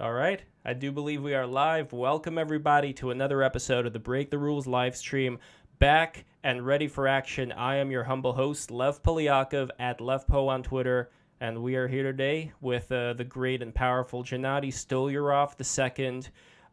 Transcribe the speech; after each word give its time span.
All 0.00 0.12
right. 0.12 0.40
I 0.64 0.74
do 0.74 0.92
believe 0.92 1.24
we 1.24 1.34
are 1.34 1.44
live. 1.44 1.92
Welcome, 1.92 2.38
everybody, 2.38 2.92
to 2.94 3.10
another 3.10 3.42
episode 3.42 3.84
of 3.84 3.92
the 3.92 3.98
Break 3.98 4.30
the 4.30 4.38
Rules 4.38 4.68
live 4.68 4.96
stream. 4.96 5.40
Back 5.80 6.24
and 6.44 6.64
ready 6.64 6.86
for 6.86 7.08
action. 7.08 7.50
I 7.50 7.78
am 7.78 7.90
your 7.90 8.04
humble 8.04 8.32
host, 8.32 8.70
Lev 8.70 9.02
Polyakov 9.02 9.70
at 9.80 9.98
LevPo 9.98 10.46
on 10.46 10.62
Twitter. 10.62 11.10
And 11.40 11.64
we 11.64 11.74
are 11.74 11.88
here 11.88 12.04
today 12.04 12.52
with 12.60 12.92
uh, 12.92 13.14
the 13.14 13.24
great 13.24 13.60
and 13.60 13.74
powerful 13.74 14.22
Gennady 14.22 14.68
Stolyarov 14.68 15.58
II, 15.58 16.22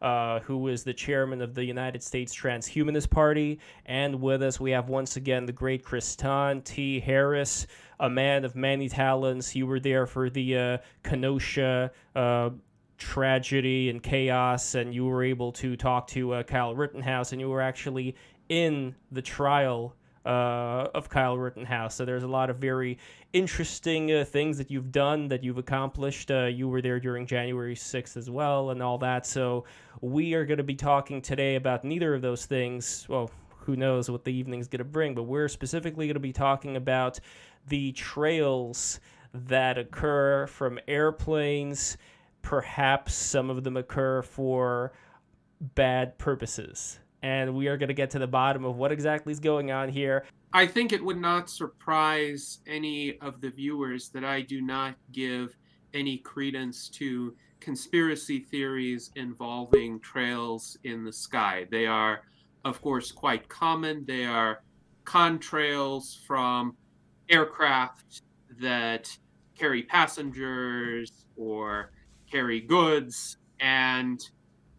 uh, 0.00 0.38
who 0.40 0.68
is 0.68 0.84
the 0.84 0.94
chairman 0.94 1.42
of 1.42 1.52
the 1.56 1.64
United 1.64 2.04
States 2.04 2.32
Transhumanist 2.32 3.10
Party. 3.10 3.58
And 3.86 4.20
with 4.20 4.40
us, 4.40 4.60
we 4.60 4.70
have 4.70 4.88
once 4.88 5.16
again 5.16 5.46
the 5.46 5.52
great 5.52 5.84
Kristan 5.84 6.62
T. 6.62 7.00
Harris, 7.00 7.66
a 7.98 8.08
man 8.08 8.44
of 8.44 8.54
many 8.54 8.88
talents. 8.88 9.56
You 9.56 9.66
were 9.66 9.80
there 9.80 10.06
for 10.06 10.30
the 10.30 10.56
uh, 10.56 10.78
Kenosha 11.02 11.90
uh, 12.14 12.50
tragedy 12.98 13.90
and 13.90 14.02
chaos, 14.02 14.74
and 14.74 14.94
you 14.94 15.04
were 15.04 15.22
able 15.22 15.52
to 15.52 15.76
talk 15.76 16.06
to 16.08 16.34
uh, 16.34 16.42
Kyle 16.42 16.74
Rittenhouse, 16.74 17.32
and 17.32 17.40
you 17.40 17.48
were 17.48 17.60
actually 17.60 18.16
in 18.48 18.94
the 19.12 19.22
trial 19.22 19.94
uh, 20.24 20.88
of 20.94 21.08
Kyle 21.08 21.38
Rittenhouse. 21.38 21.94
So 21.94 22.04
there's 22.04 22.24
a 22.24 22.28
lot 22.28 22.50
of 22.50 22.56
very 22.56 22.98
interesting 23.32 24.12
uh, 24.12 24.24
things 24.24 24.58
that 24.58 24.70
you've 24.70 24.90
done, 24.90 25.28
that 25.28 25.44
you've 25.44 25.58
accomplished. 25.58 26.30
Uh, 26.30 26.46
you 26.46 26.68
were 26.68 26.82
there 26.82 26.98
during 26.98 27.26
January 27.26 27.76
6th 27.76 28.16
as 28.16 28.28
well, 28.28 28.70
and 28.70 28.82
all 28.82 28.98
that. 28.98 29.26
So 29.26 29.64
we 30.00 30.34
are 30.34 30.44
going 30.44 30.58
to 30.58 30.64
be 30.64 30.74
talking 30.74 31.22
today 31.22 31.54
about 31.54 31.84
neither 31.84 32.14
of 32.14 32.22
those 32.22 32.44
things. 32.44 33.06
Well, 33.08 33.30
who 33.60 33.76
knows 33.76 34.10
what 34.10 34.24
the 34.24 34.32
evening's 34.32 34.68
going 34.68 34.78
to 34.78 34.84
bring, 34.84 35.14
but 35.14 35.24
we're 35.24 35.48
specifically 35.48 36.06
going 36.06 36.14
to 36.14 36.20
be 36.20 36.32
talking 36.32 36.76
about 36.76 37.20
the 37.68 37.92
trails 37.92 39.00
that 39.32 39.76
occur 39.76 40.46
from 40.46 40.78
airplanes 40.88 41.96
perhaps 42.46 43.12
some 43.12 43.50
of 43.50 43.64
them 43.64 43.76
occur 43.76 44.22
for 44.22 44.92
bad 45.74 46.16
purposes. 46.16 47.00
And 47.20 47.56
we 47.56 47.66
are 47.66 47.76
going 47.76 47.88
to 47.88 47.94
get 47.94 48.10
to 48.10 48.20
the 48.20 48.28
bottom 48.28 48.64
of 48.64 48.76
what 48.76 48.92
exactly 48.92 49.32
is 49.32 49.40
going 49.40 49.72
on 49.72 49.88
here. 49.88 50.24
I 50.52 50.68
think 50.68 50.92
it 50.92 51.04
would 51.04 51.20
not 51.20 51.50
surprise 51.50 52.60
any 52.64 53.18
of 53.18 53.40
the 53.40 53.50
viewers 53.50 54.10
that 54.10 54.24
I 54.24 54.42
do 54.42 54.60
not 54.60 54.94
give 55.10 55.56
any 55.92 56.18
credence 56.18 56.88
to 56.90 57.34
conspiracy 57.58 58.38
theories 58.38 59.10
involving 59.16 59.98
trails 59.98 60.78
in 60.84 61.04
the 61.04 61.12
sky. 61.12 61.66
They 61.68 61.86
are, 61.86 62.20
of 62.64 62.80
course, 62.80 63.10
quite 63.10 63.48
common. 63.48 64.04
They 64.06 64.24
are 64.24 64.62
contrails 65.04 66.24
from 66.24 66.76
aircraft 67.28 68.22
that 68.60 69.10
carry 69.58 69.82
passengers 69.82 71.26
or 71.36 71.90
carry 72.30 72.60
goods, 72.60 73.38
and 73.60 74.20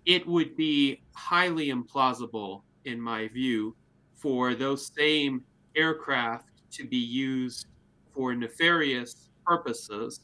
it 0.06 0.26
would 0.28 0.56
be 0.56 1.02
highly 1.14 1.70
implausible, 1.70 2.62
in 2.86 3.00
my 3.02 3.28
view, 3.28 3.76
for 4.14 4.56
those 4.56 4.92
same 4.96 5.44
aircraft 5.76 6.50
to 6.72 6.88
be 6.88 6.98
used 6.98 7.68
for 8.14 8.34
nefarious 8.34 9.30
purposes, 9.46 10.22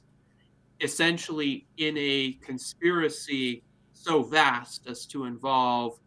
essentially 0.81 1.67
in 1.77 1.95
a 1.97 2.33
conspiracy 2.41 3.63
so 3.93 4.23
vast 4.23 4.87
as 4.87 5.05
to 5.05 5.25
involve 5.25 5.99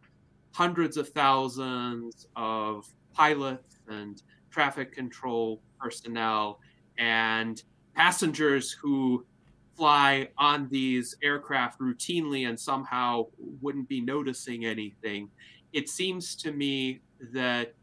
hundreds 0.52 0.96
of 0.96 1.08
thousands 1.10 2.26
of 2.36 2.86
pilots 3.12 3.78
and 3.88 4.22
traffic 4.50 4.92
control 4.92 5.62
personnel 5.78 6.60
and 6.98 7.62
passengers 7.94 8.72
who 8.72 9.24
fly 9.76 10.28
on 10.38 10.68
these 10.70 11.14
aircraft 11.22 11.80
routinely 11.80 12.48
and 12.48 12.58
somehow 12.58 13.26
wouldn't 13.60 13.88
be 13.88 14.00
noticing 14.00 14.64
anything. 14.64 15.28
It 15.72 15.88
seems 15.88 16.34
to 16.36 16.52
me 16.52 17.00
that 17.32 17.74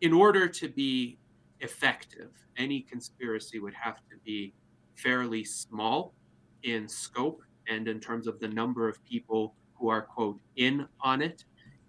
in 0.00 0.12
order 0.12 0.48
to 0.48 0.68
be 0.68 1.18
effective, 1.60 2.30
any 2.56 2.80
conspiracy 2.80 3.58
would 3.58 3.74
have 3.74 3.96
to 4.10 4.16
be 4.24 4.52
fairly 4.94 5.44
small 5.44 6.14
in 6.62 6.88
scope 6.88 7.42
and 7.68 7.88
in 7.88 8.00
terms 8.00 8.26
of 8.26 8.40
the 8.40 8.48
number 8.48 8.88
of 8.88 9.04
people 9.04 9.54
who 9.74 9.88
are, 9.88 10.02
quote, 10.02 10.40
in 10.56 10.86
on 11.00 11.20
it. 11.20 11.44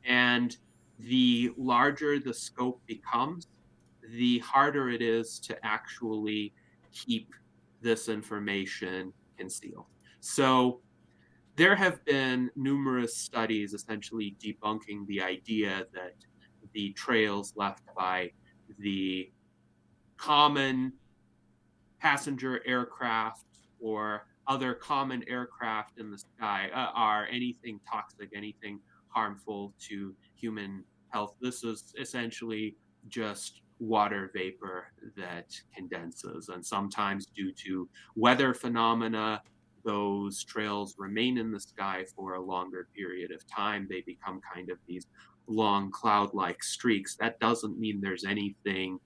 And 0.06 0.56
the 1.00 1.52
larger 1.58 2.20
the 2.20 2.34
scope 2.34 2.82
becomes, 2.86 3.48
the 4.16 4.40
harder 4.40 4.90
it 4.90 5.02
is 5.02 5.40
to 5.40 5.66
actually 5.66 6.54
keep 6.92 7.34
this 7.82 8.10
information 8.10 9.14
concealed. 9.38 9.86
So 10.20 10.82
there 11.56 11.76
have 11.76 12.04
been 12.06 12.52
numerous 12.56 13.18
studies 13.18 13.74
essentially 13.74 14.36
debunking 14.44 15.08
the 15.08 15.22
idea 15.22 15.86
that 15.94 16.14
the 16.74 16.94
trails 16.94 17.54
left 17.56 17.84
by 17.96 18.32
the 18.80 19.32
common 20.18 20.94
passenger 22.00 22.62
aircraft 22.66 23.46
or 23.80 24.28
other 24.48 24.74
common 24.74 25.24
aircraft 25.28 26.00
in 26.00 26.12
the 26.12 26.18
sky 26.18 26.70
uh, 26.74 26.92
are 26.94 27.28
anything 27.32 27.80
toxic, 27.90 28.30
anything 28.36 28.80
harmful 29.10 29.74
to 29.80 30.16
human 30.36 30.84
health. 31.10 31.36
This 31.42 31.64
is 31.64 31.94
essentially 32.00 32.76
just 33.08 33.62
water 33.80 34.32
vapor 34.34 34.86
that 35.16 35.56
condenses. 35.76 36.50
And 36.50 36.66
sometimes, 36.66 37.28
due 37.28 37.52
to 37.66 37.90
weather 38.16 38.54
phenomena, 38.54 39.42
those 39.84 40.44
trails 40.44 40.96
remain 40.98 41.38
in 41.38 41.52
the 41.52 41.60
sky 41.60 42.06
for 42.16 42.36
a 42.36 42.42
longer 42.42 42.88
period 42.96 43.32
of 43.32 43.48
time. 43.48 43.88
They 43.90 44.02
become 44.02 44.42
kind 44.54 44.70
of 44.70 44.78
these 44.88 45.08
long 45.48 45.92
cloud 45.92 46.34
like 46.34 46.62
streaks. 46.64 47.16
That 47.16 47.40
doesn't 47.40 47.80
mean 47.80 48.02
there's 48.02 48.26
anything 48.26 49.00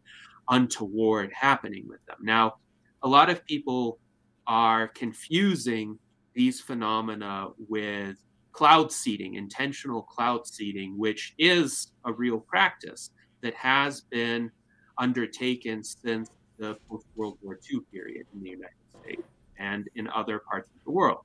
untoward 0.49 1.31
happening 1.33 1.85
with 1.87 2.03
them. 2.07 2.17
Now, 2.21 2.55
a 3.03 3.07
lot 3.07 3.29
of 3.29 3.45
people 3.45 3.99
are 4.47 4.87
confusing 4.87 5.97
these 6.33 6.59
phenomena 6.59 7.49
with 7.67 8.17
cloud 8.51 8.91
seeding, 8.91 9.35
intentional 9.35 10.01
cloud 10.01 10.47
seeding, 10.47 10.97
which 10.97 11.33
is 11.37 11.91
a 12.05 12.13
real 12.13 12.39
practice 12.39 13.11
that 13.41 13.53
has 13.53 14.01
been 14.01 14.51
undertaken 14.97 15.83
since 15.83 16.29
the 16.57 16.77
post 16.89 17.05
World 17.15 17.37
War 17.41 17.59
II 17.71 17.79
period 17.91 18.25
in 18.33 18.43
the 18.43 18.49
United 18.49 18.75
States 19.01 19.23
and 19.57 19.87
in 19.95 20.07
other 20.09 20.39
parts 20.39 20.69
of 20.69 20.83
the 20.85 20.91
world. 20.91 21.19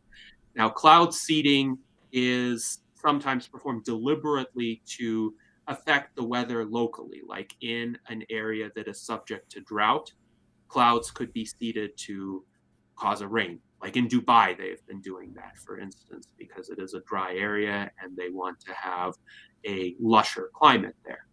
Now, 0.55 0.69
cloud 0.69 1.13
seeding 1.13 1.79
is 2.13 2.81
sometimes 2.95 3.47
performed 3.47 3.85
deliberately 3.85 4.83
to 4.87 5.35
affect 5.69 6.17
the 6.17 6.25
weather 6.25 6.65
locally, 6.65 7.21
like 7.27 7.55
in 7.61 7.99
an 8.09 8.23
area 8.31 8.71
that 8.75 8.89
is 8.89 9.01
subject 9.01 9.51
to 9.53 9.61
drought. 9.61 10.13
Clouds 10.69 11.11
could 11.11 11.33
be 11.33 11.45
seeded 11.45 11.97
to 11.99 12.45
cause 12.97 13.21
a 13.21 13.29
rain. 13.29 13.61
Like 13.83 13.97
in 13.97 14.09
Dubai, 14.09 14.57
they've 14.57 14.85
been 14.87 15.03
doing 15.03 15.35
that, 15.35 15.59
for 15.59 15.79
instance, 15.79 16.29
because 16.39 16.71
it 16.71 16.79
is 16.79 16.95
a 16.95 17.01
dry 17.01 17.35
area 17.35 17.91
and 18.03 18.17
they 18.17 18.31
want 18.31 18.59
to 18.61 18.73
have 18.73 19.15
a 19.67 19.95
lusher 20.01 20.51
climate 20.55 20.97
there 21.05 21.26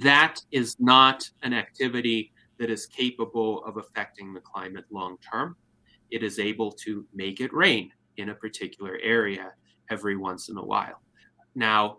that 0.00 0.40
is 0.50 0.76
not 0.78 1.28
an 1.42 1.52
activity 1.52 2.32
that 2.58 2.70
is 2.70 2.86
capable 2.86 3.64
of 3.64 3.76
affecting 3.76 4.32
the 4.32 4.40
climate 4.40 4.84
long 4.90 5.16
term. 5.18 5.56
It 6.10 6.22
is 6.22 6.38
able 6.38 6.72
to 6.72 7.06
make 7.14 7.40
it 7.40 7.52
rain 7.52 7.90
in 8.16 8.30
a 8.30 8.34
particular 8.34 8.98
area 9.02 9.52
every 9.90 10.16
once 10.16 10.48
in 10.48 10.56
a 10.56 10.64
while. 10.64 11.00
Now, 11.54 11.98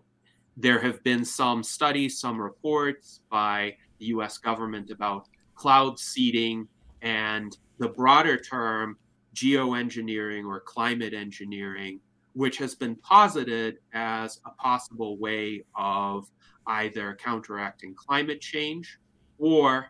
there 0.56 0.80
have 0.80 1.02
been 1.02 1.24
some 1.24 1.62
studies, 1.62 2.20
some 2.20 2.40
reports 2.40 3.20
by 3.30 3.76
the 3.98 4.06
US 4.06 4.38
government 4.38 4.90
about 4.90 5.28
cloud 5.54 5.98
seeding 5.98 6.68
and 7.02 7.56
the 7.78 7.88
broader 7.88 8.36
term 8.36 8.96
geoengineering 9.34 10.46
or 10.46 10.60
climate 10.60 11.14
engineering, 11.14 12.00
which 12.34 12.58
has 12.58 12.74
been 12.74 12.96
posited 12.96 13.78
as 13.92 14.40
a 14.46 14.50
possible 14.52 15.18
way 15.18 15.64
of 15.76 16.26
either 16.66 17.16
counteracting 17.22 17.94
climate 17.94 18.40
change 18.40 18.98
or 19.38 19.86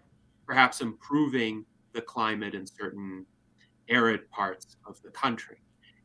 perhaps 0.46 0.80
improving 0.80 1.64
the 1.92 2.00
climate 2.00 2.54
in 2.54 2.66
certain 2.66 3.24
arid 3.88 4.28
parts 4.30 4.76
of 4.86 5.00
the 5.02 5.10
country. 5.10 5.58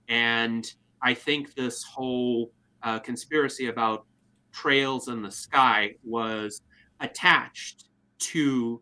And 0.09 0.71
I 1.01 1.13
think 1.13 1.53
this 1.55 1.83
whole 1.83 2.51
uh, 2.83 2.99
conspiracy 2.99 3.67
about 3.67 4.05
trails 4.51 5.07
in 5.07 5.21
the 5.21 5.31
sky 5.31 5.95
was 6.03 6.61
attached 6.99 7.85
to 8.19 8.81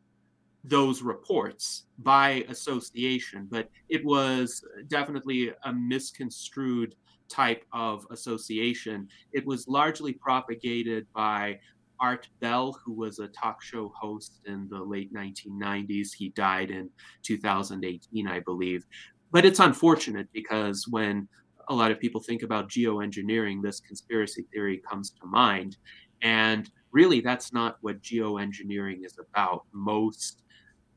those 0.63 1.01
reports 1.01 1.85
by 1.99 2.45
association, 2.49 3.47
but 3.49 3.69
it 3.89 4.03
was 4.03 4.63
definitely 4.87 5.51
a 5.63 5.73
misconstrued 5.73 6.95
type 7.29 7.63
of 7.73 8.05
association. 8.11 9.07
It 9.31 9.45
was 9.45 9.67
largely 9.67 10.13
propagated 10.13 11.07
by 11.13 11.59
Art 11.99 12.27
Bell, 12.39 12.77
who 12.83 12.93
was 12.93 13.19
a 13.19 13.27
talk 13.27 13.61
show 13.61 13.91
host 13.99 14.41
in 14.45 14.67
the 14.69 14.79
late 14.79 15.13
1990s. 15.13 16.13
He 16.13 16.29
died 16.29 16.71
in 16.71 16.89
2018, 17.23 18.27
I 18.27 18.39
believe. 18.41 18.85
But 19.31 19.45
it's 19.45 19.59
unfortunate 19.59 20.27
because 20.33 20.87
when 20.87 21.27
a 21.69 21.75
lot 21.75 21.91
of 21.91 21.99
people 21.99 22.21
think 22.21 22.43
about 22.43 22.69
geoengineering, 22.69 23.61
this 23.61 23.79
conspiracy 23.79 24.45
theory 24.53 24.81
comes 24.89 25.11
to 25.11 25.25
mind. 25.25 25.77
And 26.21 26.69
really, 26.91 27.21
that's 27.21 27.51
not 27.51 27.77
what 27.81 28.01
geoengineering 28.01 29.05
is 29.05 29.17
about. 29.19 29.63
Most 29.73 30.43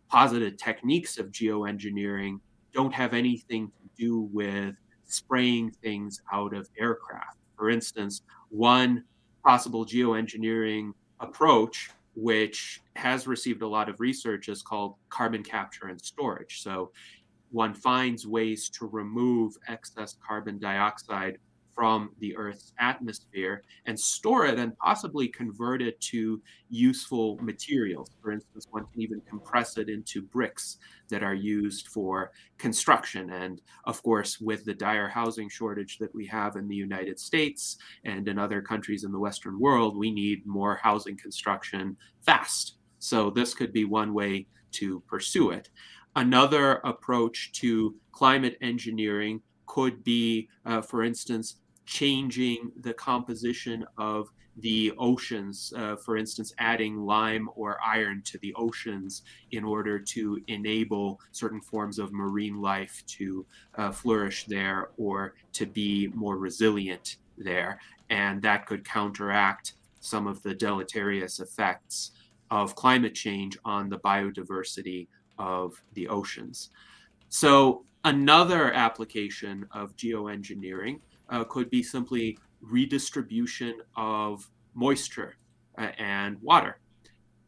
positive 0.09 0.57
techniques 0.57 1.19
of 1.19 1.31
geoengineering 1.33 2.41
don't 2.73 2.95
have 2.95 3.15
anything 3.15 3.69
to 3.69 3.89
do 3.97 4.29
with 4.33 4.75
spraying 5.09 5.71
things 5.83 6.23
out 6.33 6.55
of 6.55 6.69
aircraft. 6.79 7.39
For 7.57 7.71
instance, 7.71 8.23
one 8.51 9.05
possible 9.45 9.85
geoengineering 9.85 10.93
approach, 11.21 11.91
which 12.15 12.83
has 12.95 13.27
received 13.27 13.63
a 13.63 13.69
lot 13.69 13.89
of 13.89 14.01
research, 14.01 14.49
is 14.49 14.63
called 14.63 14.95
carbon 15.09 15.43
capture 15.43 15.89
and 15.89 16.01
storage. 16.01 16.63
So 16.63 16.93
one 17.51 17.75
finds 17.75 18.27
ways 18.27 18.69
to 18.71 18.87
remove 18.87 19.55
excess 19.69 20.17
carbon 20.27 20.59
dioxide 20.59 21.39
from 21.79 22.11
the 22.19 22.37
Earth's 22.37 22.73
atmosphere 22.81 23.63
and 23.87 23.99
store 23.99 24.47
it 24.47 24.59
and 24.59 24.77
possibly 24.79 25.29
convert 25.29 25.81
it 25.81 26.01
to 26.01 26.43
useful 26.71 27.39
materials. 27.41 28.11
For 28.21 28.33
instance, 28.33 28.67
one 28.73 28.85
can 28.93 29.01
even 29.01 29.21
compress 29.21 29.79
it 29.79 29.89
into 29.89 30.21
bricks 30.21 30.79
that 31.09 31.23
are 31.23 31.37
used 31.37 31.87
for 31.87 32.33
construction. 32.59 33.31
And 33.31 33.63
of 33.85 34.03
course, 34.03 34.41
with 34.41 34.65
the 34.65 34.75
dire 34.75 35.07
housing 35.07 35.49
shortage 35.49 35.99
that 35.99 36.13
we 36.13 36.27
have 36.27 36.57
in 36.57 36.67
the 36.67 36.75
United 36.75 37.21
States 37.21 37.77
and 38.05 38.27
in 38.27 38.41
other 38.41 38.61
countries 38.61 39.05
in 39.05 39.13
the 39.13 39.21
Western 39.21 39.61
world, 39.61 39.97
we 39.97 40.11
need 40.11 40.45
more 40.45 40.81
housing 40.83 41.17
construction 41.17 41.97
fast. 42.27 42.79
So 42.99 43.31
this 43.31 43.55
could 43.55 43.73
be 43.73 43.85
one 43.85 44.13
way 44.13 44.49
to 44.73 44.99
pursue 45.07 45.53
it. 45.53 45.71
Another 46.17 46.81
approach 46.83 47.53
to 47.61 47.95
climate 48.11 48.59
engineering 48.63 49.43
could 49.67 50.03
be, 50.03 50.49
uh, 50.67 50.83
for 50.83 51.05
instance, 51.05 51.61
changing 51.89 52.71
the 52.83 52.93
composition 52.93 53.83
of 53.97 54.31
the 54.59 54.93
oceans, 54.99 55.73
uh, 55.75 55.97
for 55.97 56.19
instance, 56.19 56.53
adding 56.59 57.01
lime 57.01 57.49
or 57.57 57.79
iron 57.85 58.21
to 58.27 58.37
the 58.39 58.53
oceans 58.57 59.23
in 59.53 59.65
order 59.65 59.99
to 59.99 60.39
enable 60.49 61.19
certain 61.33 61.63
forms 61.63 61.99
of 61.99 62.13
marine 62.13 62.61
life 62.61 63.03
to 63.07 63.47
uh, 63.77 63.91
flourish 63.91 64.45
there 64.45 64.91
or 64.99 65.35
to 65.55 65.65
be 65.65 66.09
more 66.09 66.37
resilient 66.37 67.17
there. 67.39 67.81
And 68.11 68.43
that 68.43 68.67
could 68.67 68.85
counteract 68.85 69.73
some 70.01 70.27
of 70.27 70.43
the 70.43 70.55
deleterious 70.55 71.41
effects 71.41 72.11
of 72.51 72.75
climate 72.75 73.15
change 73.15 73.57
on 73.65 73.89
the 73.89 73.99
biodiversity 74.01 75.07
of 75.39 75.83
the 75.95 76.07
oceans. 76.09 76.69
So, 77.31 77.85
another 78.05 78.73
application 78.73 79.67
of 79.73 79.97
geoengineering 79.97 81.01
uh, 81.29 81.45
could 81.45 81.71
be 81.71 81.83
simply 81.83 82.39
redistribution 82.61 83.75
of 83.97 84.51
moisture 84.75 85.37
uh, 85.77 85.91
and 85.99 86.41
water. 86.43 86.79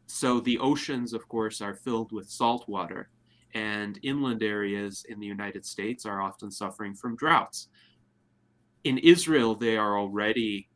So 0.07 0.39
the 0.39 0.59
oceans, 0.59 1.13
of 1.13 1.27
course, 1.27 1.61
are 1.61 1.73
filled 1.73 2.11
with 2.11 2.29
salt 2.29 2.67
water, 2.67 3.09
and 3.53 3.99
inland 4.03 4.43
areas 4.43 5.05
in 5.07 5.19
the 5.19 5.25
United 5.25 5.65
States 5.65 6.05
are 6.05 6.21
often 6.21 6.51
suffering 6.51 6.93
from 6.93 7.15
droughts. 7.15 7.69
In 8.83 8.97
Israel, 8.97 9.55
they 9.55 9.77
are 9.77 9.97
already 9.97 10.67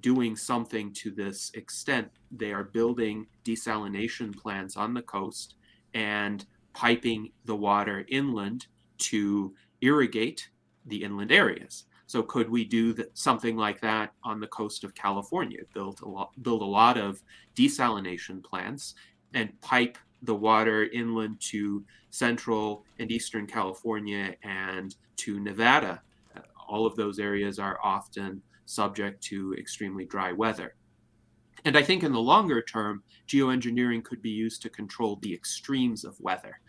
doing 0.00 0.36
something 0.36 0.92
to 0.92 1.10
this 1.10 1.50
extent. 1.54 2.10
They 2.30 2.52
are 2.52 2.64
building 2.64 3.26
desalination 3.44 4.36
plants 4.36 4.76
on 4.76 4.94
the 4.94 5.02
coast 5.02 5.54
and 5.94 6.44
piping 6.74 7.32
the 7.44 7.56
water 7.56 8.04
inland 8.08 8.66
to 8.98 9.54
irrigate 9.80 10.50
the 10.84 11.02
inland 11.02 11.32
areas. 11.32 11.84
So 12.06 12.22
could 12.22 12.48
we 12.48 12.64
do 12.64 12.94
something 13.14 13.56
like 13.56 13.80
that 13.80 14.12
on 14.22 14.40
the 14.40 14.46
coast 14.46 14.84
of 14.84 14.94
California? 14.94 15.60
Build 15.74 16.00
a 16.02 16.08
lot, 16.08 16.30
build 16.42 16.62
a 16.62 16.64
lot 16.64 16.96
of 16.96 17.20
desalination 17.56 18.42
plants 18.44 18.94
and 19.34 19.60
pipe 19.60 19.98
the 20.22 20.34
water 20.34 20.84
inland 20.84 21.40
to 21.40 21.84
central 22.10 22.84
and 22.98 23.10
eastern 23.10 23.46
California 23.46 24.34
and 24.42 24.94
to 25.16 25.40
Nevada. 25.40 26.00
All 26.68 26.86
of 26.86 26.96
those 26.96 27.18
areas 27.18 27.58
are 27.58 27.78
often 27.82 28.42
subject 28.64 29.22
to 29.24 29.54
extremely 29.54 30.04
dry 30.04 30.32
weather. 30.32 30.74
And 31.64 31.76
I 31.76 31.82
think 31.82 32.02
in 32.02 32.12
the 32.12 32.20
longer 32.20 32.62
term, 32.62 33.02
geoengineering 33.28 34.04
could 34.04 34.22
be 34.22 34.30
used 34.30 34.62
to 34.62 34.70
control 34.70 35.16
the 35.16 35.34
extremes 35.34 36.04
of 36.04 36.18
weather. 36.20 36.60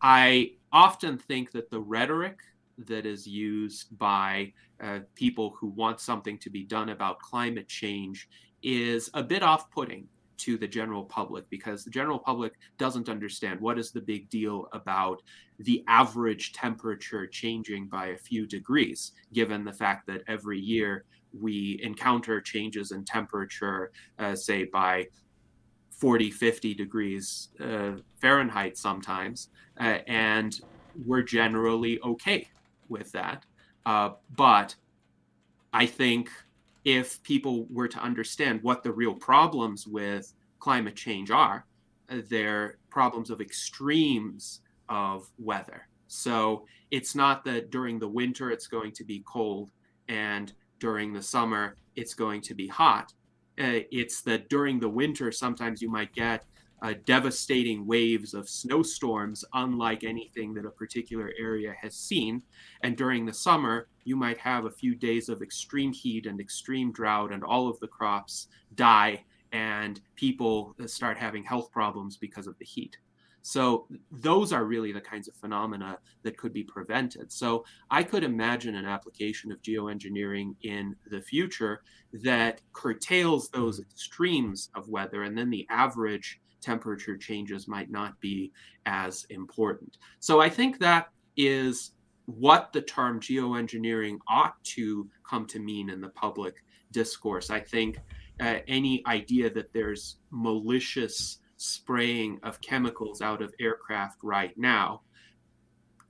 I 0.00 0.52
often 0.72 1.18
think 1.18 1.52
that 1.52 1.70
the 1.70 1.80
rhetoric 1.80 2.38
that 2.86 3.06
is 3.06 3.26
used 3.26 3.96
by 3.98 4.52
uh, 4.82 5.00
people 5.14 5.54
who 5.58 5.68
want 5.68 6.00
something 6.00 6.38
to 6.38 6.50
be 6.50 6.64
done 6.64 6.90
about 6.90 7.20
climate 7.20 7.68
change 7.68 8.28
is 8.62 9.10
a 9.14 9.22
bit 9.22 9.42
off 9.42 9.70
putting 9.70 10.06
to 10.38 10.56
the 10.56 10.66
general 10.66 11.04
public 11.04 11.48
because 11.50 11.84
the 11.84 11.90
general 11.90 12.18
public 12.18 12.54
doesn't 12.76 13.08
understand 13.08 13.60
what 13.60 13.78
is 13.78 13.92
the 13.92 14.00
big 14.00 14.28
deal 14.28 14.66
about 14.72 15.22
the 15.60 15.84
average 15.86 16.52
temperature 16.52 17.26
changing 17.28 17.86
by 17.86 18.06
a 18.06 18.16
few 18.16 18.46
degrees, 18.46 19.12
given 19.32 19.64
the 19.64 19.72
fact 19.72 20.06
that 20.08 20.22
every 20.26 20.58
year 20.58 21.04
we 21.40 21.80
encounter 21.82 22.40
changes 22.40 22.90
in 22.90 23.04
temperature, 23.04 23.92
uh, 24.18 24.34
say 24.34 24.64
by 24.64 25.06
40, 25.90 26.32
50 26.32 26.74
degrees 26.74 27.48
uh, 27.60 27.92
Fahrenheit 28.20 28.76
sometimes, 28.76 29.48
uh, 29.80 29.98
and 30.08 30.60
we're 31.06 31.22
generally 31.22 32.00
okay 32.00 32.48
with 32.92 33.10
that. 33.12 33.44
Uh, 33.84 34.10
but 34.36 34.76
I 35.72 35.86
think 35.86 36.30
if 36.84 37.22
people 37.22 37.66
were 37.70 37.88
to 37.88 37.98
understand 37.98 38.62
what 38.62 38.82
the 38.82 38.92
real 38.92 39.14
problems 39.14 39.86
with 39.86 40.32
climate 40.60 40.96
change 40.96 41.30
are, 41.30 41.66
uh, 42.10 42.18
they're 42.28 42.78
problems 42.90 43.30
of 43.30 43.40
extremes 43.40 44.60
of 44.88 45.28
weather. 45.38 45.88
So 46.08 46.66
it's 46.90 47.14
not 47.14 47.44
that 47.46 47.70
during 47.70 47.98
the 47.98 48.08
winter 48.08 48.50
it's 48.50 48.66
going 48.66 48.92
to 48.92 49.04
be 49.04 49.24
cold 49.26 49.70
and 50.08 50.52
during 50.78 51.12
the 51.12 51.22
summer 51.22 51.76
it's 51.96 52.14
going 52.14 52.42
to 52.42 52.54
be 52.54 52.68
hot. 52.68 53.12
Uh, 53.58 53.80
it's 53.90 54.22
that 54.22 54.48
during 54.48 54.78
the 54.78 54.88
winter 54.88 55.32
sometimes 55.32 55.80
you 55.80 55.90
might 55.90 56.12
get 56.12 56.44
uh, 56.82 56.94
devastating 57.04 57.86
waves 57.86 58.34
of 58.34 58.48
snowstorms, 58.48 59.44
unlike 59.54 60.02
anything 60.02 60.52
that 60.52 60.66
a 60.66 60.70
particular 60.70 61.32
area 61.38 61.72
has 61.80 61.94
seen. 61.94 62.42
And 62.82 62.96
during 62.96 63.24
the 63.24 63.32
summer, 63.32 63.88
you 64.04 64.16
might 64.16 64.38
have 64.38 64.64
a 64.64 64.70
few 64.70 64.96
days 64.96 65.28
of 65.28 65.42
extreme 65.42 65.92
heat 65.92 66.26
and 66.26 66.40
extreme 66.40 66.92
drought, 66.92 67.32
and 67.32 67.44
all 67.44 67.68
of 67.68 67.78
the 67.78 67.86
crops 67.86 68.48
die, 68.74 69.24
and 69.52 70.00
people 70.16 70.74
start 70.86 71.16
having 71.16 71.44
health 71.44 71.70
problems 71.70 72.16
because 72.16 72.48
of 72.48 72.58
the 72.58 72.64
heat. 72.64 72.96
So, 73.44 73.88
those 74.12 74.52
are 74.52 74.64
really 74.64 74.92
the 74.92 75.00
kinds 75.00 75.26
of 75.26 75.34
phenomena 75.34 75.98
that 76.22 76.36
could 76.36 76.52
be 76.52 76.62
prevented. 76.62 77.32
So, 77.32 77.64
I 77.90 78.04
could 78.04 78.22
imagine 78.22 78.76
an 78.76 78.86
application 78.86 79.50
of 79.50 79.60
geoengineering 79.62 80.54
in 80.62 80.94
the 81.10 81.20
future 81.20 81.82
that 82.12 82.60
curtails 82.72 83.48
those 83.50 83.80
extremes 83.80 84.70
of 84.76 84.88
weather, 84.88 85.24
and 85.24 85.36
then 85.36 85.50
the 85.50 85.66
average 85.70 86.40
temperature 86.62 87.16
changes 87.16 87.68
might 87.68 87.90
not 87.90 88.18
be 88.20 88.52
as 88.86 89.26
important. 89.30 89.98
So 90.20 90.40
I 90.40 90.48
think 90.48 90.78
that 90.78 91.08
is 91.36 91.92
what 92.26 92.72
the 92.72 92.82
term 92.82 93.20
geoengineering 93.20 94.18
ought 94.28 94.62
to 94.64 95.08
come 95.28 95.46
to 95.46 95.58
mean 95.58 95.90
in 95.90 96.00
the 96.00 96.08
public 96.10 96.56
discourse. 96.92 97.50
I 97.50 97.60
think 97.60 97.98
uh, 98.40 98.58
any 98.68 99.02
idea 99.06 99.50
that 99.50 99.72
there's 99.72 100.16
malicious 100.30 101.38
spraying 101.56 102.38
of 102.42 102.60
chemicals 102.60 103.20
out 103.20 103.42
of 103.42 103.54
aircraft 103.60 104.18
right 104.22 104.56
now 104.56 105.02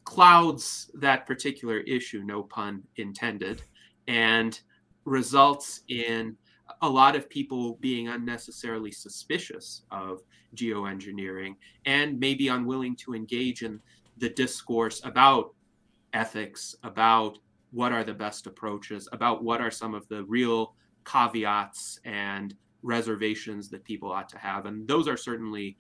clouds 0.05 0.91
that 0.95 1.27
particular 1.27 1.79
issue, 1.81 2.23
no 2.25 2.43
pun 2.43 2.83
intended, 2.97 3.63
and 4.09 4.61
results 5.05 5.83
in 5.89 6.37
a 6.83 6.89
lot 6.89 7.15
of 7.15 7.31
people 7.31 7.77
being 7.81 8.09
unnecessarily 8.09 8.91
suspicious 8.91 9.83
of 9.91 10.21
geoengineering 10.57 11.55
and 11.87 12.19
maybe 12.19 12.49
unwilling 12.49 12.97
to 12.97 13.15
engage 13.15 13.63
in 13.63 13.81
the 14.19 14.29
discourse 14.29 15.01
about 15.05 15.55
ethics, 16.13 16.75
about 16.83 17.39
what 17.71 17.93
are 17.93 18.05
the 18.05 18.13
best 18.13 18.47
approaches, 18.47 19.09
about 19.13 19.43
what 19.43 19.61
are 19.61 19.71
some 19.71 19.95
of 19.95 20.07
the 20.09 20.25
real 20.25 20.75
caveats 21.07 22.01
and 22.05 22.55
reservations 22.83 23.71
that 23.71 23.85
people 23.85 24.11
ought 24.11 24.29
to 24.29 24.39
have. 24.39 24.67
And 24.67 24.87
those 24.87 25.09
are 25.09 25.17
certainly 25.17 25.77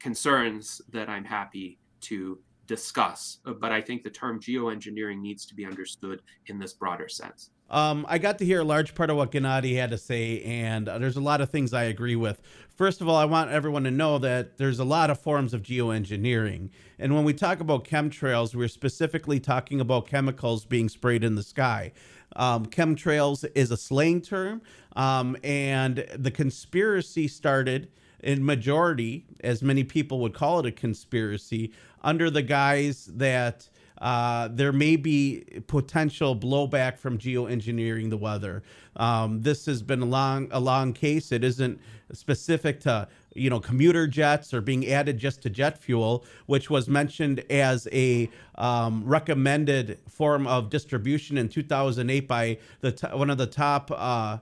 concerns 0.00 0.80
that 0.90 1.08
I'm 1.08 1.24
happy 1.24 1.78
to 2.02 2.38
discuss. 2.66 3.38
But 3.44 3.72
I 3.72 3.80
think 3.80 4.02
the 4.02 4.10
term 4.10 4.40
geoengineering 4.40 5.20
needs 5.20 5.46
to 5.46 5.54
be 5.54 5.64
understood 5.64 6.22
in 6.46 6.58
this 6.58 6.72
broader 6.72 7.08
sense. 7.08 7.50
Um, 7.68 8.06
I 8.08 8.18
got 8.18 8.38
to 8.38 8.44
hear 8.44 8.60
a 8.60 8.64
large 8.64 8.94
part 8.94 9.10
of 9.10 9.16
what 9.16 9.32
Gennady 9.32 9.74
had 9.76 9.90
to 9.90 9.98
say, 9.98 10.40
and 10.42 10.88
uh, 10.88 10.98
there's 10.98 11.16
a 11.16 11.20
lot 11.20 11.40
of 11.40 11.50
things 11.50 11.74
I 11.74 11.84
agree 11.84 12.14
with. 12.14 12.40
First 12.76 13.00
of 13.00 13.08
all, 13.08 13.16
I 13.16 13.24
want 13.24 13.50
everyone 13.50 13.82
to 13.84 13.90
know 13.90 14.18
that 14.18 14.56
there's 14.56 14.78
a 14.78 14.84
lot 14.84 15.10
of 15.10 15.18
forms 15.18 15.52
of 15.52 15.62
geoengineering. 15.62 16.70
And 16.98 17.14
when 17.14 17.24
we 17.24 17.32
talk 17.32 17.58
about 17.58 17.84
chemtrails, 17.84 18.54
we're 18.54 18.68
specifically 18.68 19.40
talking 19.40 19.80
about 19.80 20.06
chemicals 20.06 20.64
being 20.64 20.88
sprayed 20.88 21.24
in 21.24 21.34
the 21.34 21.42
sky. 21.42 21.92
Um, 22.36 22.66
chemtrails 22.66 23.44
is 23.54 23.70
a 23.72 23.76
slang 23.76 24.20
term, 24.20 24.62
um, 24.94 25.36
and 25.42 26.06
the 26.14 26.30
conspiracy 26.30 27.26
started 27.26 27.88
in 28.22 28.44
majority, 28.44 29.24
as 29.42 29.62
many 29.62 29.84
people 29.84 30.20
would 30.20 30.34
call 30.34 30.60
it 30.60 30.66
a 30.66 30.72
conspiracy, 30.72 31.72
under 32.02 32.30
the 32.30 32.42
guise 32.42 33.06
that 33.14 33.68
uh, 33.98 34.48
there 34.52 34.72
may 34.72 34.96
be 34.96 35.44
potential 35.66 36.36
blowback 36.36 36.98
from 36.98 37.18
geoengineering 37.18 38.10
the 38.10 38.16
weather. 38.16 38.62
Um, 38.96 39.42
this 39.42 39.66
has 39.66 39.82
been 39.82 40.02
a 40.02 40.06
long, 40.06 40.48
a 40.50 40.60
long 40.60 40.92
case. 40.92 41.32
It 41.32 41.42
isn't 41.44 41.80
specific 42.12 42.80
to 42.80 43.08
you 43.34 43.50
know 43.50 43.60
commuter 43.60 44.06
jets 44.06 44.54
or 44.54 44.60
being 44.60 44.86
added 44.86 45.18
just 45.18 45.42
to 45.42 45.50
jet 45.50 45.78
fuel, 45.78 46.24
which 46.46 46.70
was 46.70 46.88
mentioned 46.88 47.44
as 47.50 47.88
a 47.92 48.30
um, 48.56 49.02
recommended 49.04 49.98
form 50.08 50.46
of 50.46 50.70
distribution 50.70 51.38
in 51.38 51.48
2008 51.48 52.28
by 52.28 52.58
the 52.80 52.92
one 53.12 53.30
of 53.30 53.38
the 53.38 53.46
top. 53.46 53.90
Uh, 53.94 54.38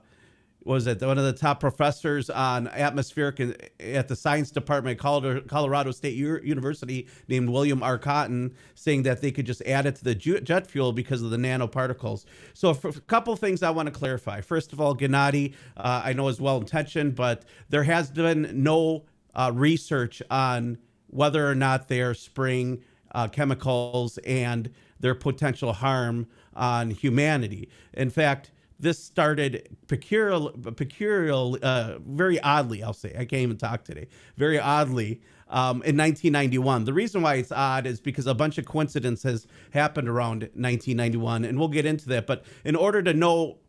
was 0.65 0.87
it 0.87 0.99
one 1.01 1.19
of 1.19 1.23
the 1.23 1.31
top 1.31 1.59
professors 1.59 2.29
on 2.29 2.67
atmospheric 2.69 3.39
at 3.79 4.07
the 4.07 4.15
science 4.15 4.49
department 4.49 4.99
at 4.99 5.47
Colorado 5.47 5.91
State 5.91 6.15
University 6.15 7.07
named 7.27 7.49
William 7.49 7.83
R. 7.83 7.99
Cotton 7.99 8.53
saying 8.73 9.03
that 9.03 9.21
they 9.21 9.31
could 9.31 9.45
just 9.45 9.61
add 9.61 9.85
it 9.85 9.95
to 9.97 10.03
the 10.03 10.15
jet 10.15 10.65
fuel 10.65 10.91
because 10.91 11.21
of 11.21 11.29
the 11.29 11.37
nanoparticles. 11.37 12.25
So 12.53 12.71
a 12.71 12.91
couple 13.01 13.35
things 13.35 13.61
I 13.61 13.69
want 13.69 13.87
to 13.87 13.93
clarify. 13.93 14.41
First 14.41 14.73
of 14.73 14.81
all, 14.81 14.95
Gennady, 14.95 15.53
uh, 15.77 16.01
I 16.03 16.13
know 16.13 16.27
is 16.29 16.41
well 16.41 16.57
intentioned, 16.57 17.15
but 17.15 17.45
there 17.69 17.83
has 17.83 18.09
been 18.09 18.49
no 18.63 19.05
uh, 19.35 19.51
research 19.53 20.21
on 20.31 20.79
whether 21.07 21.47
or 21.47 21.55
not 21.55 21.89
they 21.89 22.01
are 22.01 22.15
spraying 22.15 22.81
uh, 23.13 23.27
chemicals 23.27 24.17
and 24.19 24.71
their 24.99 25.13
potential 25.13 25.73
harm 25.73 26.27
on 26.55 26.89
humanity. 26.89 27.69
In 27.93 28.09
fact, 28.09 28.51
this 28.79 29.03
started 29.03 29.75
peculiar, 29.87 30.51
peculiar, 30.51 31.59
uh, 31.63 31.99
very 31.99 32.39
oddly. 32.41 32.83
I'll 32.83 32.93
say 32.93 33.09
I 33.11 33.25
can't 33.25 33.41
even 33.41 33.57
talk 33.57 33.83
today. 33.83 34.07
Very 34.37 34.59
oddly, 34.59 35.21
um, 35.49 35.77
in 35.83 35.97
1991. 35.97 36.85
The 36.85 36.93
reason 36.93 37.21
why 37.21 37.35
it's 37.35 37.51
odd 37.51 37.85
is 37.85 37.99
because 37.99 38.27
a 38.27 38.33
bunch 38.33 38.57
of 38.57 38.65
coincidences 38.65 39.47
happened 39.71 40.09
around 40.09 40.41
1991, 40.53 41.45
and 41.45 41.57
we'll 41.57 41.67
get 41.67 41.85
into 41.85 42.07
that. 42.09 42.27
But 42.27 42.45
in 42.63 42.75
order 42.75 43.01
to 43.03 43.13
know 43.13 43.59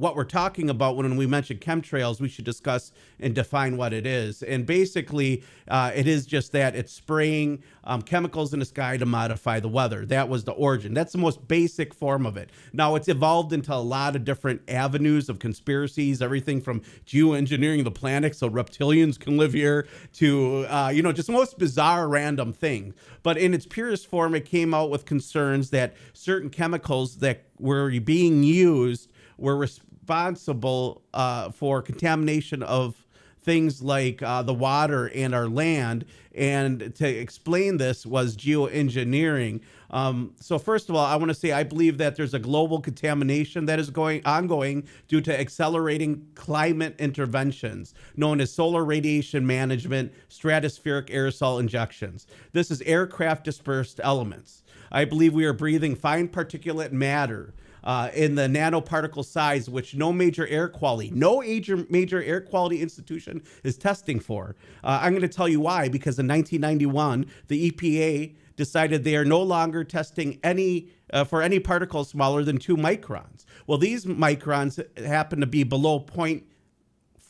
what 0.00 0.16
we're 0.16 0.24
talking 0.24 0.70
about 0.70 0.96
when 0.96 1.14
we 1.16 1.26
mention 1.26 1.58
chemtrails, 1.58 2.22
we 2.22 2.28
should 2.28 2.46
discuss 2.46 2.90
and 3.20 3.34
define 3.34 3.76
what 3.76 3.92
it 3.92 4.06
is. 4.06 4.42
And 4.42 4.64
basically, 4.64 5.44
uh, 5.68 5.92
it 5.94 6.06
is 6.06 6.24
just 6.24 6.52
that 6.52 6.74
it's 6.74 6.90
spraying 6.90 7.62
um, 7.84 8.00
chemicals 8.00 8.54
in 8.54 8.60
the 8.60 8.64
sky 8.64 8.96
to 8.96 9.04
modify 9.04 9.60
the 9.60 9.68
weather. 9.68 10.06
That 10.06 10.30
was 10.30 10.44
the 10.44 10.52
origin. 10.52 10.94
That's 10.94 11.12
the 11.12 11.18
most 11.18 11.46
basic 11.46 11.92
form 11.92 12.24
of 12.24 12.38
it. 12.38 12.48
Now, 12.72 12.94
it's 12.94 13.08
evolved 13.08 13.52
into 13.52 13.74
a 13.74 13.76
lot 13.76 14.16
of 14.16 14.24
different 14.24 14.62
avenues 14.68 15.28
of 15.28 15.38
conspiracies, 15.38 16.22
everything 16.22 16.62
from 16.62 16.80
geoengineering 17.04 17.84
the 17.84 17.90
planet 17.90 18.34
so 18.34 18.48
reptilians 18.48 19.20
can 19.20 19.36
live 19.36 19.52
here 19.52 19.86
to, 20.14 20.64
uh, 20.70 20.88
you 20.88 21.02
know, 21.02 21.12
just 21.12 21.28
most 21.28 21.58
bizarre 21.58 22.08
random 22.08 22.54
thing. 22.54 22.94
But 23.22 23.36
in 23.36 23.52
its 23.52 23.66
purest 23.66 24.06
form, 24.06 24.34
it 24.34 24.46
came 24.46 24.72
out 24.72 24.88
with 24.88 25.04
concerns 25.04 25.68
that 25.70 25.94
certain 26.14 26.48
chemicals 26.48 27.16
that 27.16 27.44
were 27.58 28.00
being 28.00 28.42
used 28.42 29.10
were 29.36 29.66
responsible 30.10 31.02
uh, 31.14 31.50
for 31.50 31.80
contamination 31.80 32.64
of 32.64 33.06
things 33.42 33.80
like 33.80 34.20
uh, 34.22 34.42
the 34.42 34.52
water 34.52 35.08
and 35.14 35.32
our 35.32 35.46
land. 35.46 36.04
And 36.34 36.92
to 36.96 37.08
explain 37.08 37.76
this 37.76 38.04
was 38.04 38.36
geoengineering. 38.36 39.60
Um, 39.90 40.34
so 40.40 40.58
first 40.58 40.88
of 40.88 40.96
all, 40.96 41.06
I 41.06 41.14
want 41.14 41.28
to 41.28 41.34
say 41.34 41.52
I 41.52 41.62
believe 41.62 41.96
that 41.98 42.16
there's 42.16 42.34
a 42.34 42.40
global 42.40 42.80
contamination 42.80 43.66
that 43.66 43.78
is 43.78 43.88
going 43.88 44.22
ongoing 44.26 44.82
due 45.06 45.20
to 45.20 45.40
accelerating 45.40 46.26
climate 46.34 46.96
interventions 46.98 47.94
known 48.16 48.40
as 48.40 48.52
solar 48.52 48.84
radiation 48.84 49.46
management, 49.46 50.12
stratospheric 50.28 51.08
aerosol 51.08 51.60
injections. 51.60 52.26
This 52.52 52.72
is 52.72 52.82
aircraft 52.82 53.44
dispersed 53.44 54.00
elements. 54.02 54.64
I 54.90 55.04
believe 55.04 55.34
we 55.34 55.44
are 55.44 55.52
breathing 55.52 55.94
fine 55.94 56.26
particulate 56.26 56.90
matter 56.90 57.54
uh, 57.84 58.10
in 58.14 58.34
the 58.34 58.42
nanoparticle 58.42 59.24
size, 59.24 59.68
which 59.68 59.94
no 59.94 60.12
major 60.12 60.46
air 60.46 60.68
quality, 60.68 61.10
no 61.12 61.40
major 61.40 61.86
major 61.88 62.22
air 62.22 62.40
quality 62.40 62.80
institution 62.80 63.42
is 63.64 63.76
testing 63.76 64.20
for. 64.20 64.56
Uh, 64.84 65.00
I'm 65.02 65.12
going 65.12 65.22
to 65.22 65.28
tell 65.28 65.48
you 65.48 65.60
why. 65.60 65.88
Because 65.88 66.18
in 66.18 66.28
1991, 66.28 67.26
the 67.48 67.70
EPA 67.70 68.34
decided 68.56 69.04
they 69.04 69.16
are 69.16 69.24
no 69.24 69.42
longer 69.42 69.84
testing 69.84 70.38
any 70.44 70.88
uh, 71.12 71.24
for 71.24 71.42
any 71.42 71.58
particles 71.58 72.08
smaller 72.08 72.44
than 72.44 72.58
two 72.58 72.76
microns. 72.76 73.44
Well, 73.66 73.78
these 73.78 74.04
microns 74.04 74.80
happen 74.98 75.40
to 75.40 75.46
be 75.46 75.64
below 75.64 76.00
point 76.00 76.44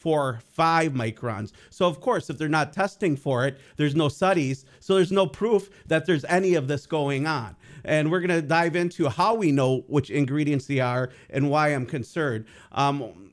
for 0.01 0.41
five 0.51 0.93
microns. 0.93 1.53
So, 1.69 1.87
of 1.87 2.01
course, 2.01 2.31
if 2.31 2.39
they're 2.39 2.49
not 2.49 2.73
testing 2.73 3.17
for 3.17 3.47
it, 3.47 3.61
there's 3.77 3.95
no 3.95 4.09
studies. 4.09 4.65
So, 4.81 4.95
there's 4.95 5.13
no 5.13 5.27
proof 5.27 5.69
that 5.87 6.07
there's 6.07 6.25
any 6.25 6.55
of 6.55 6.69
this 6.69 6.87
going 6.87 7.27
on. 7.27 7.55
And 7.85 8.11
we're 8.11 8.21
going 8.21 8.41
to 8.41 8.43
dive 8.43 8.77
into 8.77 9.09
how 9.09 9.35
we 9.35 9.53
know 9.53 9.85
which 9.89 10.11
ingredients 10.11 10.67
they 10.67 10.81
are 10.81 11.11
and 11.29 11.51
why 11.51 11.69
I'm 11.69 11.87
concerned. 11.87 12.45
Um, 12.73 13.31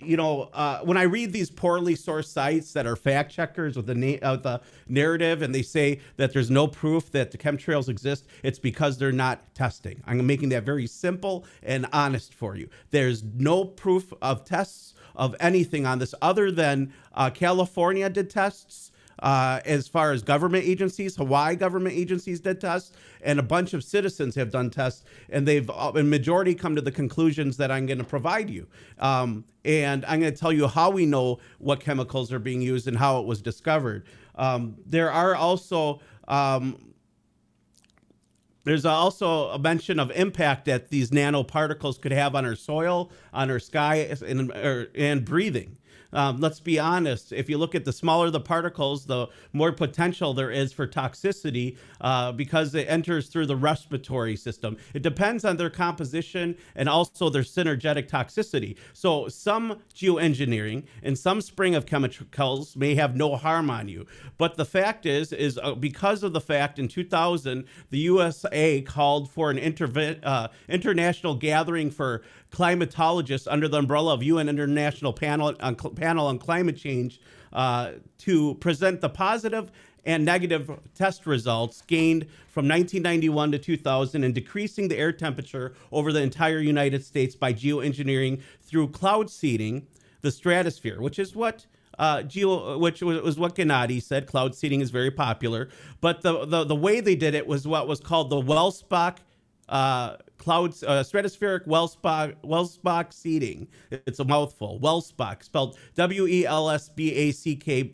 you 0.00 0.16
know, 0.16 0.48
uh, 0.52 0.80
when 0.80 0.96
I 0.96 1.02
read 1.02 1.32
these 1.32 1.50
poorly 1.50 1.94
sourced 1.94 2.26
sites 2.26 2.72
that 2.72 2.86
are 2.86 2.94
fact 2.94 3.32
checkers 3.32 3.76
with 3.76 3.86
the, 3.86 3.94
na- 3.94 4.18
uh, 4.22 4.36
the 4.36 4.60
narrative 4.86 5.42
and 5.42 5.54
they 5.54 5.62
say 5.62 6.00
that 6.16 6.32
there's 6.32 6.50
no 6.50 6.68
proof 6.68 7.10
that 7.12 7.32
the 7.32 7.38
chemtrails 7.38 7.88
exist, 7.88 8.26
it's 8.44 8.58
because 8.58 8.98
they're 8.98 9.10
not 9.10 9.54
testing. 9.54 10.00
I'm 10.06 10.24
making 10.24 10.50
that 10.50 10.62
very 10.62 10.86
simple 10.86 11.44
and 11.62 11.86
honest 11.92 12.32
for 12.32 12.54
you. 12.54 12.68
There's 12.90 13.24
no 13.24 13.64
proof 13.64 14.12
of 14.22 14.44
tests 14.44 14.94
of 15.16 15.34
anything 15.40 15.84
on 15.84 15.98
this 15.98 16.14
other 16.22 16.52
than 16.52 16.92
uh, 17.14 17.30
California 17.30 18.08
did 18.08 18.30
tests. 18.30 18.92
Uh, 19.20 19.60
as 19.64 19.88
far 19.88 20.12
as 20.12 20.22
government 20.22 20.64
agencies, 20.64 21.16
Hawaii 21.16 21.56
government 21.56 21.96
agencies 21.96 22.40
did 22.40 22.60
tests, 22.60 22.92
and 23.22 23.38
a 23.38 23.42
bunch 23.42 23.74
of 23.74 23.82
citizens 23.82 24.34
have 24.34 24.50
done 24.50 24.70
tests, 24.70 25.04
and 25.30 25.46
they've 25.46 25.68
uh, 25.70 25.92
in 25.96 26.08
majority 26.08 26.54
come 26.54 26.76
to 26.76 26.82
the 26.82 26.92
conclusions 26.92 27.56
that 27.56 27.70
I'm 27.70 27.86
going 27.86 27.98
to 27.98 28.04
provide 28.04 28.48
you. 28.50 28.66
Um, 28.98 29.44
and 29.64 30.04
I'm 30.04 30.20
going 30.20 30.32
to 30.32 30.38
tell 30.38 30.52
you 30.52 30.68
how 30.68 30.90
we 30.90 31.04
know 31.06 31.38
what 31.58 31.80
chemicals 31.80 32.32
are 32.32 32.38
being 32.38 32.62
used 32.62 32.86
and 32.86 32.96
how 32.96 33.20
it 33.20 33.26
was 33.26 33.42
discovered. 33.42 34.06
Um, 34.36 34.76
there 34.86 35.10
are 35.10 35.34
also 35.34 36.00
um, 36.28 36.88
there's 38.68 38.84
also 38.84 39.48
a 39.48 39.58
mention 39.58 39.98
of 39.98 40.10
impact 40.10 40.66
that 40.66 40.90
these 40.90 41.10
nanoparticles 41.10 41.98
could 41.98 42.12
have 42.12 42.34
on 42.34 42.44
our 42.44 42.54
soil, 42.54 43.10
on 43.32 43.50
our 43.50 43.58
sky, 43.58 44.14
and, 44.26 44.52
and 44.52 45.24
breathing. 45.24 45.77
Um, 46.12 46.40
let's 46.40 46.60
be 46.60 46.78
honest. 46.78 47.32
If 47.32 47.50
you 47.50 47.58
look 47.58 47.74
at 47.74 47.84
the 47.84 47.92
smaller 47.92 48.30
the 48.30 48.40
particles, 48.40 49.06
the 49.06 49.28
more 49.52 49.72
potential 49.72 50.32
there 50.34 50.50
is 50.50 50.72
for 50.72 50.86
toxicity 50.86 51.76
uh, 52.00 52.32
because 52.32 52.74
it 52.74 52.88
enters 52.88 53.28
through 53.28 53.46
the 53.46 53.56
respiratory 53.56 54.36
system. 54.36 54.76
It 54.94 55.02
depends 55.02 55.44
on 55.44 55.56
their 55.56 55.70
composition 55.70 56.56
and 56.74 56.88
also 56.88 57.28
their 57.28 57.42
synergetic 57.42 58.08
toxicity. 58.08 58.76
So 58.92 59.28
some 59.28 59.80
geoengineering 59.94 60.84
and 61.02 61.18
some 61.18 61.40
spring 61.40 61.74
of 61.74 61.86
chemicals 61.86 62.76
may 62.76 62.94
have 62.94 63.14
no 63.14 63.36
harm 63.36 63.70
on 63.70 63.88
you. 63.88 64.06
But 64.38 64.56
the 64.56 64.64
fact 64.64 65.04
is, 65.04 65.32
is 65.32 65.58
uh, 65.62 65.74
because 65.74 66.22
of 66.22 66.32
the 66.32 66.40
fact 66.40 66.78
in 66.78 66.88
2000, 66.88 67.64
the 67.90 67.98
USA 67.98 68.80
called 68.82 69.30
for 69.30 69.50
an 69.50 69.58
interve- 69.58 70.20
uh, 70.22 70.48
international 70.68 71.34
gathering 71.34 71.90
for 71.90 72.22
climatologists 72.50 73.46
under 73.50 73.68
the 73.68 73.78
umbrella 73.78 74.14
of 74.14 74.22
UN 74.22 74.48
International 74.48 75.12
Panel 75.12 75.54
on, 75.60 75.74
Panel 75.76 76.26
on 76.26 76.38
Climate 76.38 76.76
Change 76.76 77.20
uh, 77.52 77.92
to 78.18 78.54
present 78.56 79.00
the 79.00 79.08
positive 79.08 79.70
and 80.04 80.24
negative 80.24 80.70
test 80.94 81.26
results 81.26 81.82
gained 81.82 82.22
from 82.48 82.66
1991 82.66 83.52
to 83.52 83.58
2000 83.58 84.24
in 84.24 84.32
decreasing 84.32 84.88
the 84.88 84.96
air 84.96 85.12
temperature 85.12 85.74
over 85.92 86.12
the 86.12 86.22
entire 86.22 86.60
United 86.60 87.04
States 87.04 87.36
by 87.36 87.52
geoengineering 87.52 88.40
through 88.62 88.88
cloud 88.88 89.28
seeding 89.28 89.86
the 90.22 90.30
stratosphere, 90.30 91.00
which 91.00 91.18
is 91.18 91.36
what 91.36 91.66
uh, 91.98 92.22
geo, 92.22 92.78
which 92.78 93.02
was, 93.02 93.38
what 93.38 93.54
Gennady 93.54 94.00
said. 94.00 94.26
Cloud 94.26 94.54
seeding 94.54 94.80
is 94.80 94.90
very 94.90 95.10
popular, 95.10 95.68
but 96.00 96.22
the, 96.22 96.44
the 96.46 96.64
the 96.64 96.76
way 96.76 97.00
they 97.00 97.16
did 97.16 97.34
it 97.34 97.46
was 97.46 97.66
what 97.66 97.88
was 97.88 98.00
called 98.00 98.30
the 98.30 98.40
Welsbach 98.40 99.18
uh, 99.68 100.16
clouds, 100.38 100.82
uh, 100.82 101.02
stratospheric 101.02 101.66
Welsbach, 101.66 102.34
Welsbach 102.44 103.12
seeding. 103.12 103.68
It's 103.90 104.20
a 104.20 104.24
mouthful. 104.24 104.80
Welsbach, 104.80 105.42
spelled 105.42 105.76
W 105.96 106.26
E 106.26 106.46
L 106.46 106.70
S 106.70 106.88
B 106.88 107.12
A 107.14 107.32
C 107.32 107.56
K, 107.56 107.92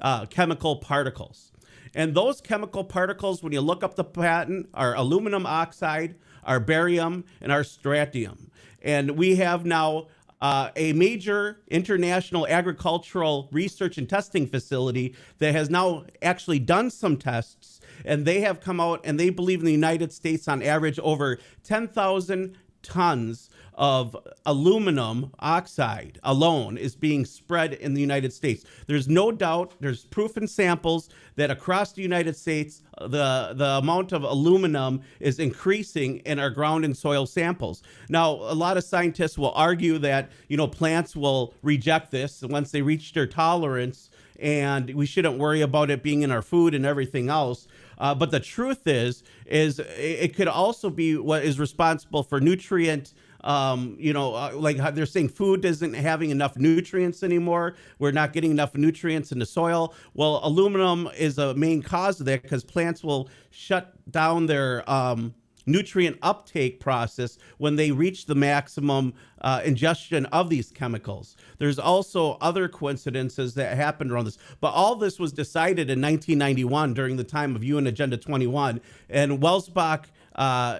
uh, 0.00 0.26
chemical 0.26 0.76
particles. 0.76 1.52
And 1.94 2.14
those 2.14 2.40
chemical 2.40 2.84
particles, 2.84 3.42
when 3.42 3.52
you 3.52 3.60
look 3.60 3.82
up 3.82 3.94
the 3.94 4.04
patent, 4.04 4.68
are 4.74 4.94
aluminum 4.94 5.46
oxide, 5.46 6.16
are 6.44 6.60
barium, 6.60 7.24
and 7.40 7.50
are 7.50 7.64
strontium. 7.64 8.50
And 8.82 9.12
we 9.12 9.36
have 9.36 9.64
now 9.64 10.08
uh, 10.40 10.70
a 10.76 10.92
major 10.92 11.60
international 11.68 12.46
agricultural 12.46 13.48
research 13.50 13.96
and 13.96 14.08
testing 14.08 14.46
facility 14.46 15.14
that 15.38 15.52
has 15.52 15.70
now 15.70 16.04
actually 16.20 16.58
done 16.58 16.90
some 16.90 17.16
tests. 17.16 17.75
And 18.04 18.24
they 18.24 18.40
have 18.40 18.60
come 18.60 18.80
out 18.80 19.00
and 19.04 19.18
they 19.18 19.30
believe 19.30 19.60
in 19.60 19.66
the 19.66 19.72
United 19.72 20.12
States, 20.12 20.48
on 20.48 20.62
average, 20.62 20.98
over 21.00 21.38
10,000 21.64 22.56
tons 22.82 23.50
of 23.74 24.16
aluminum 24.46 25.30
oxide 25.38 26.18
alone 26.22 26.78
is 26.78 26.96
being 26.96 27.24
spread 27.26 27.74
in 27.74 27.92
the 27.92 28.00
United 28.00 28.32
States. 28.32 28.64
There's 28.86 29.08
no 29.08 29.30
doubt, 29.30 29.74
there's 29.80 30.04
proof 30.04 30.36
in 30.36 30.48
samples 30.48 31.10
that 31.34 31.50
across 31.50 31.92
the 31.92 32.02
United 32.02 32.36
States, 32.36 32.82
the, 32.98 33.52
the 33.54 33.78
amount 33.82 34.12
of 34.12 34.22
aluminum 34.22 35.02
is 35.20 35.38
increasing 35.38 36.18
in 36.18 36.38
our 36.38 36.48
ground 36.48 36.86
and 36.86 36.96
soil 36.96 37.26
samples. 37.26 37.82
Now, 38.08 38.30
a 38.30 38.54
lot 38.54 38.78
of 38.78 38.84
scientists 38.84 39.36
will 39.36 39.52
argue 39.52 39.98
that, 39.98 40.30
you 40.48 40.56
know, 40.56 40.66
plants 40.66 41.14
will 41.14 41.52
reject 41.62 42.10
this 42.10 42.42
once 42.42 42.70
they 42.70 42.80
reach 42.80 43.12
their 43.12 43.26
tolerance 43.26 44.10
and 44.38 44.90
we 44.90 45.06
shouldn't 45.06 45.38
worry 45.38 45.60
about 45.60 45.90
it 45.90 46.02
being 46.02 46.22
in 46.22 46.30
our 46.30 46.42
food 46.42 46.74
and 46.74 46.84
everything 46.84 47.28
else. 47.28 47.66
Uh, 47.98 48.14
but 48.14 48.30
the 48.30 48.40
truth 48.40 48.86
is, 48.86 49.22
is 49.46 49.78
it 49.78 50.34
could 50.34 50.48
also 50.48 50.90
be 50.90 51.16
what 51.16 51.44
is 51.44 51.58
responsible 51.58 52.22
for 52.22 52.40
nutrient 52.40 53.14
um, 53.46 53.96
you 54.00 54.12
know, 54.12 54.34
uh, 54.34 54.50
like 54.54 54.76
they're 54.94 55.06
saying 55.06 55.28
food 55.28 55.64
isn't 55.64 55.94
having 55.94 56.30
enough 56.30 56.56
nutrients 56.56 57.22
anymore. 57.22 57.76
We're 58.00 58.10
not 58.10 58.32
getting 58.32 58.50
enough 58.50 58.74
nutrients 58.74 59.30
in 59.30 59.38
the 59.38 59.46
soil. 59.46 59.94
Well, 60.14 60.40
aluminum 60.42 61.08
is 61.16 61.38
a 61.38 61.54
main 61.54 61.80
cause 61.80 62.18
of 62.18 62.26
that 62.26 62.42
because 62.42 62.64
plants 62.64 63.04
will 63.04 63.30
shut 63.50 63.94
down 64.10 64.46
their 64.46 64.88
um, 64.90 65.32
nutrient 65.66 66.16
uptake 66.22 66.80
process 66.80 67.38
when 67.58 67.76
they 67.76 67.90
reach 67.90 68.26
the 68.26 68.34
maximum 68.34 69.12
uh, 69.42 69.60
ingestion 69.64 70.26
of 70.26 70.48
these 70.48 70.70
chemicals. 70.70 71.36
There's 71.58 71.78
also 71.78 72.38
other 72.40 72.68
coincidences 72.68 73.54
that 73.54 73.76
happened 73.76 74.10
around 74.12 74.24
this, 74.24 74.38
but 74.60 74.72
all 74.72 74.96
this 74.96 75.18
was 75.18 75.32
decided 75.32 75.90
in 75.90 76.00
1991 76.00 76.94
during 76.94 77.16
the 77.16 77.24
time 77.24 77.54
of 77.54 77.64
UN 77.64 77.86
Agenda 77.86 78.16
21, 78.16 78.80
and 79.10 79.40
Welsbach 79.40 80.06
uh, 80.36 80.78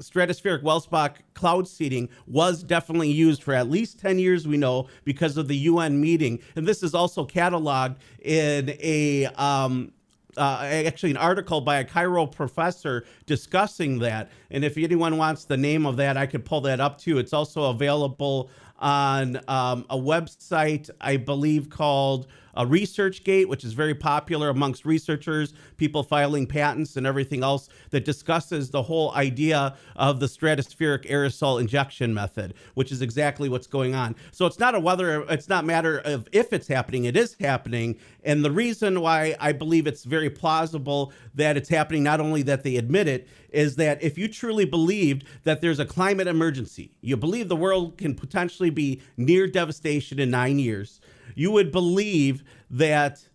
stratospheric 0.00 0.62
Welsbach 0.62 1.16
cloud 1.34 1.66
seeding 1.66 2.08
was 2.26 2.62
definitely 2.62 3.10
used 3.10 3.42
for 3.42 3.54
at 3.54 3.68
least 3.68 3.98
10 3.98 4.18
years, 4.18 4.46
we 4.46 4.56
know, 4.56 4.88
because 5.04 5.36
of 5.36 5.48
the 5.48 5.56
UN 5.56 6.00
meeting. 6.00 6.38
And 6.56 6.66
this 6.66 6.82
is 6.82 6.94
also 6.94 7.26
cataloged 7.26 7.96
in 8.22 8.76
a. 8.80 9.26
Um, 9.26 9.92
uh, 10.38 10.62
actually, 10.62 11.10
an 11.10 11.16
article 11.16 11.60
by 11.60 11.78
a 11.78 11.84
Cairo 11.84 12.26
professor 12.26 13.04
discussing 13.26 13.98
that. 13.98 14.30
And 14.50 14.64
if 14.64 14.78
anyone 14.78 15.16
wants 15.16 15.44
the 15.44 15.56
name 15.56 15.86
of 15.86 15.96
that, 15.96 16.16
I 16.16 16.26
could 16.26 16.44
pull 16.44 16.60
that 16.62 16.80
up 16.80 16.98
too. 16.98 17.18
It's 17.18 17.32
also 17.32 17.64
available 17.64 18.50
on 18.78 19.36
um, 19.48 19.84
a 19.90 19.96
website, 19.96 20.88
I 21.00 21.16
believe, 21.16 21.68
called 21.68 22.28
a 22.58 22.66
ResearchGate, 22.66 23.46
which 23.46 23.64
is 23.64 23.72
very 23.72 23.94
popular 23.94 24.50
amongst 24.50 24.84
researchers, 24.84 25.54
people 25.76 26.02
filing 26.02 26.46
patents 26.46 26.96
and 26.96 27.06
everything 27.06 27.44
else 27.44 27.68
that 27.90 28.04
discusses 28.04 28.68
the 28.68 28.82
whole 28.82 29.14
idea 29.14 29.76
of 29.94 30.18
the 30.18 30.26
stratospheric 30.26 31.08
aerosol 31.08 31.60
injection 31.60 32.12
method, 32.12 32.54
which 32.74 32.90
is 32.90 33.00
exactly 33.00 33.48
what's 33.48 33.68
going 33.68 33.94
on. 33.94 34.16
So 34.32 34.44
it's 34.44 34.58
not 34.58 34.74
a 34.74 34.80
whether, 34.80 35.22
it's 35.30 35.48
not 35.48 35.64
matter 35.64 36.00
of 36.00 36.28
if 36.32 36.52
it's 36.52 36.66
happening, 36.66 37.04
it 37.04 37.16
is 37.16 37.36
happening. 37.38 37.96
And 38.24 38.44
the 38.44 38.50
reason 38.50 39.00
why 39.00 39.36
I 39.38 39.52
believe 39.52 39.86
it's 39.86 40.02
very 40.02 40.28
plausible 40.28 41.12
that 41.36 41.56
it's 41.56 41.68
happening, 41.68 42.02
not 42.02 42.20
only 42.20 42.42
that 42.42 42.64
they 42.64 42.76
admit 42.76 43.06
it, 43.06 43.28
is 43.50 43.76
that 43.76 44.02
if 44.02 44.18
you 44.18 44.28
truly 44.28 44.64
believed 44.64 45.24
that 45.44 45.60
there's 45.60 45.78
a 45.78 45.86
climate 45.86 46.26
emergency, 46.26 46.92
you 47.00 47.16
believe 47.16 47.48
the 47.48 47.56
world 47.56 47.96
can 47.96 48.14
potentially 48.14 48.70
be 48.70 49.00
near 49.16 49.46
devastation 49.46 50.18
in 50.18 50.30
nine 50.30 50.58
years, 50.58 51.00
you 51.38 51.52
would 51.52 51.70
believe 51.70 52.42
that 52.70 53.28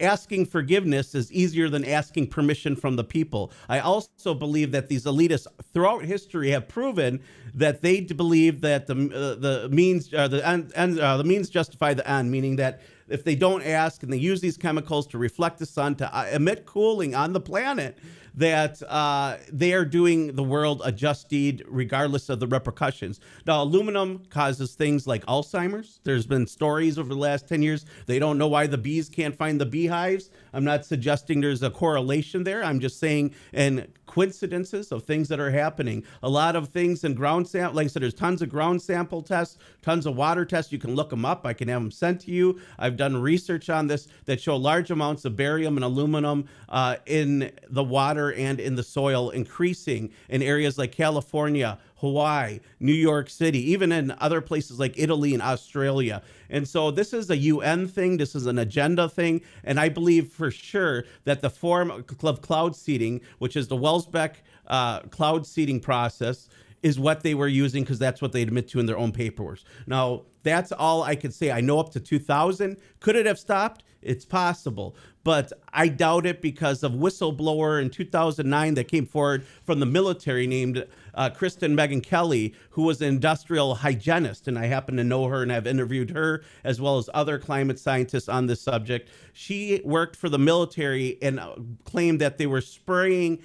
asking 0.00 0.46
forgiveness 0.46 1.14
is 1.14 1.32
easier 1.32 1.68
than 1.68 1.84
asking 1.84 2.28
permission 2.28 2.76
from 2.76 2.94
the 2.94 3.02
people. 3.02 3.50
I 3.68 3.80
also 3.80 4.34
believe 4.34 4.70
that 4.72 4.88
these 4.88 5.04
elitists 5.04 5.48
throughout 5.74 6.04
history 6.04 6.50
have 6.50 6.68
proven 6.68 7.20
that 7.54 7.82
they 7.82 8.02
believe 8.02 8.60
that 8.60 8.86
the 8.86 8.94
uh, 8.94 9.40
the 9.40 9.68
means 9.70 10.14
uh, 10.14 10.28
the 10.28 10.46
end, 10.46 10.72
uh, 10.76 11.16
the 11.16 11.24
means 11.24 11.50
justify 11.50 11.94
the 11.94 12.08
end, 12.08 12.30
meaning 12.30 12.56
that 12.56 12.80
if 13.08 13.24
they 13.24 13.34
don't 13.34 13.62
ask 13.62 14.02
and 14.02 14.12
they 14.12 14.18
use 14.18 14.40
these 14.40 14.56
chemicals 14.56 15.06
to 15.08 15.18
reflect 15.18 15.58
the 15.58 15.66
sun 15.66 15.94
to 15.96 16.16
uh, 16.16 16.26
emit 16.32 16.66
cooling 16.66 17.14
on 17.14 17.32
the 17.32 17.40
planet, 17.40 17.98
that 18.38 18.80
uh, 18.88 19.36
they 19.52 19.72
are 19.72 19.84
doing 19.84 20.36
the 20.36 20.42
world 20.44 20.80
a 20.84 20.92
just 20.92 21.28
deed 21.28 21.64
regardless 21.66 22.28
of 22.28 22.38
the 22.38 22.46
repercussions. 22.46 23.18
Now, 23.46 23.62
aluminum 23.62 24.22
causes 24.30 24.74
things 24.74 25.08
like 25.08 25.26
Alzheimer's. 25.26 25.98
There's 26.04 26.26
been 26.26 26.46
stories 26.46 26.98
over 26.98 27.08
the 27.08 27.18
last 27.18 27.48
10 27.48 27.62
years. 27.62 27.84
They 28.06 28.20
don't 28.20 28.38
know 28.38 28.46
why 28.46 28.68
the 28.68 28.78
bees 28.78 29.08
can't 29.08 29.36
find 29.36 29.60
the 29.60 29.66
beehives. 29.66 30.30
I'm 30.52 30.64
not 30.64 30.84
suggesting 30.84 31.40
there's 31.40 31.62
a 31.62 31.70
correlation 31.70 32.44
there. 32.44 32.64
I'm 32.64 32.80
just 32.80 32.98
saying, 32.98 33.34
and 33.52 33.86
coincidences 34.06 34.90
of 34.90 35.04
things 35.04 35.28
that 35.28 35.38
are 35.38 35.50
happening. 35.50 36.02
A 36.22 36.28
lot 36.28 36.56
of 36.56 36.68
things 36.68 37.04
in 37.04 37.14
ground 37.14 37.46
sample, 37.46 37.76
like 37.76 37.84
I 37.84 37.88
said, 37.88 38.02
there's 38.02 38.14
tons 38.14 38.42
of 38.42 38.48
ground 38.48 38.82
sample 38.82 39.22
tests, 39.22 39.58
tons 39.82 40.06
of 40.06 40.16
water 40.16 40.44
tests. 40.44 40.72
You 40.72 40.78
can 40.78 40.94
look 40.94 41.10
them 41.10 41.24
up. 41.24 41.46
I 41.46 41.52
can 41.52 41.68
have 41.68 41.80
them 41.80 41.90
sent 41.90 42.22
to 42.22 42.32
you. 42.32 42.60
I've 42.78 42.96
done 42.96 43.16
research 43.16 43.70
on 43.70 43.86
this 43.86 44.08
that 44.24 44.40
show 44.40 44.56
large 44.56 44.90
amounts 44.90 45.24
of 45.24 45.36
barium 45.36 45.76
and 45.76 45.84
aluminum 45.84 46.48
uh, 46.68 46.96
in 47.06 47.52
the 47.68 47.84
water 47.84 48.32
and 48.32 48.58
in 48.58 48.74
the 48.74 48.82
soil, 48.82 49.30
increasing 49.30 50.10
in 50.28 50.42
areas 50.42 50.78
like 50.78 50.92
California, 50.92 51.78
Hawaii, 51.98 52.60
New 52.80 52.92
York 52.92 53.28
City, 53.28 53.70
even 53.72 53.92
in 53.92 54.14
other 54.18 54.40
places 54.40 54.78
like 54.78 54.94
Italy 54.96 55.34
and 55.34 55.42
Australia. 55.42 56.22
And 56.50 56.66
so 56.66 56.90
this 56.90 57.12
is 57.12 57.30
a 57.30 57.36
UN 57.36 57.88
thing, 57.88 58.16
this 58.16 58.34
is 58.34 58.46
an 58.46 58.58
agenda 58.58 59.08
thing. 59.08 59.40
And 59.64 59.78
I 59.78 59.88
believe 59.88 60.28
for 60.28 60.50
sure 60.50 61.04
that 61.24 61.42
the 61.42 61.50
form 61.50 61.90
of 61.90 62.42
cloud 62.42 62.76
seeding, 62.76 63.20
which 63.38 63.56
is 63.56 63.68
the 63.68 63.76
Welsbach 63.76 64.36
uh, 64.66 65.00
cloud 65.00 65.46
seeding 65.46 65.80
process, 65.80 66.48
is 66.82 66.98
what 66.98 67.22
they 67.22 67.34
were 67.34 67.48
using 67.48 67.82
because 67.82 67.98
that's 67.98 68.22
what 68.22 68.32
they 68.32 68.42
admit 68.42 68.68
to 68.68 68.78
in 68.78 68.86
their 68.86 68.98
own 68.98 69.10
paperwork. 69.12 69.58
Now, 69.86 70.22
that's 70.44 70.70
all 70.70 71.02
I 71.02 71.16
could 71.16 71.34
say. 71.34 71.50
I 71.50 71.60
know 71.60 71.80
up 71.80 71.90
to 71.92 72.00
2000. 72.00 72.76
Could 73.00 73.16
it 73.16 73.26
have 73.26 73.38
stopped? 73.38 73.82
It's 74.00 74.24
possible, 74.24 74.94
but 75.24 75.52
I 75.72 75.88
doubt 75.88 76.24
it 76.24 76.40
because 76.40 76.84
of 76.84 76.92
whistleblower 76.92 77.82
in 77.82 77.90
2009 77.90 78.74
that 78.74 78.86
came 78.86 79.06
forward 79.06 79.44
from 79.64 79.80
the 79.80 79.86
military 79.86 80.46
named 80.46 80.86
uh, 81.14 81.30
Kristen 81.30 81.76
Meghan 81.76 82.02
Kelly, 82.02 82.54
who 82.70 82.82
was 82.82 83.00
an 83.00 83.08
industrial 83.08 83.74
hygienist, 83.74 84.46
and 84.46 84.56
I 84.56 84.66
happen 84.66 84.96
to 84.96 85.04
know 85.04 85.24
her 85.26 85.42
and 85.42 85.50
have 85.50 85.66
interviewed 85.66 86.10
her 86.10 86.44
as 86.62 86.80
well 86.80 86.96
as 86.96 87.10
other 87.12 87.38
climate 87.40 87.80
scientists 87.80 88.28
on 88.28 88.46
this 88.46 88.62
subject. 88.62 89.10
She 89.32 89.80
worked 89.84 90.14
for 90.14 90.28
the 90.28 90.38
military 90.38 91.18
and 91.20 91.40
uh, 91.40 91.56
claimed 91.84 92.20
that 92.20 92.38
they 92.38 92.46
were 92.46 92.60
spraying 92.60 93.40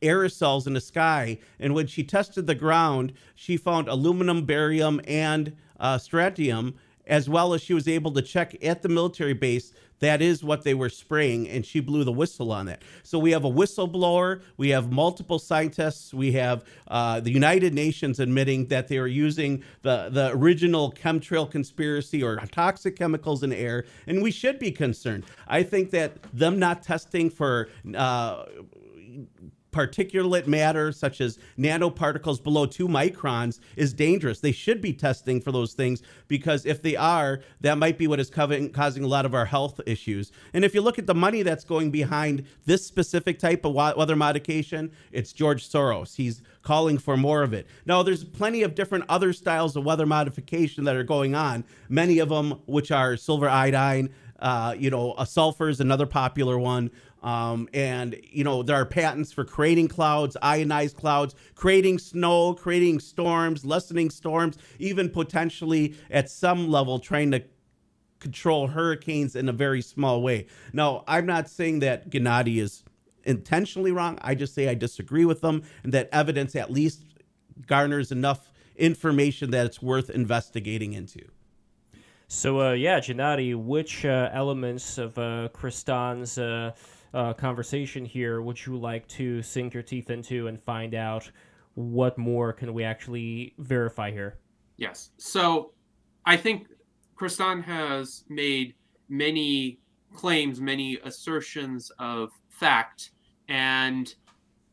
aerosols 0.00 0.66
in 0.66 0.72
the 0.72 0.80
sky. 0.80 1.38
And 1.60 1.74
when 1.74 1.86
she 1.86 2.02
tested 2.02 2.46
the 2.46 2.54
ground, 2.54 3.12
she 3.34 3.56
found 3.56 3.88
aluminum, 3.88 4.46
barium, 4.46 5.00
and 5.06 5.54
uh, 5.78 5.98
strontium, 5.98 6.76
as 7.06 7.28
well 7.28 7.54
as 7.54 7.62
she 7.62 7.74
was 7.74 7.88
able 7.88 8.12
to 8.12 8.22
check 8.22 8.56
at 8.64 8.82
the 8.82 8.88
military 8.88 9.32
base 9.32 9.72
that 10.00 10.22
is 10.22 10.44
what 10.44 10.62
they 10.62 10.74
were 10.74 10.88
spraying, 10.88 11.48
and 11.48 11.64
she 11.64 11.80
blew 11.80 12.04
the 12.04 12.12
whistle 12.12 12.52
on 12.52 12.66
that. 12.66 12.82
So 13.02 13.18
we 13.18 13.32
have 13.32 13.44
a 13.44 13.50
whistleblower, 13.50 14.42
we 14.56 14.70
have 14.70 14.92
multiple 14.92 15.38
scientists, 15.38 16.14
we 16.14 16.32
have 16.32 16.64
uh, 16.88 17.20
the 17.20 17.30
United 17.30 17.74
Nations 17.74 18.20
admitting 18.20 18.66
that 18.66 18.88
they 18.88 18.98
are 18.98 19.06
using 19.06 19.62
the, 19.82 20.08
the 20.10 20.30
original 20.32 20.92
chemtrail 20.92 21.50
conspiracy 21.50 22.22
or 22.22 22.36
toxic 22.52 22.96
chemicals 22.96 23.42
in 23.42 23.52
air, 23.52 23.84
and 24.06 24.22
we 24.22 24.30
should 24.30 24.58
be 24.58 24.70
concerned. 24.70 25.24
I 25.46 25.62
think 25.62 25.90
that 25.90 26.22
them 26.32 26.58
not 26.58 26.82
testing 26.82 27.30
for 27.30 27.68
uh, 27.96 28.44
particulate 29.72 30.46
matter, 30.46 30.92
such 30.92 31.20
as 31.20 31.38
nanoparticles 31.58 32.42
below 32.42 32.66
two 32.66 32.88
microns, 32.88 33.60
is 33.76 33.92
dangerous. 33.92 34.40
They 34.40 34.52
should 34.52 34.80
be 34.80 34.92
testing 34.92 35.40
for 35.40 35.52
those 35.52 35.74
things 35.74 36.02
because 36.26 36.66
if 36.66 36.82
they 36.82 36.96
are, 36.96 37.40
that 37.60 37.78
might 37.78 37.98
be 37.98 38.06
what 38.06 38.20
is 38.20 38.30
causing 38.30 39.04
a 39.04 39.08
lot 39.08 39.26
of 39.26 39.34
our 39.34 39.44
health 39.46 39.80
issues. 39.86 40.32
And 40.52 40.64
if 40.64 40.74
you 40.74 40.80
look 40.80 40.98
at 40.98 41.06
the 41.06 41.14
money 41.14 41.42
that's 41.42 41.64
going 41.64 41.90
behind 41.90 42.44
this 42.64 42.86
specific 42.86 43.38
type 43.38 43.64
of 43.64 43.74
weather 43.74 44.16
modification, 44.16 44.90
it's 45.12 45.32
George 45.32 45.68
Soros. 45.68 46.16
He's 46.16 46.42
calling 46.62 46.98
for 46.98 47.16
more 47.16 47.42
of 47.42 47.52
it. 47.52 47.66
Now, 47.86 48.02
there's 48.02 48.24
plenty 48.24 48.62
of 48.62 48.74
different 48.74 49.04
other 49.08 49.32
styles 49.32 49.76
of 49.76 49.84
weather 49.84 50.06
modification 50.06 50.84
that 50.84 50.96
are 50.96 51.04
going 51.04 51.34
on, 51.34 51.64
many 51.88 52.18
of 52.18 52.28
them 52.28 52.60
which 52.66 52.90
are 52.90 53.16
silver 53.16 53.48
iodine. 53.48 54.10
Uh, 54.38 54.72
you 54.78 54.88
know, 54.88 55.14
a 55.18 55.26
sulfur 55.26 55.68
is 55.68 55.80
another 55.80 56.06
popular 56.06 56.58
one. 56.58 56.90
Um, 57.22 57.68
and, 57.74 58.16
you 58.22 58.44
know, 58.44 58.62
there 58.62 58.76
are 58.76 58.86
patents 58.86 59.32
for 59.32 59.44
creating 59.44 59.88
clouds, 59.88 60.36
ionized 60.40 60.96
clouds, 60.96 61.34
creating 61.54 61.98
snow, 61.98 62.54
creating 62.54 63.00
storms, 63.00 63.64
lessening 63.64 64.10
storms, 64.10 64.56
even 64.78 65.10
potentially 65.10 65.96
at 66.10 66.30
some 66.30 66.70
level 66.70 66.98
trying 66.98 67.32
to 67.32 67.42
control 68.20 68.68
hurricanes 68.68 69.36
in 69.36 69.48
a 69.48 69.52
very 69.52 69.82
small 69.82 70.22
way. 70.22 70.46
Now, 70.72 71.04
I'm 71.06 71.26
not 71.26 71.48
saying 71.48 71.80
that 71.80 72.10
Gennady 72.10 72.58
is 72.58 72.84
intentionally 73.24 73.92
wrong. 73.92 74.18
I 74.22 74.34
just 74.34 74.54
say 74.54 74.68
I 74.68 74.74
disagree 74.74 75.24
with 75.24 75.40
them 75.40 75.62
and 75.82 75.92
that 75.92 76.08
evidence 76.12 76.56
at 76.56 76.70
least 76.70 77.02
garners 77.66 78.12
enough 78.12 78.52
information 78.76 79.50
that 79.50 79.66
it's 79.66 79.82
worth 79.82 80.08
investigating 80.10 80.92
into. 80.92 81.20
So, 82.28 82.60
uh, 82.60 82.72
yeah, 82.72 83.00
Gennady, 83.00 83.56
which 83.56 84.04
uh, 84.04 84.28
elements 84.32 84.98
of 84.98 85.18
uh, 85.18 85.48
Kristan's 85.52 86.38
uh, 86.38 86.72
uh, 87.14 87.32
conversation 87.34 88.04
here 88.04 88.42
would 88.42 88.64
you 88.64 88.76
like 88.76 89.06
to 89.08 89.42
sink 89.42 89.74
your 89.74 89.82
teeth 89.82 90.10
into 90.10 90.46
and 90.46 90.60
find 90.60 90.94
out 90.94 91.30
what 91.74 92.18
more 92.18 92.52
can 92.52 92.74
we 92.74 92.84
actually 92.84 93.54
verify 93.58 94.10
here? 94.10 94.38
Yes. 94.76 95.10
So, 95.16 95.72
I 96.26 96.36
think 96.36 96.68
Kristan 97.18 97.62
has 97.62 98.24
made 98.28 98.74
many 99.08 99.80
claims, 100.14 100.60
many 100.60 100.98
assertions 101.04 101.90
of 101.98 102.30
fact, 102.48 103.10
and 103.48 104.14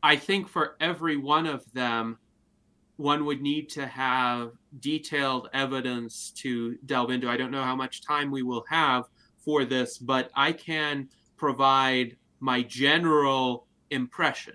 I 0.02 0.16
think 0.16 0.48
for 0.48 0.76
every 0.80 1.16
one 1.16 1.46
of 1.46 1.64
them, 1.72 2.18
one 2.96 3.24
would 3.24 3.42
need 3.42 3.68
to 3.70 3.86
have 3.86 4.52
detailed 4.80 5.48
evidence 5.52 6.32
to 6.36 6.76
delve 6.86 7.10
into. 7.10 7.28
I 7.28 7.36
don't 7.36 7.50
know 7.50 7.62
how 7.62 7.76
much 7.76 8.02
time 8.02 8.30
we 8.30 8.42
will 8.42 8.64
have 8.68 9.04
for 9.38 9.64
this, 9.64 9.98
but 9.98 10.30
I 10.34 10.52
can 10.52 11.08
provide 11.36 12.16
my 12.40 12.62
general 12.62 13.66
impression. 13.90 14.54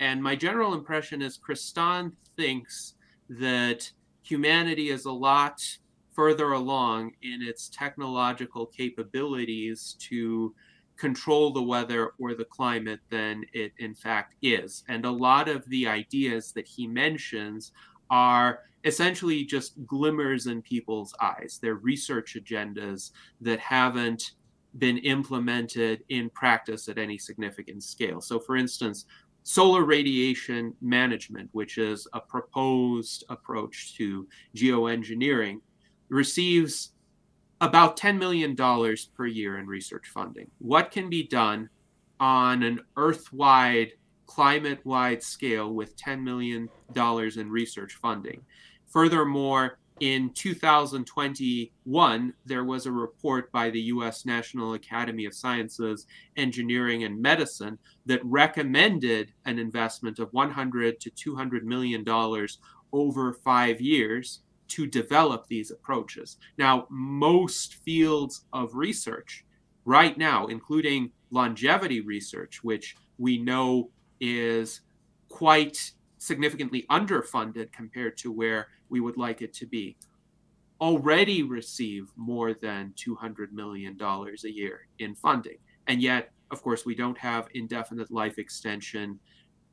And 0.00 0.22
my 0.22 0.36
general 0.36 0.74
impression 0.74 1.22
is 1.22 1.38
Kristan 1.38 2.12
thinks 2.36 2.94
that 3.28 3.90
humanity 4.22 4.90
is 4.90 5.04
a 5.04 5.12
lot 5.12 5.60
further 6.14 6.52
along 6.52 7.12
in 7.22 7.42
its 7.42 7.68
technological 7.68 8.66
capabilities 8.66 9.96
to 10.00 10.54
control 10.96 11.52
the 11.52 11.62
weather 11.62 12.12
or 12.18 12.34
the 12.34 12.44
climate 12.44 13.00
than 13.08 13.44
it 13.52 13.72
in 13.78 13.94
fact 13.94 14.34
is. 14.42 14.84
And 14.88 15.04
a 15.04 15.10
lot 15.10 15.48
of 15.48 15.64
the 15.68 15.86
ideas 15.86 16.52
that 16.52 16.66
he 16.66 16.86
mentions 16.86 17.72
are 18.10 18.60
essentially 18.84 19.44
just 19.44 19.84
glimmers 19.86 20.46
in 20.46 20.62
people's 20.62 21.14
eyes. 21.20 21.58
They're 21.60 21.74
research 21.74 22.36
agendas 22.36 23.12
that 23.40 23.60
haven't 23.60 24.32
been 24.76 24.98
implemented 24.98 26.04
in 26.08 26.30
practice 26.30 26.88
at 26.88 26.98
any 26.98 27.16
significant 27.18 27.82
scale. 27.82 28.20
So, 28.20 28.38
for 28.38 28.56
instance, 28.56 29.06
solar 29.42 29.84
radiation 29.84 30.74
management, 30.82 31.48
which 31.52 31.78
is 31.78 32.06
a 32.12 32.20
proposed 32.20 33.24
approach 33.30 33.94
to 33.96 34.28
geoengineering, 34.54 35.60
receives 36.10 36.92
about 37.60 37.96
$10 37.96 38.18
million 38.18 38.54
per 39.16 39.26
year 39.26 39.58
in 39.58 39.66
research 39.66 40.08
funding. 40.08 40.50
What 40.58 40.90
can 40.90 41.08
be 41.08 41.26
done 41.26 41.70
on 42.20 42.62
an 42.62 42.80
earth 42.96 43.32
wide, 43.32 43.92
climate 44.26 44.84
wide 44.84 45.22
scale 45.22 45.72
with 45.72 45.96
$10 45.96 46.22
million 46.22 46.68
in 46.94 47.50
research 47.50 47.94
funding? 47.94 48.42
Furthermore, 48.86 49.78
in 50.00 50.30
2021, 50.30 52.34
there 52.44 52.64
was 52.64 52.86
a 52.86 52.92
report 52.92 53.50
by 53.52 53.70
the 53.70 53.80
US 53.80 54.24
National 54.24 54.74
Academy 54.74 55.24
of 55.24 55.34
Sciences, 55.34 56.06
Engineering, 56.36 57.04
and 57.04 57.20
Medicine 57.20 57.78
that 58.06 58.24
recommended 58.24 59.32
an 59.44 59.58
investment 59.58 60.18
of 60.18 60.32
100 60.32 61.00
to 61.00 61.10
200 61.10 61.66
million 61.66 62.04
dollars 62.04 62.58
over 62.92 63.32
five 63.32 63.80
years 63.80 64.42
to 64.68 64.86
develop 64.86 65.46
these 65.46 65.70
approaches. 65.70 66.36
Now, 66.58 66.86
most 66.90 67.76
fields 67.76 68.44
of 68.52 68.74
research 68.74 69.44
right 69.84 70.16
now, 70.16 70.46
including 70.46 71.10
longevity 71.30 72.00
research, 72.00 72.62
which 72.62 72.96
we 73.18 73.38
know 73.38 73.90
is 74.20 74.82
quite 75.28 75.92
significantly 76.18 76.84
underfunded 76.90 77.72
compared 77.72 78.16
to 78.18 78.32
where 78.32 78.68
we 78.88 79.00
would 79.00 79.16
like 79.16 79.42
it 79.42 79.52
to 79.54 79.66
be, 79.66 79.96
already 80.80 81.42
receive 81.42 82.10
more 82.16 82.54
than 82.54 82.94
$200 82.96 83.52
million 83.52 83.96
a 84.00 84.48
year 84.48 84.86
in 84.98 85.14
funding. 85.14 85.58
And 85.86 86.02
yet, 86.02 86.30
of 86.50 86.62
course, 86.62 86.84
we 86.84 86.94
don't 86.94 87.18
have 87.18 87.48
indefinite 87.54 88.10
life 88.10 88.38
extension. 88.38 89.18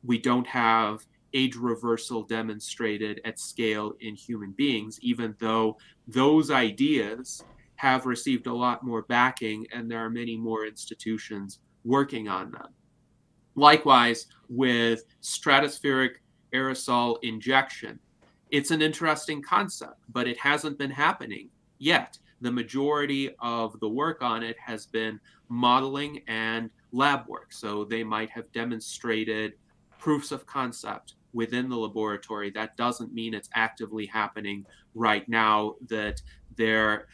We 0.04 0.18
don't 0.18 0.48
have 0.48 1.06
age 1.34 1.56
reversal 1.56 2.24
demonstrated 2.24 3.22
at 3.26 3.40
scale 3.40 3.94
in 4.00 4.16
human 4.16 4.52
beings, 4.52 4.98
even 5.02 5.36
though 5.40 5.78
those 6.08 6.50
ideas 6.50 7.44
have 7.76 8.06
received 8.06 8.48
a 8.48 8.54
lot 8.54 8.84
more 8.84 9.02
backing 9.04 9.68
and 9.74 9.92
there 9.92 10.00
are 10.00 10.10
many 10.10 10.38
more 10.38 10.66
institutions 10.66 11.60
working 11.84 12.28
on 12.30 12.52
them. 12.52 12.68
Likewise, 13.56 14.28
with 14.50 15.04
stratospheric 15.22 16.16
aerosol 16.56 17.18
injection, 17.22 18.00
it's 18.50 18.72
an 18.72 18.82
interesting 18.82 19.42
concept, 19.42 20.00
but 20.10 20.28
it 20.28 20.40
hasn't 20.40 20.78
been 20.78 20.92
happening 20.92 21.50
yet. 21.78 22.18
The 22.42 22.52
majority 22.52 23.24
of 23.40 23.80
the 23.80 23.90
work 23.90 24.22
on 24.22 24.44
it 24.44 24.58
has 24.60 24.86
been 24.86 25.20
modeling 25.50 26.22
and 26.28 26.70
lab 26.92 27.28
work. 27.28 27.54
So 27.54 27.84
they 27.84 28.04
might 28.04 28.30
have 28.30 28.52
demonstrated 28.52 29.54
proofs 30.00 30.32
of 30.32 30.46
concept 30.46 31.16
within 31.34 31.70
the 31.70 31.76
laboratory. 31.76 32.50
That 32.52 32.78
doesn't 32.78 33.14
mean 33.14 33.34
it's 33.34 33.50
actively 33.54 34.06
happening 34.06 34.66
right 34.94 35.28
now, 35.28 35.76
that 35.88 36.22
there 36.56 37.08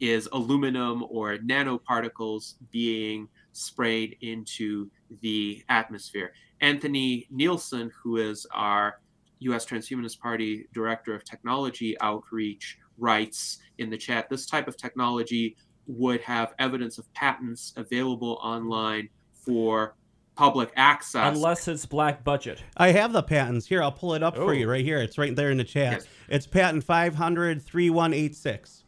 is 0.00 0.28
aluminum 0.32 1.04
or 1.08 1.38
nanoparticles 1.38 2.54
being 2.70 3.28
sprayed 3.52 4.16
into 4.20 4.88
the 5.20 5.64
atmosphere. 5.68 6.32
Anthony 6.60 7.26
Nielsen, 7.30 7.90
who 8.02 8.16
is 8.16 8.46
our 8.52 9.00
US 9.40 9.64
Transhumanist 9.64 10.18
Party 10.18 10.66
Director 10.72 11.14
of 11.14 11.24
Technology 11.24 11.96
Outreach, 12.00 12.78
writes 12.98 13.58
in 13.78 13.90
the 13.90 13.96
chat 13.96 14.28
this 14.28 14.46
type 14.46 14.66
of 14.66 14.76
technology 14.76 15.56
would 15.86 16.20
have 16.20 16.54
evidence 16.58 16.98
of 16.98 17.12
patents 17.14 17.72
available 17.76 18.38
online 18.42 19.08
for 19.32 19.94
public 20.36 20.70
access. 20.76 21.36
Unless 21.36 21.66
it's 21.66 21.86
black 21.86 22.22
budget. 22.22 22.62
I 22.76 22.92
have 22.92 23.12
the 23.12 23.22
patents. 23.22 23.66
Here, 23.66 23.82
I'll 23.82 23.90
pull 23.90 24.14
it 24.14 24.22
up 24.22 24.34
oh. 24.36 24.46
for 24.46 24.54
you 24.54 24.70
right 24.70 24.84
here. 24.84 24.98
It's 24.98 25.18
right 25.18 25.34
there 25.34 25.50
in 25.50 25.58
the 25.58 25.64
chat. 25.64 25.92
Yes. 25.92 26.06
It's 26.28 26.46
patent 26.46 26.84
500 26.84 27.62
3186. 27.62 28.84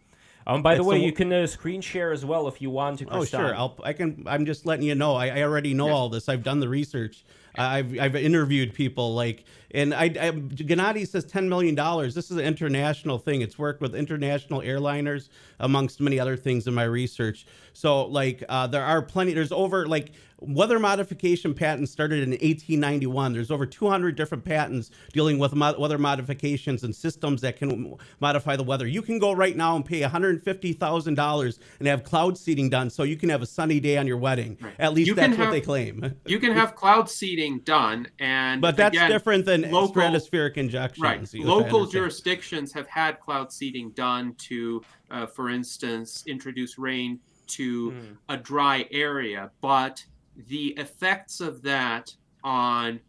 Um, 0.47 0.63
by 0.63 0.75
the 0.75 0.85
way, 0.85 0.99
you 0.99 1.13
can 1.13 1.33
uh, 1.33 1.47
screen 1.47 1.81
share 1.81 2.13
as 2.13 2.25
well 2.25 2.49
if 2.49 2.61
you 2.63 2.71
want 2.71 2.99
to. 3.01 3.07
Oh, 3.11 3.25
sure. 3.25 3.55
I'll, 3.55 3.77
I 3.85 3.93
can. 3.93 4.25
I'm 4.27 4.47
just 4.47 4.67
letting 4.67 4.87
you 4.87 4.95
know. 4.95 5.15
I, 5.15 5.29
I 5.29 5.43
already 5.43 5.75
know 5.75 5.87
yes. 5.87 5.95
all 5.95 6.09
this. 6.09 6.29
I've 6.29 6.43
done 6.43 6.61
the 6.61 6.69
research. 6.69 7.25
I've 7.61 7.99
I've 7.99 8.17
interviewed 8.17 8.75
people 8.75 9.15
like, 9.15 9.45
and 9.73 9.95
I, 9.95 10.05
I 10.05 10.31
Gennady 10.33 11.07
says 11.07 11.25
ten 11.25 11.49
million 11.49 11.75
dollars. 11.75 12.15
This 12.15 12.31
is 12.31 12.37
an 12.37 12.45
international 12.45 13.19
thing. 13.19 13.41
It's 13.43 13.59
worked 13.59 13.81
with 13.81 13.95
international 13.95 14.61
airliners, 14.61 15.29
amongst 15.59 16.01
many 16.01 16.19
other 16.19 16.37
things 16.37 16.67
in 16.67 16.75
my 16.75 16.85
research. 16.85 17.47
So 17.73 18.07
like, 18.07 18.43
uh, 18.49 18.67
there 18.67 18.85
are 18.85 19.03
plenty. 19.03 19.33
There's 19.33 19.53
over 19.53 19.87
like 19.87 20.13
weather 20.41 20.79
modification 20.79 21.55
patents 21.55 21.91
started 21.91 22.23
in 22.23 22.31
1891. 22.31 23.33
There's 23.33 23.51
over 23.51 23.67
200 23.67 24.17
different 24.17 24.45
patents 24.45 24.91
dealing 25.13 25.39
with 25.39 25.55
mo- 25.55 25.79
weather 25.79 25.99
modifications 25.99 26.83
and 26.83 26.95
systems 26.95 27.43
that 27.43 27.57
can 27.57 27.95
modify 28.21 28.57
the 28.57 28.63
weather. 28.63 28.87
You 28.87 29.03
can 29.03 29.19
go 29.19 29.33
right 29.33 29.57
now 29.57 29.77
and 29.77 29.85
pay 29.85 30.01
$150,000 30.01 31.59
and 31.79 31.89
have 31.89 32.05
cloud 32.05 32.39
seeding 32.39 32.71
done 32.71 32.91
so 32.91 33.03
you 33.03 33.17
can 33.17 33.29
have 33.29 33.43
a 33.43 33.47
sunny 33.47 33.81
day 33.81 33.97
on 33.99 34.07
your 34.07 34.17
wedding. 34.17 34.57
Right. 34.61 34.75
At 34.79 34.95
least 34.95 35.09
you 35.09 35.15
that's 35.15 35.37
what 35.37 35.51
they 35.51 35.61
claim. 35.61 36.15
you 36.27 36.39
can 36.39 36.53
have 36.53 36.75
cloud 36.75 37.11
seeding 37.11 37.50
done 37.59 38.07
and 38.21 38.63
But 38.63 38.77
that's 38.77 38.97
again, 38.97 39.11
different 39.11 39.45
than 39.45 39.71
local, 39.71 40.03
stratospheric 40.03 40.57
injections. 40.57 41.03
Right. 41.03 41.45
Local 41.45 41.87
jurisdictions 41.87 42.73
have 42.73 42.87
had 42.87 43.21
cloud 43.21 43.53
seeding 43.53 43.91
done 43.91 44.35
to 44.49 44.83
uh, 45.11 45.27
for 45.27 45.51
instance 45.51 46.25
introduce 46.27 46.79
rain 46.79 47.19
to 47.49 47.91
mm. 47.91 48.17
a 48.29 48.37
dry 48.37 48.87
area, 48.91 49.51
but 49.61 50.05
the 50.47 50.69
effects 50.79 51.41
of 51.41 51.63
that 51.63 52.15
on 52.45 53.01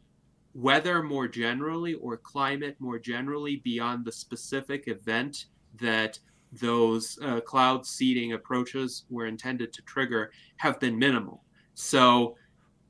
weather 0.53 1.01
more 1.01 1.27
generally 1.27 1.93
or 1.93 2.17
climate 2.17 2.75
more 2.79 2.99
generally 2.99 3.57
beyond 3.57 4.03
the 4.03 4.11
specific 4.11 4.87
event 4.87 5.45
that 5.79 6.19
those 6.51 7.17
uh, 7.21 7.39
cloud 7.41 7.85
seeding 7.85 8.33
approaches 8.33 9.05
were 9.09 9.25
intended 9.25 9.71
to 9.71 9.81
trigger 9.83 10.31
have 10.57 10.79
been 10.79 10.99
minimal. 10.99 11.43
So 11.73 12.35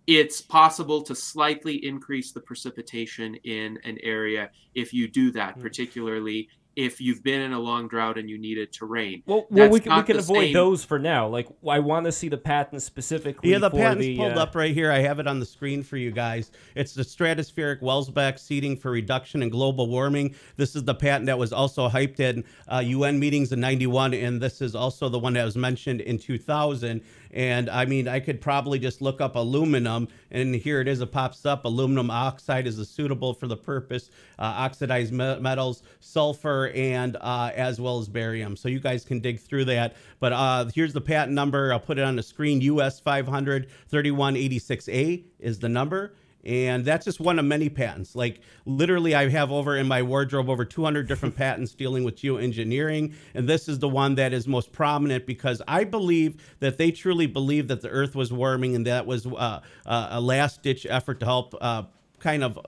it's 0.07 0.41
possible 0.41 1.01
to 1.03 1.15
slightly 1.15 1.85
increase 1.85 2.31
the 2.31 2.41
precipitation 2.41 3.35
in 3.43 3.77
an 3.83 3.97
area 4.03 4.49
if 4.73 4.93
you 4.93 5.07
do 5.07 5.31
that, 5.31 5.57
mm. 5.57 5.61
particularly 5.61 6.49
if 6.75 7.01
you've 7.01 7.21
been 7.21 7.41
in 7.41 7.53
a 7.53 7.59
long 7.59 7.87
drought 7.87 8.17
and 8.17 8.29
you 8.29 8.37
needed 8.37 8.71
to 8.71 8.85
rain. 8.85 9.21
Well, 9.25 9.45
well 9.49 9.69
we 9.69 9.79
can, 9.79 9.95
we 9.97 10.03
can 10.03 10.17
avoid 10.17 10.45
same- 10.45 10.53
those 10.53 10.85
for 10.85 10.97
now. 10.99 11.27
Like, 11.27 11.47
I 11.67 11.79
want 11.79 12.05
to 12.05 12.11
see 12.11 12.29
the 12.29 12.37
patent 12.37 12.81
specifically. 12.81 13.51
Yeah, 13.51 13.57
the 13.57 13.69
for 13.69 13.77
patent's 13.77 14.05
the, 14.05 14.17
pulled 14.17 14.33
uh, 14.33 14.43
up 14.43 14.55
right 14.55 14.73
here. 14.73 14.91
I 14.91 14.99
have 14.99 15.19
it 15.19 15.27
on 15.27 15.39
the 15.39 15.45
screen 15.45 15.83
for 15.83 15.97
you 15.97 16.11
guys. 16.11 16.51
It's 16.75 16.93
the 16.93 17.03
stratospheric 17.03 17.81
Welsbach 17.81 18.39
seeding 18.39 18.77
for 18.77 18.91
reduction 18.91 19.43
in 19.43 19.49
global 19.49 19.87
warming. 19.87 20.35
This 20.55 20.75
is 20.75 20.83
the 20.83 20.95
patent 20.95 21.25
that 21.25 21.37
was 21.37 21.51
also 21.51 21.89
hyped 21.89 22.19
in 22.19 22.43
uh, 22.71 22.79
UN 22.79 23.19
meetings 23.19 23.51
in 23.51 23.59
91, 23.59 24.13
and 24.13 24.41
this 24.41 24.61
is 24.61 24.73
also 24.73 25.09
the 25.09 25.19
one 25.19 25.33
that 25.33 25.43
was 25.43 25.57
mentioned 25.57 26.01
in 26.01 26.17
2000. 26.17 27.01
And 27.33 27.69
I 27.69 27.85
mean, 27.85 28.07
I 28.07 28.19
could 28.19 28.41
probably 28.41 28.79
just 28.79 29.01
look 29.01 29.21
up 29.21 29.35
aluminum, 29.35 30.07
and 30.31 30.53
here 30.53 30.81
it 30.81 30.87
is. 30.87 31.01
It 31.01 31.11
pops 31.11 31.45
up. 31.45 31.65
Aluminum 31.65 32.11
oxide 32.11 32.67
is 32.67 32.87
suitable 32.89 33.33
for 33.33 33.47
the 33.47 33.57
purpose. 33.57 34.09
Uh, 34.37 34.43
oxidized 34.43 35.13
me- 35.13 35.39
metals, 35.39 35.83
sulfur, 35.99 36.69
and 36.75 37.17
uh, 37.21 37.51
as 37.55 37.79
well 37.79 37.99
as 37.99 38.07
barium. 38.07 38.55
So 38.55 38.67
you 38.69 38.79
guys 38.79 39.05
can 39.05 39.19
dig 39.19 39.39
through 39.39 39.65
that. 39.65 39.95
But 40.19 40.33
uh, 40.33 40.65
here's 40.73 40.93
the 40.93 41.01
patent 41.01 41.33
number. 41.33 41.71
I'll 41.71 41.79
put 41.79 41.97
it 41.97 42.03
on 42.03 42.15
the 42.15 42.23
screen. 42.23 42.61
US 42.61 42.99
500 42.99 43.67
3186A 43.91 45.23
is 45.39 45.59
the 45.59 45.69
number. 45.69 46.13
And 46.43 46.83
that's 46.85 47.05
just 47.05 47.19
one 47.19 47.37
of 47.39 47.45
many 47.45 47.69
patents. 47.69 48.15
Like 48.15 48.41
literally, 48.65 49.13
I 49.13 49.29
have 49.29 49.51
over 49.51 49.77
in 49.77 49.87
my 49.87 50.01
wardrobe 50.01 50.49
over 50.49 50.65
200 50.65 51.07
different 51.07 51.35
patents 51.35 51.73
dealing 51.73 52.03
with 52.03 52.15
geoengineering. 52.15 53.13
And 53.33 53.47
this 53.47 53.67
is 53.67 53.79
the 53.79 53.89
one 53.89 54.15
that 54.15 54.33
is 54.33 54.47
most 54.47 54.71
prominent 54.71 55.25
because 55.25 55.61
I 55.67 55.83
believe 55.83 56.41
that 56.59 56.77
they 56.77 56.91
truly 56.91 57.27
believe 57.27 57.67
that 57.67 57.81
the 57.81 57.89
earth 57.89 58.15
was 58.15 58.33
warming 58.33 58.75
and 58.75 58.87
that 58.87 59.05
was 59.05 59.25
uh, 59.27 59.61
uh, 59.85 60.07
a 60.11 60.21
last 60.21 60.63
ditch 60.63 60.87
effort 60.89 61.19
to 61.19 61.25
help 61.25 61.55
uh, 61.61 61.83
kind 62.19 62.43
of 62.43 62.59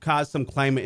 cause 0.00 0.30
some 0.30 0.44
climate 0.44 0.84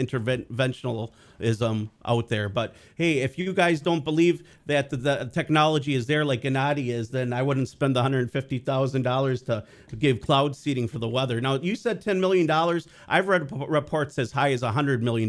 interventionalism 1.40 1.62
um, 1.62 1.90
out 2.04 2.28
there. 2.28 2.48
But 2.48 2.74
hey, 2.94 3.18
if 3.18 3.38
you 3.38 3.52
guys 3.52 3.80
don't 3.80 4.04
believe 4.04 4.46
that 4.66 4.90
the, 4.90 5.30
technology 5.32 5.94
is 5.94 6.06
there 6.06 6.24
like 6.24 6.42
Gennady 6.42 6.88
is, 6.88 7.10
then 7.10 7.32
I 7.32 7.42
wouldn't 7.42 7.68
spend 7.68 7.96
the 7.96 8.02
$150,000 8.02 9.44
to 9.46 9.64
give 9.96 10.20
cloud 10.20 10.56
seeding 10.56 10.88
for 10.88 10.98
the 10.98 11.08
weather. 11.08 11.40
Now, 11.40 11.54
you 11.54 11.76
said 11.76 12.02
$10 12.02 12.20
million. 12.20 12.50
I've 13.08 13.28
read 13.28 13.50
reports 13.68 14.18
as 14.18 14.32
high 14.32 14.52
as 14.52 14.62
$100 14.62 15.00
million, 15.00 15.28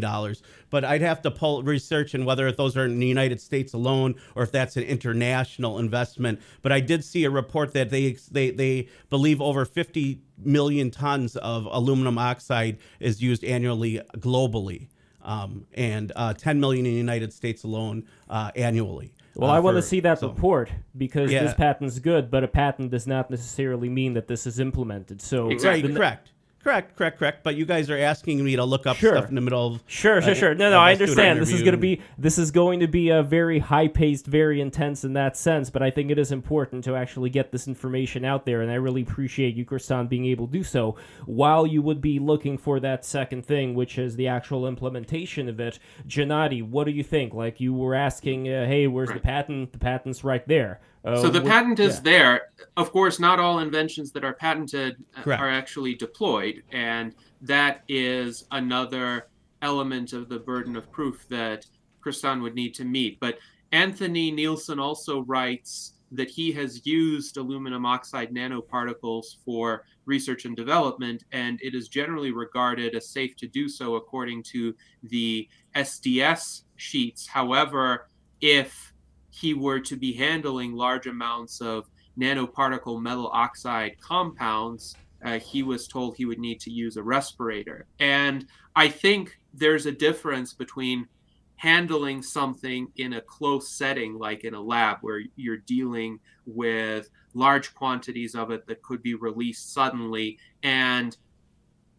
but 0.70 0.84
I'd 0.84 1.02
have 1.02 1.22
to 1.22 1.30
pull 1.30 1.62
research 1.62 2.14
and 2.14 2.26
whether 2.26 2.50
those 2.52 2.76
are 2.76 2.86
in 2.86 2.98
the 2.98 3.06
United 3.06 3.40
States 3.40 3.72
alone 3.72 4.14
or 4.34 4.42
if 4.42 4.52
that's 4.52 4.76
an 4.76 4.84
international 4.84 5.78
investment. 5.78 6.40
But 6.62 6.72
I 6.72 6.80
did 6.80 7.04
see 7.04 7.24
a 7.24 7.30
report 7.30 7.72
that 7.74 7.90
they 7.90 8.16
they, 8.30 8.50
they 8.50 8.88
believe 9.08 9.40
over 9.40 9.64
50 9.64 10.20
million 10.44 10.90
tons 10.90 11.36
of 11.36 11.66
aluminum 11.70 12.18
oxide 12.18 12.78
is 12.98 13.22
used 13.22 13.44
annually 13.44 14.00
globally, 14.16 14.88
um, 15.22 15.66
and 15.74 16.12
uh, 16.16 16.34
10 16.34 16.60
million 16.60 16.86
in 16.86 16.92
the 16.92 16.98
United 16.98 17.32
States 17.32 17.64
alone 17.64 18.04
uh, 18.28 18.50
annually. 18.56 19.12
Well, 19.36 19.50
uh, 19.50 19.54
I 19.54 19.60
want 19.60 19.76
to 19.76 19.82
see 19.82 20.00
that 20.00 20.18
so- 20.20 20.28
report 20.28 20.70
because 20.96 21.30
Yeah. 21.30 21.44
this 21.44 21.54
patent's 21.54 21.98
good, 21.98 22.30
but 22.30 22.42
a 22.44 22.48
patent 22.48 22.90
does 22.90 23.06
not 23.06 23.30
necessarily 23.30 23.88
mean 23.88 24.14
that 24.14 24.26
this 24.28 24.46
is 24.46 24.58
implemented. 24.58 25.20
So, 25.22 25.48
Exactly. 25.50 25.88
the- 25.92 25.96
Correct. 25.96 26.32
Correct, 26.62 26.94
correct, 26.94 27.18
correct. 27.18 27.42
But 27.42 27.56
you 27.56 27.64
guys 27.64 27.88
are 27.88 27.96
asking 27.96 28.44
me 28.44 28.54
to 28.56 28.64
look 28.64 28.86
up 28.86 28.98
Sure. 28.98 29.16
stuff 29.16 29.30
in 29.30 29.34
the 29.34 29.40
middle 29.40 29.66
of 29.66 29.82
Sure, 29.86 30.20
sure, 30.20 30.32
uh, 30.32 30.34
sure. 30.34 30.54
No, 30.54 30.68
no, 30.68 30.78
I 30.78 30.92
us 30.92 30.98
doing 30.98 31.10
an 31.10 31.14
understand. 31.14 31.40
This 31.40 31.52
is 31.52 31.62
going 31.62 31.72
to 31.72 31.78
be 31.78 32.02
this 32.18 32.36
is 32.38 32.50
going 32.50 32.80
to 32.80 32.86
be 32.86 33.08
a 33.08 33.22
very 33.22 33.60
high-paced, 33.60 34.26
very 34.26 34.60
intense 34.60 35.02
in 35.02 35.14
that 35.14 35.38
sense. 35.38 35.70
But 35.70 35.82
I 35.82 35.90
think 35.90 36.10
it 36.10 36.18
is 36.18 36.30
important 36.32 36.84
to 36.84 36.96
actually 36.96 37.30
get 37.30 37.50
this 37.50 37.66
information 37.66 38.26
out 38.26 38.44
there, 38.44 38.60
and 38.60 38.70
I 38.70 38.74
really 38.74 39.00
appreciate 39.02 39.54
you, 39.56 39.64
Kristan, 39.64 40.06
being 40.08 40.26
able 40.26 40.46
to 40.48 40.52
do 40.52 40.62
so. 40.62 40.96
While 41.24 41.66
you 41.66 41.80
would 41.80 42.02
be 42.02 42.18
looking 42.18 42.58
for 42.58 42.78
that 42.80 43.06
second 43.06 43.46
thing, 43.46 43.74
which 43.74 43.96
is 43.96 44.16
the 44.16 44.28
actual 44.28 44.68
implementation 44.68 45.48
of 45.48 45.60
it, 45.60 45.78
Gennady, 46.06 46.62
what 46.62 46.84
do 46.84 46.90
you 46.90 47.02
think? 47.02 47.32
Like 47.32 47.58
you 47.60 47.72
were 47.72 47.94
asking, 47.94 48.48
uh, 48.52 48.66
hey, 48.66 48.86
where's 48.86 49.10
the 49.10 49.20
patent? 49.20 49.72
The 49.72 49.78
patent's 49.78 50.24
right 50.24 50.46
there. 50.46 50.80
Uh, 51.04 51.20
So 51.20 51.28
the 51.30 51.40
what- 51.40 51.48
patent 51.50 51.80
is 51.80 51.96
yeah. 51.96 52.00
there. 52.02 52.40
Of 52.76 52.92
course, 52.92 53.18
not 53.18 53.38
all 53.40 53.60
inventions 53.60 54.12
that 54.12 54.24
are 54.24 54.34
patented 54.34 54.96
uh, 55.16 55.22
Correct. 55.22 55.40
are 55.42 55.48
actually 55.48 55.94
deployed, 55.94 56.62
and 56.72 57.14
that 57.42 57.82
is 57.88 58.44
another 58.50 59.28
element 59.62 60.12
of 60.12 60.28
the 60.28 60.38
burden 60.38 60.76
of 60.76 60.90
proof 60.92 61.26
that 61.28 61.66
Kristan 62.04 62.40
would 62.42 62.54
need 62.54 62.74
to 62.74 62.84
meet. 62.84 63.18
But 63.20 63.38
Anthony 63.72 64.30
Nielsen 64.30 64.78
also 64.78 65.20
writes 65.22 65.94
that 66.12 66.28
he 66.28 66.50
has 66.52 66.84
used 66.86 67.36
aluminum 67.36 67.86
oxide 67.86 68.34
nanoparticles 68.34 69.36
for 69.44 69.84
research 70.06 70.44
and 70.44 70.56
development, 70.56 71.24
and 71.32 71.60
it 71.62 71.74
is 71.74 71.88
generally 71.88 72.32
regarded 72.32 72.94
as 72.94 73.08
safe 73.08 73.36
to 73.36 73.46
do 73.46 73.68
so 73.68 73.94
according 73.94 74.42
to 74.42 74.74
the 75.04 75.48
SDS 75.76 76.62
sheets. 76.76 77.26
However, 77.26 78.08
if 78.40 78.89
he 79.30 79.54
were 79.54 79.80
to 79.80 79.96
be 79.96 80.12
handling 80.12 80.74
large 80.74 81.06
amounts 81.06 81.60
of 81.60 81.88
nanoparticle 82.18 83.00
metal 83.00 83.30
oxide 83.32 84.00
compounds, 84.00 84.96
uh, 85.24 85.38
he 85.38 85.62
was 85.62 85.86
told 85.86 86.16
he 86.16 86.24
would 86.24 86.38
need 86.38 86.60
to 86.60 86.70
use 86.70 86.96
a 86.96 87.02
respirator. 87.02 87.86
And 87.98 88.46
I 88.74 88.88
think 88.88 89.38
there's 89.52 89.86
a 89.86 89.92
difference 89.92 90.52
between 90.52 91.06
handling 91.56 92.22
something 92.22 92.90
in 92.96 93.12
a 93.12 93.20
close 93.20 93.70
setting, 93.70 94.18
like 94.18 94.44
in 94.44 94.54
a 94.54 94.60
lab, 94.60 94.98
where 95.02 95.22
you're 95.36 95.58
dealing 95.58 96.18
with 96.46 97.10
large 97.34 97.74
quantities 97.74 98.34
of 98.34 98.50
it 98.50 98.66
that 98.66 98.82
could 98.82 99.02
be 99.02 99.14
released 99.14 99.72
suddenly, 99.74 100.38
and 100.62 101.16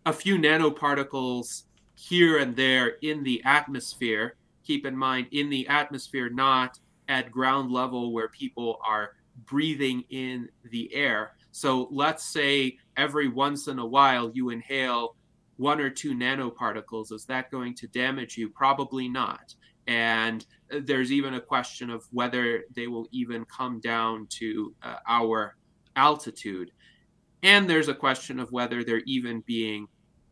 a 0.05 0.11
few 0.11 0.37
nanoparticles 0.37 1.63
here 1.93 2.39
and 2.39 2.55
there 2.55 2.95
in 3.03 3.23
the 3.23 3.41
atmosphere. 3.45 4.35
Keep 4.63 4.85
in 4.85 4.97
mind, 4.97 5.27
in 5.31 5.49
the 5.49 5.67
atmosphere, 5.67 6.29
not 6.29 6.79
at 7.11 7.29
ground 7.29 7.69
level 7.71 8.13
where 8.13 8.29
people 8.29 8.79
are 8.87 9.11
breathing 9.45 10.03
in 10.09 10.47
the 10.71 10.93
air. 10.95 11.33
So 11.51 11.89
let's 11.91 12.23
say 12.23 12.77
every 12.95 13.27
once 13.27 13.67
in 13.67 13.79
a 13.79 13.85
while 13.85 14.31
you 14.33 14.49
inhale 14.49 15.17
one 15.57 15.81
or 15.81 15.89
two 15.89 16.15
nanoparticles. 16.15 17.11
Is 17.11 17.25
that 17.25 17.51
going 17.51 17.75
to 17.75 17.87
damage 17.87 18.37
you? 18.37 18.49
Probably 18.49 19.09
not. 19.09 19.53
And 19.87 20.45
there's 20.69 21.11
even 21.11 21.33
a 21.33 21.41
question 21.41 21.89
of 21.89 22.07
whether 22.11 22.63
they 22.73 22.87
will 22.87 23.07
even 23.11 23.43
come 23.45 23.81
down 23.81 24.27
to 24.39 24.73
uh, 24.81 24.95
our 25.05 25.57
altitude. 25.97 26.71
And 27.43 27.69
there's 27.69 27.89
a 27.89 27.93
question 27.93 28.39
of 28.39 28.53
whether 28.53 28.85
they're 28.85 29.03
even 29.05 29.41
being 29.41 29.87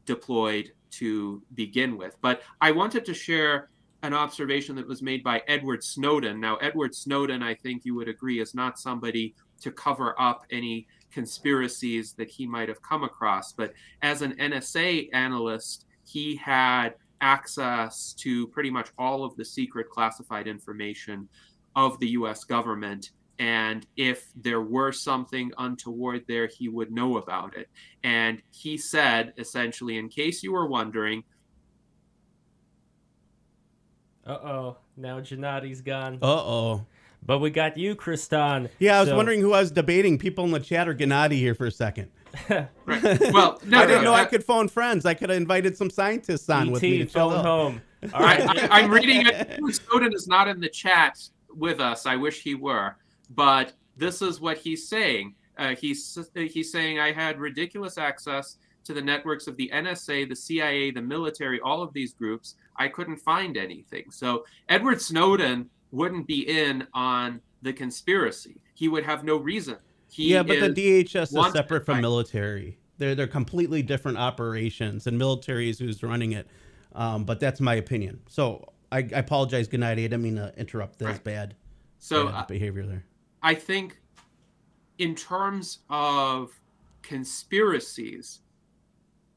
deployed 0.05 0.71
to 0.91 1.43
begin 1.55 1.97
with. 1.97 2.15
But 2.21 2.41
I 2.61 2.71
wanted 2.71 3.03
to 3.05 3.13
share 3.13 3.69
an 4.01 4.13
observation 4.13 4.75
that 4.75 4.87
was 4.87 5.01
made 5.01 5.23
by 5.23 5.41
Edward 5.47 5.83
Snowden. 5.83 6.39
Now, 6.39 6.55
Edward 6.57 6.95
Snowden, 6.95 7.43
I 7.43 7.53
think 7.53 7.83
you 7.85 7.95
would 7.95 8.07
agree, 8.07 8.39
is 8.39 8.55
not 8.55 8.79
somebody 8.79 9.35
to 9.61 9.71
cover 9.71 10.19
up 10.19 10.45
any 10.51 10.87
conspiracies 11.11 12.13
that 12.13 12.29
he 12.29 12.45
might 12.45 12.69
have 12.69 12.81
come 12.81 13.03
across. 13.03 13.51
But 13.51 13.73
as 14.01 14.21
an 14.21 14.33
NSA 14.33 15.09
analyst, 15.13 15.85
he 16.05 16.35
had 16.37 16.95
access 17.21 18.13
to 18.13 18.47
pretty 18.47 18.69
much 18.69 18.89
all 18.97 19.25
of 19.25 19.35
the 19.35 19.43
secret 19.43 19.89
classified 19.89 20.47
information 20.47 21.27
of 21.75 21.99
the 21.99 22.09
US 22.11 22.43
government. 22.43 23.11
And 23.39 23.85
if 23.95 24.31
there 24.35 24.61
were 24.61 24.91
something 24.91 25.51
untoward 25.57 26.25
there, 26.27 26.47
he 26.47 26.67
would 26.67 26.91
know 26.91 27.17
about 27.17 27.55
it. 27.57 27.69
And 28.03 28.41
he 28.51 28.77
said, 28.77 29.33
essentially, 29.37 29.97
in 29.97 30.09
case 30.09 30.43
you 30.43 30.51
were 30.51 30.67
wondering, 30.67 31.23
Uh 34.29 34.33
oh. 34.47 34.77
Now 34.95 35.19
Gennady's 35.19 35.81
gone. 35.81 36.19
Uh 36.21 36.27
oh. 36.27 36.85
But 37.25 37.39
we 37.39 37.49
got 37.49 37.77
you, 37.77 37.95
Kristan. 37.95 38.69
Yeah, 38.79 38.97
I 38.97 38.99
was 39.01 39.09
So- 39.09 39.15
wondering 39.17 39.41
who 39.41 39.53
I 39.53 39.59
was 39.61 39.71
debating. 39.71 40.17
People 40.17 40.45
in 40.45 40.51
the 40.51 40.59
chat 40.59 40.87
are 40.87 40.93
Gennady 40.95 41.33
here 41.33 41.55
for 41.55 41.65
a 41.65 41.71
second. 41.71 42.09
right. 42.49 42.69
well, 43.33 43.59
no, 43.65 43.79
I 43.79 43.85
didn't 43.87 44.03
no, 44.03 44.11
know 44.11 44.13
I 44.13 44.21
that- 44.21 44.29
could 44.29 44.43
phone 44.43 44.67
friends. 44.67 45.05
I 45.05 45.15
could 45.15 45.29
have 45.29 45.37
invited 45.37 45.75
some 45.75 45.89
scientists 45.89 46.47
on 46.49 46.69
with 46.71 46.83
me 46.83 47.01
ET, 47.01 47.07
to 47.07 47.13
chill 47.13 47.29
phone 47.31 47.39
out. 47.39 47.45
home. 47.45 47.81
All 48.13 48.21
right. 48.21 48.41
I, 48.41 48.45
right. 48.45 48.63
I, 48.71 48.81
I'm 48.81 48.91
reading 48.91 49.25
it. 49.25 49.33
Edward 49.49 49.73
Snowden 49.75 50.13
is 50.13 50.27
not 50.27 50.47
in 50.47 50.59
the 50.59 50.69
chat 50.69 51.19
with 51.55 51.79
us. 51.79 52.05
I 52.05 52.15
wish 52.15 52.43
he 52.43 52.53
were. 52.53 52.95
But 53.31 53.73
this 53.97 54.21
is 54.21 54.39
what 54.39 54.57
he's 54.59 54.87
saying. 54.87 55.33
Uh, 55.57 55.75
he's 55.75 56.17
he's 56.35 56.71
saying 56.71 56.99
I 56.99 57.11
had 57.11 57.39
ridiculous 57.39 57.97
access 57.97 58.57
to 58.85 58.93
the 58.93 59.01
networks 59.01 59.47
of 59.47 59.57
the 59.57 59.69
NSA, 59.73 60.29
the 60.29 60.35
CIA, 60.35 60.89
the 60.91 61.01
military, 61.01 61.59
all 61.59 61.81
of 61.81 61.91
these 61.93 62.13
groups. 62.13 62.55
I 62.79 62.87
couldn't 62.87 63.17
find 63.17 63.57
anything. 63.57 64.09
So 64.09 64.45
Edward 64.69 65.01
Snowden 65.01 65.69
wouldn't 65.91 66.25
be 66.25 66.49
in 66.49 66.87
on 66.93 67.41
the 67.61 67.73
conspiracy. 67.73 68.61
He 68.73 68.87
would 68.87 69.03
have 69.03 69.23
no 69.25 69.35
reason. 69.37 69.75
He 70.09 70.33
yeah, 70.33 70.41
but 70.41 70.59
the 70.59 70.69
DHS 70.69 71.37
is 71.37 71.53
separate 71.53 71.85
from 71.85 72.01
military. 72.01 72.79
They're 72.97 73.13
they're 73.13 73.27
completely 73.27 73.83
different 73.83 74.17
operations, 74.17 75.05
and 75.05 75.17
military 75.17 75.69
is 75.69 75.77
who's 75.77 76.01
running 76.01 76.31
it. 76.31 76.47
Um, 76.95 77.25
but 77.25 77.39
that's 77.39 77.59
my 77.59 77.75
opinion. 77.75 78.19
So 78.27 78.73
I, 78.91 78.99
I 78.99 79.19
apologize, 79.19 79.67
Gennady. 79.67 79.91
I 79.91 79.95
didn't 79.95 80.23
mean 80.23 80.37
to 80.37 80.53
interrupt. 80.57 80.97
That's 80.97 81.17
Right. 81.17 81.23
bad, 81.23 81.55
so 81.99 82.27
bad 82.27 82.35
uh, 82.35 82.45
behavior 82.47 82.85
there. 82.85 83.05
I 83.43 83.53
think, 83.53 83.99
in 84.97 85.13
terms 85.15 85.79
of 85.89 86.59
conspiracies, 87.03 88.39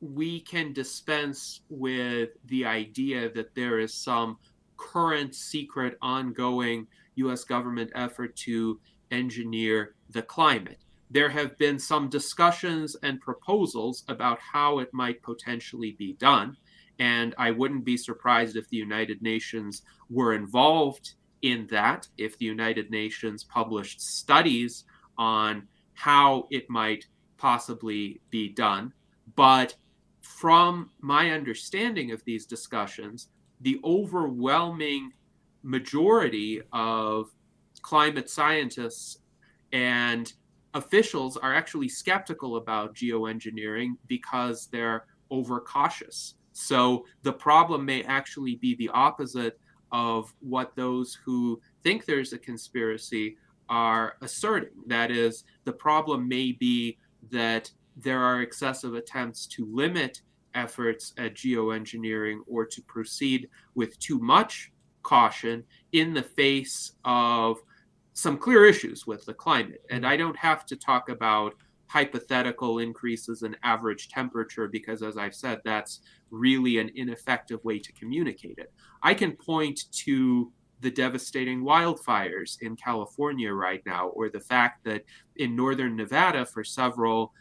we 0.03 0.41
can 0.41 0.73
dispense 0.73 1.61
with 1.71 2.31
the 2.47 2.65
idea 2.65 3.31
that 3.33 3.55
there 3.55 3.79
is 3.79 3.95
some 3.95 4.37
current 4.77 5.33
secret 5.35 5.97
ongoing 6.03 6.89
US 7.15 7.45
government 7.45 7.91
effort 7.95 8.35
to 8.37 8.81
engineer 9.13 9.95
the 10.11 10.23
climate. 10.23 10.79
There 11.11 11.29
have 11.29 11.57
been 11.57 11.79
some 11.79 12.09
discussions 12.09 12.97
and 13.03 13.21
proposals 13.21 14.03
about 14.09 14.41
how 14.41 14.81
it 14.81 14.93
might 14.93 15.23
potentially 15.23 15.93
be 15.93 16.15
done. 16.15 16.57
And 16.99 17.35
I 17.39 17.53
wouldn't 17.53 17.85
be 17.85 17.97
surprised 17.97 18.57
if 18.57 18.69
the 18.71 18.79
United 18.79 19.23
Nations 19.23 19.83
were 20.11 20.35
involved 20.35 21.15
in 21.43 21.69
that, 21.71 22.09
if 22.19 22.39
the 22.39 22.47
United 22.47 22.91
Nations 22.91 23.45
published 23.45 24.01
studies 24.01 24.85
on 25.17 25.69
how 25.95 26.49
it 26.51 26.69
might 26.69 27.07
possibly 27.37 28.21
be 28.31 28.49
done. 28.49 28.93
But 29.37 29.77
from 30.23 30.91
my 31.01 31.31
understanding 31.31 32.13
of 32.13 32.25
these 32.25 32.47
discussions, 32.47 33.29
the 33.61 33.79
overwhelming 33.85 35.13
majority 35.63 36.63
of 36.73 37.29
climate 37.83 38.31
scientists 38.31 39.19
and 39.73 40.33
officials 40.75 41.37
are 41.37 41.55
actually 41.55 41.89
skeptical 41.89 42.57
about 42.57 42.95
geoengineering 42.95 43.91
because 44.07 44.67
they're 44.67 45.05
overcautious. 45.31 46.35
So 46.53 47.05
the 47.23 47.33
problem 47.33 47.85
may 47.85 48.03
actually 48.05 48.57
be 48.57 48.75
the 48.77 48.89
opposite 48.91 49.59
of 49.91 50.33
what 50.41 50.75
those 50.77 51.19
who 51.25 51.61
think 51.83 52.05
there's 52.05 52.33
a 52.33 52.39
conspiracy 52.39 53.37
are 53.69 54.17
asserting. 54.23 54.71
That 54.87 55.11
is, 55.11 55.45
the 55.65 55.73
problem 55.73 56.29
may 56.29 56.53
be 56.53 56.99
that 57.31 57.71
there 57.97 58.21
are 58.21 58.43
excessive 58.43 58.95
attempts 58.95 59.47
to 59.47 59.67
limit 59.73 60.23
efforts 60.55 61.13
at 61.19 61.35
geoengineering 61.35 62.41
or 62.47 62.67
to 62.67 62.83
proceed 62.83 63.49
with 63.75 63.99
too 63.99 64.19
much 64.19 64.73
caution 65.03 65.65
in 65.93 66.15
the 66.15 66.23
face 66.23 66.93
of 67.05 67.59
some 68.13 68.37
clear 68.37 68.67
issues 68.67 69.07
with 69.07 69.25
the 69.25 69.35
climate. 69.35 69.83
And 69.91 70.07
I 70.07 70.17
don't 70.17 70.37
have 70.37 70.67
to 70.67 70.77
talk 70.77 71.09
about 71.09 71.55
hypothetical 71.87 72.79
increases 72.79 73.43
in 73.43 73.57
average 73.63 74.09
temperature 74.09 74.69
because, 74.69 75.03
as 75.03 75.17
I've 75.17 75.35
said, 75.35 75.61
that's 75.65 76.01
really 76.31 76.79
an 76.79 76.91
ineffective 76.95 77.63
way 77.65 77.79
to 77.79 77.93
communicate 77.93 78.59
it. 78.59 78.73
I 79.03 79.15
can 79.15 79.33
point 79.33 79.81
to 80.05 80.51
the 80.81 80.91
devastating 80.91 81.63
wildfires 81.63 82.57
in 82.61 82.77
California 82.77 83.53
right 83.53 83.83
now, 83.87 84.09
or 84.09 84.29
the 84.29 84.41
fact 84.41 84.85
that 84.85 85.05
in 85.37 85.55
northern 85.55 85.95
Nevada, 85.95 86.45
for 86.45 86.65
several 86.65 87.33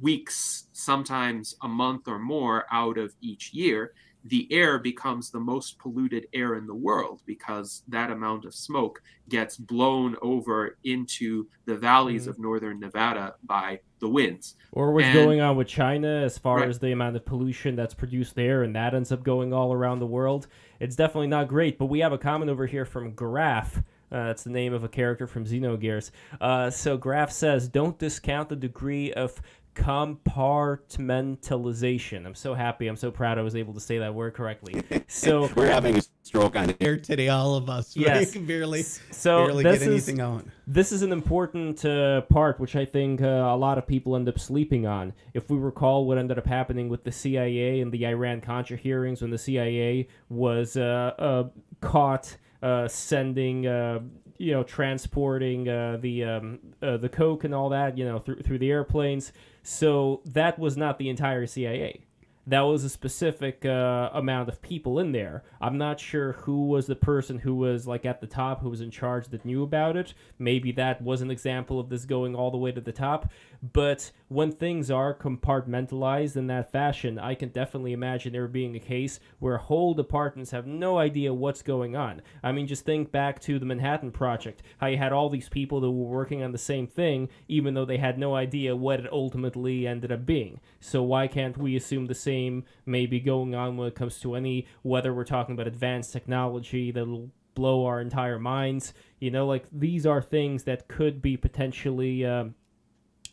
weeks, 0.00 0.66
sometimes 0.72 1.56
a 1.62 1.68
month 1.68 2.08
or 2.08 2.18
more 2.18 2.66
out 2.70 2.98
of 2.98 3.14
each 3.20 3.52
year, 3.52 3.92
the 4.24 4.48
air 4.50 4.78
becomes 4.78 5.30
the 5.30 5.38
most 5.40 5.78
polluted 5.78 6.26
air 6.32 6.54
in 6.54 6.66
the 6.66 6.74
world 6.74 7.20
because 7.26 7.82
that 7.88 8.10
amount 8.10 8.46
of 8.46 8.54
smoke 8.54 9.02
gets 9.28 9.56
blown 9.56 10.16
over 10.22 10.78
into 10.84 11.46
the 11.66 11.76
valleys 11.76 12.22
mm-hmm. 12.22 12.30
of 12.30 12.38
northern 12.38 12.80
Nevada 12.80 13.34
by 13.44 13.80
the 14.00 14.08
winds. 14.08 14.56
Or 14.72 14.92
what's 14.92 15.06
and, 15.06 15.14
going 15.14 15.40
on 15.42 15.56
with 15.56 15.68
China 15.68 16.08
as 16.08 16.38
far 16.38 16.58
right. 16.58 16.68
as 16.68 16.78
the 16.78 16.92
amount 16.92 17.16
of 17.16 17.26
pollution 17.26 17.76
that's 17.76 17.94
produced 17.94 18.34
there 18.34 18.62
and 18.62 18.74
that 18.74 18.94
ends 18.94 19.12
up 19.12 19.22
going 19.22 19.52
all 19.52 19.74
around 19.74 19.98
the 19.98 20.06
world. 20.06 20.46
It's 20.80 20.96
definitely 20.96 21.28
not 21.28 21.48
great, 21.48 21.78
but 21.78 21.86
we 21.86 22.00
have 22.00 22.12
a 22.12 22.18
comment 22.18 22.50
over 22.50 22.66
here 22.66 22.86
from 22.86 23.12
Grahf. 23.12 23.84
Uh, 24.10 24.26
that's 24.26 24.44
the 24.44 24.50
name 24.50 24.72
of 24.72 24.84
a 24.84 24.88
character 24.88 25.26
from 25.26 25.44
Xenogears. 25.44 26.12
Uh, 26.40 26.70
so 26.70 26.96
Grahf 26.96 27.30
says, 27.32 27.68
don't 27.68 27.98
discount 27.98 28.48
the 28.48 28.56
degree 28.56 29.12
of 29.12 29.42
compartmentalization. 29.74 32.26
I'm 32.26 32.34
so 32.34 32.54
happy. 32.54 32.86
I'm 32.86 32.96
so 32.96 33.10
proud 33.10 33.38
I 33.38 33.42
was 33.42 33.56
able 33.56 33.74
to 33.74 33.80
say 33.80 33.98
that 33.98 34.14
word 34.14 34.32
correctly. 34.34 34.82
So 35.06 35.50
we're 35.54 35.70
having 35.70 35.98
a 35.98 36.02
stroke 36.22 36.56
on 36.56 36.74
air 36.80 36.96
today, 36.96 37.28
all 37.28 37.54
of 37.54 37.70
us. 37.70 37.96
Yes, 38.04 38.34
we 38.34 38.40
barely, 38.40 38.82
so 38.82 39.44
barely 39.44 39.62
get 39.62 39.82
anything 39.82 40.16
is, 40.16 40.20
on. 40.20 40.50
This 40.66 40.90
is 40.92 41.02
an 41.02 41.12
important 41.12 41.84
uh, 41.84 42.22
part, 42.22 42.58
which 42.58 42.74
I 42.74 42.84
think 42.84 43.22
uh, 43.22 43.26
a 43.26 43.56
lot 43.56 43.78
of 43.78 43.86
people 43.86 44.16
end 44.16 44.28
up 44.28 44.38
sleeping 44.38 44.86
on. 44.86 45.12
If 45.32 45.50
we 45.50 45.58
recall 45.58 46.06
what 46.06 46.18
ended 46.18 46.38
up 46.38 46.46
happening 46.46 46.88
with 46.88 47.04
the 47.04 47.12
CIA 47.12 47.80
and 47.80 47.92
the 47.92 48.06
Iran 48.06 48.40
Contra 48.40 48.76
hearings, 48.76 49.22
when 49.22 49.30
the 49.30 49.38
CIA 49.38 50.08
was 50.28 50.76
uh, 50.76 51.12
uh 51.18 51.44
caught 51.80 52.36
uh, 52.62 52.88
sending 52.88 53.66
uh, 53.66 54.00
you 54.38 54.52
know 54.52 54.62
transporting 54.62 55.68
uh, 55.68 55.98
the 56.00 56.24
um, 56.24 56.58
uh, 56.82 56.96
the 56.96 57.08
coke 57.08 57.44
and 57.44 57.54
all 57.54 57.68
that 57.68 57.98
you 57.98 58.04
know 58.04 58.18
through 58.18 58.42
through 58.42 58.58
the 58.58 58.70
airplanes. 58.70 59.32
So 59.64 60.20
that 60.24 60.58
was 60.58 60.76
not 60.76 60.98
the 60.98 61.08
entire 61.08 61.46
CIA 61.46 62.04
that 62.46 62.60
was 62.60 62.84
a 62.84 62.88
specific 62.88 63.64
uh, 63.64 64.10
amount 64.12 64.48
of 64.48 64.60
people 64.60 64.98
in 64.98 65.12
there. 65.12 65.42
I'm 65.60 65.78
not 65.78 65.98
sure 65.98 66.32
who 66.32 66.66
was 66.66 66.86
the 66.86 66.96
person 66.96 67.38
who 67.38 67.54
was 67.54 67.86
like 67.86 68.04
at 68.04 68.20
the 68.20 68.26
top, 68.26 68.60
who 68.60 68.68
was 68.68 68.82
in 68.82 68.90
charge 68.90 69.28
that 69.28 69.44
knew 69.44 69.62
about 69.62 69.96
it. 69.96 70.12
Maybe 70.38 70.70
that 70.72 71.00
was 71.00 71.22
an 71.22 71.30
example 71.30 71.80
of 71.80 71.88
this 71.88 72.04
going 72.04 72.34
all 72.34 72.50
the 72.50 72.58
way 72.58 72.70
to 72.72 72.80
the 72.80 72.92
top. 72.92 73.30
But 73.72 74.10
when 74.28 74.52
things 74.52 74.90
are 74.90 75.14
compartmentalized 75.14 76.36
in 76.36 76.48
that 76.48 76.70
fashion, 76.70 77.18
I 77.18 77.34
can 77.34 77.48
definitely 77.48 77.94
imagine 77.94 78.34
there 78.34 78.46
being 78.46 78.76
a 78.76 78.80
case 78.80 79.20
where 79.38 79.56
whole 79.56 79.94
departments 79.94 80.50
have 80.50 80.66
no 80.66 80.98
idea 80.98 81.32
what's 81.32 81.62
going 81.62 81.96
on. 81.96 82.20
I 82.42 82.52
mean, 82.52 82.66
just 82.66 82.84
think 82.84 83.10
back 83.10 83.40
to 83.42 83.58
the 83.58 83.64
Manhattan 83.64 84.10
Project, 84.10 84.62
how 84.78 84.88
you 84.88 84.98
had 84.98 85.12
all 85.12 85.30
these 85.30 85.48
people 85.48 85.80
that 85.80 85.90
were 85.90 86.04
working 86.04 86.42
on 86.42 86.52
the 86.52 86.58
same 86.58 86.86
thing, 86.86 87.30
even 87.48 87.72
though 87.72 87.86
they 87.86 87.96
had 87.96 88.18
no 88.18 88.34
idea 88.34 88.76
what 88.76 89.00
it 89.00 89.10
ultimately 89.10 89.86
ended 89.86 90.12
up 90.12 90.26
being. 90.26 90.60
So 90.80 91.02
why 91.02 91.26
can't 91.26 91.56
we 91.56 91.74
assume 91.74 92.04
the 92.04 92.14
same 92.14 92.64
may 92.84 93.06
be 93.06 93.18
going 93.18 93.54
on 93.54 93.78
when 93.78 93.88
it 93.88 93.94
comes 93.94 94.20
to 94.20 94.34
any, 94.34 94.66
whether 94.82 95.14
we're 95.14 95.24
talking 95.24 95.54
about 95.54 95.68
advanced 95.68 96.12
technology 96.12 96.90
that'll 96.90 97.30
blow 97.54 97.86
our 97.86 98.02
entire 98.02 98.38
minds? 98.38 98.92
You 99.20 99.30
know, 99.30 99.46
like 99.46 99.64
these 99.72 100.04
are 100.04 100.20
things 100.20 100.64
that 100.64 100.86
could 100.86 101.22
be 101.22 101.38
potentially. 101.38 102.26
Um, 102.26 102.56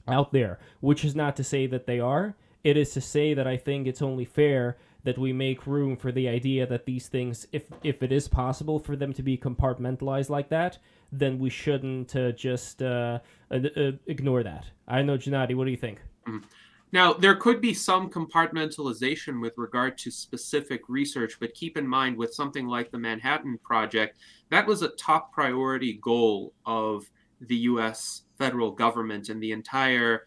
out 0.08 0.32
there, 0.32 0.60
which 0.80 1.06
is 1.06 1.16
not 1.16 1.36
to 1.38 1.44
say 1.44 1.68
that 1.68 1.86
they 1.86 2.00
are. 2.00 2.36
It 2.64 2.78
is 2.78 2.94
to 2.94 3.02
say 3.02 3.34
that 3.34 3.48
I 3.48 3.58
think 3.58 3.88
it's 3.88 4.02
only 4.02 4.26
fair 4.26 4.78
that 5.04 5.18
we 5.18 5.34
make 5.34 5.66
room 5.66 5.98
for 5.98 6.12
the 6.12 6.28
idea 6.28 6.68
that 6.68 6.86
these 6.86 7.08
things, 7.08 7.48
if 7.52 7.64
if 7.84 8.04
it 8.04 8.12
is 8.12 8.28
possible 8.28 8.78
for 8.80 8.96
them 8.96 9.14
to 9.14 9.24
be 9.24 9.38
compartmentalized 9.38 10.30
like 10.30 10.50
that, 10.50 10.78
then 11.12 11.40
we 11.40 11.50
shouldn't 11.50 12.16
uh, 12.16 12.32
just 12.34 12.82
uh, 12.82 13.20
uh, 13.50 13.60
uh 13.76 13.92
ignore 14.06 14.44
that. 14.44 14.66
I 14.88 15.02
know, 15.02 15.18
Gennady, 15.18 15.56
what 15.56 15.66
do 15.66 15.72
you 15.72 15.78
think? 15.78 16.00
Mm-hmm. 16.28 16.46
Now, 16.94 17.14
there 17.14 17.36
could 17.36 17.62
be 17.62 17.74
some 17.74 18.10
compartmentalization 18.10 19.40
with 19.40 19.54
regard 19.58 19.98
to 20.00 20.12
specific 20.12 20.82
research, 20.90 21.38
but 21.40 21.54
keep 21.54 21.78
in 21.78 21.88
mind 21.88 22.18
with 22.18 22.34
something 22.34 22.68
like 22.68 22.92
the 22.92 22.98
Manhattan 22.98 23.58
Project, 23.64 24.18
that 24.50 24.68
was 24.68 24.82
a 24.82 24.90
top 24.90 25.32
priority 25.32 25.94
goal 26.02 26.54
of 26.66 27.10
the 27.40 27.56
US 27.56 28.24
federal 28.42 28.72
government 28.72 29.30
and 29.30 29.40
the 29.40 29.52
entire 29.52 30.26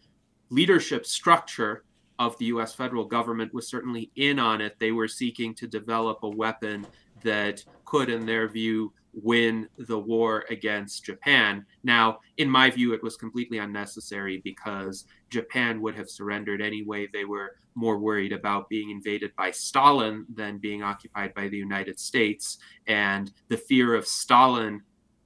leadership 0.49 1.05
structure 1.05 1.83
of 2.17 2.37
the 2.37 2.45
US 2.45 2.73
federal 2.73 3.03
government 3.03 3.53
was 3.53 3.67
certainly 3.67 4.09
in 4.15 4.39
on 4.39 4.61
it. 4.61 4.77
They 4.79 4.93
were 4.93 5.09
seeking 5.09 5.53
to 5.55 5.67
develop 5.67 6.19
a 6.23 6.29
weapon 6.29 6.87
that 7.23 7.65
could, 7.83 8.09
in 8.09 8.25
their 8.25 8.47
view, 8.47 8.93
win 9.11 9.67
the 9.77 9.99
war 9.99 10.45
against 10.49 11.03
Japan. 11.03 11.65
Now, 11.83 12.19
in 12.37 12.49
my 12.49 12.69
view, 12.69 12.93
it 12.93 13.03
was 13.03 13.17
completely 13.17 13.57
unnecessary 13.57 14.41
because 14.45 15.03
Japan 15.29 15.81
would 15.81 15.95
have 15.95 16.09
surrendered 16.09 16.61
anyway. 16.61 17.09
They 17.11 17.25
were 17.25 17.51
more 17.75 17.97
worried 17.97 18.31
about 18.31 18.69
being 18.69 18.91
invaded 18.91 19.31
by 19.35 19.51
Stalin 19.51 20.25
than 20.33 20.57
being 20.57 20.83
occupied 20.83 21.33
by 21.33 21.49
the 21.49 21.57
United 21.57 21.99
States. 21.99 22.59
And 22.87 23.33
the 23.49 23.57
fear 23.57 23.93
of 23.93 24.07
Stalin 24.07 24.83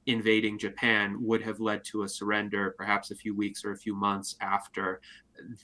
invading 0.09 0.57
Japan 0.57 1.17
would 1.21 1.41
have 1.41 1.59
led 1.59 1.83
to 1.85 2.03
a 2.03 2.09
surrender 2.09 2.73
perhaps 2.77 3.11
a 3.11 3.15
few 3.15 3.35
weeks 3.35 3.63
or 3.63 3.71
a 3.71 3.77
few 3.77 3.95
months 3.95 4.35
after 4.41 5.01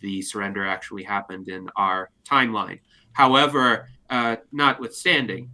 the 0.02 0.22
surrender 0.22 0.66
actually 0.66 1.04
happened 1.04 1.50
in 1.50 1.70
our 1.76 2.12
timeline. 2.24 2.80
However, 3.14 3.90
uh, 4.10 4.38
notwithstanding, 4.52 5.50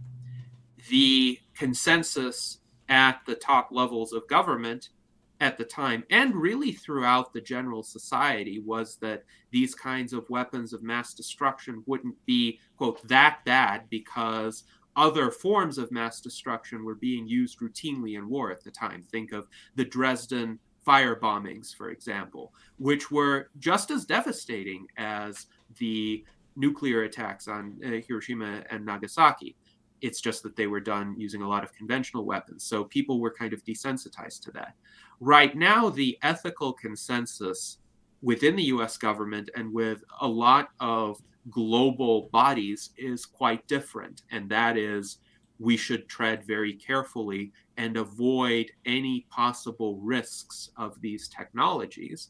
the 0.90 1.38
consensus 1.54 2.58
at 2.88 3.20
the 3.26 3.34
top 3.34 3.68
levels 3.70 4.12
of 4.12 4.26
government 4.28 4.90
at 5.40 5.58
the 5.58 5.64
time 5.64 6.04
and 6.10 6.36
really 6.36 6.72
throughout 6.72 7.32
the 7.32 7.40
general 7.40 7.82
society 7.82 8.60
was 8.60 8.96
that 8.96 9.24
these 9.50 9.74
kinds 9.74 10.12
of 10.12 10.28
weapons 10.30 10.72
of 10.72 10.82
mass 10.84 11.14
destruction 11.14 11.82
wouldn't 11.86 12.14
be 12.26 12.60
quote 12.76 13.06
that 13.08 13.40
bad 13.44 13.82
because 13.90 14.64
other 14.96 15.30
forms 15.30 15.78
of 15.78 15.90
mass 15.90 16.20
destruction 16.20 16.84
were 16.84 16.94
being 16.94 17.26
used 17.26 17.60
routinely 17.60 18.16
in 18.18 18.28
war 18.28 18.50
at 18.50 18.62
the 18.62 18.70
time. 18.70 19.02
Think 19.02 19.32
of 19.32 19.48
the 19.76 19.84
Dresden 19.84 20.58
fire 20.84 21.16
bombings, 21.16 21.74
for 21.74 21.90
example, 21.90 22.52
which 22.78 23.10
were 23.10 23.48
just 23.58 23.90
as 23.90 24.04
devastating 24.04 24.86
as 24.96 25.46
the 25.78 26.24
nuclear 26.56 27.04
attacks 27.04 27.48
on 27.48 27.78
uh, 27.84 28.00
Hiroshima 28.06 28.64
and 28.70 28.84
Nagasaki. 28.84 29.56
It's 30.00 30.20
just 30.20 30.42
that 30.42 30.56
they 30.56 30.66
were 30.66 30.80
done 30.80 31.14
using 31.16 31.42
a 31.42 31.48
lot 31.48 31.62
of 31.62 31.72
conventional 31.72 32.24
weapons. 32.24 32.64
So 32.64 32.84
people 32.84 33.20
were 33.20 33.32
kind 33.32 33.52
of 33.52 33.64
desensitized 33.64 34.42
to 34.42 34.50
that. 34.52 34.74
Right 35.20 35.56
now, 35.56 35.88
the 35.88 36.18
ethical 36.22 36.72
consensus 36.72 37.78
within 38.20 38.56
the 38.56 38.64
US 38.64 38.96
government 38.96 39.50
and 39.56 39.72
with 39.72 40.02
a 40.20 40.26
lot 40.26 40.70
of 40.80 41.20
global 41.50 42.28
bodies 42.32 42.90
is 42.96 43.26
quite 43.26 43.66
different. 43.66 44.22
And 44.30 44.48
that 44.50 44.76
is 44.76 45.18
we 45.58 45.76
should 45.76 46.08
tread 46.08 46.44
very 46.44 46.72
carefully 46.74 47.52
and 47.76 47.96
avoid 47.96 48.70
any 48.84 49.26
possible 49.30 49.98
risks 49.98 50.70
of 50.76 51.00
these 51.00 51.28
technologies. 51.28 52.28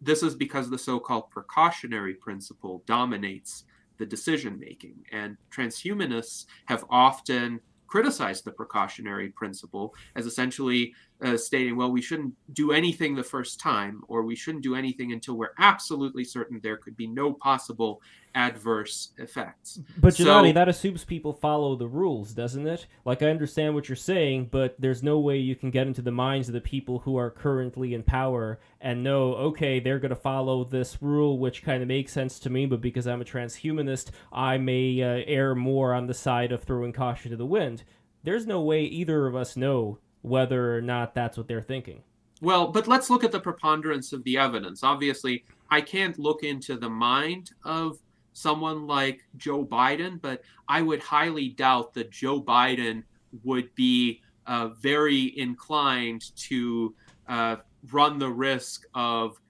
This 0.00 0.22
is 0.22 0.34
because 0.34 0.68
the 0.68 0.78
so 0.78 0.98
called 0.98 1.30
precautionary 1.30 2.14
principle 2.14 2.82
dominates 2.86 3.64
the 3.98 4.06
decision 4.06 4.58
making. 4.58 4.96
And 5.12 5.36
transhumanists 5.50 6.46
have 6.66 6.84
often 6.90 7.60
criticized 7.86 8.44
the 8.44 8.50
precautionary 8.50 9.28
principle 9.30 9.94
as 10.16 10.26
essentially 10.26 10.92
uh, 11.22 11.36
stating, 11.36 11.76
well, 11.76 11.90
we 11.90 12.02
shouldn't 12.02 12.34
do 12.52 12.72
anything 12.72 13.14
the 13.14 13.22
first 13.22 13.58
time, 13.58 14.02
or 14.08 14.22
we 14.22 14.36
shouldn't 14.36 14.62
do 14.62 14.74
anything 14.74 15.12
until 15.12 15.34
we're 15.34 15.54
absolutely 15.58 16.24
certain 16.24 16.60
there 16.62 16.76
could 16.76 16.96
be 16.96 17.06
no 17.06 17.32
possible 17.32 18.02
adverse 18.34 19.12
effects. 19.16 19.80
But 19.96 20.14
Gennady, 20.14 20.48
so, 20.48 20.52
that 20.52 20.68
assumes 20.68 21.04
people 21.04 21.32
follow 21.32 21.74
the 21.74 21.88
rules, 21.88 22.34
doesn't 22.34 22.66
it? 22.66 22.86
Like 23.06 23.22
I 23.22 23.30
understand 23.30 23.74
what 23.74 23.88
you're 23.88 23.96
saying, 23.96 24.48
but 24.50 24.76
there's 24.78 25.02
no 25.02 25.18
way 25.18 25.38
you 25.38 25.56
can 25.56 25.70
get 25.70 25.86
into 25.86 26.02
the 26.02 26.10
minds 26.10 26.48
of 26.48 26.52
the 26.52 26.60
people 26.60 26.98
who 26.98 27.16
are 27.16 27.30
currently 27.30 27.94
in 27.94 28.02
power 28.02 28.60
and 28.80 29.02
know, 29.02 29.32
okay, 29.34 29.80
they're 29.80 29.98
going 29.98 30.10
to 30.10 30.16
follow 30.16 30.64
this 30.64 30.98
rule, 31.00 31.38
which 31.38 31.62
kind 31.62 31.80
of 31.80 31.88
makes 31.88 32.12
sense 32.12 32.38
to 32.40 32.50
me, 32.50 32.66
but 32.66 32.82
because 32.82 33.06
I'm 33.06 33.22
a 33.22 33.24
transhumanist, 33.24 34.10
I 34.30 34.58
may 34.58 35.02
uh, 35.02 35.24
err 35.26 35.54
more 35.54 35.94
on 35.94 36.06
the 36.06 36.14
side 36.14 36.52
of 36.52 36.62
throwing 36.62 36.92
caution 36.92 37.30
to 37.30 37.38
the 37.38 37.46
wind. 37.46 37.84
There's 38.22 38.46
no 38.46 38.60
way 38.60 38.82
either 38.82 39.26
of 39.26 39.34
us 39.34 39.56
know 39.56 39.98
whether 40.26 40.76
or 40.76 40.80
not 40.80 41.14
that's 41.14 41.36
what 41.36 41.46
they're 41.46 41.62
thinking. 41.62 42.02
Well, 42.42 42.68
but 42.68 42.88
let's 42.88 43.08
look 43.08 43.24
at 43.24 43.32
the 43.32 43.40
preponderance 43.40 44.12
of 44.12 44.24
the 44.24 44.36
evidence. 44.36 44.82
Obviously, 44.82 45.44
I 45.70 45.80
can't 45.80 46.18
look 46.18 46.42
into 46.42 46.76
the 46.76 46.90
mind 46.90 47.52
of 47.64 47.98
someone 48.32 48.86
like 48.86 49.24
Joe 49.36 49.64
Biden, 49.64 50.20
but 50.20 50.42
I 50.68 50.82
would 50.82 51.00
highly 51.00 51.50
doubt 51.50 51.94
that 51.94 52.10
Joe 52.10 52.42
Biden 52.42 53.04
would 53.44 53.74
be 53.74 54.20
uh, 54.46 54.68
very 54.80 55.38
inclined 55.38 56.36
to 56.36 56.94
uh, 57.28 57.56
run 57.90 58.18
the 58.18 58.28
risk 58.28 58.84
of 58.94 59.40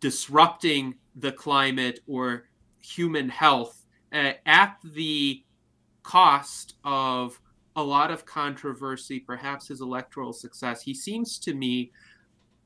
disrupting 0.00 0.96
the 1.16 1.32
climate 1.32 2.00
or 2.06 2.48
human 2.80 3.28
health 3.28 3.86
uh, 4.12 4.32
at 4.44 4.76
the 4.82 5.42
cost 6.02 6.74
of 6.84 7.40
a 7.76 7.82
lot 7.82 8.10
of 8.10 8.24
controversy, 8.24 9.20
perhaps 9.20 9.68
his 9.68 9.80
electoral 9.80 10.32
success. 10.32 10.82
He 10.82 10.94
seems 10.94 11.38
to 11.40 11.54
me 11.54 11.90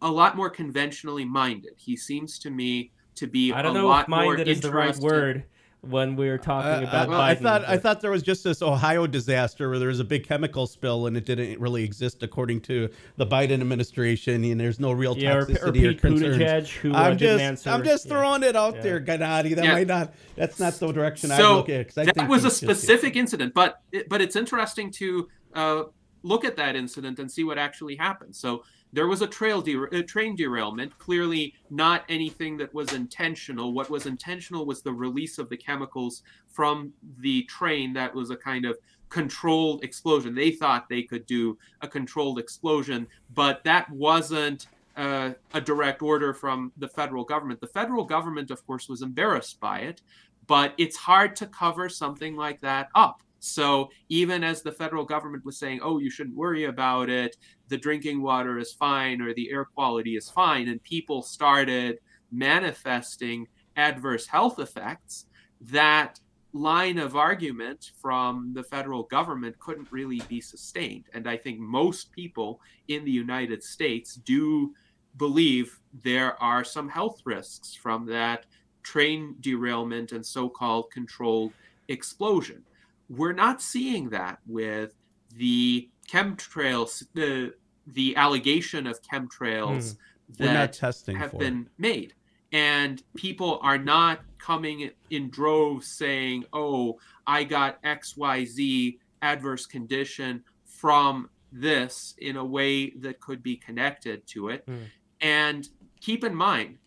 a 0.02 0.10
lot 0.10 0.36
more 0.36 0.50
conventionally 0.50 1.24
minded. 1.24 1.72
He 1.76 1.96
seems 1.96 2.38
to 2.40 2.50
me 2.50 2.92
to 3.16 3.26
be 3.26 3.52
I 3.52 3.62
don't 3.62 3.76
a 3.76 3.80
know 3.80 3.88
lot 3.88 4.02
if 4.02 4.08
minded 4.08 4.46
more 4.46 4.52
is 4.52 4.60
the 4.60 4.70
right 4.70 4.96
word 4.98 5.44
when 5.82 6.16
we 6.16 6.28
were 6.28 6.38
talking 6.38 6.84
uh, 6.84 6.88
about 6.88 7.08
well, 7.08 7.20
Biden, 7.20 7.22
I 7.22 7.34
thought 7.34 7.60
but... 7.62 7.70
I 7.70 7.78
thought 7.78 8.00
there 8.00 8.10
was 8.10 8.22
just 8.22 8.44
this 8.44 8.62
Ohio 8.62 9.06
disaster 9.06 9.68
where 9.70 9.78
there 9.78 9.88
was 9.88 10.00
a 10.00 10.04
big 10.04 10.26
chemical 10.26 10.66
spill 10.66 11.06
and 11.06 11.16
it 11.16 11.24
didn't 11.24 11.60
really 11.60 11.84
exist 11.84 12.22
according 12.22 12.60
to 12.62 12.88
the 13.16 13.26
Biden 13.26 13.60
administration 13.60 14.44
and 14.44 14.60
there's 14.60 14.80
no 14.80 14.92
real 14.92 15.16
yeah, 15.16 15.34
toxicity 15.36 15.84
or, 15.84 15.88
or, 15.88 15.90
or, 15.90 15.94
concerns. 15.94 16.70
who, 16.70 16.92
I'm 16.92 17.12
uh, 17.12 17.14
just 17.14 17.42
answer. 17.42 17.70
I'm 17.70 17.84
just 17.84 18.08
throwing 18.08 18.42
yeah. 18.42 18.48
it 18.48 18.56
out 18.56 18.76
yeah. 18.76 18.80
there, 18.82 19.00
Gennady. 19.00 19.54
That 19.54 19.64
yeah. 19.64 19.72
might 19.72 19.86
not 19.86 20.14
that's 20.36 20.58
not 20.58 20.74
the 20.74 20.90
direction 20.92 21.30
so 21.30 21.34
I 21.34 21.56
look 21.56 21.68
at. 21.68 21.96
I 21.96 22.04
that 22.12 22.28
was 22.28 22.44
a 22.44 22.50
specific 22.50 23.14
incident, 23.16 23.54
but 23.54 23.80
but 24.08 24.20
it's 24.20 24.36
interesting 24.36 24.90
to 24.92 25.28
uh, 25.54 25.82
look 26.22 26.44
at 26.44 26.56
that 26.56 26.76
incident 26.76 27.18
and 27.18 27.30
see 27.30 27.44
what 27.44 27.58
actually 27.58 27.96
happened. 27.96 28.34
So 28.34 28.64
there 28.92 29.06
was 29.06 29.22
a 29.22 29.26
trail 29.26 29.60
de- 29.60 29.96
a 29.96 30.02
train 30.02 30.34
derailment 30.36 30.96
clearly 30.98 31.54
not 31.70 32.04
anything 32.08 32.56
that 32.58 32.72
was 32.72 32.92
intentional. 32.92 33.72
What 33.72 33.90
was 33.90 34.06
intentional 34.06 34.66
was 34.66 34.82
the 34.82 34.92
release 34.92 35.38
of 35.38 35.48
the 35.48 35.56
chemicals 35.56 36.22
from 36.48 36.92
the 37.20 37.42
train 37.44 37.92
that 37.94 38.14
was 38.14 38.30
a 38.30 38.36
kind 38.36 38.64
of 38.64 38.78
controlled 39.08 39.84
explosion. 39.84 40.34
They 40.34 40.50
thought 40.50 40.88
they 40.88 41.02
could 41.02 41.26
do 41.26 41.58
a 41.80 41.88
controlled 41.88 42.38
explosion 42.38 43.06
but 43.34 43.62
that 43.64 43.90
wasn't 43.90 44.66
uh, 44.96 45.32
a 45.54 45.60
direct 45.60 46.02
order 46.02 46.34
from 46.34 46.72
the 46.76 46.88
federal 46.88 47.24
government. 47.24 47.60
The 47.60 47.68
federal 47.68 48.04
government 48.04 48.50
of 48.50 48.66
course 48.66 48.88
was 48.88 49.02
embarrassed 49.02 49.60
by 49.60 49.80
it 49.80 50.02
but 50.48 50.72
it's 50.78 50.96
hard 50.96 51.36
to 51.36 51.46
cover 51.46 51.88
something 51.88 52.34
like 52.34 52.60
that 52.62 52.88
up. 52.94 53.22
So 53.38 53.90
even 54.08 54.42
as 54.42 54.62
the 54.62 54.72
federal 54.72 55.04
government 55.04 55.44
was 55.44 55.58
saying, 55.58 55.80
oh, 55.82 55.98
you 55.98 56.10
shouldn't 56.10 56.36
worry 56.36 56.64
about 56.64 57.08
it, 57.08 57.36
the 57.68 57.78
drinking 57.78 58.22
water 58.22 58.58
is 58.58 58.72
fine 58.72 59.20
or 59.20 59.34
the 59.34 59.50
air 59.50 59.64
quality 59.64 60.16
is 60.16 60.30
fine, 60.30 60.68
and 60.68 60.82
people 60.82 61.22
started 61.22 61.98
manifesting 62.30 63.46
adverse 63.76 64.26
health 64.26 64.58
effects, 64.58 65.26
that 65.60 66.20
line 66.52 66.98
of 66.98 67.14
argument 67.14 67.92
from 68.00 68.52
the 68.54 68.62
federal 68.62 69.04
government 69.04 69.58
couldn't 69.58 69.92
really 69.92 70.22
be 70.28 70.40
sustained. 70.40 71.04
And 71.12 71.28
I 71.28 71.36
think 71.36 71.58
most 71.58 72.10
people 72.12 72.60
in 72.88 73.04
the 73.04 73.10
United 73.10 73.62
States 73.62 74.14
do 74.14 74.74
believe 75.16 75.78
there 76.02 76.40
are 76.42 76.64
some 76.64 76.88
health 76.88 77.20
risks 77.24 77.74
from 77.74 78.06
that 78.06 78.46
train 78.82 79.36
derailment 79.40 80.12
and 80.12 80.24
so 80.24 80.48
called 80.48 80.90
controlled 80.90 81.52
explosion. 81.88 82.62
We're 83.08 83.32
not 83.32 83.60
seeing 83.60 84.08
that 84.10 84.38
with 84.46 84.94
the 85.34 85.88
chemtrails, 86.10 87.04
the 87.14 87.54
the 87.86 88.16
allegation 88.16 88.86
of 88.86 89.00
chemtrails 89.02 89.94
mm. 89.94 89.96
that 90.38 90.76
have 91.16 91.38
been 91.38 91.62
it. 91.62 91.72
made. 91.78 92.14
And 92.52 93.02
people 93.14 93.58
are 93.62 93.78
not 93.78 94.20
coming 94.38 94.90
in 95.10 95.30
droves 95.30 95.88
saying, 95.96 96.44
oh, 96.52 96.98
I 97.26 97.44
got 97.44 97.82
XYZ 97.82 98.98
adverse 99.22 99.66
condition 99.66 100.44
from 100.64 101.30
this 101.50 102.14
in 102.18 102.36
a 102.36 102.44
way 102.44 102.90
that 102.90 103.20
could 103.20 103.42
be 103.42 103.56
connected 103.56 104.26
to 104.28 104.48
it. 104.48 104.66
Mm. 104.66 104.84
And 105.20 105.68
keep 106.00 106.24
in 106.24 106.34
mind, 106.34 106.78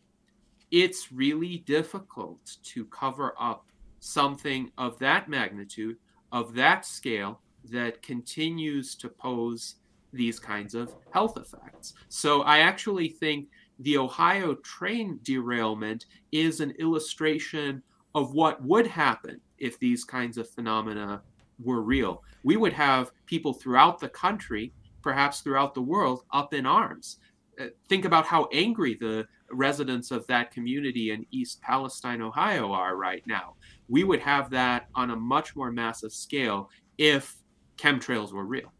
it's 0.72 1.11
really 1.11 1.57
difficult 1.57 2.57
to 2.63 2.86
cover 2.86 3.34
up 3.39 3.65
something 3.99 4.72
of 4.78 4.97
that 4.99 5.30
magnitude 5.30 5.97
of 6.32 6.55
that 6.55 6.86
scale 6.86 7.41
that 7.66 8.01
continues 8.01 8.95
to 8.95 9.09
pose 9.09 9.76
these 10.14 10.39
kinds 10.39 10.76
of 10.76 10.93
health 11.12 11.38
effects. 11.38 11.93
So 12.09 12.41
I 12.41 12.59
actually 12.59 13.09
think 13.09 13.47
the 13.80 13.97
Ohio 13.97 14.55
train 14.55 15.20
derailment 15.24 16.05
is 16.32 16.59
an 16.59 16.72
illustration 16.80 17.82
of 18.14 18.34
what 18.34 18.62
would 18.64 18.88
happen 18.88 19.39
if 19.57 19.80
these 19.80 20.03
kinds 20.03 20.38
of 20.38 20.49
phenomena 20.49 21.22
were 21.64 21.82
real. 21.82 22.24
We 22.43 22.57
would 22.57 22.74
have 22.74 23.12
people 23.26 23.53
throughout 23.53 23.99
the 23.99 24.09
country, 24.09 24.74
perhaps 25.01 25.39
throughout 25.39 25.74
the 25.74 25.82
world, 25.82 26.24
up 26.32 26.53
in 26.53 26.66
arms. 26.66 27.18
Uh, 27.59 27.68
think 27.88 28.05
about 28.05 28.26
how 28.26 28.49
angry 28.51 28.95
the 28.95 29.26
residents 29.51 30.12
of 30.12 30.26
that 30.28 30.51
community 30.51 31.12
in 31.12 31.26
East 31.32 31.62
Palestine, 31.62 32.22
Ohio 32.22 32.72
are 32.72 32.95
right 32.95 33.26
now 33.26 33.55
we 33.91 34.05
would 34.05 34.22
have 34.22 34.49
that 34.49 34.88
on 34.95 35.12
a 35.12 35.16
much 35.16 35.53
more 35.53 35.70
massive 35.70 36.14
scale 36.14 36.70
if 36.97 37.36
chemtrails 37.78 38.32
were 38.32 38.45
real. 38.45 38.72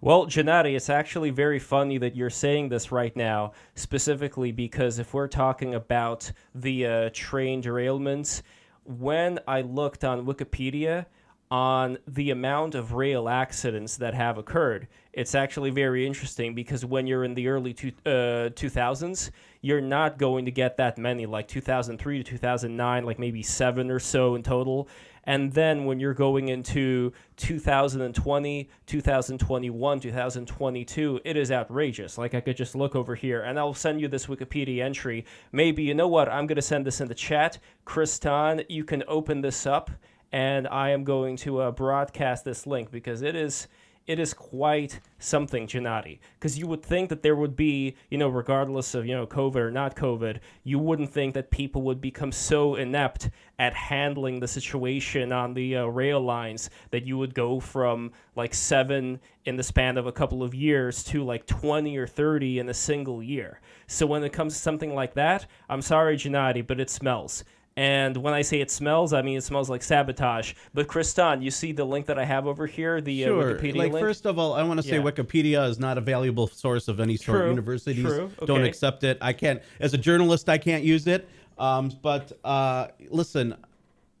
Well, 0.00 0.26
Gennady, 0.26 0.74
it's 0.74 0.90
actually 0.90 1.30
very 1.30 1.60
funny 1.60 1.96
that 1.98 2.16
you're 2.16 2.28
saying 2.28 2.70
this 2.70 2.90
right 2.90 3.14
now, 3.14 3.52
specifically 3.76 4.50
because 4.50 4.98
if 4.98 5.14
we're 5.14 5.28
talking 5.28 5.76
about 5.76 6.32
the 6.56 6.86
uh, 6.86 7.10
train 7.12 7.62
derailments, 7.62 8.42
when 8.84 9.38
I 9.46 9.60
looked 9.60 10.02
on 10.02 10.26
Wikipedia 10.26 11.06
on 11.52 11.98
the 12.08 12.30
amount 12.30 12.74
of 12.74 12.94
rail 12.94 13.28
accidents 13.28 13.98
that 13.98 14.14
have 14.14 14.38
occurred, 14.38 14.88
it's 15.12 15.34
actually 15.34 15.68
very 15.68 16.06
interesting 16.06 16.54
because 16.54 16.82
when 16.82 17.06
you're 17.06 17.24
in 17.24 17.34
the 17.34 17.46
early 17.46 17.74
two, 17.74 17.92
uh, 18.06 18.48
2000s, 18.48 19.30
you're 19.60 19.82
not 19.82 20.16
going 20.16 20.46
to 20.46 20.50
get 20.50 20.78
that 20.78 20.96
many, 20.96 21.26
like 21.26 21.46
2003 21.46 22.16
to 22.16 22.24
2009, 22.24 23.04
like 23.04 23.18
maybe 23.18 23.42
seven 23.42 23.90
or 23.90 23.98
so 23.98 24.34
in 24.34 24.42
total. 24.42 24.88
And 25.24 25.52
then 25.52 25.84
when 25.84 26.00
you're 26.00 26.14
going 26.14 26.48
into 26.48 27.12
2020, 27.36 28.70
2021, 28.86 30.00
2022, 30.00 31.20
it 31.22 31.36
is 31.36 31.52
outrageous. 31.52 32.16
Like 32.16 32.32
I 32.32 32.40
could 32.40 32.56
just 32.56 32.74
look 32.74 32.96
over 32.96 33.14
here 33.14 33.42
and 33.42 33.58
I'll 33.58 33.74
send 33.74 34.00
you 34.00 34.08
this 34.08 34.24
Wikipedia 34.24 34.82
entry. 34.82 35.26
Maybe, 35.52 35.82
you 35.82 35.92
know 35.92 36.08
what? 36.08 36.30
I'm 36.30 36.46
going 36.46 36.56
to 36.56 36.62
send 36.62 36.86
this 36.86 37.02
in 37.02 37.08
the 37.08 37.14
chat. 37.14 37.58
Kristan, 37.86 38.64
you 38.70 38.84
can 38.84 39.04
open 39.06 39.42
this 39.42 39.66
up 39.66 39.90
and 40.32 40.66
I 40.66 40.90
am 40.90 41.04
going 41.04 41.36
to 41.38 41.60
uh, 41.60 41.70
broadcast 41.70 42.44
this 42.44 42.66
link 42.66 42.90
because 42.90 43.22
it 43.22 43.36
is 43.36 43.68
it 44.06 44.18
is 44.18 44.34
quite 44.34 45.00
something, 45.18 45.66
Gennady. 45.66 46.18
Because 46.34 46.58
you 46.58 46.66
would 46.66 46.82
think 46.82 47.08
that 47.08 47.22
there 47.22 47.36
would 47.36 47.54
be, 47.54 47.94
you 48.10 48.18
know, 48.18 48.28
regardless 48.28 48.94
of, 48.94 49.06
you 49.06 49.14
know, 49.14 49.26
COVID 49.26 49.56
or 49.56 49.70
not 49.70 49.94
COVID, 49.94 50.40
you 50.64 50.78
wouldn't 50.78 51.12
think 51.12 51.34
that 51.34 51.50
people 51.50 51.82
would 51.82 52.00
become 52.00 52.32
so 52.32 52.74
inept 52.74 53.30
at 53.58 53.74
handling 53.74 54.40
the 54.40 54.48
situation 54.48 55.32
on 55.32 55.54
the 55.54 55.76
uh, 55.76 55.84
rail 55.84 56.20
lines 56.20 56.68
that 56.90 57.06
you 57.06 57.16
would 57.16 57.34
go 57.34 57.60
from 57.60 58.10
like 58.34 58.54
seven 58.54 59.20
in 59.44 59.56
the 59.56 59.62
span 59.62 59.96
of 59.96 60.06
a 60.06 60.12
couple 60.12 60.42
of 60.42 60.54
years 60.54 61.04
to 61.04 61.22
like 61.22 61.46
20 61.46 61.96
or 61.96 62.06
30 62.06 62.58
in 62.58 62.68
a 62.68 62.74
single 62.74 63.22
year. 63.22 63.60
So 63.86 64.06
when 64.06 64.24
it 64.24 64.32
comes 64.32 64.54
to 64.54 64.60
something 64.60 64.94
like 64.94 65.14
that, 65.14 65.46
I'm 65.68 65.82
sorry, 65.82 66.16
Gennady, 66.16 66.66
but 66.66 66.80
it 66.80 66.90
smells 66.90 67.44
And 67.76 68.16
when 68.18 68.34
I 68.34 68.42
say 68.42 68.60
it 68.60 68.70
smells, 68.70 69.12
I 69.12 69.22
mean 69.22 69.38
it 69.38 69.44
smells 69.44 69.70
like 69.70 69.82
sabotage. 69.82 70.52
But 70.74 70.88
Kristan, 70.88 71.42
you 71.42 71.50
see 71.50 71.72
the 71.72 71.84
link 71.84 72.06
that 72.06 72.18
I 72.18 72.24
have 72.24 72.46
over 72.46 72.66
here, 72.66 73.00
the 73.00 73.24
uh, 73.24 73.28
Sure. 73.28 73.54
Wikipedia 73.54 73.76
like 73.76 73.92
link. 73.92 74.04
first 74.04 74.26
of 74.26 74.38
all, 74.38 74.52
I 74.52 74.62
want 74.62 74.80
to 74.82 74.86
say 74.86 74.96
Yeah. 74.96 75.02
Wikipedia 75.02 75.68
is 75.68 75.78
not 75.78 75.96
a 75.96 76.02
valuable 76.02 76.46
source 76.46 76.88
of 76.88 77.00
any 77.00 77.16
sort. 77.16 77.40
True, 77.40 77.48
Universities 77.48 78.04
true, 78.04 78.30
don't 78.44 78.64
accept 78.64 79.04
it. 79.04 79.16
I 79.22 79.32
can't, 79.32 79.62
as 79.80 79.94
a 79.94 79.98
journalist, 79.98 80.48
I 80.48 80.58
can't 80.58 80.84
use 80.84 81.06
it. 81.06 81.28
Um, 81.58 81.92
but 82.02 82.32
uh, 82.44 82.88
listen, 83.08 83.54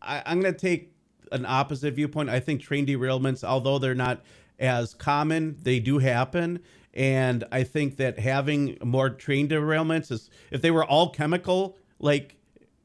I, 0.00 0.22
I'm 0.24 0.40
going 0.40 0.54
to 0.54 0.58
take 0.58 0.92
an 1.30 1.44
opposite 1.46 1.94
viewpoint. 1.94 2.30
I 2.30 2.40
think 2.40 2.62
train 2.62 2.86
derailments, 2.86 3.44
although 3.44 3.78
they're 3.78 3.94
not 3.94 4.22
as 4.58 4.94
common, 4.94 5.56
they 5.62 5.78
do 5.78 5.98
happen. 5.98 6.60
And 6.94 7.44
I 7.50 7.64
think 7.64 7.96
that 7.96 8.18
having 8.18 8.78
more 8.84 9.10
train 9.10 9.48
derailments 9.48 10.10
is, 10.10 10.30
if 10.50 10.60
they 10.60 10.70
were 10.70 10.84
all 10.84 11.10
chemical, 11.10 11.76
like 11.98 12.36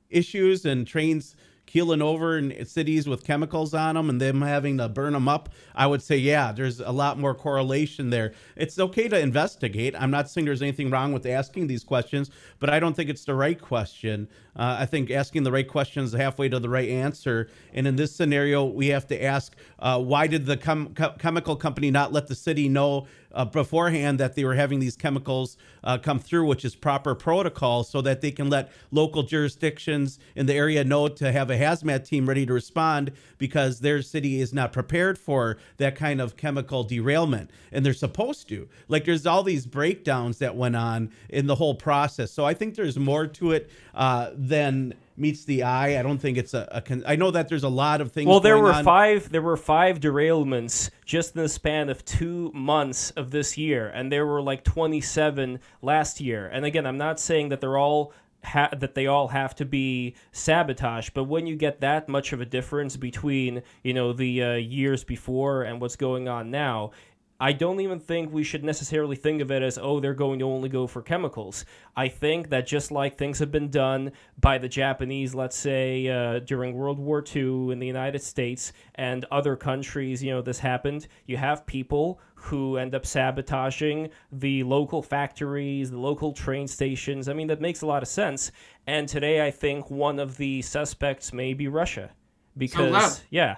issues 0.09 0.65
and 0.65 0.87
trains 0.87 1.35
keeling 1.67 2.01
over 2.01 2.37
in 2.37 2.65
cities 2.65 3.07
with 3.07 3.25
chemicals 3.25 3.73
on 3.73 3.95
them 3.95 4.09
and 4.09 4.19
them 4.19 4.41
having 4.41 4.77
to 4.77 4.89
burn 4.89 5.13
them 5.13 5.27
up, 5.27 5.49
I 5.75 5.85
would 5.85 6.01
say, 6.01 6.17
yeah, 6.17 6.51
there's 6.53 6.79
a 6.79 6.91
lot 6.91 7.19
more 7.19 7.35
correlation 7.35 8.09
there. 8.09 8.33
It's 8.55 8.79
okay 8.79 9.07
to 9.09 9.19
investigate. 9.19 9.93
I'm 9.99 10.09
not 10.09 10.29
saying 10.29 10.45
there's 10.45 10.61
anything 10.61 10.89
wrong 10.89 11.11
with 11.11 11.25
asking 11.25 11.67
these 11.67 11.83
questions, 11.83 12.31
but 12.59 12.69
I 12.69 12.79
don't 12.79 12.95
think 12.95 13.09
it's 13.09 13.25
the 13.25 13.35
right 13.35 13.59
question. 13.59 14.29
Uh, 14.55 14.77
I 14.79 14.85
think 14.85 15.11
asking 15.11 15.43
the 15.43 15.51
right 15.51 15.67
question 15.67 16.03
is 16.03 16.13
halfway 16.13 16.49
to 16.49 16.59
the 16.59 16.69
right 16.69 16.89
answer. 16.89 17.49
And 17.73 17.85
in 17.85 17.97
this 17.97 18.15
scenario, 18.15 18.65
we 18.65 18.87
have 18.87 19.05
to 19.07 19.21
ask 19.21 19.55
uh, 19.79 19.99
why 19.99 20.27
did 20.27 20.45
the 20.45 20.57
chem- 20.57 20.95
chemical 21.19 21.57
company 21.57 21.91
not 21.91 22.13
let 22.13 22.27
the 22.27 22.35
city 22.35 22.69
know 22.69 23.07
uh, 23.37 23.45
beforehand 23.45 24.19
that 24.19 24.35
they 24.35 24.43
were 24.43 24.55
having 24.55 24.79
these 24.79 24.97
chemicals 24.97 25.57
uh, 25.83 25.97
come 25.97 26.19
through, 26.19 26.45
which 26.45 26.65
is 26.65 26.75
proper 26.75 27.13
protocol, 27.13 27.83
so 27.83 28.01
that 28.01 28.19
they 28.19 28.31
can 28.31 28.49
let 28.49 28.71
local 28.91 29.21
jurisdictions 29.21 30.17
in 30.35 30.47
the 30.47 30.55
area 30.55 30.83
know 30.83 31.07
to 31.07 31.31
have 31.31 31.51
a 31.51 31.57
hazmat 31.57 32.03
team 32.03 32.27
ready 32.27 32.45
to 32.47 32.53
respond 32.53 33.11
because 33.37 33.79
their 33.79 34.01
city 34.01 34.41
is 34.41 34.53
not 34.53 34.73
prepared 34.73 35.19
for 35.19 35.57
that 35.77 35.95
kind 35.95 36.19
of 36.19 36.35
chemical 36.35 36.83
derailment. 36.83 37.51
And 37.71 37.85
they're 37.85 37.93
supposed 37.93 38.49
to. 38.49 38.67
Like, 38.87 39.05
there's 39.05 39.27
all 39.27 39.43
these 39.43 39.67
breakdowns 39.67 40.39
that 40.39 40.55
went 40.55 40.75
on 40.75 41.11
in 41.29 41.45
the 41.45 41.55
whole 41.55 41.75
process. 41.75 42.31
So 42.31 42.43
I 42.43 42.55
think 42.55 42.73
there's 42.73 42.97
more 42.97 43.27
to 43.27 43.51
it 43.51 43.69
uh, 43.93 44.31
than 44.33 44.95
meets 45.17 45.45
the 45.45 45.63
eye. 45.63 45.99
I 45.99 46.03
don't 46.03 46.19
think 46.19 46.37
it's 46.37 46.53
a. 46.53 46.67
a 46.71 46.81
con- 46.81 47.03
I 47.05 47.15
know 47.15 47.31
that 47.31 47.49
there's 47.49 47.63
a 47.63 47.69
lot 47.69 48.01
of 48.01 48.11
things. 48.11 48.27
Well, 48.27 48.39
there 48.39 48.57
were 48.57 48.73
on. 48.73 48.83
five. 48.83 49.31
There 49.31 49.41
were 49.41 49.57
five 49.57 49.99
derailments 49.99 50.89
just 51.05 51.35
in 51.35 51.41
the 51.41 51.49
span 51.49 51.89
of 51.89 52.05
two 52.05 52.51
months 52.53 53.11
of 53.11 53.31
this 53.31 53.57
year, 53.57 53.87
and 53.87 54.11
there 54.11 54.25
were 54.25 54.41
like 54.41 54.63
27 54.63 55.59
last 55.81 56.21
year. 56.21 56.47
And 56.47 56.65
again, 56.65 56.85
I'm 56.85 56.97
not 56.97 57.19
saying 57.19 57.49
that 57.49 57.61
they're 57.61 57.77
all 57.77 58.13
ha- 58.43 58.69
that 58.77 58.95
they 58.95 59.07
all 59.07 59.29
have 59.29 59.55
to 59.55 59.65
be 59.65 60.15
sabotage, 60.31 61.09
but 61.09 61.25
when 61.25 61.47
you 61.47 61.55
get 61.55 61.81
that 61.81 62.07
much 62.07 62.33
of 62.33 62.41
a 62.41 62.45
difference 62.45 62.95
between 62.97 63.63
you 63.83 63.93
know 63.93 64.13
the 64.13 64.43
uh, 64.43 64.53
years 64.53 65.03
before 65.03 65.63
and 65.63 65.81
what's 65.81 65.95
going 65.95 66.27
on 66.27 66.51
now. 66.51 66.91
I 67.39 67.53
don't 67.53 67.79
even 67.81 67.99
think 67.99 68.33
we 68.33 68.43
should 68.43 68.63
necessarily 68.63 69.15
think 69.15 69.41
of 69.41 69.51
it 69.51 69.61
as, 69.61 69.77
oh, 69.77 69.99
they're 69.99 70.15
going 70.15 70.39
to 70.39 70.45
only 70.45 70.69
go 70.69 70.87
for 70.87 71.03
chemicals. 71.03 71.65
I 71.95 72.07
think 72.07 72.49
that 72.49 72.65
just 72.65 72.91
like 72.91 73.17
things 73.17 73.37
have 73.39 73.51
been 73.51 73.69
done 73.69 74.11
by 74.39 74.57
the 74.57 74.67
Japanese, 74.67 75.35
let's 75.35 75.55
say, 75.55 76.07
uh, 76.07 76.39
during 76.39 76.73
World 76.73 76.97
War 76.97 77.23
II 77.23 77.71
in 77.71 77.79
the 77.79 77.85
United 77.85 78.23
States 78.23 78.73
and 78.95 79.23
other 79.29 79.55
countries, 79.55 80.23
you 80.23 80.31
know, 80.31 80.41
this 80.41 80.59
happened. 80.59 81.07
You 81.27 81.37
have 81.37 81.65
people 81.67 82.19
who 82.33 82.77
end 82.77 82.95
up 82.95 83.05
sabotaging 83.05 84.09
the 84.31 84.63
local 84.63 85.03
factories, 85.03 85.91
the 85.91 85.99
local 85.99 86.33
train 86.33 86.67
stations. 86.67 87.29
I 87.29 87.33
mean, 87.33 87.47
that 87.47 87.61
makes 87.61 87.81
a 87.81 87.85
lot 87.85 88.01
of 88.01 88.09
sense. 88.09 88.51
And 88.87 89.07
today, 89.07 89.45
I 89.45 89.51
think 89.51 89.91
one 89.91 90.17
of 90.17 90.37
the 90.37 90.63
suspects 90.63 91.33
may 91.33 91.53
be 91.53 91.67
Russia. 91.67 92.11
Because, 92.57 92.91
Lev- 92.91 93.25
yeah. 93.29 93.57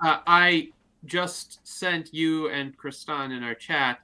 Uh, 0.00 0.20
I 0.26 0.70
just 1.04 1.60
sent 1.66 2.12
you 2.12 2.48
and 2.48 2.76
Kristan 2.76 3.36
in 3.36 3.42
our 3.42 3.54
chat 3.54 4.00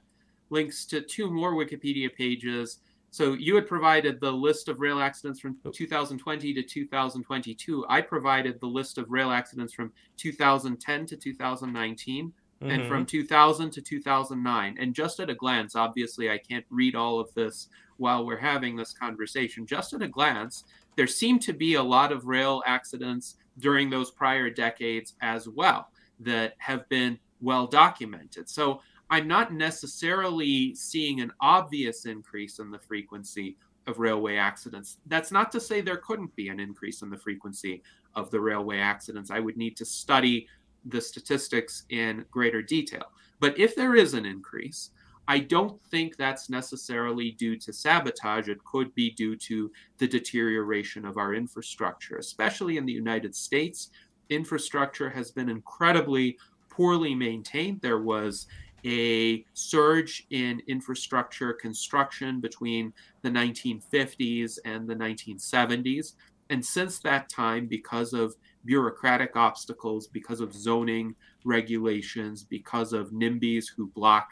links 0.49 0.85
to 0.85 1.01
two 1.01 1.29
more 1.29 1.53
Wikipedia 1.53 2.13
pages. 2.13 2.79
So 3.11 3.33
you 3.33 3.55
had 3.55 3.67
provided 3.67 4.19
the 4.19 4.31
list 4.31 4.67
of 4.67 4.79
rail 4.79 4.99
accidents 4.99 5.39
from 5.39 5.57
2020 5.71 6.53
to 6.53 6.61
2022. 6.63 7.85
I 7.87 8.01
provided 8.01 8.59
the 8.59 8.67
list 8.67 8.97
of 8.97 9.09
rail 9.09 9.31
accidents 9.31 9.73
from 9.73 9.93
2010 10.17 11.05
to 11.07 11.15
2019 11.15 12.33
and 12.61 12.81
Mhm. 12.81 12.87
from 12.87 13.05
2000 13.05 13.71
to 13.71 13.81
2009. 13.81 14.77
And 14.79 14.93
just 14.93 15.19
at 15.19 15.29
a 15.29 15.35
glance, 15.35 15.75
obviously, 15.75 16.29
I 16.29 16.37
can't 16.37 16.65
read 16.69 16.95
all 16.95 17.19
of 17.19 17.33
this 17.33 17.69
while 17.97 18.25
we're 18.25 18.37
having 18.37 18.75
this 18.75 18.93
conversation. 18.93 19.65
Just 19.65 19.93
at 19.93 20.01
a 20.01 20.07
glance, 20.07 20.65
there 20.95 21.07
seem 21.07 21.39
to 21.39 21.53
be 21.53 21.75
a 21.75 21.83
lot 21.83 22.11
of 22.11 22.25
rail 22.25 22.63
accidents 22.65 23.37
during 23.59 23.89
those 23.89 24.11
prior 24.11 24.49
decades 24.49 25.15
as 25.21 25.47
well 25.47 25.89
that 26.19 26.53
have 26.57 26.87
been 26.89 27.19
well 27.41 27.67
documented. 27.67 28.49
So 28.49 28.81
I'm 29.09 29.27
not 29.27 29.53
necessarily 29.53 30.73
seeing 30.75 31.21
an 31.21 31.31
obvious 31.41 32.05
increase 32.05 32.59
in 32.59 32.71
the 32.71 32.79
frequency 32.79 33.57
of 33.87 33.99
railway 33.99 34.37
accidents. 34.37 34.97
That's 35.05 35.31
not 35.31 35.51
to 35.51 35.59
say 35.59 35.81
there 35.81 35.97
couldn't 35.97 36.35
be 36.35 36.49
an 36.49 36.59
increase 36.59 37.01
in 37.01 37.09
the 37.09 37.17
frequency 37.17 37.83
of 38.15 38.31
the 38.31 38.39
railway 38.39 38.79
accidents. 38.79 39.29
I 39.29 39.39
would 39.39 39.57
need 39.57 39.77
to 39.77 39.85
study 39.85 40.47
the 40.85 41.01
statistics 41.01 41.83
in 41.89 42.25
greater 42.31 42.61
detail. 42.61 43.05
But 43.39 43.59
if 43.59 43.75
there 43.75 43.95
is 43.95 44.13
an 44.13 44.25
increase, 44.25 44.91
I 45.27 45.39
don't 45.39 45.81
think 45.85 46.15
that's 46.15 46.49
necessarily 46.49 47.31
due 47.31 47.57
to 47.57 47.73
sabotage. 47.73 48.47
It 48.47 48.63
could 48.63 48.93
be 48.93 49.11
due 49.11 49.35
to 49.37 49.71
the 49.97 50.07
deterioration 50.07 51.05
of 51.05 51.17
our 51.17 51.33
infrastructure, 51.33 52.17
especially 52.17 52.77
in 52.77 52.85
the 52.85 52.93
United 52.93 53.35
States. 53.35 53.89
Infrastructure 54.29 55.09
has 55.09 55.31
been 55.31 55.49
incredibly 55.49 56.37
poorly 56.69 57.15
maintained. 57.15 57.81
There 57.81 58.01
was 58.01 58.47
a 58.85 59.43
surge 59.53 60.27
in 60.29 60.61
infrastructure 60.67 61.53
construction 61.53 62.39
between 62.39 62.93
the 63.23 63.29
1950s 63.29 64.59
and 64.63 64.87
the 64.87 64.95
1970s. 64.95 66.13
And 66.51 66.63
since 66.63 66.99
that 66.99 67.27
time, 67.27 67.65
because 67.65 68.13
of 68.13 68.35
bureaucratic 68.65 69.35
obstacles, 69.35 70.07
because 70.07 70.39
of 70.39 70.53
zoning 70.53 71.15
regulations, 71.43 72.43
because 72.43 72.93
of 72.93 73.11
NIMBYs 73.11 73.65
who 73.75 73.87
block 73.87 74.29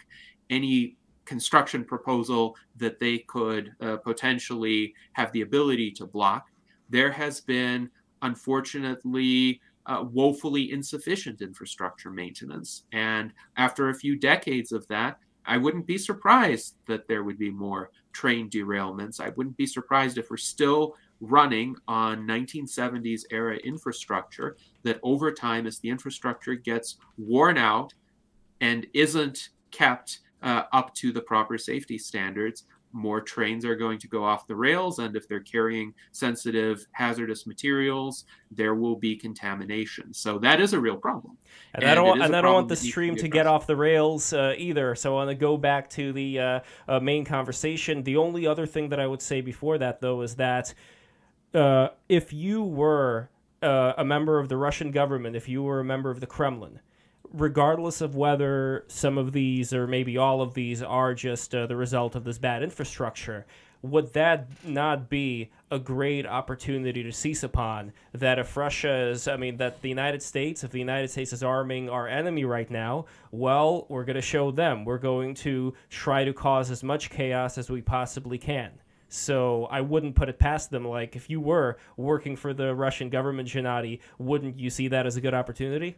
any 0.52 0.98
construction 1.26 1.84
proposal 1.84 2.56
that 2.76 3.00
they 3.00 3.20
could 3.20 3.74
uh, 3.82 3.98
potentially 3.98 4.94
have 5.14 5.32
the 5.32 5.42
ability 5.42 5.90
to 5.92 6.06
block, 6.06 6.50
there 6.90 7.12
has 7.12 7.42
been, 7.42 7.90
unfortunately, 8.22 9.60
uh, 9.86 10.04
woefully 10.12 10.72
insufficient 10.72 11.42
infrastructure 11.42 12.10
maintenance. 12.10 12.84
And 12.92 13.34
after 13.58 13.90
a 13.90 13.96
few 13.96 14.18
decades 14.18 14.72
of 14.72 14.88
that, 14.88 15.20
I 15.46 15.58
wouldn't 15.58 15.88
be 15.88 15.98
surprised 15.98 16.76
that 16.88 17.08
there 17.08 17.24
would 17.24 17.38
be 17.38 17.52
more 17.52 17.92
train 18.14 18.50
derailments. 18.50 19.20
I 19.20 19.30
wouldn't 19.30 19.58
be 19.58 19.66
surprised 19.66 20.18
if 20.18 20.30
we're 20.30 20.38
still 20.38 20.96
running 21.20 21.76
on 21.88 22.28
1970s 22.28 23.22
era 23.32 23.58
infrastructure 23.58 24.58
that 24.84 25.00
over 25.04 25.32
time, 25.32 25.68
as 25.68 25.80
the 25.80 25.90
infrastructure 25.90 26.56
gets 26.56 26.98
worn 27.18 27.58
out 27.58 27.94
and 28.62 28.88
isn't 28.94 29.50
kept 29.72 30.20
uh, 30.42 30.64
up 30.72 30.94
to 30.96 31.12
the 31.12 31.22
proper 31.22 31.58
safety 31.58 31.98
standards, 31.98 32.64
more 32.94 33.20
trains 33.20 33.66
are 33.66 33.76
going 33.76 33.98
to 34.00 34.08
go 34.08 34.24
off 34.24 34.48
the 34.48 34.56
rails. 34.56 35.00
And 35.00 35.16
if 35.16 35.28
they're 35.28 35.40
carrying 35.40 35.94
sensitive, 36.12 36.86
hazardous 36.92 37.46
materials, 37.46 38.26
there 38.52 38.76
will 38.76 38.96
be 38.96 39.16
contamination. 39.16 40.14
So 40.14 40.38
that 40.40 40.62
is 40.62 40.74
a 40.74 40.80
real 40.80 40.96
problem. 40.96 41.38
And, 41.74 41.86
I 41.86 41.96
don't, 41.96 42.08
want- 42.08 42.22
and 42.22 42.36
I 42.36 42.42
don't 42.42 42.54
want 42.54 42.68
the 42.70 42.76
that 42.76 42.82
needs 42.82 42.88
to 42.88 42.92
stream 42.92 43.16
to 43.18 43.28
get 43.28 43.48
off 43.48 43.68
the 43.68 43.76
rails 43.76 44.32
uh, 44.32 44.54
either. 44.58 44.96
So 44.96 45.14
I 45.14 45.26
want 45.26 45.30
to 45.32 45.36
go 45.36 45.58
back 45.58 45.90
to 45.92 46.14
the 46.14 46.40
uh, 46.40 46.60
uh, 46.88 47.00
main 47.00 47.26
conversation. 47.26 48.04
The 48.04 48.18
only 48.18 48.46
other 48.48 48.66
thing 48.66 48.90
that 48.90 49.00
I 49.00 49.08
would 49.08 49.22
say 49.22 49.42
before 49.42 49.80
that, 49.80 50.00
though, 50.00 50.22
is 50.22 50.36
that 50.36 50.74
uh, 51.54 51.90
if 52.08 52.32
you 52.32 52.64
were 52.64 53.30
uh, 53.62 53.94
a 53.98 54.06
member 54.06 54.40
of 54.40 54.50
the 54.50 54.58
Russian 54.58 54.92
government, 54.92 55.36
if 55.36 55.50
you 55.50 55.64
were 55.64 55.80
a 55.80 55.86
member 55.86 56.12
of 56.12 56.20
the 56.20 56.28
Kremlin, 56.28 56.80
regardless 57.34 58.00
of 58.00 58.16
whether 58.16 58.86
some 58.88 59.18
of 59.18 59.34
these 59.34 59.74
or 59.74 59.88
maybe 59.88 60.18
all 60.18 60.42
of 60.42 60.54
these 60.54 60.82
are 60.84 61.14
just 61.14 61.54
uh, 61.56 61.66
the 61.66 61.76
result 61.76 62.16
of 62.16 62.24
this 62.24 62.38
bad 62.38 62.62
infrastructure, 62.62 63.46
would 63.82 64.14
that 64.14 64.48
not 64.64 65.10
be 65.10 65.52
a 65.70 65.78
great 65.78 66.26
opportunity 66.26 67.04
to 67.04 67.12
seize 67.12 67.44
upon 67.44 67.92
that 68.14 68.40
if 68.40 68.56
Russia 68.56 69.10
is, 69.10 69.28
I 69.28 69.36
mean, 69.36 69.58
that 69.58 69.82
the 69.82 69.90
United 69.90 70.24
States, 70.24 70.64
if 70.64 70.72
the 70.72 70.80
United 70.80 71.10
States 71.10 71.34
is 71.34 71.44
arming 71.44 71.90
our 71.90 72.08
enemy 72.08 72.46
right 72.46 72.70
now, 72.72 73.06
well, 73.32 73.86
we're 73.90 74.06
going 74.06 74.16
to 74.16 74.22
show 74.22 74.52
them. 74.52 74.86
We're 74.86 75.00
going 75.00 75.34
to 75.36 75.74
try 75.90 76.24
to 76.24 76.34
cause 76.34 76.72
as 76.72 76.82
much 76.82 77.10
chaos 77.10 77.58
as 77.58 77.70
we 77.70 77.82
possibly 77.82 78.38
can. 78.38 78.72
So 79.10 79.66
I 79.66 79.82
wouldn't 79.82 80.16
put 80.16 80.30
it 80.30 80.40
past 80.40 80.72
them. 80.72 80.88
Like, 80.88 81.18
if 81.18 81.30
you 81.30 81.42
were 81.42 81.78
working 81.98 82.38
for 82.38 82.54
the 82.54 82.74
Russian 82.74 83.10
government, 83.10 83.50
Gennady, 83.50 84.00
wouldn't 84.18 84.60
you 84.60 84.70
see 84.70 84.88
that 84.88 85.06
as 85.06 85.18
a 85.18 85.22
good 85.22 85.34
opportunity? 85.34 85.98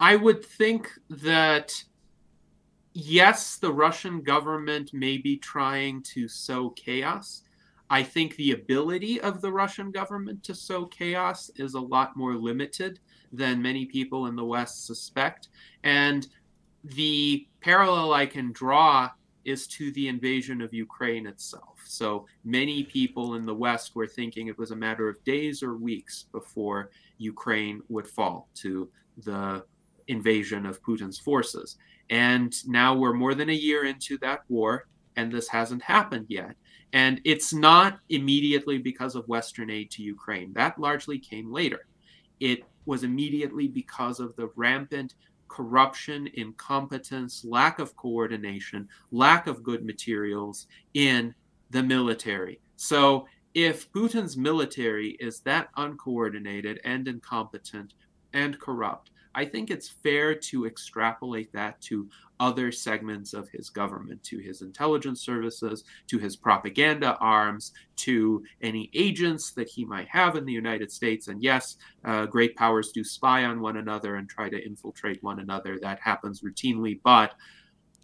I 0.00 0.16
would 0.16 0.42
think 0.42 0.90
that 1.10 1.84
yes, 2.94 3.56
the 3.58 3.72
Russian 3.72 4.22
government 4.22 4.94
may 4.94 5.18
be 5.18 5.36
trying 5.36 6.02
to 6.14 6.26
sow 6.26 6.70
chaos. 6.70 7.42
I 7.90 8.02
think 8.02 8.36
the 8.36 8.52
ability 8.52 9.20
of 9.20 9.42
the 9.42 9.52
Russian 9.52 9.90
government 9.90 10.42
to 10.44 10.54
sow 10.54 10.86
chaos 10.86 11.50
is 11.56 11.74
a 11.74 11.80
lot 11.80 12.16
more 12.16 12.34
limited 12.34 12.98
than 13.32 13.60
many 13.60 13.84
people 13.84 14.26
in 14.26 14.36
the 14.36 14.44
West 14.44 14.86
suspect. 14.86 15.48
And 15.84 16.26
the 16.82 17.46
parallel 17.60 18.14
I 18.14 18.24
can 18.24 18.52
draw 18.52 19.10
is 19.44 19.66
to 19.66 19.92
the 19.92 20.08
invasion 20.08 20.62
of 20.62 20.72
Ukraine 20.72 21.26
itself. 21.26 21.80
So 21.84 22.26
many 22.44 22.84
people 22.84 23.34
in 23.34 23.44
the 23.44 23.54
West 23.54 23.94
were 23.94 24.06
thinking 24.06 24.46
it 24.46 24.58
was 24.58 24.70
a 24.70 24.76
matter 24.76 25.08
of 25.08 25.22
days 25.24 25.62
or 25.62 25.76
weeks 25.76 26.26
before 26.32 26.90
Ukraine 27.18 27.82
would 27.88 28.06
fall 28.08 28.48
to 28.56 28.88
the 29.24 29.64
invasion 30.10 30.66
of 30.66 30.82
Putin's 30.82 31.18
forces. 31.18 31.76
And 32.10 32.52
now 32.66 32.94
we're 32.94 33.12
more 33.12 33.34
than 33.34 33.48
a 33.48 33.54
year 33.54 33.84
into 33.84 34.18
that 34.18 34.40
war, 34.48 34.86
and 35.16 35.32
this 35.32 35.48
hasn't 35.48 35.82
happened 35.82 36.26
yet. 36.28 36.56
And 36.92 37.20
it's 37.24 37.52
not 37.52 38.00
immediately 38.08 38.78
because 38.78 39.14
of 39.14 39.28
Western 39.28 39.70
aid 39.70 39.90
to 39.92 40.02
Ukraine. 40.02 40.52
That 40.54 40.78
largely 40.78 41.18
came 41.18 41.52
later. 41.52 41.86
It 42.40 42.64
was 42.84 43.04
immediately 43.04 43.68
because 43.68 44.18
of 44.18 44.34
the 44.36 44.50
rampant 44.56 45.14
corruption, 45.46 46.28
incompetence, 46.34 47.44
lack 47.44 47.78
of 47.78 47.94
coordination, 47.96 48.88
lack 49.10 49.46
of 49.46 49.62
good 49.62 49.84
materials 49.84 50.66
in 50.94 51.34
the 51.70 51.82
military. 51.82 52.60
So, 52.76 53.26
if 53.52 53.90
Putin's 53.92 54.36
military 54.36 55.10
is 55.18 55.40
that 55.40 55.70
uncoordinated 55.76 56.80
and 56.84 57.08
incompetent 57.08 57.94
and 58.32 58.58
corrupt, 58.60 59.10
I 59.34 59.44
think 59.44 59.70
it's 59.70 59.88
fair 59.88 60.34
to 60.34 60.66
extrapolate 60.66 61.52
that 61.52 61.80
to 61.82 62.08
other 62.40 62.72
segments 62.72 63.34
of 63.34 63.48
his 63.50 63.68
government, 63.68 64.22
to 64.24 64.38
his 64.38 64.62
intelligence 64.62 65.20
services, 65.20 65.84
to 66.08 66.18
his 66.18 66.36
propaganda 66.36 67.16
arms, 67.20 67.72
to 67.96 68.42
any 68.62 68.90
agents 68.94 69.50
that 69.52 69.68
he 69.68 69.84
might 69.84 70.08
have 70.08 70.36
in 70.36 70.46
the 70.46 70.52
United 70.52 70.90
States. 70.90 71.28
And 71.28 71.42
yes, 71.42 71.76
uh, 72.04 72.26
great 72.26 72.56
powers 72.56 72.92
do 72.92 73.04
spy 73.04 73.44
on 73.44 73.60
one 73.60 73.76
another 73.76 74.16
and 74.16 74.28
try 74.28 74.48
to 74.48 74.64
infiltrate 74.64 75.22
one 75.22 75.38
another. 75.38 75.78
That 75.78 76.00
happens 76.00 76.40
routinely. 76.40 76.98
But 77.04 77.34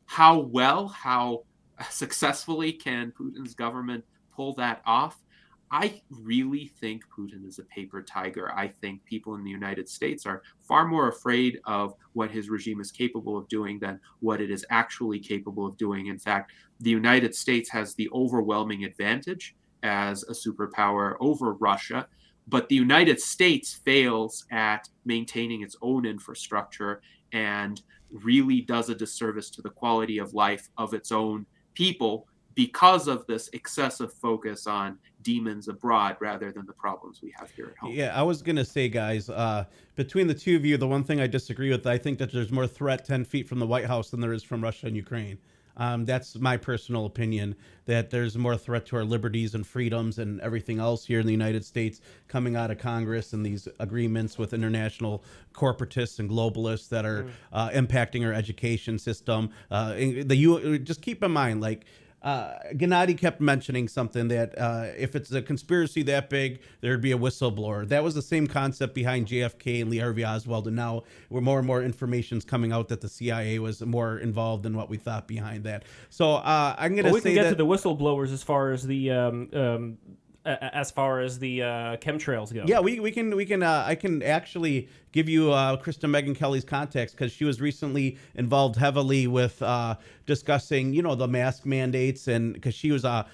how 0.04 0.38
well, 0.38 0.88
how 0.88 1.44
successfully 1.90 2.72
can 2.72 3.12
Putin's 3.18 3.54
government 3.54 4.04
pull 4.34 4.54
that 4.54 4.82
off? 4.86 5.22
I 5.70 6.00
really 6.10 6.70
think 6.80 7.04
Putin 7.16 7.46
is 7.46 7.58
a 7.58 7.64
paper 7.64 8.00
tiger. 8.02 8.52
I 8.54 8.68
think 8.68 9.04
people 9.04 9.34
in 9.34 9.42
the 9.42 9.50
United 9.50 9.88
States 9.88 10.24
are 10.24 10.42
far 10.60 10.86
more 10.86 11.08
afraid 11.08 11.60
of 11.64 11.94
what 12.12 12.30
his 12.30 12.48
regime 12.48 12.80
is 12.80 12.92
capable 12.92 13.36
of 13.36 13.48
doing 13.48 13.78
than 13.80 14.00
what 14.20 14.40
it 14.40 14.50
is 14.50 14.64
actually 14.70 15.18
capable 15.18 15.66
of 15.66 15.76
doing. 15.76 16.06
In 16.06 16.18
fact, 16.18 16.52
the 16.80 16.90
United 16.90 17.34
States 17.34 17.68
has 17.70 17.94
the 17.94 18.08
overwhelming 18.12 18.84
advantage 18.84 19.56
as 19.82 20.22
a 20.24 20.32
superpower 20.32 21.16
over 21.20 21.54
Russia, 21.54 22.06
but 22.46 22.68
the 22.68 22.76
United 22.76 23.20
States 23.20 23.74
fails 23.74 24.46
at 24.52 24.88
maintaining 25.04 25.62
its 25.62 25.76
own 25.82 26.06
infrastructure 26.06 27.00
and 27.32 27.82
really 28.10 28.60
does 28.60 28.88
a 28.88 28.94
disservice 28.94 29.50
to 29.50 29.62
the 29.62 29.70
quality 29.70 30.18
of 30.18 30.32
life 30.32 30.68
of 30.78 30.94
its 30.94 31.10
own 31.10 31.44
people 31.74 32.28
because 32.54 33.06
of 33.06 33.26
this 33.26 33.48
excessive 33.52 34.12
focus 34.14 34.66
on 34.66 34.98
demons 35.26 35.66
abroad 35.66 36.16
rather 36.20 36.52
than 36.52 36.64
the 36.66 36.72
problems 36.72 37.20
we 37.20 37.34
have 37.36 37.50
here 37.50 37.66
at 37.66 37.76
home. 37.78 37.92
Yeah, 37.92 38.18
I 38.18 38.22
was 38.22 38.42
gonna 38.42 38.64
say, 38.64 38.88
guys, 38.88 39.28
uh, 39.28 39.64
between 39.96 40.28
the 40.28 40.34
two 40.34 40.54
of 40.54 40.64
you, 40.64 40.76
the 40.76 40.86
one 40.86 41.02
thing 41.02 41.20
I 41.20 41.26
disagree 41.26 41.70
with, 41.70 41.84
I 41.84 41.98
think 41.98 42.18
that 42.20 42.32
there's 42.32 42.52
more 42.52 42.68
threat 42.68 43.04
ten 43.04 43.24
feet 43.24 43.48
from 43.48 43.58
the 43.58 43.66
White 43.66 43.86
House 43.86 44.10
than 44.10 44.20
there 44.20 44.32
is 44.32 44.44
from 44.44 44.62
Russia 44.62 44.86
and 44.86 44.94
Ukraine. 44.94 45.38
Um, 45.78 46.04
that's 46.06 46.38
my 46.38 46.56
personal 46.56 47.04
opinion 47.04 47.54
that 47.84 48.08
there's 48.08 48.38
more 48.38 48.56
threat 48.56 48.86
to 48.86 48.96
our 48.96 49.04
liberties 49.04 49.54
and 49.54 49.66
freedoms 49.66 50.18
and 50.18 50.40
everything 50.40 50.78
else 50.78 51.04
here 51.04 51.20
in 51.20 51.26
the 51.26 51.32
United 51.32 51.64
States 51.64 52.00
coming 52.28 52.56
out 52.56 52.70
of 52.70 52.78
Congress 52.78 53.34
and 53.34 53.44
these 53.44 53.68
agreements 53.78 54.38
with 54.38 54.54
international 54.54 55.22
corporatists 55.52 56.18
and 56.18 56.30
globalists 56.30 56.88
that 56.88 57.04
are 57.04 57.24
mm. 57.24 57.30
uh, 57.52 57.68
impacting 57.70 58.24
our 58.24 58.32
education 58.32 58.98
system. 58.98 59.50
Uh, 59.70 59.92
the 59.92 60.34
you 60.34 60.78
just 60.78 61.02
keep 61.02 61.22
in 61.22 61.30
mind, 61.32 61.60
like 61.60 61.84
uh, 62.26 62.58
Gennady 62.72 63.16
kept 63.16 63.40
mentioning 63.40 63.86
something 63.86 64.26
that 64.28 64.58
uh, 64.58 64.86
if 64.98 65.14
it's 65.14 65.30
a 65.30 65.40
conspiracy 65.40 66.02
that 66.02 66.28
big, 66.28 66.60
there'd 66.80 67.00
be 67.00 67.12
a 67.12 67.16
whistleblower. 67.16 67.86
That 67.86 68.02
was 68.02 68.16
the 68.16 68.22
same 68.22 68.48
concept 68.48 68.96
behind 68.96 69.28
JFK 69.28 69.82
and 69.82 69.88
Lee 69.88 69.98
Harvey 69.98 70.24
Oswald, 70.24 70.66
and 70.66 70.74
now 70.74 71.04
we're 71.30 71.40
more 71.40 71.58
and 71.58 71.66
more 71.68 71.84
information's 71.84 72.44
coming 72.44 72.72
out 72.72 72.88
that 72.88 73.00
the 73.00 73.08
CIA 73.08 73.60
was 73.60 73.80
more 73.80 74.18
involved 74.18 74.64
than 74.64 74.76
what 74.76 74.90
we 74.90 74.96
thought 74.96 75.28
behind 75.28 75.62
that. 75.64 75.84
So 76.10 76.32
uh, 76.32 76.74
I'm 76.76 76.96
going 76.96 77.04
to 77.04 77.12
well, 77.12 77.20
say 77.20 77.30
we 77.30 77.34
can 77.36 77.44
get 77.44 77.44
that, 77.44 77.50
to 77.50 77.54
the 77.54 77.66
whistleblowers 77.66 78.32
as 78.32 78.42
far 78.42 78.72
as 78.72 78.84
the 78.84 79.12
um, 79.12 79.48
um, 79.52 79.98
as 80.46 80.90
far 80.90 81.20
as 81.20 81.38
the 81.38 81.62
uh, 81.62 81.96
chemtrails 81.96 82.54
go. 82.54 82.64
Yeah, 82.66 82.80
we, 82.80 83.00
we 83.00 83.10
can 83.10 83.34
we 83.34 83.44
can 83.44 83.62
uh, 83.62 83.84
I 83.86 83.94
can 83.94 84.22
actually 84.22 84.88
give 85.12 85.28
you 85.28 85.52
uh, 85.52 85.76
Kristen 85.76 86.10
Meghan 86.10 86.36
Kelly's 86.36 86.64
context 86.64 87.16
because 87.16 87.32
she 87.32 87.44
was 87.44 87.60
recently 87.60 88.18
involved 88.34 88.76
heavily 88.76 89.26
with 89.26 89.60
uh, 89.62 89.96
discussing 90.26 90.94
you 90.94 91.02
know 91.02 91.14
the 91.14 91.28
mask 91.28 91.66
mandates 91.66 92.28
and 92.28 92.54
because 92.54 92.74
she 92.74 92.92
was 92.92 93.04
a 93.04 93.26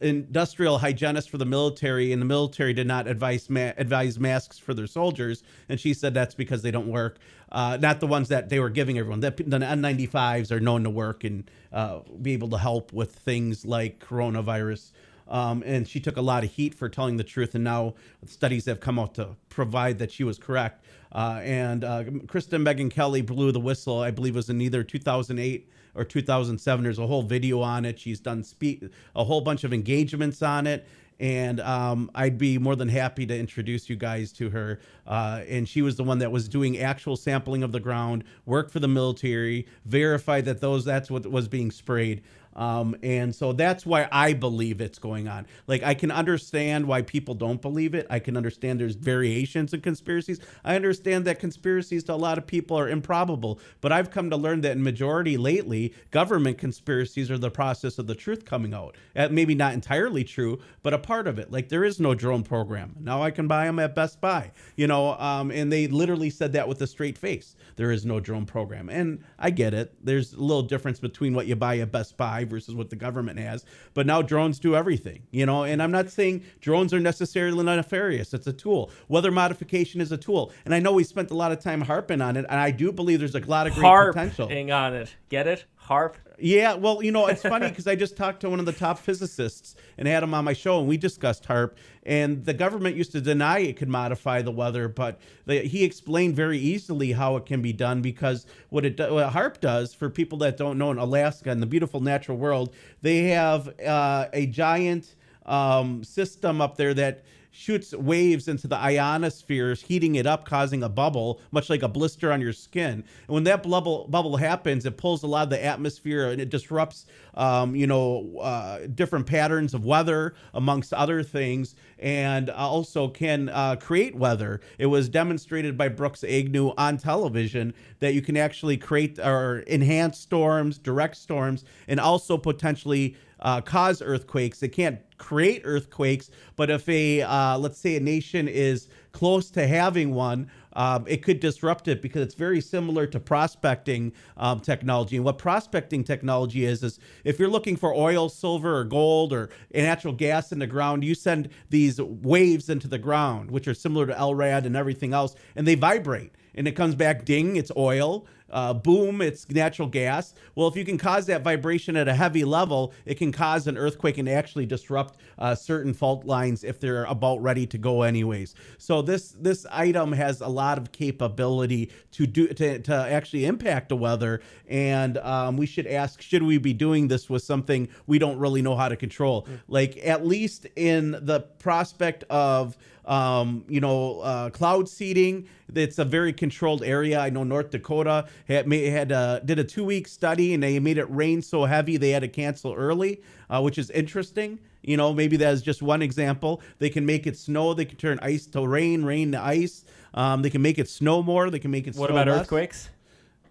industrial 0.00 0.78
hygienist 0.78 1.28
for 1.30 1.38
the 1.38 1.44
military, 1.44 2.12
and 2.12 2.22
the 2.22 2.26
military 2.26 2.72
did 2.72 2.86
not 2.86 3.06
advise 3.08 3.50
ma- 3.50 3.72
advise 3.76 4.18
masks 4.18 4.58
for 4.58 4.74
their 4.74 4.86
soldiers, 4.86 5.42
and 5.68 5.80
she 5.80 5.94
said 5.94 6.14
that's 6.14 6.34
because 6.34 6.62
they 6.62 6.70
don't 6.70 6.88
work. 6.88 7.18
Uh, 7.50 7.78
not 7.80 8.00
the 8.00 8.06
ones 8.06 8.28
that 8.28 8.48
they 8.48 8.60
were 8.60 8.68
giving 8.68 8.98
everyone. 8.98 9.20
The, 9.20 9.30
the 9.30 9.58
N95s 9.58 10.50
are 10.50 10.60
known 10.60 10.84
to 10.84 10.90
work 10.90 11.24
and 11.24 11.50
uh, 11.72 12.00
be 12.20 12.34
able 12.34 12.50
to 12.50 12.58
help 12.58 12.92
with 12.92 13.14
things 13.14 13.64
like 13.64 14.00
coronavirus 14.00 14.92
um, 15.28 15.62
and 15.66 15.86
she 15.86 16.00
took 16.00 16.16
a 16.16 16.22
lot 16.22 16.44
of 16.44 16.50
heat 16.50 16.74
for 16.74 16.88
telling 16.88 17.16
the 17.16 17.24
truth. 17.24 17.54
And 17.54 17.64
now 17.64 17.94
studies 18.26 18.66
have 18.66 18.80
come 18.80 18.98
out 18.98 19.14
to 19.14 19.36
provide 19.48 19.98
that 19.98 20.10
she 20.10 20.24
was 20.24 20.38
correct. 20.38 20.84
Uh, 21.12 21.40
and 21.42 21.84
uh, 21.84 22.04
Kristen 22.26 22.64
Meghan 22.64 22.90
Kelly 22.90 23.22
blew 23.22 23.52
the 23.52 23.60
whistle, 23.60 24.00
I 24.00 24.10
believe, 24.10 24.34
was 24.34 24.50
in 24.50 24.60
either 24.60 24.82
2008 24.82 25.70
or 25.94 26.04
2007. 26.04 26.82
There's 26.84 26.98
a 26.98 27.06
whole 27.06 27.22
video 27.22 27.60
on 27.60 27.84
it. 27.84 27.98
She's 27.98 28.20
done 28.20 28.44
speak 28.44 28.84
a 29.14 29.24
whole 29.24 29.40
bunch 29.40 29.64
of 29.64 29.72
engagements 29.72 30.42
on 30.42 30.66
it. 30.66 30.86
And 31.20 31.58
um, 31.60 32.12
I'd 32.14 32.38
be 32.38 32.58
more 32.58 32.76
than 32.76 32.88
happy 32.88 33.26
to 33.26 33.36
introduce 33.36 33.90
you 33.90 33.96
guys 33.96 34.32
to 34.34 34.50
her. 34.50 34.78
Uh, 35.04 35.42
and 35.48 35.68
she 35.68 35.82
was 35.82 35.96
the 35.96 36.04
one 36.04 36.20
that 36.20 36.30
was 36.30 36.48
doing 36.48 36.78
actual 36.78 37.16
sampling 37.16 37.64
of 37.64 37.72
the 37.72 37.80
ground, 37.80 38.22
worked 38.46 38.70
for 38.70 38.78
the 38.78 38.86
military, 38.86 39.66
verified 39.84 40.44
that 40.44 40.60
those 40.60 40.84
that's 40.84 41.10
what 41.10 41.28
was 41.28 41.48
being 41.48 41.72
sprayed. 41.72 42.22
Um, 42.56 42.96
and 43.02 43.34
so 43.34 43.52
that's 43.52 43.86
why 43.86 44.08
I 44.10 44.32
believe 44.32 44.80
it's 44.80 44.98
going 44.98 45.28
on. 45.28 45.46
Like, 45.66 45.82
I 45.82 45.94
can 45.94 46.10
understand 46.10 46.86
why 46.86 47.02
people 47.02 47.34
don't 47.34 47.62
believe 47.62 47.94
it. 47.94 48.06
I 48.10 48.18
can 48.18 48.36
understand 48.36 48.80
there's 48.80 48.96
variations 48.96 49.72
in 49.72 49.80
conspiracies. 49.80 50.40
I 50.64 50.74
understand 50.74 51.24
that 51.26 51.38
conspiracies 51.38 52.04
to 52.04 52.14
a 52.14 52.16
lot 52.16 52.36
of 52.36 52.46
people 52.46 52.78
are 52.78 52.88
improbable. 52.88 53.60
But 53.80 53.92
I've 53.92 54.10
come 54.10 54.30
to 54.30 54.36
learn 54.36 54.62
that 54.62 54.72
in 54.72 54.82
majority 54.82 55.36
lately, 55.36 55.94
government 56.10 56.58
conspiracies 56.58 57.30
are 57.30 57.38
the 57.38 57.50
process 57.50 57.98
of 57.98 58.06
the 58.06 58.14
truth 58.14 58.44
coming 58.44 58.74
out. 58.74 58.96
Uh, 59.14 59.28
maybe 59.30 59.54
not 59.54 59.74
entirely 59.74 60.24
true, 60.24 60.58
but 60.82 60.92
a 60.92 60.98
part 60.98 61.28
of 61.28 61.38
it. 61.38 61.52
Like, 61.52 61.68
there 61.68 61.84
is 61.84 62.00
no 62.00 62.14
drone 62.14 62.42
program. 62.42 62.96
Now 62.98 63.22
I 63.22 63.30
can 63.30 63.46
buy 63.46 63.66
them 63.66 63.78
at 63.78 63.94
Best 63.94 64.20
Buy, 64.20 64.50
you 64.76 64.86
know, 64.86 65.12
um, 65.18 65.50
and 65.50 65.72
they 65.72 65.86
literally 65.86 66.30
said 66.30 66.52
that 66.54 66.66
with 66.66 66.82
a 66.82 66.86
straight 66.86 67.18
face. 67.18 67.54
There 67.76 67.92
is 67.92 68.04
no 68.04 68.18
drone 68.18 68.46
program. 68.46 68.88
And 68.88 69.22
I 69.38 69.50
get 69.50 69.74
it. 69.74 69.94
There's 70.04 70.32
a 70.32 70.40
little 70.40 70.62
difference 70.62 70.98
between 70.98 71.34
what 71.34 71.46
you 71.46 71.54
buy 71.54 71.78
at 71.78 71.92
Best 71.92 72.16
Buy 72.16 72.37
versus 72.44 72.74
what 72.74 72.90
the 72.90 72.96
government 72.96 73.38
has. 73.38 73.64
But 73.94 74.06
now 74.06 74.22
drones 74.22 74.58
do 74.58 74.74
everything, 74.74 75.22
you 75.30 75.46
know. 75.46 75.64
And 75.64 75.82
I'm 75.82 75.90
not 75.90 76.10
saying 76.10 76.44
drones 76.60 76.92
are 76.94 77.00
necessarily 77.00 77.62
nefarious. 77.64 78.34
It's 78.34 78.46
a 78.46 78.52
tool. 78.52 78.90
Weather 79.08 79.30
modification 79.30 80.00
is 80.00 80.12
a 80.12 80.16
tool. 80.16 80.52
And 80.64 80.74
I 80.74 80.78
know 80.80 80.92
we 80.92 81.04
spent 81.04 81.30
a 81.30 81.34
lot 81.34 81.52
of 81.52 81.60
time 81.60 81.80
harping 81.80 82.20
on 82.20 82.36
it, 82.36 82.46
and 82.48 82.60
I 82.60 82.70
do 82.70 82.92
believe 82.92 83.18
there's 83.18 83.34
a 83.34 83.40
lot 83.40 83.66
of 83.66 83.74
great 83.74 83.84
Harp 83.84 84.14
potential. 84.14 84.48
on 84.70 84.94
it. 84.94 85.14
Get 85.28 85.46
it? 85.46 85.64
Harp. 85.88 86.18
Yeah, 86.38 86.74
well, 86.74 87.02
you 87.02 87.10
know, 87.10 87.26
it's 87.28 87.40
funny 87.40 87.68
because 87.68 87.86
I 87.86 87.96
just 87.96 88.14
talked 88.14 88.40
to 88.42 88.50
one 88.50 88.60
of 88.60 88.66
the 88.66 88.72
top 88.72 88.98
physicists 88.98 89.74
and 89.96 90.06
had 90.06 90.22
him 90.22 90.34
on 90.34 90.44
my 90.44 90.52
show, 90.52 90.78
and 90.78 90.86
we 90.86 90.98
discussed 90.98 91.44
HAARP. 91.44 91.72
And 92.04 92.44
the 92.44 92.52
government 92.52 92.94
used 92.94 93.12
to 93.12 93.22
deny 93.22 93.60
it 93.60 93.78
could 93.78 93.88
modify 93.88 94.42
the 94.42 94.50
weather, 94.50 94.86
but 94.86 95.18
the, 95.46 95.60
he 95.60 95.84
explained 95.84 96.36
very 96.36 96.58
easily 96.58 97.12
how 97.12 97.36
it 97.36 97.46
can 97.46 97.62
be 97.62 97.72
done 97.72 98.02
because 98.02 98.44
what 98.68 98.84
it 98.84 98.98
what 98.98 99.32
HAARP 99.32 99.60
does 99.60 99.94
for 99.94 100.10
people 100.10 100.36
that 100.38 100.58
don't 100.58 100.76
know 100.76 100.90
in 100.90 100.98
Alaska 100.98 101.50
and 101.50 101.62
the 101.62 101.66
beautiful 101.66 102.00
natural 102.00 102.36
world, 102.36 102.74
they 103.00 103.28
have 103.28 103.80
uh, 103.80 104.28
a 104.34 104.44
giant 104.46 105.16
um, 105.46 106.04
system 106.04 106.60
up 106.60 106.76
there 106.76 106.92
that 106.92 107.24
shoots 107.58 107.92
waves 107.92 108.46
into 108.46 108.68
the 108.68 108.76
ionosphere, 108.76 109.74
heating 109.74 110.14
it 110.14 110.26
up, 110.26 110.44
causing 110.44 110.84
a 110.84 110.88
bubble, 110.88 111.40
much 111.50 111.68
like 111.68 111.82
a 111.82 111.88
blister 111.88 112.30
on 112.30 112.40
your 112.40 112.52
skin. 112.52 112.92
And 112.92 113.04
when 113.26 113.44
that 113.44 113.64
bubble 113.64 114.06
bubble 114.08 114.36
happens, 114.36 114.86
it 114.86 114.96
pulls 114.96 115.24
a 115.24 115.26
lot 115.26 115.42
of 115.42 115.50
the 115.50 115.62
atmosphere 115.64 116.28
and 116.28 116.40
it 116.40 116.50
disrupts, 116.50 117.06
um, 117.34 117.74
you 117.74 117.88
know, 117.88 118.38
uh, 118.40 118.86
different 118.94 119.26
patterns 119.26 119.74
of 119.74 119.84
weather, 119.84 120.34
amongst 120.54 120.94
other 120.94 121.24
things, 121.24 121.74
and 121.98 122.48
also 122.48 123.08
can 123.08 123.48
uh, 123.48 123.74
create 123.74 124.14
weather. 124.14 124.60
It 124.78 124.86
was 124.86 125.08
demonstrated 125.08 125.76
by 125.76 125.88
Brooks 125.88 126.22
Agnew 126.22 126.72
on 126.78 126.96
television 126.96 127.74
that 127.98 128.14
you 128.14 128.22
can 128.22 128.36
actually 128.36 128.76
create 128.76 129.18
or 129.18 129.64
enhance 129.66 130.18
storms, 130.18 130.78
direct 130.78 131.16
storms, 131.16 131.64
and 131.88 131.98
also 131.98 132.38
potentially 132.38 133.16
uh, 133.40 133.60
cause 133.60 134.02
earthquakes. 134.02 134.60
They 134.60 134.68
can't 134.68 135.00
create 135.18 135.62
earthquakes, 135.64 136.30
but 136.56 136.70
if 136.70 136.88
a 136.88 137.22
uh, 137.22 137.58
let's 137.58 137.78
say 137.78 137.96
a 137.96 138.00
nation 138.00 138.48
is 138.48 138.88
close 139.12 139.50
to 139.50 139.66
having 139.66 140.14
one, 140.14 140.50
um, 140.74 141.04
it 141.08 141.24
could 141.24 141.40
disrupt 141.40 141.88
it 141.88 142.00
because 142.00 142.22
it's 142.22 142.34
very 142.34 142.60
similar 142.60 143.06
to 143.08 143.18
prospecting 143.18 144.12
um, 144.36 144.60
technology. 144.60 145.16
And 145.16 145.24
what 145.24 145.36
prospecting 145.36 146.04
technology 146.04 146.64
is, 146.64 146.84
is 146.84 147.00
if 147.24 147.38
you're 147.38 147.48
looking 147.48 147.76
for 147.76 147.92
oil, 147.92 148.28
silver, 148.28 148.78
or 148.78 148.84
gold, 148.84 149.32
or 149.32 149.50
natural 149.74 150.14
gas 150.14 150.52
in 150.52 150.60
the 150.60 150.68
ground, 150.68 151.02
you 151.02 151.16
send 151.16 151.48
these 151.68 152.00
waves 152.00 152.68
into 152.68 152.86
the 152.86 152.98
ground, 152.98 153.50
which 153.50 153.66
are 153.66 153.74
similar 153.74 154.06
to 154.06 154.14
LRAD 154.14 154.66
and 154.66 154.76
everything 154.76 155.12
else, 155.12 155.34
and 155.56 155.66
they 155.66 155.74
vibrate. 155.74 156.32
And 156.54 156.68
it 156.68 156.72
comes 156.72 156.94
back, 156.94 157.24
ding, 157.24 157.56
it's 157.56 157.72
oil 157.76 158.26
uh, 158.50 158.74
boom, 158.74 159.20
it's 159.20 159.48
natural 159.50 159.88
gas. 159.88 160.34
Well, 160.54 160.68
if 160.68 160.76
you 160.76 160.84
can 160.84 160.98
cause 160.98 161.26
that 161.26 161.42
vibration 161.42 161.96
at 161.96 162.08
a 162.08 162.14
heavy 162.14 162.44
level, 162.44 162.92
it 163.04 163.14
can 163.14 163.32
cause 163.32 163.66
an 163.66 163.76
earthquake 163.76 164.18
and 164.18 164.28
actually 164.28 164.66
disrupt 164.66 165.18
uh, 165.38 165.54
certain 165.54 165.94
fault 165.94 166.24
lines 166.24 166.64
if 166.64 166.80
they're 166.80 167.04
about 167.04 167.42
ready 167.42 167.66
to 167.66 167.78
go 167.78 168.02
anyways. 168.02 168.54
So 168.78 169.02
this 169.02 169.34
this 169.38 169.66
item 169.70 170.12
has 170.12 170.40
a 170.40 170.48
lot 170.48 170.78
of 170.78 170.92
capability 170.92 171.90
to 172.12 172.26
do 172.26 172.48
to, 172.48 172.78
to 172.80 172.94
actually 172.94 173.44
impact 173.44 173.88
the 173.88 173.96
weather, 173.96 174.40
and 174.68 175.18
um, 175.18 175.56
we 175.56 175.66
should 175.66 175.86
ask: 175.86 176.22
Should 176.22 176.42
we 176.42 176.58
be 176.58 176.72
doing 176.72 177.08
this 177.08 177.28
with 177.28 177.42
something 177.42 177.88
we 178.06 178.18
don't 178.18 178.38
really 178.38 178.62
know 178.62 178.76
how 178.76 178.88
to 178.88 178.96
control? 178.96 179.42
Mm. 179.42 179.60
Like 179.68 179.98
at 180.04 180.26
least 180.26 180.66
in 180.76 181.12
the 181.12 181.40
prospect 181.58 182.24
of 182.30 182.76
um, 183.08 183.64
you 183.68 183.80
know, 183.80 184.20
uh, 184.20 184.50
cloud 184.50 184.88
seeding. 184.88 185.48
It's 185.74 185.98
a 185.98 186.04
very 186.04 186.32
controlled 186.32 186.84
area. 186.84 187.18
I 187.18 187.30
know 187.30 187.42
North 187.42 187.70
Dakota 187.70 188.28
had 188.46 188.70
had 188.70 189.10
uh, 189.10 189.40
did 189.40 189.58
a 189.58 189.64
two 189.64 189.84
week 189.84 190.06
study 190.06 190.54
and 190.54 190.62
they 190.62 190.78
made 190.78 190.98
it 190.98 191.10
rain 191.10 191.42
so 191.42 191.64
heavy 191.64 191.96
they 191.96 192.10
had 192.10 192.20
to 192.20 192.28
cancel 192.28 192.74
early, 192.74 193.22
uh, 193.50 193.60
which 193.60 193.78
is 193.78 193.90
interesting. 193.90 194.58
You 194.82 194.96
know, 194.96 195.12
maybe 195.12 195.36
that 195.38 195.52
is 195.52 195.62
just 195.62 195.82
one 195.82 196.02
example. 196.02 196.62
They 196.78 196.90
can 196.90 197.04
make 197.04 197.26
it 197.26 197.36
snow. 197.36 197.74
They 197.74 197.86
can 197.86 197.96
turn 197.96 198.18
ice 198.22 198.46
to 198.46 198.66
rain, 198.66 199.04
rain 199.04 199.32
to 199.32 199.42
ice. 199.42 199.84
Um, 200.14 200.42
they 200.42 200.50
can 200.50 200.62
make 200.62 200.78
it 200.78 200.88
snow 200.88 201.22
more. 201.22 201.50
They 201.50 201.58
can 201.58 201.70
make 201.70 201.86
it. 201.86 201.96
What 201.96 202.10
about 202.10 202.28
less. 202.28 202.42
earthquakes? 202.42 202.90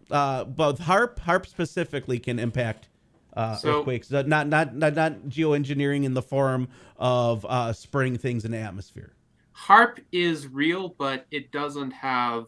Uh, 0.09 0.45
both 0.45 0.79
harp, 0.79 1.19
HAARP 1.19 1.45
specifically 1.45 2.17
can 2.17 2.39
impact 2.39 2.87
uh, 3.35 3.55
so, 3.55 3.79
earthquakes. 3.79 4.09
Not, 4.09 4.27
not 4.27 4.47
not 4.73 4.73
not 4.95 5.13
geoengineering 5.27 6.05
in 6.05 6.13
the 6.13 6.21
form 6.21 6.69
of 6.97 7.45
uh, 7.45 7.73
spraying 7.73 8.17
things 8.17 8.45
in 8.45 8.51
the 8.51 8.57
atmosphere. 8.57 9.11
HAARP 9.57 9.99
is 10.11 10.47
real, 10.47 10.95
but 10.99 11.25
it 11.31 11.51
doesn't 11.51 11.91
have 11.91 12.45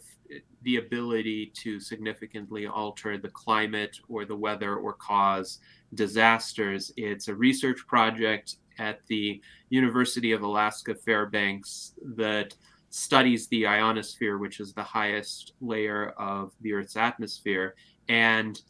the 0.62 0.78
ability 0.78 1.52
to 1.56 1.80
significantly 1.80 2.68
alter 2.68 3.18
the 3.18 3.30
climate 3.30 3.98
or 4.08 4.26
the 4.26 4.36
weather 4.36 4.76
or 4.76 4.94
cause 4.94 5.60
disasters. 5.96 6.92
It's 6.98 7.28
a 7.28 7.36
research 7.36 7.80
project 7.88 8.58
at 8.78 9.00
the 9.08 9.42
University 9.70 10.34
of 10.34 10.44
Alaska 10.44 10.94
Fairbanks 10.94 11.94
that 12.16 12.56
studies 12.92 13.48
the 13.48 13.66
ionosphere, 13.66 14.38
which 14.38 14.60
is 14.60 14.74
the 14.74 14.84
highest 14.84 15.54
layer 15.62 16.12
of 16.12 16.54
the 16.62 16.74
Earth's 16.74 16.96
atmosphere. 16.96 17.76
And 18.08 18.62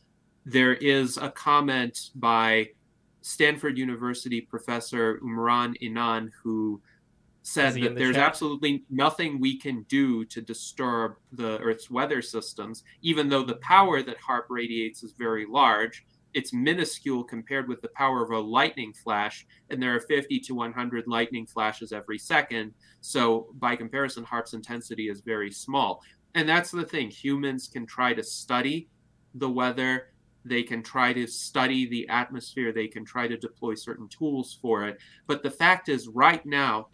there 0.45 0.75
is 0.75 1.17
a 1.17 1.29
comment 1.29 2.11
by 2.15 2.69
Stanford 3.21 3.77
University 3.77 4.39
professor 4.41 5.19
Umran 5.19 5.75
Inan, 5.83 6.29
who 6.41 6.81
said 7.49 7.73
that 7.73 7.81
the 7.81 7.89
there's 7.89 8.15
chat? 8.15 8.27
absolutely 8.27 8.83
nothing 8.89 9.39
we 9.39 9.57
can 9.57 9.83
do 9.83 10.23
to 10.25 10.41
disturb 10.41 11.15
the 11.33 11.57
Earth's 11.59 11.89
weather 11.89 12.21
systems, 12.21 12.83
even 13.01 13.29
though 13.29 13.43
the 13.43 13.55
power 13.55 14.01
that 14.03 14.19
HAARP 14.19 14.43
radiates 14.49 15.03
is 15.03 15.13
very 15.13 15.45
large. 15.45 16.05
It's 16.33 16.53
minuscule 16.53 17.23
compared 17.23 17.67
with 17.67 17.81
the 17.81 17.87
power 17.89 18.23
of 18.23 18.29
a 18.29 18.39
lightning 18.39 18.93
flash, 18.93 19.47
and 19.71 19.81
there 19.81 19.95
are 19.95 19.99
50 19.99 20.39
to 20.41 20.53
100 20.53 21.07
lightning 21.07 21.47
flashes 21.47 21.91
every 21.91 22.19
second. 22.19 22.73
So, 23.01 23.47
by 23.55 23.75
comparison, 23.75 24.23
HAARP's 24.23 24.53
intensity 24.53 25.09
is 25.09 25.21
very 25.21 25.51
small. 25.51 26.03
And 26.35 26.47
that's 26.47 26.69
the 26.69 26.85
thing 26.85 27.09
humans 27.09 27.67
can 27.67 27.87
try 27.87 28.13
to 28.13 28.23
study 28.23 28.89
the 29.33 29.49
weather, 29.49 30.09
they 30.45 30.63
can 30.63 30.83
try 30.83 31.13
to 31.13 31.27
study 31.27 31.87
the 31.87 32.07
atmosphere, 32.09 32.71
they 32.71 32.87
can 32.87 33.03
try 33.03 33.27
to 33.27 33.37
deploy 33.37 33.75
certain 33.75 34.07
tools 34.07 34.57
for 34.61 34.87
it. 34.87 34.99
But 35.27 35.43
the 35.43 35.51
fact 35.51 35.89
is, 35.89 36.07
right 36.07 36.45
now, 36.45 36.87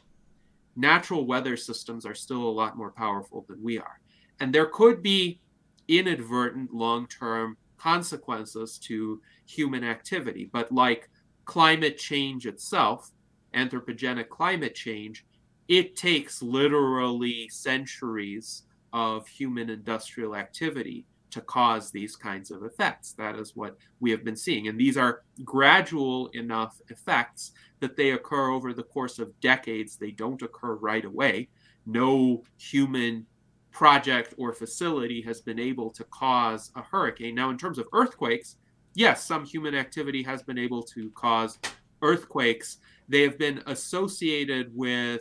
natural 0.76 1.26
weather 1.26 1.58
systems 1.58 2.06
are 2.06 2.16
still 2.16 2.44
a 2.44 2.50
lot 2.50 2.78
more 2.78 2.92
powerful 2.92 3.46
than 3.48 3.62
we 3.64 3.80
are. 3.80 4.00
And 4.40 4.54
there 4.54 4.66
could 4.68 5.02
be 5.02 5.40
inadvertent 5.88 6.74
long 6.74 7.08
term 7.08 7.58
consequences 7.78 8.78
to 8.80 9.22
human 9.48 9.84
activity. 9.84 10.50
But 10.52 10.72
like 10.72 11.10
climate 11.46 11.98
change 11.98 12.46
itself, 12.46 13.12
anthropogenic 13.54 14.30
climate 14.30 14.76
change, 14.76 15.26
it 15.68 15.96
takes 15.96 16.42
literally 16.42 17.48
centuries 17.50 18.64
of 18.94 19.28
human 19.28 19.70
industrial 19.70 20.36
activity 20.36 21.06
to 21.36 21.42
cause 21.42 21.92
these 21.92 22.16
kinds 22.16 22.50
of 22.50 22.64
effects. 22.64 23.12
That 23.12 23.36
is 23.36 23.58
what 23.58 23.76
we 24.00 24.10
have 24.12 24.24
been 24.24 24.38
seeing. 24.38 24.70
And 24.70 24.80
these 24.80 24.96
are 24.96 25.24
gradual 25.44 26.30
enough 26.30 26.80
effects 26.88 27.52
that 27.82 27.98
they 27.98 28.12
occur 28.12 28.52
over 28.52 28.72
the 28.72 28.84
course 28.84 29.20
of 29.20 29.38
decades. 29.42 29.98
They 29.98 30.12
don't 30.12 30.42
occur 30.42 30.76
right 30.76 31.04
away. 31.04 31.50
No 31.86 32.44
human 32.58 33.26
project 33.72 34.34
or 34.38 34.54
facility 34.54 35.22
has 35.24 35.42
been 35.42 35.60
able 35.60 35.90
to 35.90 36.06
cause 36.06 36.72
a 36.78 36.82
hurricane. 36.82 37.36
Now, 37.36 37.50
in 37.50 37.58
terms 37.58 37.80
of 37.80 37.88
earthquakes, 37.92 38.56
yes, 38.94 39.26
some 39.26 39.44
human 39.44 39.76
activity 39.76 40.24
has 40.24 40.42
been 40.42 40.58
able 40.58 40.84
to 40.84 41.10
cause 41.12 41.60
earthquakes. 42.02 42.78
They 43.10 43.24
have 43.24 43.38
been 43.38 43.62
associated 43.68 44.72
with 44.74 45.20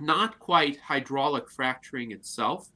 not 0.00 0.40
quite 0.40 0.80
hydraulic 0.80 1.48
fracturing 1.48 2.10
itself, 2.10 2.68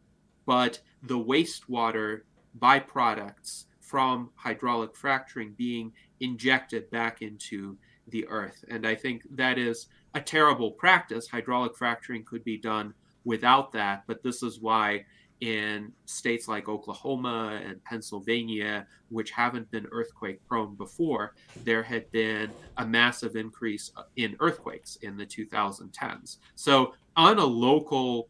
but 0.46 0.80
the 1.02 1.18
wastewater 1.18 2.20
byproducts 2.58 3.64
from 3.80 4.30
hydraulic 4.34 4.94
fracturing 4.94 5.54
being 5.56 5.92
injected 6.20 6.90
back 6.90 7.22
into 7.22 7.76
the 8.08 8.26
earth. 8.28 8.64
And 8.68 8.86
I 8.86 8.94
think 8.94 9.22
that 9.36 9.58
is 9.58 9.86
a 10.14 10.20
terrible 10.20 10.72
practice. 10.72 11.28
Hydraulic 11.28 11.76
fracturing 11.76 12.24
could 12.24 12.44
be 12.44 12.58
done 12.58 12.94
without 13.24 13.72
that, 13.72 14.04
but 14.06 14.22
this 14.22 14.42
is 14.42 14.60
why 14.60 15.04
in 15.40 15.92
states 16.06 16.48
like 16.48 16.68
Oklahoma 16.68 17.60
and 17.64 17.82
Pennsylvania, 17.84 18.86
which 19.08 19.30
haven't 19.30 19.70
been 19.70 19.86
earthquake 19.92 20.44
prone 20.48 20.74
before, 20.74 21.34
there 21.64 21.82
had 21.82 22.10
been 22.10 22.50
a 22.76 22.84
massive 22.84 23.36
increase 23.36 23.92
in 24.16 24.36
earthquakes 24.40 24.96
in 25.02 25.16
the 25.16 25.26
2010s. 25.26 26.38
So, 26.56 26.94
on 27.16 27.38
a 27.38 27.44
local 27.44 28.28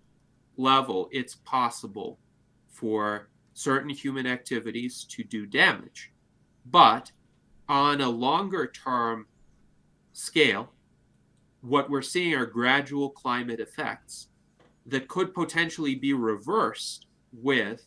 level, 0.56 1.08
it's 1.10 1.36
possible 1.36 2.18
for 2.68 3.28
certain 3.58 3.90
human 3.90 4.24
activities 4.24 5.02
to 5.02 5.24
do 5.24 5.44
damage. 5.44 6.12
But 6.64 7.10
on 7.68 8.00
a 8.00 8.08
longer 8.08 8.68
term 8.68 9.26
scale, 10.12 10.70
what 11.60 11.90
we're 11.90 12.02
seeing 12.02 12.34
are 12.34 12.46
gradual 12.46 13.10
climate 13.10 13.58
effects 13.58 14.28
that 14.86 15.08
could 15.08 15.34
potentially 15.34 15.96
be 15.96 16.12
reversed 16.12 17.06
with 17.32 17.84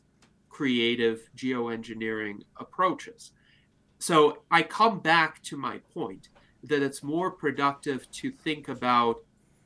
creative 0.50 1.30
geoengineering 1.38 2.42
approaches. 2.60 3.32
So 3.98 4.40
I 4.52 4.64
come 4.64 5.00
back 5.00 5.42
to 5.44 5.56
my 5.56 5.78
point 5.94 6.28
that 6.64 6.84
it's 6.84 7.02
more 7.02 7.32
productive 7.32 8.12
to 8.12 8.30
think 8.30 8.68
about 8.68 9.24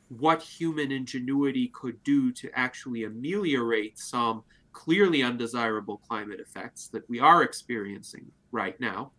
what 0.09 0.43
human 0.43 0.91
ingenuity 0.91 1.69
could 1.69 2.03
do 2.03 2.31
to 2.33 2.51
actually 2.53 3.05
ameliorate 3.05 3.97
some 3.97 4.43
clearly 4.75 5.23
undesirable 5.23 6.01
climate 6.05 6.39
effects 6.41 6.89
that 6.89 7.09
we 7.09 7.17
are 7.17 7.43
experiencing 7.43 8.29
right 8.51 8.77
now 8.81 9.09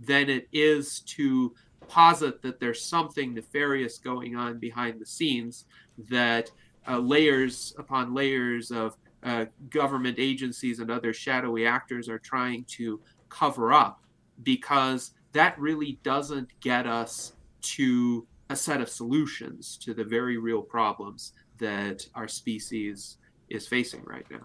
than 0.00 0.28
it 0.28 0.48
is 0.52 1.00
to 1.00 1.54
posit 1.86 2.42
that 2.42 2.58
there's 2.58 2.82
something 2.82 3.32
nefarious 3.32 3.98
going 3.98 4.34
on 4.34 4.58
behind 4.58 5.00
the 5.00 5.06
scenes 5.06 5.66
that 6.10 6.50
uh, 6.88 6.98
layers 6.98 7.74
upon 7.78 8.12
layers 8.12 8.72
of 8.72 8.96
uh, 9.22 9.44
government 9.70 10.16
agencies 10.18 10.80
and 10.80 10.90
other 10.90 11.14
shadowy 11.14 11.64
actors 11.64 12.08
are 12.08 12.18
trying 12.18 12.64
to 12.64 13.00
cover 13.28 13.72
up 13.72 14.02
because 14.42 15.12
that 15.32 15.56
really 15.60 15.98
doesn't 16.02 16.48
get 16.60 16.88
us 16.88 17.34
to 17.62 18.26
a 18.50 18.56
set 18.56 18.80
of 18.80 18.88
solutions 18.88 19.78
to 19.78 19.94
the 19.94 20.04
very 20.04 20.38
real 20.38 20.60
problems 20.60 21.34
that 21.58 22.04
our 22.16 22.26
species 22.26 23.18
is 23.48 23.68
facing 23.68 24.02
right 24.02 24.26
now 24.28 24.44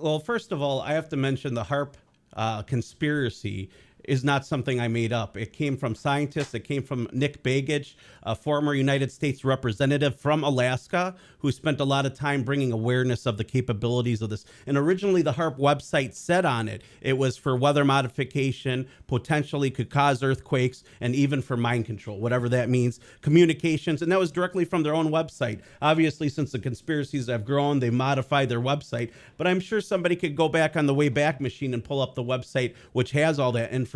well, 0.00 0.18
first 0.18 0.52
of 0.52 0.62
all, 0.62 0.80
I 0.80 0.92
have 0.92 1.08
to 1.10 1.16
mention 1.16 1.54
the 1.54 1.64
HAARP 1.64 1.94
uh, 2.34 2.62
conspiracy 2.62 3.70
is 4.06 4.24
not 4.24 4.46
something 4.46 4.80
I 4.80 4.88
made 4.88 5.12
up. 5.12 5.36
It 5.36 5.52
came 5.52 5.76
from 5.76 5.94
scientists. 5.94 6.54
It 6.54 6.60
came 6.60 6.82
from 6.82 7.08
Nick 7.12 7.42
Begich, 7.42 7.94
a 8.22 8.34
former 8.34 8.74
United 8.74 9.10
States 9.10 9.44
representative 9.44 10.18
from 10.18 10.44
Alaska, 10.44 11.14
who 11.38 11.50
spent 11.50 11.80
a 11.80 11.84
lot 11.84 12.06
of 12.06 12.14
time 12.14 12.42
bringing 12.42 12.72
awareness 12.72 13.26
of 13.26 13.36
the 13.36 13.44
capabilities 13.44 14.22
of 14.22 14.30
this. 14.30 14.44
And 14.66 14.76
originally, 14.76 15.22
the 15.22 15.32
HAARP 15.32 15.58
website 15.58 16.14
said 16.14 16.44
on 16.44 16.68
it 16.68 16.82
it 17.00 17.18
was 17.18 17.36
for 17.36 17.56
weather 17.56 17.84
modification, 17.84 18.88
potentially 19.06 19.70
could 19.70 19.90
cause 19.90 20.22
earthquakes, 20.22 20.84
and 21.00 21.14
even 21.14 21.42
for 21.42 21.56
mind 21.56 21.86
control, 21.86 22.20
whatever 22.20 22.48
that 22.48 22.68
means, 22.68 23.00
communications. 23.22 24.02
And 24.02 24.12
that 24.12 24.18
was 24.18 24.30
directly 24.30 24.64
from 24.64 24.82
their 24.82 24.94
own 24.94 25.08
website. 25.08 25.60
Obviously, 25.82 26.28
since 26.28 26.52
the 26.52 26.58
conspiracies 26.58 27.26
have 27.26 27.44
grown, 27.44 27.80
they 27.80 27.90
modified 27.90 28.48
their 28.48 28.60
website. 28.60 29.10
But 29.36 29.46
I'm 29.46 29.60
sure 29.60 29.80
somebody 29.80 30.16
could 30.16 30.36
go 30.36 30.48
back 30.48 30.76
on 30.76 30.86
the 30.86 30.94
way 30.94 31.08
back 31.08 31.40
machine 31.40 31.74
and 31.74 31.82
pull 31.82 32.00
up 32.00 32.14
the 32.14 32.22
website, 32.22 32.74
which 32.92 33.10
has 33.10 33.38
all 33.38 33.52
that 33.52 33.72
information. 33.72 33.95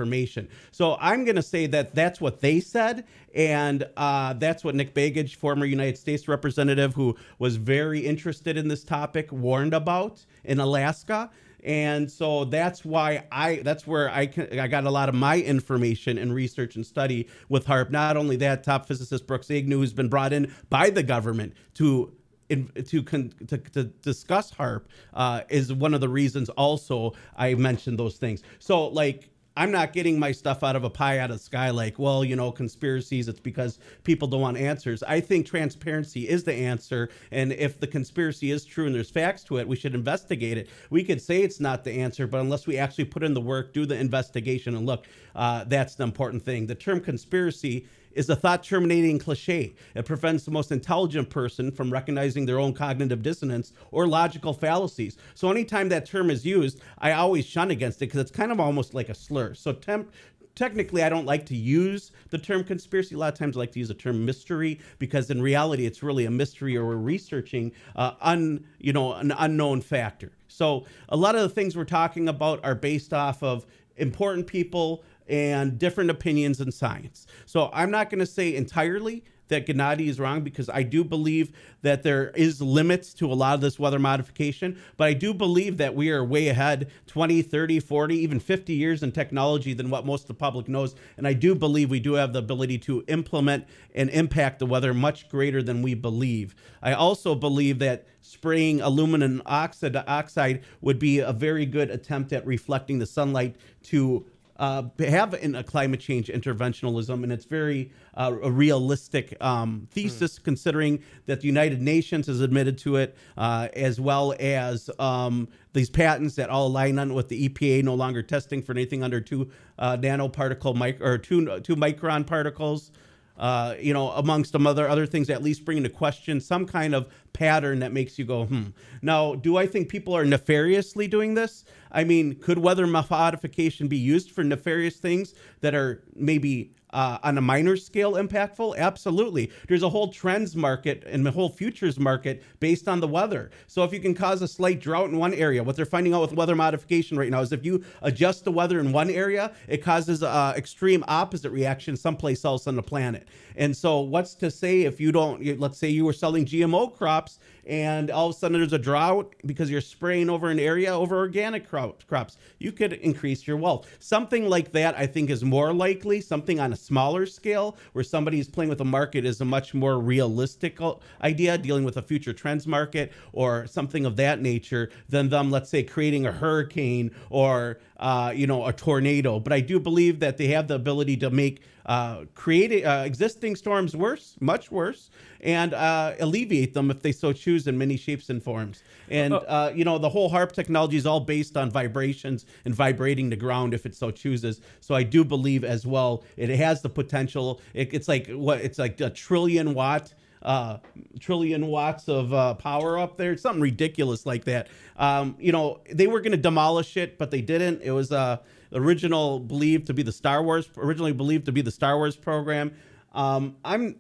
So 0.71 0.97
I'm 1.01 1.25
going 1.25 1.37
to 1.37 1.43
say 1.43 1.67
that 1.67 1.95
that's 1.95 2.21
what 2.21 2.41
they 2.41 2.61
said. 2.61 3.05
And 3.35 3.89
uh, 3.97 4.35
that's 4.35 4.65
what 4.65 4.75
Nick 4.75 4.95
Begich, 4.95 5.37
former 5.37 5.65
United 5.65 5.99
States 5.99 6.29
representative 6.29 6.95
who 6.95 7.17
was 7.39 7.57
very 7.57 8.01
interested 8.01 8.57
in 8.57 8.69
this 8.69 8.85
topic, 8.85 9.31
warned 9.31 9.75
about 9.75 10.25
in 10.45 10.61
Alaska. 10.61 11.31
And 11.63 12.11
so 12.11 12.45
that's 12.45 12.85
why 12.85 13.27
I 13.31 13.57
that's 13.57 13.87
where 13.87 14.11
I 14.11 14.27
can, 14.27 14.59
I 14.59 14.67
got 14.67 14.85
a 14.85 14.91
lot 14.91 15.09
of 15.09 15.15
my 15.15 15.39
information 15.39 16.17
and 16.19 16.35
research 16.35 16.77
and 16.77 16.87
study 16.87 17.29
with 17.49 17.67
HAARP. 17.67 17.91
Not 17.91 18.17
only 18.17 18.37
that, 18.37 18.65
top 18.65 18.87
physicist 18.87 19.27
Brooks 19.27 19.51
Agnew, 19.51 19.79
who's 19.79 19.93
been 19.93 20.09
brought 20.09 20.33
in 20.33 20.55
by 20.71 20.91
the 20.91 21.03
government 21.03 21.55
to 21.75 22.13
to, 22.49 22.93
to, 23.05 23.59
to 23.59 23.85
discuss 23.85 24.51
HAARP, 24.53 24.87
uh, 25.15 25.43
is 25.49 25.73
one 25.73 25.95
of 25.95 26.01
the 26.01 26.09
reasons 26.09 26.49
also 26.51 27.13
I 27.37 27.55
mentioned 27.55 27.99
those 27.99 28.17
things. 28.17 28.43
So 28.59 28.89
like 28.89 29.30
I'm 29.57 29.73
not 29.73 29.93
getting 29.93 30.19
my 30.19 30.33
stuff 30.33 30.63
out 30.63 30.77
of 30.77 30.85
a 30.85 30.91
pie 30.91 31.19
out 31.19 31.31
of 31.31 31.39
the 31.39 31.43
sky 31.43 31.71
like, 31.71 31.99
well, 31.99 32.25
you 32.25 32.37
know, 32.37 32.53
conspiracies, 32.53 33.29
it's 33.29 33.41
because 33.41 33.79
people 34.05 34.29
don't 34.29 34.41
want 34.41 34.57
answers. 34.57 35.03
I 35.03 35.21
think 35.21 35.47
transparency 35.47 36.29
is 36.29 36.45
the 36.45 36.55
answer. 36.55 37.11
And 37.33 37.53
if 37.53 37.81
the 37.81 37.87
conspiracy 37.87 38.53
is 38.53 38.65
true 38.65 38.87
and 38.87 38.95
there's 38.95 39.11
facts 39.11 39.43
to 39.45 39.59
it, 39.59 39.67
we 39.67 39.77
should 39.77 39.95
investigate 39.95 40.57
it. 40.57 40.69
We 40.91 41.03
could 41.03 41.21
say 41.21 41.43
it's 41.43 41.61
not 41.61 41.85
the 41.85 41.93
answer, 41.93 42.27
but 42.27 42.41
unless 42.41 42.67
we 42.67 42.79
actually 42.79 43.07
put 43.07 43.23
in 43.25 43.35
the 43.35 43.41
work, 43.41 43.73
do 43.73 43.87
the 43.87 43.99
investigation, 43.99 44.77
and 44.77 44.87
look, 44.87 45.07
uh, 45.35 45.65
that's 45.65 45.95
the 45.97 46.05
important 46.05 46.43
thing. 46.43 46.67
The 46.67 46.75
term 46.75 47.01
conspiracy 47.01 47.87
is 48.13 48.29
a 48.29 48.37
thought 48.37 48.63
terminating 48.63 49.19
cliche. 49.19 49.75
It 49.95 50.05
prevents 50.05 50.45
the 50.45 50.51
most 50.51 50.73
intelligent 50.73 51.31
person 51.31 51.71
from 51.71 51.93
recognizing 51.93 52.47
their 52.47 52.59
own 52.59 52.73
cognitive 52.73 53.23
dissonance 53.23 53.73
or 53.91 54.07
logical 54.07 54.53
fallacies. 54.53 55.17
So 55.35 55.51
anytime 55.51 55.89
that 55.91 56.07
term 56.07 56.31
is 56.31 56.45
used, 56.45 56.81
I 56.99 57.13
always 57.13 57.47
shun 57.47 57.71
against 57.71 57.99
it 57.99 58.07
because 58.07 58.21
it's 58.21 58.31
kind 58.31 58.53
of 58.53 58.61
almost 58.61 58.95
like 58.95 59.09
a 59.09 59.15
slur. 59.15 59.55
So 59.55 59.73
temp- 59.73 60.13
technically 60.55 61.03
I 61.03 61.09
don't 61.09 61.27
like 61.27 61.47
to 61.47 61.57
use 61.57 62.13
the 62.31 62.39
term 62.39 62.65
conspiracy. 62.65 63.15
A 63.15 63.19
lot 63.19 63.33
of 63.33 63.39
times 63.39 63.57
I 63.57 63.61
like 63.61 63.73
to 63.73 63.79
use 63.79 63.89
the 63.89 63.95
term 63.95 64.25
mystery 64.25 64.81
because 64.99 65.31
in 65.31 65.41
reality 65.41 65.87
it's 65.87 66.03
really 66.03 66.27
a 66.27 66.31
mystery 66.31 66.77
or 66.77 66.87
we're 66.87 66.97
researching 66.97 67.73
uh, 67.97 68.13
un, 68.21 68.65
you 68.79 68.93
know, 68.93 69.15
an 69.15 69.33
unknown 69.39 69.81
factor. 69.81 70.33
So 70.49 70.85
a 71.09 71.17
lot 71.17 71.35
of 71.35 71.43
the 71.43 71.49
things 71.49 71.77
we're 71.77 71.85
talking 71.85 72.29
about 72.29 72.65
are 72.65 72.75
based 72.75 73.13
off 73.13 73.43
of 73.43 73.67
important 73.97 74.47
people 74.47 75.05
and 75.31 75.79
different 75.79 76.11
opinions 76.11 76.61
in 76.61 76.73
science. 76.73 77.27
So 77.47 77.71
I'm 77.73 77.91
not 77.91 78.11
going 78.11 78.19
to 78.19 78.27
say 78.27 78.55
entirely 78.55 79.25
that 79.51 79.67
Gennady 79.67 80.09
is 80.09 80.19
wrong 80.19 80.41
because 80.43 80.71
I 80.71 80.83
do 80.83 81.05
believe 81.05 81.53
that 81.83 82.03
there 82.03 82.31
is 82.31 82.63
limits 82.63 83.13
to 83.15 83.31
a 83.31 83.35
lot 83.35 83.55
of 83.55 83.61
this 83.61 83.79
weather 83.79 83.99
modification, 83.99 84.81
but 84.97 85.09
I 85.09 85.13
do 85.13 85.35
believe 85.35 85.77
that 85.77 85.95
we 85.95 86.11
are 86.11 86.25
way 86.25 86.49
ahead 86.49 86.91
20, 87.09 87.43
30, 87.43 87.81
40, 87.81 88.15
even 88.17 88.41
50 88.41 88.73
years 88.73 89.03
in 89.03 89.13
technology 89.13 89.75
than 89.75 89.91
what 89.91 90.07
most 90.07 90.23
of 90.23 90.29
the 90.29 90.35
public 90.35 90.69
knows. 90.69 90.95
And 91.17 91.27
I 91.27 91.33
do 91.33 91.55
believe 91.55 91.91
we 91.91 92.01
do 92.01 92.15
have 92.15 92.33
the 92.33 92.39
ability 92.39 92.79
to 92.79 93.05
implement 93.09 93.67
and 93.95 94.09
impact 94.11 94.61
the 94.61 94.67
weather 94.67 94.95
much 94.95 95.29
greater 95.29 95.63
than 95.63 95.83
we 95.83 95.95
believe. 95.95 96.55
I 96.81 96.93
also 96.93 97.35
believe 97.35 97.81
that 97.81 98.07
spraying 98.21 98.81
aluminum 98.81 99.43
oxide, 99.47 99.97
oxide 99.97 100.63
would 100.81 100.99
be 100.99 101.19
a 101.19 101.33
very 101.33 101.67
good 101.67 101.91
attempt 101.91 102.33
at 102.33 102.47
reflecting 102.47 103.01
the 103.01 103.07
sunlight 103.07 103.57
to 103.83 104.27
uh, 104.61 104.83
have 104.99 105.33
in 105.35 105.55
a 105.55 105.65
climate 105.65 106.01
change 106.01 106.29
interventionalism, 106.29 107.23
and 107.23 107.33
it's 107.33 107.47
very 107.47 107.91
uh, 108.15 108.37
a 108.43 108.51
realistic 108.51 109.35
um, 109.43 109.89
thesis, 109.91 110.39
mm. 110.39 110.45
considering 110.45 111.03
that 111.25 111.41
the 111.41 111.47
United 111.47 111.81
Nations 111.81 112.27
has 112.27 112.43
admitted 112.43 112.77
to 112.79 112.97
it, 112.97 113.17
uh, 113.39 113.69
as 113.73 113.99
well 113.99 114.35
as 114.39 114.91
um, 114.99 115.49
these 115.73 115.89
patents 115.89 116.35
that 116.35 116.51
all 116.51 116.67
align 116.67 116.99
on 116.99 117.15
with 117.15 117.29
the 117.29 117.49
EPA 117.49 117.83
no 117.83 117.95
longer 117.95 118.23
testing 118.23 118.63
for 118.63 118.73
anything 118.73 119.03
under 119.03 119.19
two 119.19 119.51
uh, 119.79 119.97
nanoparticle 119.97 120.77
mic- 120.77 121.01
or 121.01 121.17
two 121.17 121.59
two 121.61 121.75
micron 121.75 122.27
particles 122.27 122.93
uh, 123.41 123.75
you 123.81 123.95
know, 123.95 124.11
amongst 124.11 124.53
some 124.53 124.67
other 124.67 124.87
other 124.87 125.07
things, 125.07 125.31
at 125.31 125.43
least 125.43 125.65
bring 125.65 125.79
into 125.79 125.89
question 125.89 126.41
some 126.41 126.67
kind 126.67 126.95
of 126.95 127.09
pattern 127.33 127.79
that 127.79 127.91
makes 127.91 128.19
you 128.19 128.25
go, 128.27 128.45
hmm. 128.45 128.65
Now, 129.01 129.35
do 129.35 129.57
I 129.57 129.67
think 129.67 129.89
people 129.89 130.15
are 130.15 130.27
nefariously 130.27 131.09
doing 131.09 131.33
this? 131.33 131.65
I 131.91 132.05
mean, 132.05 132.35
could 132.35 132.59
weather 132.59 132.87
modification 132.87 133.89
be 133.89 133.97
used 133.97 134.31
for 134.31 134.45
nefarious 134.45 134.97
things 134.97 135.35
that 135.63 135.75
are 135.75 136.05
maybe 136.15 136.75
uh, 136.93 137.19
on 137.23 137.39
a 137.39 137.41
minor 137.41 137.77
scale 137.77 138.13
impactful? 138.15 138.77
Absolutely. 138.77 139.51
There's 139.69 139.83
a 139.83 139.89
whole 139.89 140.09
trends 140.09 140.57
market 140.57 141.05
and 141.07 141.25
the 141.25 141.31
whole 141.31 141.49
futures 141.49 141.99
market 141.99 142.43
based 142.61 142.89
on 142.89 143.01
the 143.01 143.09
weather. 143.09 143.51
So 143.67 143.85
if 143.85 143.93
you 143.93 144.01
can 144.01 144.15
cause 144.15 144.43
a 144.43 144.49
slight 144.49 144.81
drought 144.81 145.11
in 145.11 145.19
one 145.19 145.35
area, 145.35 145.63
what 145.63 145.77
they're 145.77 145.87
finding 145.87 146.15
out 146.15 146.23
with 146.23 146.33
weather 146.33 146.57
modification 146.57 147.19
right 147.19 147.31
now 147.31 147.41
is 147.41 147.53
if 147.53 147.65
you 147.65 147.85
adjust 148.03 148.45
the 148.45 148.53
weather 148.53 148.81
in 148.81 148.93
one 148.93 149.11
area, 149.11 149.53
it 149.69 149.79
causes 149.79 150.23
a 150.23 150.55
extreme 150.57 151.05
opposite 151.09 151.51
reaction 151.51 151.97
someplace 151.97 152.45
else 152.45 152.67
on 152.67 152.77
the 152.77 152.83
planet. 152.83 153.29
And 153.57 153.77
so 153.77 154.01
what's 154.01 154.35
to 154.37 154.51
say 154.51 154.83
if 154.83 155.01
you 155.01 155.13
don't, 155.13 155.59
let's 155.59 155.79
say 155.79 155.89
you 155.89 156.05
were 156.05 156.13
selling 156.13 156.45
GMO 156.45 156.95
crops 156.97 157.39
and 157.67 158.11
all 158.11 158.29
of 158.29 158.35
a 158.35 158.39
sudden 158.39 158.59
there's 158.59 158.73
a 158.73 158.79
drought 158.79 159.35
because 159.47 159.71
you're 159.71 159.81
spraying 159.81 160.31
over 160.31 160.51
an 160.51 160.59
area 160.59 160.93
over 160.95 161.17
organic 161.17 161.69
crops, 161.69 162.37
you 162.59 162.73
could 162.73 162.95
increase 162.95 163.47
your 163.47 163.57
wealth. 163.57 163.89
Something 163.99 164.49
like 164.49 164.73
that, 164.73 164.97
I 164.97 165.07
think, 165.07 165.31
is 165.31 165.45
more 165.45 165.73
likely. 165.73 166.21
Something 166.21 166.61
on 166.61 166.73
a 166.73 166.77
smaller 166.77 167.27
scale 167.27 167.77
where 167.93 168.05
somebody 168.05 168.39
is 168.39 168.49
playing 168.49 168.69
with 168.69 168.79
the 168.79 168.85
market 168.85 169.25
is 169.25 169.41
a 169.41 169.45
much 169.45 169.75
more 169.75 169.99
realistic 169.99 170.79
idea, 171.23 171.59
dealing 171.59 171.85
with 171.85 171.97
a 171.97 172.03
future 172.03 172.33
trends 172.33 172.67
market 172.67 173.13
or 173.33 173.67
something 173.67 174.07
of 174.07 174.17
that 174.17 174.41
nature 174.41 174.91
than 175.09 175.29
them, 175.29 175.51
let's 175.51 175.71
say, 175.71 175.83
creating 175.83 176.27
a 176.27 176.33
hurricane 176.33 177.11
or 177.31 177.79
uh, 178.01 178.33
you 178.35 178.47
know, 178.47 178.67
a 178.67 178.73
tornado. 178.73 179.39
But 179.39 179.53
I 179.53 179.61
do 179.61 179.79
believe 179.79 180.21
that 180.21 180.39
they 180.39 180.49
have 180.49 180.69
the 180.69 180.75
ability 180.75 181.19
to 181.19 181.31
make 181.31 181.63
uh, 181.91 182.25
create 182.37 182.85
uh, 182.85 183.03
existing 183.05 183.57
storms 183.57 183.97
worse, 183.97 184.37
much 184.39 184.71
worse, 184.71 185.11
and 185.41 185.75
uh, 185.75 186.15
alleviate 186.21 186.73
them 186.73 186.89
if 186.89 187.03
they 187.03 187.11
so 187.11 187.33
choose 187.33 187.67
in 187.67 187.77
many 187.77 187.97
shapes 187.97 188.31
and 188.31 188.41
forms. 188.41 188.85
And 189.09 189.35
uh, 189.35 189.73
you 189.75 189.85
know, 189.85 189.99
the 189.99 190.09
whole 190.09 190.31
HAARP 190.31 190.53
technology 190.53 190.97
is 190.97 191.05
all 191.05 191.19
based 191.19 191.57
on 191.57 191.69
vibrations 191.69 192.47
and 192.65 192.73
vibrating 192.73 193.29
the 193.29 193.35
ground 193.35 193.75
if 193.75 193.87
it 193.87 193.97
so 193.97 194.13
chooses. 194.13 194.61
So 194.79 194.95
I 194.95 195.03
do 195.03 195.25
believe 195.25 195.65
as 195.65 195.85
well 195.85 196.23
it 196.37 196.49
has 196.51 196.81
the 196.81 196.89
potential. 196.89 197.61
It, 197.75 197.93
it's 197.93 198.07
like 198.07 198.29
what 198.29 198.61
it's 198.61 198.79
like 198.79 199.01
a 199.01 199.11
trillion 199.11 199.75
watt 199.75 200.15
uh, 200.43 200.79
trillion 201.19 201.67
watts 201.67 202.09
of 202.09 202.33
uh, 202.33 202.55
power 202.55 202.99
up 202.99 203.17
there, 203.17 203.37
something 203.37 203.61
ridiculous 203.61 204.25
like 204.25 204.45
that. 204.45 204.69
Um, 204.97 205.37
you 205.39 205.53
know, 205.53 205.81
they 205.93 206.07
were 206.07 206.21
going 206.21 206.33
to 206.33 206.39
demolish 206.39 206.97
it, 206.97 207.19
but 207.19 207.31
they 207.31 207.43
didn't. 207.43 207.83
It 207.83 207.91
was 207.91 208.13
uh, 208.13 208.39
original 208.73 209.41
believed 209.41 209.87
to 209.89 209.95
be 209.95 210.03
the 210.03 210.13
Star 210.13 210.43
Wars, 210.43 210.69
originally 210.77 211.13
believed 211.13 211.47
to 211.47 211.53
be 211.53 211.63
the 211.63 211.71
Star 211.71 211.97
Wars 211.97 212.17
program. 212.17 212.73
Um, 213.13 213.57
I'm. 213.65 213.97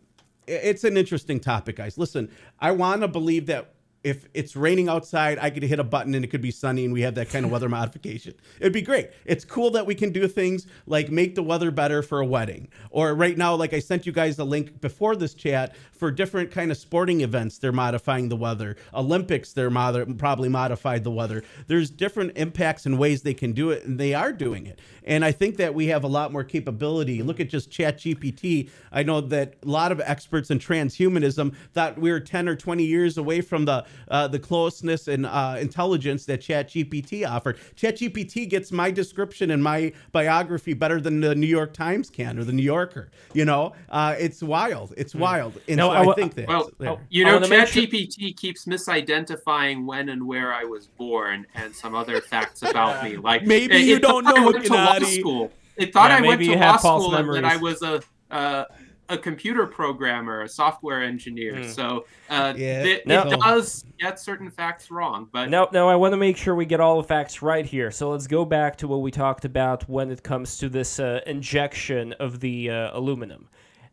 It's 0.47 0.83
an 0.83 0.97
interesting 0.97 1.39
topic, 1.39 1.77
guys. 1.77 1.97
Listen, 1.97 2.29
I 2.59 2.73
want 2.73 3.03
to 3.03 3.09
believe 3.09 3.47
that 3.47 3.75
if 4.03 4.27
it's 4.33 4.57
raining 4.57 4.89
outside, 4.89 5.39
I 5.39 5.51
could 5.51 5.63
hit 5.63 5.79
a 5.79 5.85
button 5.85 6.15
and 6.15 6.25
it 6.25 6.29
could 6.29 6.41
be 6.41 6.51
sunny 6.51 6.85
and 6.85 6.93
we 6.93 7.03
have 7.03 7.15
that 7.17 7.29
kind 7.29 7.45
of 7.45 7.53
weather 7.53 7.69
modification. 7.81 8.35
It'd 8.59 8.73
be 8.73 8.83
great. 8.83 9.11
It's 9.25 9.45
cool 9.45 9.71
that 9.73 9.87
we 9.87 9.95
can 9.95 10.11
do 10.11 10.27
things 10.27 10.67
like 10.87 11.11
make 11.11 11.35
the 11.35 11.43
weather 11.43 11.71
better 11.71 12.03
for 12.03 12.21
a 12.21 12.27
wedding. 12.27 12.69
Or 12.91 13.15
right 13.15 13.37
now, 13.37 13.55
like 13.55 13.75
I 13.75 13.79
sent 13.79 14.07
you 14.07 14.13
guys 14.13 14.39
a 14.39 14.45
link 14.45 14.81
before 14.81 15.17
this 15.17 15.35
chat 15.35 15.75
for 15.93 16.11
different 16.11 16.51
kind 16.51 16.71
of 16.71 16.79
sporting 16.79 17.21
events, 17.21 17.59
they're 17.59 17.73
modifying 17.73 18.31
the 18.31 18.37
weather. 18.37 18.77
Olympics, 18.95 19.53
they're 19.53 19.69
mod- 19.69 20.19
probably 20.19 20.49
modified 20.49 21.05
the 21.05 21.11
weather. 21.11 21.45
There's 21.67 21.91
different 21.91 22.33
impacts 22.37 22.87
and 22.87 22.99
ways 22.99 23.21
they 23.21 23.35
can 23.35 23.53
do 23.53 23.71
it, 23.71 23.85
and 23.85 24.01
they 24.01 24.15
are 24.15 24.33
doing 24.33 24.67
it. 24.67 24.79
And 25.05 25.25
I 25.25 25.33
think 25.33 25.57
that 25.59 25.75
we 25.75 25.89
have 25.89 26.03
a 26.03 26.09
lot 26.09 26.33
more 26.33 26.43
capability. 26.43 27.23
Look 27.23 27.39
at 27.39 27.51
just 27.51 27.71
Chat 27.71 27.99
GPT. 27.99 28.71
I 28.91 29.03
know 29.03 29.21
that 29.21 29.57
a 29.63 29.69
lot 29.69 29.93
of 29.93 30.01
experts 30.01 30.51
in 30.51 30.59
transhumanism 30.59 31.55
thought 31.75 31.99
we 31.99 32.11
were 32.11 32.21
10 32.21 32.49
or 32.49 32.57
20 32.57 32.85
years 32.85 33.19
away 33.19 33.43
from 33.43 33.67
the 33.67 33.85
uh, 34.09 34.29
the 34.29 34.39
closeness 34.39 35.09
and 35.09 35.27
uh, 35.27 35.57
intelligence 35.59 36.25
that 36.27 36.41
ChatGPT 36.41 37.29
offered. 37.29 37.59
ChatGPT 37.77 38.49
gets 38.49 38.73
my 38.73 38.91
description 38.91 39.51
and 39.51 39.63
my 39.63 39.93
biography 40.13 40.73
better 40.73 41.01
than 41.01 41.21
the 41.21 41.35
New 41.35 41.47
York 41.47 41.73
Times 41.73 42.11
can 42.11 42.39
or 42.39 42.45
the 42.45 42.53
New 42.53 42.63
Yorker. 42.63 43.11
You 43.35 43.45
know, 43.45 43.73
uh, 43.89 44.17
it's 44.19 44.43
wild. 44.43 44.95
It's 44.97 45.13
hmm. 45.13 45.21
wild. 45.21 45.61
And 45.69 45.77
no, 45.77 45.89
so 45.89 45.93
I, 45.93 46.11
I, 46.11 46.15
think 46.15 46.35
that. 46.35 46.49
Well, 46.49 46.71
oh, 46.81 47.01
you 47.09 47.25
know, 47.25 47.39
ChatGPT 47.41 48.19
sure. 48.19 48.33
keeps 48.37 48.65
misidentifying 48.67 49.87
when 49.87 50.09
and 50.09 50.27
where 50.27 50.53
I 50.53 50.65
was 50.65 50.87
born 50.87 51.47
and 51.55 51.75
some 51.75 51.95
other 51.95 52.21
facts 52.21 52.63
about 52.63 53.05
me. 53.05 53.11
Like 53.21 53.45
maybe 53.45 53.77
it, 53.77 53.83
you 53.83 53.99
don't 53.99 54.25
know, 54.25 54.53
Gennady. 54.53 55.21
School 55.21 55.53
they 55.81 55.87
thought 55.87 56.11
Yeah, 56.11 56.19
I 56.19 56.21
went 56.21 56.41
maybe 56.41 56.47
to 56.47 56.51
you 56.53 56.57
law 56.59 56.73
have 56.73 56.81
false 56.81 57.05
school 57.05 57.15
and 57.17 57.29
that 57.35 57.45
I 57.45 57.55
memories. 57.57 57.81
was 57.81 58.03
a 58.31 58.35
uh, 58.35 58.65
a 59.11 59.19
computer 59.19 59.67
programmer, 59.67 60.43
a 60.43 60.49
software 60.49 61.03
engineer. 61.03 61.57
Hmm. 61.57 61.69
So 61.69 62.07
uh, 62.31 62.55
Yeah. 62.57 62.85
it, 62.85 63.07
No. 63.07 63.23
it 63.23 63.41
does 63.41 63.85
get 63.99 64.19
certain 64.19 64.51
facts 64.51 64.91
wrong, 64.91 65.29
but 65.33 65.51
No, 65.51 65.69
no, 65.73 65.89
I 65.89 65.97
want 65.97 66.13
to 66.13 66.17
make 66.17 66.37
sure 66.37 66.55
we 66.55 66.65
get 66.65 66.81
all 66.81 66.97
the 67.03 67.07
facts 67.07 67.43
right 67.43 67.67
here. 67.67 67.91
So 67.91 68.11
let's 68.11 68.27
go 68.27 68.45
back 68.45 68.77
to 68.79 68.89
what 68.89 69.03
we 69.03 69.11
talked 69.11 69.45
about 69.45 69.89
when 69.89 70.11
it 70.11 70.23
comes 70.23 70.57
to 70.59 70.69
this 70.69 70.99
uh, 70.99 71.21
injection 71.27 72.13
of 72.15 72.41
the 72.41 72.71
uh, 72.71 72.97
aluminum. 72.99 73.49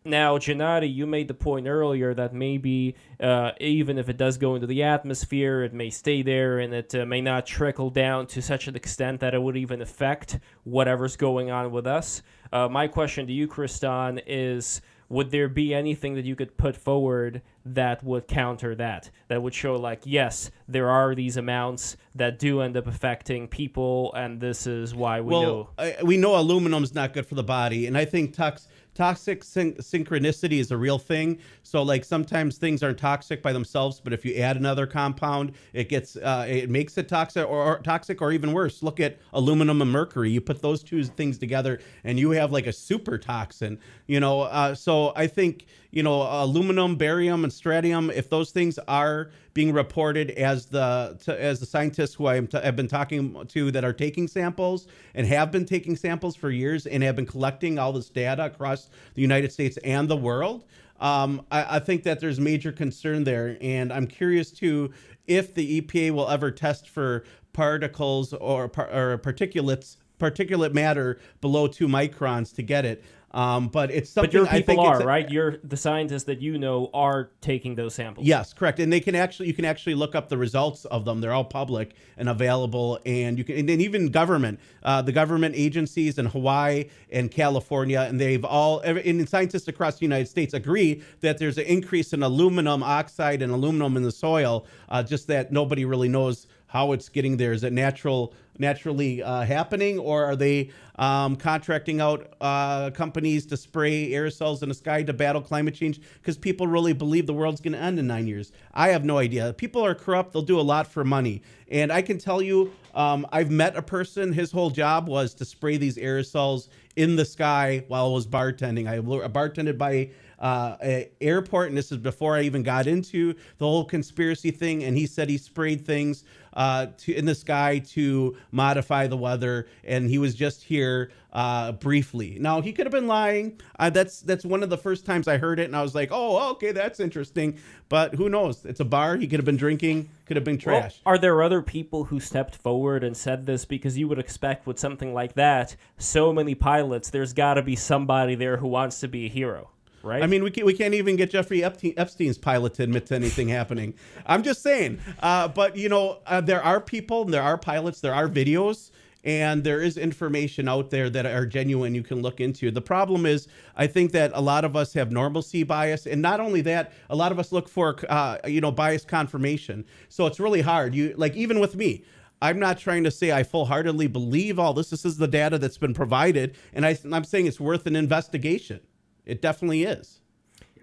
Now, 0.06 0.38
Gennady, 0.38 0.94
you 0.94 1.06
made 1.06 1.28
the 1.28 1.34
point 1.34 1.68
earlier 1.68 2.14
that 2.14 2.34
maybe 2.34 2.96
uh, 3.20 3.52
even 3.60 3.98
if 3.98 4.08
it 4.08 4.16
does 4.16 4.38
go 4.38 4.56
into 4.56 4.66
the 4.66 4.84
atmosphere, 4.84 5.64
it 5.64 5.74
may 5.74 5.90
stay 5.90 6.22
there 6.22 6.60
and 6.60 6.74
it 6.74 6.96
uh, 6.96 7.06
may 7.06 7.20
not 7.20 7.46
trickle 7.46 7.90
down 7.90 8.26
to 8.28 8.42
such 8.42 8.70
an 8.70 8.76
extent 8.78 9.20
that 9.20 9.34
it 9.34 9.42
would 9.42 9.58
even 9.58 9.82
affect 9.82 10.40
whatever's 10.64 11.18
going 11.18 11.52
on 11.52 11.72
with 11.72 11.86
us. 11.86 12.22
Uh, 12.54 12.70
my 12.70 12.88
question 12.88 13.28
to 13.28 13.34
you, 13.34 13.50
Kristan, 13.50 14.22
is 14.26 14.80
would 15.10 15.32
there 15.32 15.48
be 15.48 15.74
anything 15.74 16.16
that 16.16 16.26
you 16.26 16.36
could 16.36 16.58
put 16.58 16.76
forward 16.76 17.42
that 17.66 18.04
would 18.04 18.28
counter 18.28 18.76
that? 18.76 19.10
That 19.28 19.42
would 19.42 19.54
show 19.54 19.76
like 19.76 20.02
yes 20.04 20.52
there 20.68 20.90
are 20.90 21.16
these 21.16 21.38
amounts 21.38 21.98
that 22.16 22.40
do 22.40 22.62
end 22.62 22.78
up 22.78 22.88
affecting 22.88 23.48
people 23.48 24.14
and 24.14 24.40
this 24.40 24.68
is 24.68 24.94
why 24.94 25.22
we 25.22 25.32
know 25.32 25.70
well, 25.78 25.88
I, 26.00 26.04
we 26.04 26.18
know 26.18 26.36
aluminum's 26.36 26.94
not 26.94 27.14
good 27.14 27.26
for 27.26 27.36
the 27.36 27.44
body, 27.44 27.88
and 27.88 27.98
I 27.98 28.06
think 28.06 28.34
tox, 28.34 28.68
toxic 28.98 29.44
syn- 29.44 29.76
synchronicity 29.76 30.60
is 30.60 30.72
a 30.72 30.78
real 30.78 30.98
thing. 30.98 31.38
So, 31.64 31.84
like 31.84 32.04
sometimes 32.04 32.58
things 32.58 32.82
aren't 32.82 32.98
toxic 32.98 33.44
by 33.44 33.54
themselves, 33.54 34.02
but 34.04 34.12
if 34.12 34.26
you 34.26 34.36
add 34.36 34.58
another 34.58 34.88
compound, 34.88 35.54
it 35.74 35.88
gets 35.88 36.16
uh, 36.16 36.46
it 36.50 36.70
makes 36.70 36.98
it 36.98 37.08
toxic 37.08 37.48
or, 37.48 37.64
or 37.64 37.80
toxic 37.80 38.22
or 38.22 38.32
even 38.32 38.54
worse. 38.54 38.82
Look 38.82 39.00
at 39.00 39.18
aluminum 39.34 39.82
and 39.82 39.92
mercury. 39.92 40.32
You 40.32 40.42
put 40.42 40.62
those 40.62 40.82
two 40.84 41.04
things 41.04 41.38
together, 41.38 41.80
and 42.04 42.20
you 42.20 42.32
have 42.32 42.52
like 42.52 42.66
a 42.66 42.74
super 42.74 43.18
toxin. 43.18 43.80
You 44.08 44.20
know, 44.20 44.42
uh, 44.42 44.74
so 44.74 45.14
I 45.16 45.28
think 45.28 45.66
you 45.98 46.04
know 46.04 46.22
aluminum, 46.44 46.96
barium, 46.96 47.44
and 47.44 47.52
strontium. 47.52 48.12
If 48.12 48.30
those 48.30 48.52
things 48.52 48.78
are 48.88 49.32
being 49.56 49.74
reported 49.74 50.30
as 50.30 50.68
the 50.68 51.18
to, 51.24 51.42
as 51.42 51.60
the 51.60 51.66
scientists 51.66 52.14
who 52.14 52.28
I 52.28 52.36
have 52.36 52.76
been 52.76 52.88
talking 52.88 53.48
to 53.48 53.72
that 53.72 53.84
are 53.84 53.94
taking 53.94 54.28
samples 54.28 54.88
and 55.16 55.26
have 55.26 55.52
been 55.52 55.66
taking 55.66 55.96
samples 55.96 56.36
for 56.36 56.52
years 56.52 56.86
and 56.86 57.02
have 57.02 57.16
been 57.16 57.26
collecting 57.26 57.80
all 57.80 57.92
this 57.94 58.12
data 58.12 58.46
across 58.46 58.92
the 59.16 59.24
United 59.24 59.52
States 59.52 59.78
and 59.78 60.08
the 60.08 60.16
world. 60.16 60.66
Um, 61.00 61.44
I, 61.50 61.78
I 61.78 61.80
think 61.80 62.04
that 62.04 62.20
there's 62.20 62.40
major 62.40 62.72
concern 62.72 63.24
there, 63.24 63.58
and 63.60 63.92
I'm 63.92 64.06
curious 64.06 64.52
too 64.52 64.94
if 65.26 65.56
the 65.56 65.82
EPA 65.82 66.12
will 66.12 66.30
ever 66.30 66.52
test 66.52 66.90
for 66.90 67.24
particles 67.54 68.34
or, 68.34 68.70
par- 68.70 68.90
or 68.94 69.18
particulates 69.18 69.98
particulate 70.20 70.74
matter 70.74 71.20
below 71.42 71.68
two 71.68 71.88
microns 71.88 72.54
to 72.56 72.62
get 72.62 72.86
it. 72.86 73.04
Um, 73.32 73.68
but 73.68 73.92
it's 73.92 74.10
something 74.10 74.30
but 74.30 74.34
your 74.34 74.48
people 74.48 74.80
are 74.80 75.00
right 75.02 75.30
you're 75.30 75.58
the 75.62 75.76
scientists 75.76 76.24
that 76.24 76.42
you 76.42 76.58
know 76.58 76.90
are 76.94 77.32
taking 77.42 77.76
those 77.76 77.94
samples 77.94 78.26
Yes, 78.26 78.54
correct. 78.54 78.80
And 78.80 78.92
they 78.92 79.00
can 79.00 79.16
actually 79.16 79.48
you 79.48 79.54
can 79.54 79.66
actually 79.66 79.96
look 79.96 80.16
up 80.16 80.30
the 80.30 80.38
results 80.38 80.86
of 80.86 81.06
them. 81.06 81.22
They're 81.22 81.34
all 81.34 81.44
public 81.44 81.96
and 82.18 82.30
available. 82.30 83.00
And 83.06 83.38
you 83.38 83.44
can 83.44 83.58
and 83.58 83.70
even 83.70 84.10
government, 84.10 84.60
uh, 84.84 85.02
the 85.02 85.12
government 85.12 85.56
agencies 85.56 86.18
in 86.18 86.26
Hawaii 86.26 86.90
and 87.12 87.30
California, 87.32 88.02
and 88.02 88.20
they've 88.20 88.44
all 88.44 88.80
and 88.80 89.28
scientists 89.28 89.68
across 89.68 89.98
the 90.00 90.06
United 90.06 90.28
States 90.28 90.54
agree 90.54 91.02
that 91.22 91.38
there's 91.38 91.58
an 91.58 91.66
increase 91.66 92.14
in 92.14 92.24
aluminum 92.24 92.84
oxide 92.84 93.42
and 93.42 93.52
aluminum 93.52 93.98
in 93.98 94.04
the 94.04 94.12
soil. 94.12 94.66
Uh, 94.90 95.04
just 95.04 95.28
that 95.28 95.52
nobody 95.52 95.86
really 95.86 96.10
knows 96.10 96.48
how 96.68 96.92
it's 96.92 97.10
getting 97.10 97.38
there. 97.38 97.54
Is 97.54 97.64
it 97.64 97.74
natural, 97.74 98.34
naturally 98.60 99.24
uh, 99.24 99.42
happening, 99.44 99.98
or 99.98 100.26
are 100.26 100.36
they 100.36 100.70
um, 100.98 101.36
contracting 101.36 102.02
out 102.02 102.34
uh, 102.42 102.92
companies 102.92 103.46
to 103.48 103.58
spray 103.58 104.10
aerosols 104.12 104.64
in 104.64 104.70
the 104.70 104.76
sky 104.76 105.04
to 105.04 105.14
battle 105.14 105.42
climate 105.42 105.74
change? 105.74 106.02
Because 106.22 106.38
people 106.38 106.68
really 106.68 106.94
believe 106.94 107.26
the 107.26 107.34
world's 107.34 107.62
going 107.62 107.74
to 107.74 107.80
end 107.80 108.00
in 108.00 108.08
nine 108.08 108.28
years. 108.28 108.52
I 108.74 108.90
have 108.90 109.06
no 109.06 109.18
idea. 109.18 109.54
People 109.54 109.84
are 109.84 109.96
corrupt. 109.96 110.34
They'll 110.34 110.42
do 110.42 110.60
a 110.60 110.62
lot 110.62 110.88
for 110.88 111.04
money. 111.04 111.42
And 111.70 111.92
I 111.92 112.02
can 112.02 112.18
tell 112.18 112.42
you, 112.42 112.72
um, 112.94 113.26
I've 113.32 113.52
met 113.52 113.76
a 113.76 113.82
person. 113.82 114.34
His 114.34 114.52
whole 114.52 114.70
job 114.70 115.08
was 115.08 115.34
to 115.36 115.46
spray 115.46 115.78
these 115.78 115.98
aerosols 115.98 116.68
in 116.96 117.16
the 117.16 117.26
sky 117.26 117.84
while 117.88 118.08
I 118.08 118.10
was 118.10 118.28
bartending. 118.28 118.88
I 118.88 119.00
bartended 119.00 119.78
by 119.78 120.10
uh, 120.40 120.78
airport, 121.22 121.70
and 121.70 121.78
this 121.78 121.92
is 121.92 121.98
before 121.98 122.36
I 122.36 122.42
even 122.42 122.64
got 122.64 122.88
into 122.88 123.34
the 123.58 123.66
whole 123.66 123.86
conspiracy 123.86 124.52
thing. 124.52 124.84
And 124.84 124.98
he 124.98 125.06
said 125.06 125.30
he 125.30 125.38
sprayed 125.38 125.86
things 125.86 126.24
uh, 126.58 126.88
to 126.98 127.14
in 127.14 127.24
the 127.26 127.36
sky 127.36 127.80
to 127.80 128.36
modify 128.52 129.08
the 129.08 129.16
weather, 129.16 129.68
and 129.86 130.10
he 130.10 130.18
was 130.18 130.34
just 130.36 130.64
here 130.64 131.12
uh, 131.32 131.72
briefly. 131.74 132.38
Now 132.40 132.62
he 132.62 132.74
could 132.74 132.88
have 132.88 132.92
been 132.92 133.06
lying. 133.08 133.62
Uh, 133.78 133.92
that's 133.92 134.22
that's 134.22 134.44
one 134.44 134.64
of 134.64 134.70
the 134.72 134.78
first 134.78 135.06
times 135.06 135.28
I 135.28 135.38
heard 135.38 135.60
it, 135.60 135.66
and 135.66 135.76
I 135.76 135.84
was 135.84 135.94
like, 135.94 136.10
oh, 136.12 136.50
okay, 136.54 136.72
that's 136.72 137.00
interesting. 137.00 137.60
But 137.90 138.16
who 138.16 138.28
knows? 138.28 138.66
It's 138.66 138.80
a 138.80 138.86
bar. 138.86 139.18
He 139.18 139.28
could 139.28 139.40
have 139.40 139.46
been 139.46 139.56
drinking. 139.56 140.10
Could 140.26 140.36
have 140.36 140.44
been 140.44 140.60
Well, 140.66 140.82
trash. 140.82 141.00
are 141.06 141.18
there 141.20 141.42
other 141.44 141.62
people 141.62 142.06
who 142.06 142.20
stepped 142.20 142.56
forward 142.56 143.04
and 143.04 143.16
said 143.16 143.46
this? 143.46 143.64
Because 143.64 143.98
you 143.98 144.08
would 144.08 144.20
expect 144.20 144.66
with 144.66 144.80
something 144.80 145.14
like 145.14 145.36
that, 145.36 145.76
so 146.00 146.34
many 146.34 146.56
pilots, 146.56 147.12
there's 147.12 147.34
got 147.34 147.54
to 147.54 147.62
be 147.62 147.76
somebody 147.76 148.34
there 148.36 148.58
who 148.58 148.68
wants 148.68 149.00
to 149.02 149.08
be 149.08 149.28
a 149.28 149.30
hero, 149.30 149.70
right? 150.08 150.24
I 150.24 150.28
mean, 150.28 150.44
we, 150.44 150.52
can, 150.52 150.66
we 150.66 150.74
can't 150.74 150.94
even 150.94 151.16
get 151.16 151.30
Jeffrey 151.30 151.64
Epstein, 151.64 151.94
Epstein's 151.98 152.38
pilot 152.38 152.74
to 152.76 152.84
admit 152.84 153.06
to 153.08 153.16
anything 153.16 153.50
happening. 153.50 153.94
I'm 154.26 154.42
just 154.42 154.64
saying. 154.64 155.00
Uh, 155.20 155.48
but, 155.48 155.76
you 155.76 155.90
know, 155.90 156.20
uh, 156.26 156.42
there 156.42 156.64
are 156.64 156.82
people, 156.82 157.26
there 157.26 157.44
are 157.44 157.58
pilots, 157.58 158.02
there 158.02 158.14
are 158.14 158.28
videos, 158.28 158.92
and 159.24 159.64
there 159.64 159.82
is 159.82 159.98
information 159.98 160.70
out 160.70 160.90
there 160.90 161.10
that 161.10 161.26
are 161.26 161.46
genuine 161.46 161.94
you 161.94 162.04
can 162.04 162.22
look 162.22 162.40
into. 162.40 162.72
The 162.72 162.82
problem 162.82 163.26
is, 163.26 163.50
I 163.76 163.86
think 163.86 164.14
that 164.14 164.32
a 164.34 164.40
lot 164.42 164.64
of 164.64 164.78
us 164.78 164.94
have 164.94 165.12
normalcy 165.12 165.64
bias. 165.64 166.08
And 166.08 166.22
not 166.22 166.40
only 166.40 166.62
that, 166.62 166.94
a 167.10 167.16
lot 167.16 167.34
of 167.34 167.40
us 167.40 167.52
look 167.52 167.68
for, 167.68 167.98
uh, 168.08 168.38
you 168.48 168.62
know, 168.62 168.72
bias 168.72 169.04
confirmation. 169.04 169.84
So 170.08 170.28
it's 170.28 170.40
really 170.40 170.62
hard. 170.62 170.96
You 170.96 171.14
Like, 171.18 171.36
even 171.36 171.60
with 171.60 171.76
me, 171.76 172.06
I'm 172.42 172.60
not 172.60 172.78
trying 172.78 173.04
to 173.04 173.12
say 173.12 173.32
I 173.32 173.44
full 173.44 173.66
heartedly 173.66 174.08
believe 174.08 174.60
all 174.60 174.74
this. 174.74 174.92
This 174.92 175.04
is 175.04 175.18
the 175.18 175.28
data 175.28 175.58
that's 175.58 175.80
been 175.80 175.94
provided. 175.94 176.56
And 176.72 176.86
I, 176.86 176.98
I'm 177.12 177.24
saying 177.24 177.48
it's 177.48 177.60
worth 177.60 177.86
an 177.88 177.96
investigation. 177.96 178.80
It 179.28 179.42
definitely 179.42 179.84
is. 179.84 180.22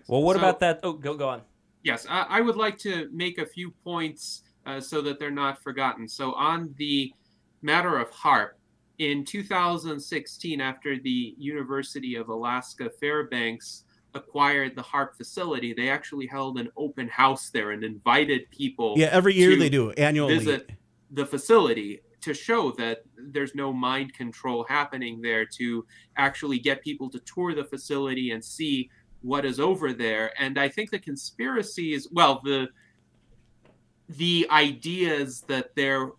well, 0.07 0.23
what 0.23 0.35
So- 0.35 0.41
about 0.41 0.61
that? 0.61 0.81
Oh, 0.83 0.93
go 0.93 1.15
go 1.17 1.29
on. 1.31 1.43
Yes, 1.83 2.07
I, 2.09 2.23
I 2.29 2.41
would 2.41 2.57
like 2.57 2.79
to 2.79 3.09
make 3.13 3.39
a 3.39 3.45
few 3.47 3.71
points 3.83 4.43
uh, 4.65 4.81
so 4.81 5.03
that 5.03 5.19
they're 5.19 5.31
not 5.31 5.63
forgotten. 5.63 6.09
So, 6.09 6.33
on 6.33 6.75
the 6.79 7.13
matter 7.63 7.99
of 7.99 8.11
HAARP, 8.11 8.53
in 8.99 9.25
2016, 9.25 10.61
after 10.61 10.99
the 10.99 11.35
University 11.39 12.15
of 12.17 12.29
Alaska 12.29 12.89
Fairbanks 13.01 13.85
acquired 14.15 14.77
the 14.77 14.83
HAARP 14.83 15.17
facility, 15.17 15.75
they 15.75 15.91
actually 15.91 16.27
held 16.27 16.59
an 16.59 16.71
open 16.77 17.09
house 17.09 17.51
there 17.51 17.73
and 17.73 17.83
invited 17.85 18.51
people 18.51 18.95
Yeah, 18.97 19.09
every 19.11 19.35
year 19.35 19.51
to 19.51 19.57
they 19.57 19.69
do 19.69 19.91
annually. 19.93 20.39
visit 20.39 20.71
the 21.11 21.27
facility 21.27 22.01
to 22.25 22.35
show 22.35 22.71
that 22.73 23.05
there's 23.17 23.55
no 23.55 23.73
mind 23.73 24.13
control 24.15 24.65
happening 24.69 25.21
there 25.21 25.45
to 25.45 25.87
actually 26.17 26.59
get 26.59 26.83
people 26.83 27.09
to 27.11 27.19
tour 27.21 27.55
the 27.55 27.65
facility 27.65 28.31
and 28.33 28.45
see 28.45 28.91
what 29.23 29.45
is 29.45 29.59
over 29.59 29.93
there 29.93 30.33
and 30.39 30.59
i 30.59 30.69
think 30.69 30.91
the 30.91 30.99
conspiracy 30.99 31.95
is 31.95 32.09
well 32.13 32.41
the 32.45 32.69
the 34.09 34.47
ideas 34.51 35.43
that 35.49 35.75
there 35.77 36.11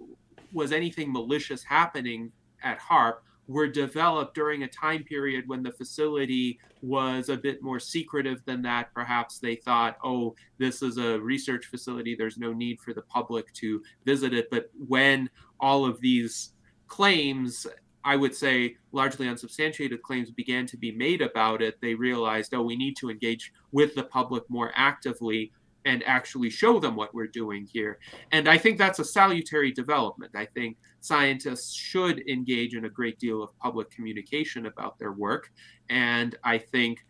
was 0.51 0.71
anything 0.71 1.11
malicious 1.11 1.63
happening 1.63 2.31
at 2.63 2.79
HAARP 2.79 3.15
were 3.47 3.67
developed 3.67 4.33
during 4.33 4.63
a 4.63 4.67
time 4.67 5.03
period 5.03 5.47
when 5.47 5.61
the 5.61 5.71
facility 5.71 6.59
was 6.81 7.29
a 7.29 7.37
bit 7.37 7.61
more 7.61 7.79
secretive 7.79 8.43
than 8.45 8.61
that. 8.63 8.91
Perhaps 8.93 9.39
they 9.39 9.55
thought, 9.55 9.97
oh, 10.03 10.35
this 10.57 10.81
is 10.81 10.97
a 10.97 11.19
research 11.19 11.65
facility, 11.65 12.15
there's 12.15 12.37
no 12.37 12.53
need 12.53 12.79
for 12.79 12.93
the 12.93 13.03
public 13.03 13.51
to 13.53 13.83
visit 14.03 14.33
it. 14.33 14.49
But 14.49 14.71
when 14.87 15.29
all 15.59 15.85
of 15.85 15.99
these 16.01 16.53
claims, 16.87 17.67
I 18.03 18.15
would 18.15 18.35
say 18.35 18.77
largely 18.91 19.27
unsubstantiated 19.27 20.01
claims, 20.01 20.31
began 20.31 20.65
to 20.67 20.77
be 20.77 20.91
made 20.91 21.21
about 21.21 21.61
it, 21.61 21.75
they 21.81 21.95
realized, 21.95 22.53
oh, 22.53 22.61
we 22.61 22.75
need 22.75 22.95
to 22.97 23.09
engage 23.09 23.51
with 23.71 23.95
the 23.95 24.03
public 24.03 24.43
more 24.49 24.71
actively 24.75 25.51
and 25.85 26.03
actually 26.05 26.49
show 26.49 26.79
them 26.79 26.95
what 26.95 27.13
we're 27.13 27.27
doing 27.27 27.67
here. 27.71 27.99
And 28.31 28.49
I 28.49 28.57
think 28.57 28.77
that's 28.77 28.99
a 28.99 29.05
salutary 29.05 29.71
development. 29.71 30.31
I 30.35 30.45
think 30.45 30.77
scientists 31.01 31.73
should 31.73 32.27
engage 32.27 32.75
in 32.75 32.85
a 32.85 32.89
great 32.89 33.19
deal 33.19 33.43
of 33.43 33.57
public 33.59 33.91
communication 33.91 34.65
about 34.65 34.97
their 34.97 35.11
work. 35.11 35.51
And 35.89 36.35
I 36.43 36.57
think 36.57 37.05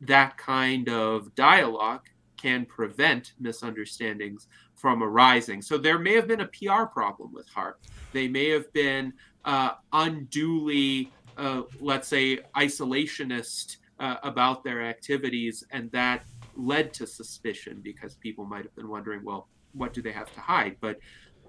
that 0.00 0.36
kind 0.36 0.88
of 0.88 1.34
dialogue 1.36 2.02
can 2.36 2.66
prevent 2.66 3.32
misunderstandings 3.40 4.48
from 4.86 5.02
arising. 5.02 5.60
So 5.60 5.78
there 5.78 5.98
may 5.98 6.14
have 6.14 6.28
been 6.28 6.42
a 6.42 6.46
PR 6.46 6.84
problem 6.84 7.32
with 7.32 7.48
HAARP. 7.52 7.74
They 8.12 8.28
may 8.28 8.50
have 8.50 8.72
been 8.72 9.12
uh, 9.44 9.72
unduly, 9.92 11.10
uh, 11.36 11.62
let's 11.80 12.06
say, 12.06 12.38
isolationist 12.54 13.78
uh, 13.98 14.18
about 14.22 14.62
their 14.62 14.84
activities, 14.84 15.64
and 15.72 15.90
that 15.90 16.22
led 16.54 16.94
to 16.94 17.04
suspicion 17.04 17.80
because 17.82 18.14
people 18.14 18.44
might 18.44 18.62
have 18.62 18.76
been 18.76 18.88
wondering, 18.88 19.24
well, 19.24 19.48
what 19.72 19.92
do 19.92 20.00
they 20.00 20.12
have 20.12 20.32
to 20.34 20.40
hide? 20.40 20.76
But 20.80 21.00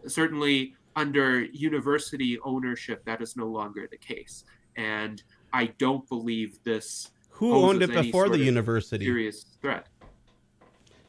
certainly 0.08 0.74
under 0.96 1.44
university 1.44 2.40
ownership, 2.44 3.06
that 3.06 3.22
is 3.22 3.38
no 3.38 3.46
longer 3.46 3.88
the 3.92 3.98
case. 3.98 4.46
And 4.78 5.22
I 5.54 5.68
don't 5.78 6.10
believe 6.10 6.58
this 6.64 7.12
Who 7.30 7.54
owned 7.54 7.84
it 7.84 7.92
before 7.92 8.30
the 8.30 8.40
university? 8.40 9.06
serious 9.06 9.46
threat. 9.62 9.90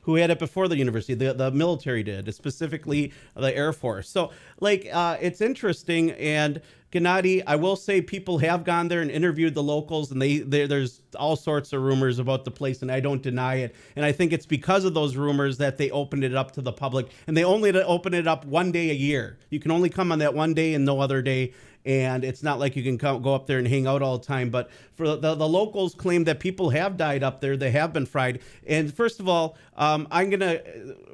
Who 0.08 0.14
had 0.14 0.30
it 0.30 0.38
before 0.38 0.68
the 0.68 0.76
university 0.78 1.12
the, 1.12 1.34
the 1.34 1.50
military 1.50 2.02
did 2.02 2.32
specifically 2.34 3.12
the 3.36 3.54
air 3.54 3.74
force 3.74 4.08
so 4.08 4.30
like 4.58 4.88
uh, 4.90 5.18
it's 5.20 5.42
interesting 5.42 6.12
and 6.12 6.62
Gennady, 6.90 7.42
I 7.46 7.56
will 7.56 7.76
say 7.76 8.00
people 8.00 8.38
have 8.38 8.64
gone 8.64 8.88
there 8.88 9.02
and 9.02 9.10
interviewed 9.10 9.54
the 9.54 9.62
locals, 9.62 10.10
and 10.10 10.22
they, 10.22 10.38
they 10.38 10.66
there's 10.66 11.02
all 11.18 11.36
sorts 11.36 11.74
of 11.74 11.82
rumors 11.82 12.18
about 12.18 12.46
the 12.46 12.50
place, 12.50 12.80
and 12.80 12.90
I 12.90 13.00
don't 13.00 13.20
deny 13.20 13.56
it. 13.56 13.76
And 13.94 14.06
I 14.06 14.12
think 14.12 14.32
it's 14.32 14.46
because 14.46 14.86
of 14.86 14.94
those 14.94 15.14
rumors 15.14 15.58
that 15.58 15.76
they 15.76 15.90
opened 15.90 16.24
it 16.24 16.34
up 16.34 16.52
to 16.52 16.62
the 16.62 16.72
public, 16.72 17.08
and 17.26 17.36
they 17.36 17.44
only 17.44 17.70
open 17.82 18.14
it 18.14 18.26
up 18.26 18.46
one 18.46 18.72
day 18.72 18.88
a 18.88 18.94
year. 18.94 19.38
You 19.50 19.60
can 19.60 19.70
only 19.70 19.90
come 19.90 20.10
on 20.12 20.18
that 20.20 20.32
one 20.32 20.54
day 20.54 20.72
and 20.72 20.86
no 20.86 21.00
other 21.00 21.20
day 21.20 21.52
and 21.88 22.22
it's 22.22 22.42
not 22.42 22.58
like 22.58 22.76
you 22.76 22.82
can 22.82 22.98
come, 22.98 23.22
go 23.22 23.34
up 23.34 23.46
there 23.46 23.58
and 23.58 23.66
hang 23.66 23.86
out 23.86 24.02
all 24.02 24.18
the 24.18 24.26
time. 24.26 24.50
But 24.50 24.70
for 24.94 25.16
the, 25.16 25.34
the 25.34 25.48
locals 25.48 25.94
claim 25.94 26.24
that 26.24 26.38
people 26.38 26.68
have 26.68 26.98
died 26.98 27.22
up 27.22 27.40
there, 27.40 27.56
they 27.56 27.70
have 27.70 27.94
been 27.94 28.04
fried. 28.04 28.40
And 28.66 28.92
first 28.92 29.20
of 29.20 29.28
all, 29.28 29.56
um, 29.74 30.06
I'm 30.10 30.28
gonna 30.28 30.60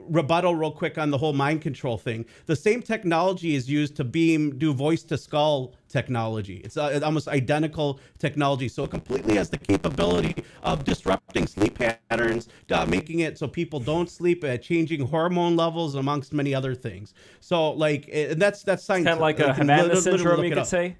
rebuttal 0.00 0.56
real 0.56 0.72
quick 0.72 0.98
on 0.98 1.10
the 1.12 1.18
whole 1.18 1.32
mind 1.32 1.62
control 1.62 1.96
thing. 1.96 2.26
The 2.46 2.56
same 2.56 2.82
technology 2.82 3.54
is 3.54 3.70
used 3.70 3.94
to 3.96 4.04
beam, 4.04 4.58
do 4.58 4.74
voice 4.74 5.04
to 5.04 5.16
skull 5.16 5.74
technology. 5.94 6.56
It's 6.64 6.76
uh, 6.76 7.00
almost 7.08 7.28
identical 7.28 8.00
technology. 8.18 8.68
So 8.68 8.84
it 8.84 8.90
completely 8.90 9.36
has 9.36 9.48
the 9.48 9.60
capability 9.70 10.34
of 10.62 10.84
disrupting 10.84 11.46
sleep 11.46 11.78
patterns, 11.78 12.48
uh, 12.70 12.84
making 12.96 13.20
it 13.20 13.38
so 13.38 13.46
people 13.46 13.78
don't 13.92 14.10
sleep, 14.10 14.42
uh, 14.42 14.56
changing 14.58 15.06
hormone 15.06 15.54
levels, 15.56 15.94
amongst 15.94 16.32
many 16.32 16.52
other 16.54 16.74
things. 16.74 17.14
So 17.40 17.56
like, 17.70 18.10
and 18.12 18.42
that's 18.42 18.60
that's 18.64 18.84
science. 18.84 19.06
Kind 19.06 19.18
of 19.18 19.22
like 19.28 19.38
a 19.38 19.54
Havana 19.54 19.96
syndrome, 19.96 20.44
you 20.44 20.54
could 20.54 20.66
say. 20.66 20.96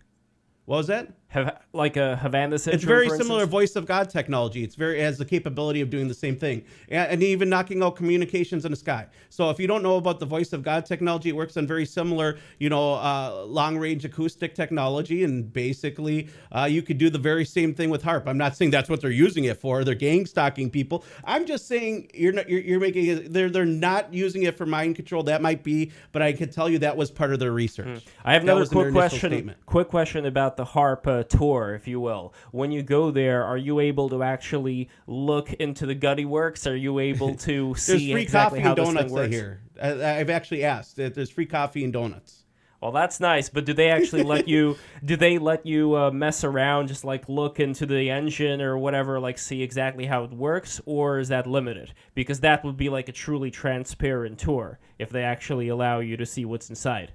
What 0.67 0.79
was 0.79 0.87
that? 0.87 1.09
Have, 1.35 1.63
like 1.73 1.97
a 1.97 2.15
Havana 2.15 2.61
syndrome. 2.61 2.77
It's 2.77 2.85
very 2.85 3.09
similar 3.11 3.45
voice 3.45 3.75
of 3.75 3.87
God 3.87 4.09
technology. 4.09 4.63
It's 4.63 4.77
very 4.77 5.01
it 5.01 5.03
has 5.03 5.19
the 5.19 5.25
capability 5.25 5.81
of 5.81 5.91
doing 5.91 6.07
the 6.07 6.15
same 6.15 6.37
thing, 6.37 6.63
and, 6.89 7.11
and, 7.11 7.23
even 7.25 7.49
knocking 7.49 7.83
out 7.83 7.97
communications 7.97 8.65
in 8.65 8.71
the 8.71 8.77
sky. 8.77 9.09
So 9.31 9.51
if 9.51 9.59
you 9.59 9.67
don't 9.67 9.83
know 9.83 9.97
about 9.97 10.21
the 10.21 10.27
voice 10.27 10.53
of 10.53 10.63
God 10.63 10.87
technology, 10.87 11.31
it 11.31 11.35
works 11.35 11.57
on 11.57 11.67
very 11.67 11.87
similar, 11.87 12.39
you 12.61 12.69
know, 12.69 12.95
uh, 12.95 13.47
long 13.49 13.77
range 13.77 14.05
acoustic 14.05 14.55
technology, 14.55 15.25
and 15.25 15.53
basically 15.53 16.29
uh, 16.53 16.69
you 16.71 16.83
could 16.83 16.99
do 16.99 17.11
the 17.11 17.19
very 17.19 17.45
same 17.45 17.75
thing 17.75 17.91
with 17.91 18.05
HAARP. 18.05 18.29
I'm 18.29 18.39
not 18.39 18.57
saying 18.57 18.71
that's 18.71 18.89
what 18.89 19.01
they're 19.01 19.11
using 19.11 19.43
it 19.43 19.59
for. 19.59 19.83
They're 19.83 19.97
gang 19.97 20.27
stalking 20.27 20.71
people. 20.71 21.05
I'm 21.25 21.47
just 21.47 21.67
saying 21.67 22.11
you're 22.15 22.33
not 22.33 22.49
you're, 22.49 22.61
you're 22.61 22.81
making 22.81 23.07
it, 23.07 23.33
they're 23.33 23.51
they're 23.51 23.65
not 23.65 24.15
using 24.15 24.45
it 24.45 24.57
for 24.57 24.67
mind 24.67 24.95
control. 24.95 25.25
That 25.25 25.43
might 25.43 25.65
be, 25.65 25.91
but 26.13 26.23
I 26.23 26.33
could 26.33 26.53
tell 26.53 26.69
you 26.69 26.79
that 26.79 26.97
was 26.97 27.11
part 27.11 27.33
of 27.33 27.41
their 27.41 27.51
research. 27.51 27.87
Mm. 27.89 28.03
I 28.25 28.35
have 28.35 28.45
another 28.45 28.67
quick 28.67 28.93
question. 28.93 29.53
Quick 29.67 29.89
question 29.89 30.27
about 30.27 30.57
the 30.57 30.65
HAARP. 30.65 31.07
Uh, 31.09 31.24
tour, 31.25 31.75
if 31.75 31.89
you 31.89 32.01
will. 32.01 32.35
When 32.53 32.71
you 32.71 32.83
go 32.83 33.11
there, 33.11 33.45
are 33.45 33.57
you 33.57 33.81
able 33.81 34.09
to 34.11 34.23
actually 34.23 34.89
look 35.07 35.53
into 35.55 35.87
the 35.87 35.95
gutty 35.95 36.25
works? 36.25 36.67
Are 36.67 36.77
you 36.77 36.99
able 36.99 37.35
to 37.49 37.75
see 37.75 38.13
free 38.13 38.23
exactly 38.23 38.61
coffee 38.61 38.63
how 38.63 38.71
and 38.71 38.79
this 38.79 38.87
donuts 38.87 39.07
thing 39.07 39.15
works? 39.15 39.35
here. 39.35 39.61
I, 39.83 40.21
I've 40.21 40.31
actually 40.31 40.65
asked. 40.65 40.97
There's 40.97 41.31
free 41.31 41.47
coffee 41.47 41.85
and 41.85 41.93
donuts. 41.93 42.45
Well, 42.85 42.93
that's 42.93 43.19
nice, 43.19 43.49
but 43.49 43.65
do 43.65 43.73
they 43.73 43.89
actually 43.89 44.25
let 44.25 44.47
you? 44.47 44.77
Do 45.03 45.17
they 45.17 45.39
let 45.39 45.65
you 45.65 45.97
uh, 45.97 46.11
mess 46.11 46.45
around, 46.45 46.89
just 46.89 47.03
like 47.03 47.27
look 47.31 47.59
into 47.59 47.87
the 47.87 48.11
engine 48.11 48.61
or 48.61 48.77
whatever, 48.77 49.19
like 49.19 49.39
see 49.39 49.63
exactly 49.63 50.05
how 50.05 50.25
it 50.25 50.33
works, 50.33 50.83
or 50.85 51.19
is 51.19 51.29
that 51.29 51.47
limited? 51.47 51.95
Because 52.15 52.41
that 52.41 52.63
would 52.63 52.77
be 52.77 52.91
like 52.91 53.09
a 53.09 53.13
truly 53.13 53.51
transparent 53.51 54.39
tour 54.39 54.79
if 54.99 55.09
they 55.09 55.23
actually 55.23 55.69
allow 55.69 56.01
you 56.01 56.19
to 56.19 56.27
see 56.27 56.45
what's 56.45 56.69
inside. 56.69 57.13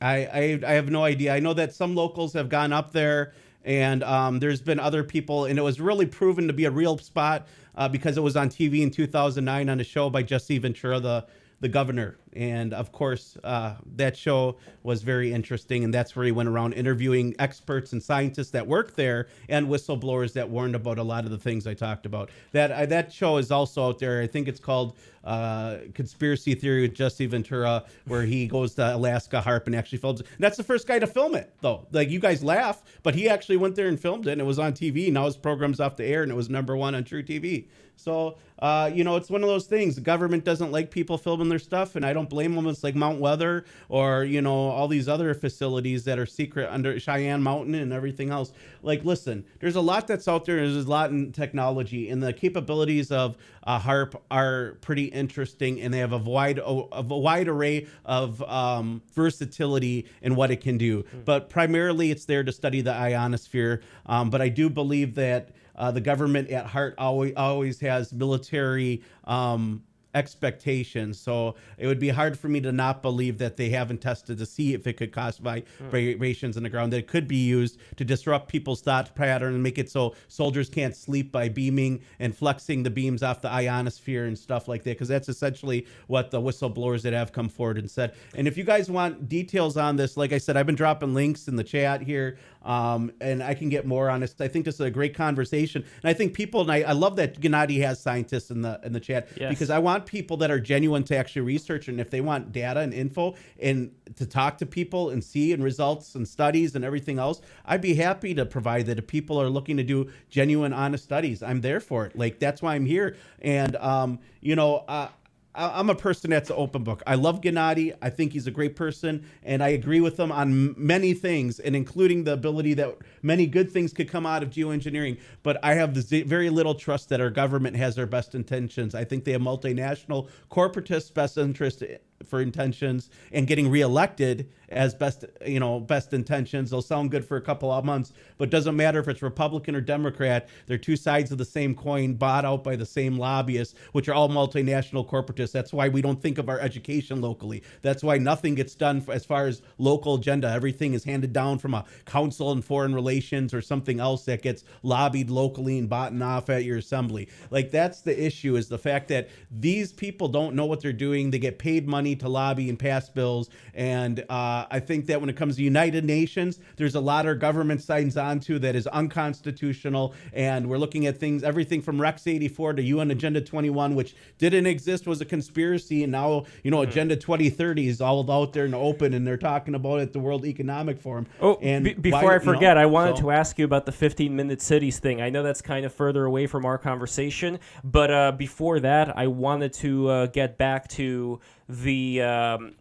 I, 0.00 0.16
I, 0.16 0.60
I 0.66 0.72
have 0.72 0.90
no 0.90 1.04
idea. 1.04 1.34
I 1.34 1.40
know 1.40 1.54
that 1.54 1.74
some 1.74 1.94
locals 1.94 2.32
have 2.32 2.48
gone 2.48 2.72
up 2.72 2.92
there, 2.92 3.34
and 3.64 4.02
um, 4.02 4.38
there's 4.38 4.62
been 4.62 4.80
other 4.80 5.04
people, 5.04 5.44
and 5.44 5.58
it 5.58 5.62
was 5.62 5.80
really 5.80 6.06
proven 6.06 6.46
to 6.46 6.52
be 6.52 6.64
a 6.64 6.70
real 6.70 6.96
spot 6.98 7.46
uh, 7.76 7.88
because 7.88 8.16
it 8.16 8.22
was 8.22 8.36
on 8.36 8.48
TV 8.48 8.80
in 8.80 8.90
2009 8.90 9.68
on 9.68 9.80
a 9.80 9.84
show 9.84 10.08
by 10.08 10.22
Jesse 10.22 10.58
Ventura, 10.58 11.00
the 11.00 11.26
the 11.60 11.68
governor. 11.68 12.16
And 12.32 12.72
of 12.72 12.92
course, 12.92 13.36
uh, 13.42 13.74
that 13.96 14.16
show 14.16 14.56
was 14.82 15.02
very 15.02 15.32
interesting. 15.32 15.84
And 15.84 15.92
that's 15.92 16.14
where 16.14 16.24
he 16.24 16.32
went 16.32 16.48
around 16.48 16.74
interviewing 16.74 17.34
experts 17.38 17.92
and 17.92 18.02
scientists 18.02 18.50
that 18.50 18.66
work 18.66 18.94
there 18.94 19.28
and 19.48 19.66
whistleblowers 19.66 20.32
that 20.34 20.48
warned 20.48 20.74
about 20.74 20.98
a 20.98 21.02
lot 21.02 21.24
of 21.24 21.30
the 21.30 21.38
things 21.38 21.66
I 21.66 21.74
talked 21.74 22.06
about. 22.06 22.30
That 22.52 22.70
uh, 22.70 22.86
that 22.86 23.12
show 23.12 23.36
is 23.36 23.50
also 23.50 23.88
out 23.88 23.98
there. 23.98 24.22
I 24.22 24.26
think 24.26 24.48
it's 24.48 24.60
called 24.60 24.96
uh, 25.24 25.78
Conspiracy 25.92 26.54
Theory 26.54 26.82
with 26.82 26.94
Jesse 26.94 27.26
Ventura, 27.26 27.84
where 28.06 28.22
he 28.22 28.46
goes 28.46 28.74
to 28.76 28.94
Alaska 28.94 29.42
HAARP 29.44 29.66
and 29.66 29.74
actually 29.74 29.98
films. 29.98 30.20
And 30.20 30.28
that's 30.38 30.56
the 30.56 30.64
first 30.64 30.86
guy 30.86 30.98
to 30.98 31.06
film 31.06 31.34
it, 31.34 31.52
though. 31.60 31.86
Like 31.92 32.10
you 32.10 32.20
guys 32.20 32.42
laugh, 32.42 32.82
but 33.02 33.14
he 33.14 33.28
actually 33.28 33.56
went 33.56 33.74
there 33.74 33.88
and 33.88 34.00
filmed 34.00 34.26
it, 34.26 34.32
and 34.32 34.40
it 34.40 34.44
was 34.44 34.58
on 34.58 34.72
TV. 34.72 35.12
Now 35.12 35.26
his 35.26 35.36
program's 35.36 35.80
off 35.80 35.96
the 35.96 36.06
air, 36.06 36.22
and 36.22 36.32
it 36.32 36.36
was 36.36 36.48
number 36.48 36.76
one 36.76 36.94
on 36.94 37.04
truTV. 37.04 37.66
So, 38.02 38.36
uh, 38.58 38.90
you 38.92 39.04
know, 39.04 39.16
it's 39.16 39.30
one 39.30 39.42
of 39.42 39.48
those 39.48 39.66
things. 39.66 39.94
The 39.94 40.00
government 40.00 40.44
doesn't 40.44 40.72
like 40.72 40.90
people 40.90 41.18
filming 41.18 41.48
their 41.48 41.58
stuff, 41.58 41.96
and 41.96 42.04
I 42.04 42.12
don't 42.12 42.28
blame 42.28 42.54
them. 42.54 42.66
It's 42.66 42.82
like 42.82 42.94
Mount 42.94 43.20
Weather 43.20 43.64
or, 43.88 44.24
you 44.24 44.42
know, 44.42 44.52
all 44.52 44.88
these 44.88 45.08
other 45.08 45.34
facilities 45.34 46.04
that 46.04 46.18
are 46.18 46.26
secret 46.26 46.68
under 46.70 46.98
Cheyenne 46.98 47.42
Mountain 47.42 47.74
and 47.74 47.92
everything 47.92 48.30
else. 48.30 48.52
Like, 48.82 49.04
listen, 49.04 49.44
there's 49.60 49.76
a 49.76 49.80
lot 49.80 50.06
that's 50.06 50.28
out 50.28 50.44
there. 50.44 50.56
There's 50.56 50.84
a 50.84 50.88
lot 50.88 51.10
in 51.10 51.32
technology, 51.32 52.10
and 52.10 52.22
the 52.22 52.32
capabilities 52.32 53.10
of 53.10 53.36
uh, 53.64 53.78
HAARP 53.78 54.14
are 54.30 54.76
pretty 54.80 55.04
interesting, 55.04 55.80
and 55.80 55.92
they 55.92 55.98
have 55.98 56.12
a 56.12 56.18
wide, 56.18 56.58
a 56.58 57.02
wide 57.02 57.48
array 57.48 57.86
of 58.04 58.42
um, 58.42 59.02
versatility 59.14 60.06
in 60.22 60.34
what 60.34 60.50
it 60.50 60.60
can 60.60 60.78
do. 60.78 61.02
Mm. 61.02 61.24
But 61.24 61.50
primarily, 61.50 62.10
it's 62.10 62.24
there 62.24 62.42
to 62.42 62.52
study 62.52 62.80
the 62.80 62.92
ionosphere. 62.92 63.82
Um, 64.06 64.30
but 64.30 64.40
I 64.40 64.48
do 64.48 64.70
believe 64.70 65.14
that 65.16 65.50
uh, 65.80 65.90
the 65.90 66.00
government 66.00 66.50
at 66.50 66.66
heart 66.66 66.94
always 66.98 67.32
always 67.36 67.80
has 67.80 68.12
military 68.12 69.02
um, 69.24 69.82
expectations. 70.14 71.20
So 71.20 71.54
it 71.78 71.86
would 71.86 71.98
be 71.98 72.08
hard 72.08 72.38
for 72.38 72.48
me 72.48 72.60
to 72.62 72.72
not 72.72 73.02
believe 73.02 73.38
that 73.38 73.56
they 73.56 73.70
haven't 73.70 74.00
tested 74.00 74.38
to 74.38 74.46
see 74.46 74.74
if 74.74 74.86
it 74.86 74.94
could 74.94 75.12
cause 75.12 75.38
vibrations 75.38 76.56
in 76.56 76.62
the 76.62 76.68
ground 76.68 76.92
that 76.92 76.98
it 76.98 77.06
could 77.06 77.28
be 77.28 77.36
used 77.36 77.78
to 77.96 78.04
disrupt 78.04 78.48
people's 78.48 78.80
thought 78.80 79.14
pattern 79.14 79.54
and 79.54 79.62
make 79.62 79.78
it 79.78 79.90
so 79.90 80.14
soldiers 80.28 80.68
can't 80.68 80.96
sleep 80.96 81.30
by 81.30 81.48
beaming 81.48 82.00
and 82.18 82.36
flexing 82.36 82.82
the 82.82 82.90
beams 82.90 83.22
off 83.22 83.40
the 83.40 83.50
ionosphere 83.50 84.26
and 84.26 84.38
stuff 84.38 84.68
like 84.68 84.82
that. 84.84 84.90
Because 84.90 85.08
that's 85.08 85.28
essentially 85.28 85.86
what 86.06 86.30
the 86.30 86.40
whistleblowers 86.40 87.02
that 87.02 87.12
have 87.12 87.32
come 87.32 87.48
forward 87.48 87.78
and 87.78 87.90
said. 87.90 88.14
And 88.34 88.48
if 88.48 88.56
you 88.56 88.64
guys 88.64 88.90
want 88.90 89.28
details 89.28 89.76
on 89.76 89.96
this, 89.96 90.16
like 90.16 90.32
I 90.32 90.38
said, 90.38 90.56
I've 90.56 90.66
been 90.66 90.74
dropping 90.74 91.14
links 91.14 91.48
in 91.48 91.56
the 91.56 91.64
chat 91.64 92.02
here. 92.02 92.38
Um, 92.62 93.12
and 93.20 93.42
I 93.42 93.54
can 93.54 93.70
get 93.70 93.86
more 93.86 94.10
on 94.10 94.20
this. 94.20 94.34
I 94.38 94.48
think 94.48 94.66
this 94.66 94.74
is 94.74 94.80
a 94.82 94.90
great 94.90 95.14
conversation, 95.14 95.82
and 96.02 96.10
I 96.10 96.12
think 96.12 96.34
people 96.34 96.60
and 96.60 96.70
I, 96.70 96.82
I 96.82 96.92
love 96.92 97.16
that 97.16 97.40
Gennady 97.40 97.80
has 97.80 98.00
scientists 98.00 98.50
in 98.50 98.60
the 98.60 98.78
in 98.84 98.92
the 98.92 99.00
chat 99.00 99.28
yes. 99.36 99.48
because 99.48 99.70
I 99.70 99.78
want 99.78 99.99
people 100.06 100.36
that 100.38 100.50
are 100.50 100.60
genuine 100.60 101.04
to 101.04 101.16
actually 101.16 101.42
research, 101.42 101.88
and 101.88 102.00
if 102.00 102.10
they 102.10 102.20
want 102.20 102.52
data 102.52 102.80
and 102.80 102.92
info 102.92 103.34
and 103.60 103.92
to 104.16 104.26
talk 104.26 104.58
to 104.58 104.66
people 104.66 105.10
and 105.10 105.22
see 105.22 105.52
and 105.52 105.62
results 105.62 106.14
and 106.14 106.26
studies 106.26 106.74
and 106.74 106.84
everything 106.84 107.18
else, 107.18 107.40
I'd 107.64 107.80
be 107.80 107.94
happy 107.94 108.34
to 108.34 108.46
provide 108.46 108.86
that. 108.86 108.98
If 108.98 109.06
people 109.06 109.40
are 109.40 109.48
looking 109.48 109.76
to 109.76 109.82
do 109.82 110.10
genuine, 110.28 110.72
honest 110.72 111.04
studies, 111.04 111.42
I'm 111.42 111.60
there 111.60 111.80
for 111.80 112.06
it. 112.06 112.16
Like 112.16 112.38
that's 112.38 112.62
why 112.62 112.74
I'm 112.74 112.86
here, 112.86 113.16
and 113.40 113.76
um, 113.76 114.18
you 114.40 114.56
know. 114.56 114.84
Uh, 114.88 115.08
I'm 115.54 115.90
a 115.90 115.94
person 115.94 116.30
that's 116.30 116.48
an 116.48 116.56
open 116.58 116.84
book. 116.84 117.02
I 117.06 117.16
love 117.16 117.40
Gennady. 117.40 117.96
I 118.00 118.08
think 118.10 118.32
he's 118.32 118.46
a 118.46 118.52
great 118.52 118.76
person, 118.76 119.24
and 119.42 119.62
I 119.62 119.68
agree 119.68 120.00
with 120.00 120.18
him 120.18 120.30
on 120.30 120.74
many 120.78 121.12
things, 121.12 121.58
and 121.58 121.74
including 121.74 122.24
the 122.24 122.34
ability 122.34 122.74
that 122.74 122.96
many 123.22 123.46
good 123.46 123.70
things 123.70 123.92
could 123.92 124.08
come 124.08 124.26
out 124.26 124.42
of 124.44 124.50
geoengineering. 124.50 125.18
But 125.42 125.58
I 125.64 125.74
have 125.74 125.94
very 125.94 126.50
little 126.50 126.74
trust 126.74 127.08
that 127.08 127.20
our 127.20 127.30
government 127.30 127.76
has 127.76 127.96
their 127.96 128.06
best 128.06 128.34
intentions. 128.34 128.94
I 128.94 129.04
think 129.04 129.24
they 129.24 129.32
have 129.32 129.42
multinational 129.42 130.28
corporatist 130.50 131.14
best 131.14 131.36
interest 131.36 131.82
for 132.26 132.40
intentions 132.40 133.10
and 133.32 133.46
getting 133.46 133.70
reelected 133.70 134.48
as 134.68 134.94
best 134.94 135.24
you 135.44 135.58
know 135.58 135.80
best 135.80 136.12
intentions. 136.12 136.70
They'll 136.70 136.82
sound 136.82 137.10
good 137.10 137.24
for 137.24 137.36
a 137.36 137.40
couple 137.40 137.70
of 137.70 137.84
months 137.84 138.12
but 138.38 138.50
doesn't 138.50 138.76
matter 138.76 139.00
if 139.00 139.08
it's 139.08 139.22
republican 139.22 139.74
or 139.74 139.80
democrat 139.80 140.48
they're 140.66 140.78
two 140.78 140.96
sides 140.96 141.32
of 141.32 141.38
the 141.38 141.44
same 141.44 141.74
coin 141.74 142.14
bought 142.14 142.44
out 142.44 142.62
by 142.62 142.76
the 142.76 142.86
same 142.86 143.18
lobbyists 143.18 143.74
which 143.92 144.08
are 144.08 144.14
all 144.14 144.28
multinational 144.28 145.06
corporatists. 145.06 145.52
That's 145.52 145.72
why 145.72 145.88
we 145.88 146.02
don't 146.02 146.20
think 146.20 146.38
of 146.38 146.48
our 146.48 146.60
education 146.60 147.20
locally. 147.20 147.62
That's 147.82 148.02
why 148.02 148.18
nothing 148.18 148.54
gets 148.54 148.74
done 148.74 149.04
as 149.10 149.24
far 149.24 149.46
as 149.46 149.62
local 149.78 150.14
agenda. 150.14 150.48
Everything 150.50 150.94
is 150.94 151.04
handed 151.04 151.32
down 151.32 151.58
from 151.58 151.74
a 151.74 151.84
council 152.06 152.52
in 152.52 152.62
foreign 152.62 152.94
relations 152.94 153.52
or 153.52 153.60
something 153.60 154.00
else 154.00 154.24
that 154.24 154.42
gets 154.42 154.64
lobbied 154.82 155.30
locally 155.30 155.78
and 155.78 155.88
bought 155.88 156.12
off 156.20 156.50
at 156.50 156.64
your 156.64 156.78
assembly. 156.78 157.28
Like 157.50 157.70
that's 157.70 158.00
the 158.00 158.24
issue 158.24 158.56
is 158.56 158.68
the 158.68 158.78
fact 158.78 159.08
that 159.08 159.28
these 159.50 159.92
people 159.92 160.28
don't 160.28 160.54
know 160.54 160.66
what 160.66 160.80
they're 160.80 160.92
doing. 160.92 161.30
They 161.30 161.38
get 161.38 161.58
paid 161.58 161.88
money 161.88 162.09
money 162.10 162.16
to 162.16 162.28
lobby 162.28 162.68
and 162.68 162.78
pass 162.78 163.08
bills. 163.08 163.50
And 163.74 164.20
uh, 164.28 164.66
I 164.70 164.80
think 164.80 165.06
that 165.06 165.20
when 165.20 165.30
it 165.30 165.36
comes 165.36 165.56
to 165.56 165.62
United 165.62 166.04
Nations, 166.04 166.58
there's 166.76 166.94
a 166.94 167.00
lot 167.00 167.26
our 167.26 167.34
government 167.34 167.82
signs 167.82 168.16
onto 168.16 168.58
that 168.58 168.74
is 168.74 168.86
unconstitutional. 168.88 170.14
And 170.32 170.68
we're 170.68 170.78
looking 170.78 171.06
at 171.06 171.18
things, 171.18 171.42
everything 171.42 171.82
from 171.82 172.00
Rex 172.00 172.26
84 172.26 172.74
to 172.74 172.82
UN 172.82 173.10
Agenda 173.10 173.40
21, 173.40 173.94
which 173.94 174.16
didn't 174.38 174.66
exist, 174.66 175.06
was 175.06 175.20
a 175.20 175.24
conspiracy. 175.24 176.02
And 176.02 176.12
now, 176.12 176.44
you 176.64 176.70
know, 176.70 176.78
mm-hmm. 176.78 176.90
Agenda 176.90 177.16
2030 177.16 177.88
is 177.88 178.00
all 178.00 178.30
out 178.30 178.52
there 178.52 178.64
and 178.64 178.74
open, 178.74 179.14
and 179.14 179.26
they're 179.26 179.36
talking 179.36 179.74
about 179.74 180.00
it 180.00 180.02
at 180.02 180.12
the 180.12 180.18
World 180.18 180.44
Economic 180.44 180.98
Forum. 180.98 181.26
Oh, 181.40 181.58
and 181.62 181.84
b- 181.84 181.94
before 181.94 182.24
why, 182.24 182.36
I 182.36 182.38
forget, 182.38 182.62
you 182.62 182.74
know, 182.74 182.80
I 182.80 182.86
wanted 182.86 183.16
so. 183.16 183.22
to 183.22 183.30
ask 183.30 183.58
you 183.58 183.64
about 183.64 183.86
the 183.86 183.92
15 183.92 184.34
minute 184.34 184.60
cities 184.60 184.98
thing. 184.98 185.20
I 185.20 185.30
know 185.30 185.42
that's 185.42 185.62
kind 185.62 185.86
of 185.86 185.92
further 185.92 186.24
away 186.24 186.46
from 186.46 186.64
our 186.64 186.78
conversation, 186.78 187.58
but 187.84 188.10
uh, 188.10 188.32
before 188.32 188.80
that, 188.80 189.16
I 189.16 189.26
wanted 189.28 189.72
to 189.74 190.08
uh, 190.08 190.26
get 190.26 190.58
back 190.58 190.88
to 190.88 191.40
the. 191.70 192.22
Um, 192.22 192.74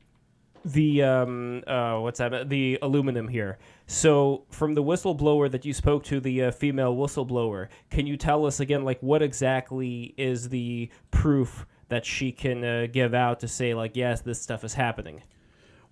the 0.66 1.02
um 1.02 1.64
uh 1.68 1.98
what's 2.00 2.20
that 2.20 2.50
the 2.50 2.78
aluminum 2.82 3.28
here 3.28 3.58
so 3.88 4.44
from 4.50 4.74
the 4.74 4.84
whistleblower 4.84 5.50
that 5.50 5.64
you 5.64 5.74
spoke 5.74 6.04
to 6.04 6.20
the 6.20 6.44
uh, 6.44 6.52
female 6.52 6.96
whistleblower 6.96 7.68
can 7.90 8.06
you 8.06 8.18
tell 8.18 8.46
us 8.46 8.60
again 8.60 8.84
like 8.84 9.00
what 9.02 9.22
exactly 9.22 10.14
is 10.18 10.50
the 10.50 10.90
proof 11.12 11.66
that 11.88 12.06
she 12.06 12.32
can 12.32 12.64
uh, 12.64 12.88
give 12.92 13.14
out 13.14 13.40
to 13.40 13.48
say 13.48 13.74
like 13.74 13.96
yes 13.96 14.22
this 14.22 14.42
stuff 14.42 14.64
is 14.64 14.74
happening 14.74 15.22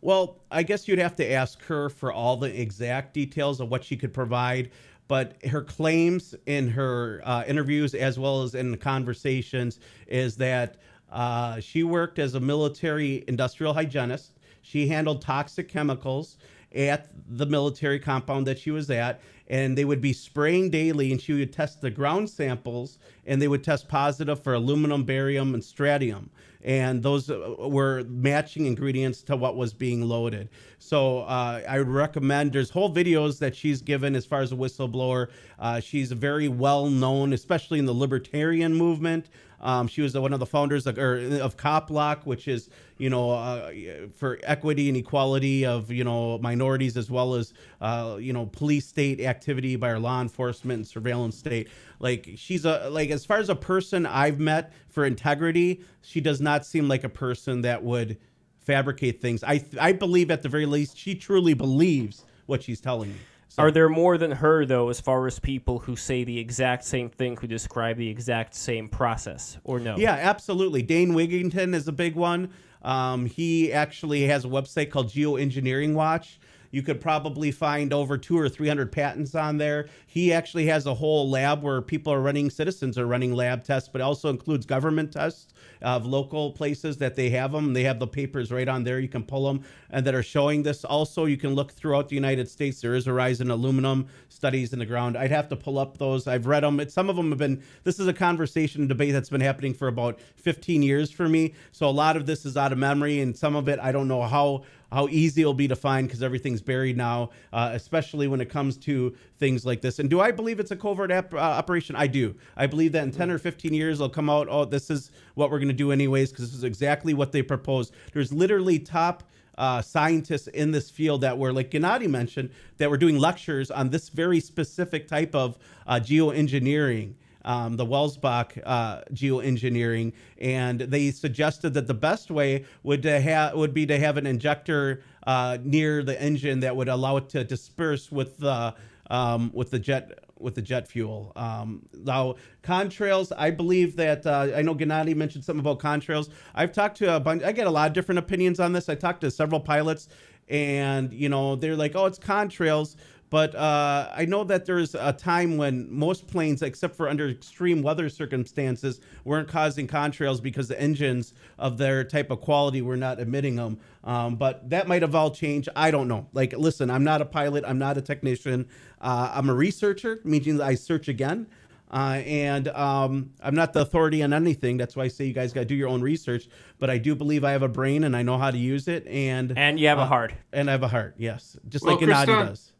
well 0.02 0.38
i 0.52 0.62
guess 0.62 0.88
you'd 0.88 1.00
have 1.00 1.16
to 1.16 1.32
ask 1.32 1.64
her 1.64 1.90
for 1.90 2.12
all 2.12 2.36
the 2.36 2.62
exact 2.62 3.14
details 3.14 3.62
of 3.62 3.70
what 3.70 3.84
she 3.84 3.96
could 3.96 4.14
provide 4.14 4.70
but 5.08 5.42
her 5.46 5.62
claims 5.62 6.36
in 6.46 6.68
her 6.68 7.22
uh, 7.24 7.44
interviews 7.48 7.94
as 7.96 8.20
well 8.20 8.44
as 8.44 8.56
in 8.56 8.72
the 8.72 8.78
conversations 8.78 9.80
is 10.08 10.36
that 10.36 10.76
uh, 11.12 11.60
she 11.60 11.84
worked 11.84 12.20
as 12.20 12.36
a 12.36 12.40
military 12.40 13.24
industrial 13.28 13.74
hygienist 13.74 14.38
she 14.68 14.90
handled 14.90 15.22
toxic 15.22 15.70
chemicals 15.70 16.38
at 16.76 17.08
the 17.30 17.46
military 17.46 18.00
compound 18.00 18.46
that 18.48 18.60
she 18.60 18.70
was 18.70 18.90
at, 18.90 19.22
and 19.48 19.78
they 19.78 19.86
would 19.86 20.02
be 20.02 20.12
spraying 20.12 20.70
daily, 20.70 21.10
and 21.10 21.22
she 21.22 21.32
would 21.32 21.54
test 21.54 21.80
the 21.80 21.90
ground 21.90 22.30
samples, 22.30 23.00
and 23.26 23.42
they 23.42 23.48
would 23.48 23.64
test 23.64 23.88
positive 23.88 24.44
for 24.44 24.54
aluminum, 24.54 25.06
barium, 25.06 25.54
and 25.54 25.64
strontium. 25.64 26.30
And 26.66 27.02
those 27.02 27.30
uh, 27.30 27.56
were 27.60 28.04
matching 28.10 28.66
ingredients 28.66 29.22
to 29.24 29.38
what 29.38 29.56
was 29.56 29.74
being 29.74 30.02
loaded. 30.02 30.50
So 30.80 31.20
uh, 31.20 31.62
I 31.66 31.78
would 31.78 31.88
recommend. 31.88 32.52
There's 32.52 32.72
whole 32.72 32.94
videos 32.94 33.40
that 33.40 33.56
she's 33.56 33.82
given 33.82 34.18
as 34.18 34.26
far 34.26 34.42
as 34.42 34.52
a 34.52 34.56
whistleblower. 34.56 35.30
Uh, 35.58 35.80
she's 35.80 36.12
very 36.12 36.50
well 36.50 36.90
known, 36.90 37.32
especially 37.32 37.80
in 37.80 37.86
the 37.86 37.94
libertarian 37.94 38.74
movement. 38.74 39.30
Um, 39.60 39.88
she 39.88 40.02
was 40.02 40.16
one 40.18 40.34
of 40.34 40.40
the 40.40 40.46
founders 40.46 40.86
of, 40.86 40.98
of 40.98 41.58
CopBlock, 41.58 42.26
which 42.26 42.48
is 42.48 42.70
you 42.98 43.10
know 43.10 43.32
uh, 43.32 43.72
for 44.16 44.40
equity 44.44 44.88
and 44.88 44.98
equality 44.98 45.66
of 45.66 45.92
you 45.92 46.04
know 46.04 46.38
minorities 46.40 46.98
as 46.98 47.10
well 47.10 47.34
as 47.34 47.54
uh, 47.82 48.18
you 48.20 48.34
know 48.34 48.46
police 48.46 48.88
state 48.88 49.20
activity 49.22 49.76
by 49.76 49.90
our 49.90 50.00
law 50.00 50.22
enforcement 50.22 50.78
and 50.78 50.88
surveillance 50.88 51.38
state. 51.38 51.70
Like 52.00 52.30
she's 52.36 52.66
a 52.66 52.90
like 52.90 53.10
as 53.10 53.26
far 53.26 53.38
as 53.38 53.50
a 53.50 53.56
person 53.56 54.06
I've 54.06 54.40
met 54.40 54.74
for 54.90 55.06
integrity, 55.06 55.82
she 56.02 56.22
does 56.22 56.40
not 56.40 56.66
seem 56.66 56.88
like 56.88 57.04
a 57.04 57.10
person 57.10 57.62
that 57.62 57.84
would 57.84 58.18
fabricate 58.60 59.22
things. 59.22 59.44
I 59.44 59.64
I 59.80 59.92
believe 59.92 60.30
at 60.30 60.44
the 60.44 60.50
very 60.50 60.66
least 60.66 60.98
she 60.98 61.16
truly 61.16 61.54
believes 61.54 62.26
what 62.46 62.64
she's 62.64 62.80
telling 62.80 63.10
me. 63.10 63.20
So. 63.50 63.64
Are 63.64 63.72
there 63.72 63.90
more 63.90 64.18
than 64.18 64.32
her 64.32 64.66
though, 64.66 64.90
as 64.90 65.00
far 65.00 65.26
as 65.26 65.40
people 65.40 65.80
who 65.80 65.96
say 65.96 66.24
the 66.24 66.38
exact 66.38 66.84
same 66.84 67.10
thing, 67.10 67.38
who 67.38 67.48
describe 67.48 67.98
the 67.98 68.10
exact 68.10 68.54
same 68.54 68.88
process, 68.88 69.58
or 69.64 69.80
no? 69.80 69.98
Yeah, 69.98 70.14
absolutely. 70.14 70.82
Dane 70.82 71.12
Wigington 71.14 71.74
is 71.74 71.88
a 71.88 71.94
big 71.94 72.16
one. 72.16 72.50
Um, 72.82 73.26
he 73.26 73.74
actually 73.74 74.24
has 74.24 74.46
a 74.46 74.48
website 74.48 74.92
called 74.92 75.08
Geoengineering 75.10 75.94
Watch. 75.94 76.40
You 76.70 76.84
could 76.84 77.00
probably 77.00 77.52
find 77.52 77.94
over 77.94 78.18
two 78.18 78.38
or 78.38 78.50
three 78.50 78.68
hundred 78.68 78.92
patents 78.92 79.34
on 79.34 79.58
there. 79.58 79.88
He 80.06 80.34
actually 80.34 80.66
has 80.68 80.86
a 80.86 80.94
whole 80.94 81.30
lab 81.30 81.64
where 81.64 81.82
people 81.82 82.14
are 82.14 82.22
running, 82.22 82.50
citizens 82.50 82.98
are 82.98 83.06
running 83.06 83.34
lab 83.34 83.64
tests, 83.64 83.90
but 83.92 84.02
also 84.02 84.30
includes 84.30 84.66
government 84.66 85.12
tests 85.12 85.48
of 85.82 86.06
local 86.06 86.52
places 86.52 86.98
that 86.98 87.16
they 87.16 87.30
have 87.30 87.52
them. 87.52 87.74
They 87.74 87.84
have 87.84 88.00
the 88.00 88.08
papers 88.08 88.52
right 88.52 88.68
on 88.68 88.84
there. 88.84 89.00
You 89.00 89.08
can 89.08 89.24
pull 89.24 89.46
them 89.48 89.64
and 89.90 90.06
that 90.06 90.16
are 90.16 90.24
showing 90.24 90.64
this. 90.64 90.84
Also, 90.84 91.26
you 91.26 91.38
can 91.38 91.56
look 91.56 91.72
throughout 91.72 92.10
the 92.10 92.16
United 92.16 92.50
States. 92.50 92.82
There 92.82 92.96
is 92.96 93.08
a 93.08 93.14
rise 93.14 93.42
in 93.42 93.50
Aluminum 93.50 94.08
studies 94.30 94.74
in 94.74 94.80
the 94.80 94.86
ground. 94.86 95.18
I'd 95.18 95.32
have 95.32 95.50
to 95.50 95.56
pull 95.56 95.80
up 95.80 95.98
those. 95.98 96.28
I've 96.28 96.46
read 96.46 96.64
them. 96.64 96.82
Some 96.90 97.10
of 97.10 97.16
them 97.16 97.30
have 97.30 97.40
been. 97.40 97.64
This 97.84 98.00
is 98.00 98.08
a 98.08 98.14
conversation 98.14 98.82
and 98.82 98.90
debate 98.90 99.14
that's 99.14 99.30
been 99.30 99.42
happening 99.42 99.74
for 99.74 99.88
about 99.88 100.20
15 100.36 100.82
years 100.82 101.12
for 101.12 101.28
me. 101.28 101.54
So 101.72 101.88
a 101.88 101.92
lot 101.92 102.18
of 102.18 102.26
this 102.26 102.46
is 102.46 102.58
out 102.58 102.72
of 102.72 102.78
memory, 102.78 103.20
and 103.20 103.36
some 103.36 103.56
of 103.56 103.68
it 103.68 103.80
I 103.80 103.92
don't 103.92 104.08
know 104.08 104.24
how 104.24 104.64
how 104.92 105.08
easy 105.10 105.42
it'll 105.42 105.54
be 105.54 105.68
to 105.68 105.76
find 105.76 106.08
because 106.08 106.24
everything's 106.24 106.62
buried 106.62 106.98
now, 106.98 107.30
uh, 107.52 107.72
especially 107.74 108.28
when 108.28 108.42
it 108.42 108.50
comes 108.50 108.78
to 108.78 109.16
things 109.38 109.66
like 109.66 109.82
this. 109.82 110.00
And 110.00 110.10
do 110.10 110.20
I 110.20 110.32
believe 110.32 110.60
it's 110.60 110.72
a 110.72 110.76
covert 110.76 111.12
ap- 111.12 111.34
uh, 111.34 111.38
operation? 111.38 111.96
I 111.96 112.08
do. 112.08 112.36
I 112.56 112.68
believe 112.68 112.94
that 112.94 113.04
in 113.04 113.12
10 113.12 113.32
or 113.32 113.38
15 113.38 113.74
years, 113.74 114.00
they'll 114.00 114.10
come 114.10 114.30
out, 114.30 114.48
oh, 114.50 114.66
this 114.66 114.90
is 114.90 115.12
what 115.36 115.52
we're 115.52 115.60
going 115.60 115.68
to 115.68 115.74
do 115.74 115.92
anyways, 115.92 116.32
because 116.32 116.46
this 116.46 116.56
is 116.56 116.64
exactly 116.64 117.14
what 117.14 117.32
they 117.32 117.42
proposed. 117.42 117.94
There's 118.14 118.32
literally 118.32 118.80
top. 118.80 119.24
Uh, 119.58 119.82
scientists 119.82 120.46
in 120.46 120.70
this 120.70 120.92
field 120.92 121.22
that 121.22 121.36
were, 121.36 121.52
like 121.52 121.72
Gennady 121.72 122.08
mentioned, 122.08 122.52
that 122.78 122.92
were 122.92 122.98
doing 122.98 123.18
lectures 123.18 123.72
on 123.72 123.90
this 123.90 124.10
very 124.10 124.40
specific 124.40 125.08
type 125.08 125.34
of 125.34 125.58
uh, 125.88 125.96
geoengineering 125.96 127.16
um, 127.48 127.78
the 127.78 127.86
Welsbach 127.86 128.62
uh, 128.66 129.02
geoengineering, 129.14 130.12
and 130.38 130.82
they 130.82 131.12
suggested 131.12 131.74
that 131.76 131.88
the 131.88 131.94
best 131.94 132.30
way 132.30 132.66
would 132.84 133.02
to 133.04 133.22
have 133.22 133.56
would 133.56 133.74
be 133.74 133.86
to 133.86 133.98
have 133.98 134.18
an 134.18 134.28
injector 134.28 135.02
uh, 135.26 135.58
near 135.64 136.04
the 136.04 136.22
engine 136.22 136.60
that 136.60 136.76
would 136.76 136.90
allow 136.90 137.16
it 137.16 137.30
to 137.30 137.46
disperse 137.46 138.12
with 138.12 138.38
the 138.38 138.76
um, 139.10 139.50
with 139.54 139.72
the 139.72 139.80
jet 139.80 140.20
with 140.38 140.56
the 140.56 140.62
jet 140.62 140.90
fuel. 140.90 141.32
Um, 141.38 141.88
now, 141.94 142.36
contrails, 142.64 143.32
I 143.36 143.50
believe 143.50 143.96
that 143.96 144.28
uh, 144.28 144.52
I 144.54 144.62
know 144.62 144.76
Gennady 144.76 145.16
mentioned 145.16 145.46
something 145.46 145.62
about 145.62 145.80
contrails. 145.80 146.30
I've 146.54 146.74
talked 146.74 146.98
to 146.98 147.16
a 147.16 147.20
bunch. 147.20 147.44
I 147.44 147.54
get 147.54 147.66
a 147.66 147.72
lot 147.72 147.88
of 147.88 147.94
different 147.94 148.20
opinions 148.20 148.60
on 148.60 148.74
this. 148.74 148.90
I 148.90 148.96
talked 148.96 149.22
to 149.22 149.32
several 149.32 149.62
pilots, 149.62 150.10
and 150.50 151.14
you 151.14 151.30
know 151.30 151.56
they're 151.56 151.78
like, 151.78 151.96
"Oh, 151.96 152.08
it's 152.08 152.20
contrails." 152.20 152.98
But 153.30 153.56
uh, 153.56 154.10
I 154.16 154.26
know 154.26 154.44
that 154.46 154.66
there's 154.66 154.96
a 154.96 155.12
time 155.12 155.58
when 155.58 155.94
most 155.94 156.28
planes, 156.28 156.62
except 156.62 156.96
for 156.96 157.10
under 157.10 157.28
extreme 157.28 157.82
weather 157.82 158.08
circumstances, 158.08 159.02
weren't 159.26 159.50
causing 159.50 159.88
contrails 159.88 160.42
because 160.42 160.70
the 160.70 160.80
engines 160.80 161.34
of 161.60 161.78
their 161.78 162.04
type 162.04 162.32
of 162.32 162.40
quality 162.40 162.82
were 162.82 162.96
not 162.96 163.20
emitting 163.20 163.58
them. 163.58 163.80
Um, 164.06 164.38
but 164.38 164.70
that 164.70 164.88
might 164.88 165.02
have 165.02 165.14
all 165.14 165.32
changed. 165.32 165.68
I 165.76 165.92
don't 165.92 166.08
know. 166.08 166.28
Like, 166.32 166.54
listen, 166.54 166.90
I'm 166.90 167.04
not 167.04 167.22
a 167.22 167.26
pilot. 167.26 167.66
I'm 167.68 167.80
not 167.80 167.98
a 167.98 168.02
technician. 168.02 168.68
Uh, 169.02 169.32
I'm 169.34 169.50
a 169.50 169.54
researcher, 169.54 170.22
meaning 170.24 170.62
I 170.62 170.76
search 170.76 171.10
again. 171.10 171.48
Uh, 171.90 172.22
and 172.26 172.68
um, 172.70 173.32
I'm 173.42 173.56
not 173.56 173.72
the 173.74 173.82
authority 173.82 174.22
on 174.22 174.34
anything. 174.34 174.78
That's 174.78 174.96
why 174.96 175.04
I 175.04 175.08
say 175.08 175.26
you 175.26 175.34
guys 175.34 175.54
got 175.54 175.62
to 175.62 175.66
do 175.66 175.76
your 175.76 175.88
own 175.88 176.02
research. 176.02 176.50
But 176.80 176.90
I 176.90 176.98
do 176.98 177.16
believe 177.16 177.44
I 177.44 177.52
have 177.52 177.64
a 177.64 177.70
brain 177.70 178.04
and 178.04 178.16
I 178.16 178.24
know 178.24 178.38
how 178.38 178.52
to 178.52 178.58
use 178.58 178.88
it. 178.88 179.08
And 179.08 179.58
and 179.58 179.80
you 179.80 179.88
have 179.88 180.00
uh, 180.00 180.04
a 180.04 180.06
heart. 180.06 180.34
And 180.52 180.70
I 180.70 180.74
have 180.74 180.84
a 180.84 180.90
heart. 180.90 181.16
Yes, 181.18 181.58
just 181.70 181.86
well, 181.86 181.96
like 181.96 182.08
Gennady 182.08 182.26
does. 182.26 182.74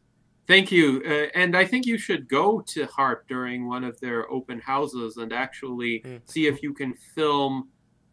Thank 0.48 0.72
you. 0.72 1.02
Uh, 1.06 1.38
and 1.38 1.54
I 1.54 1.66
think 1.66 1.84
you 1.84 1.98
should 1.98 2.26
go 2.26 2.62
to 2.68 2.86
HAARP 2.86 3.28
during 3.28 3.68
one 3.68 3.84
of 3.84 4.00
their 4.00 4.28
open 4.30 4.58
houses 4.58 5.18
and 5.18 5.30
actually 5.30 6.00
mm. 6.00 6.20
see 6.24 6.46
if 6.46 6.62
you 6.62 6.72
can 6.72 6.94
film. 6.94 7.68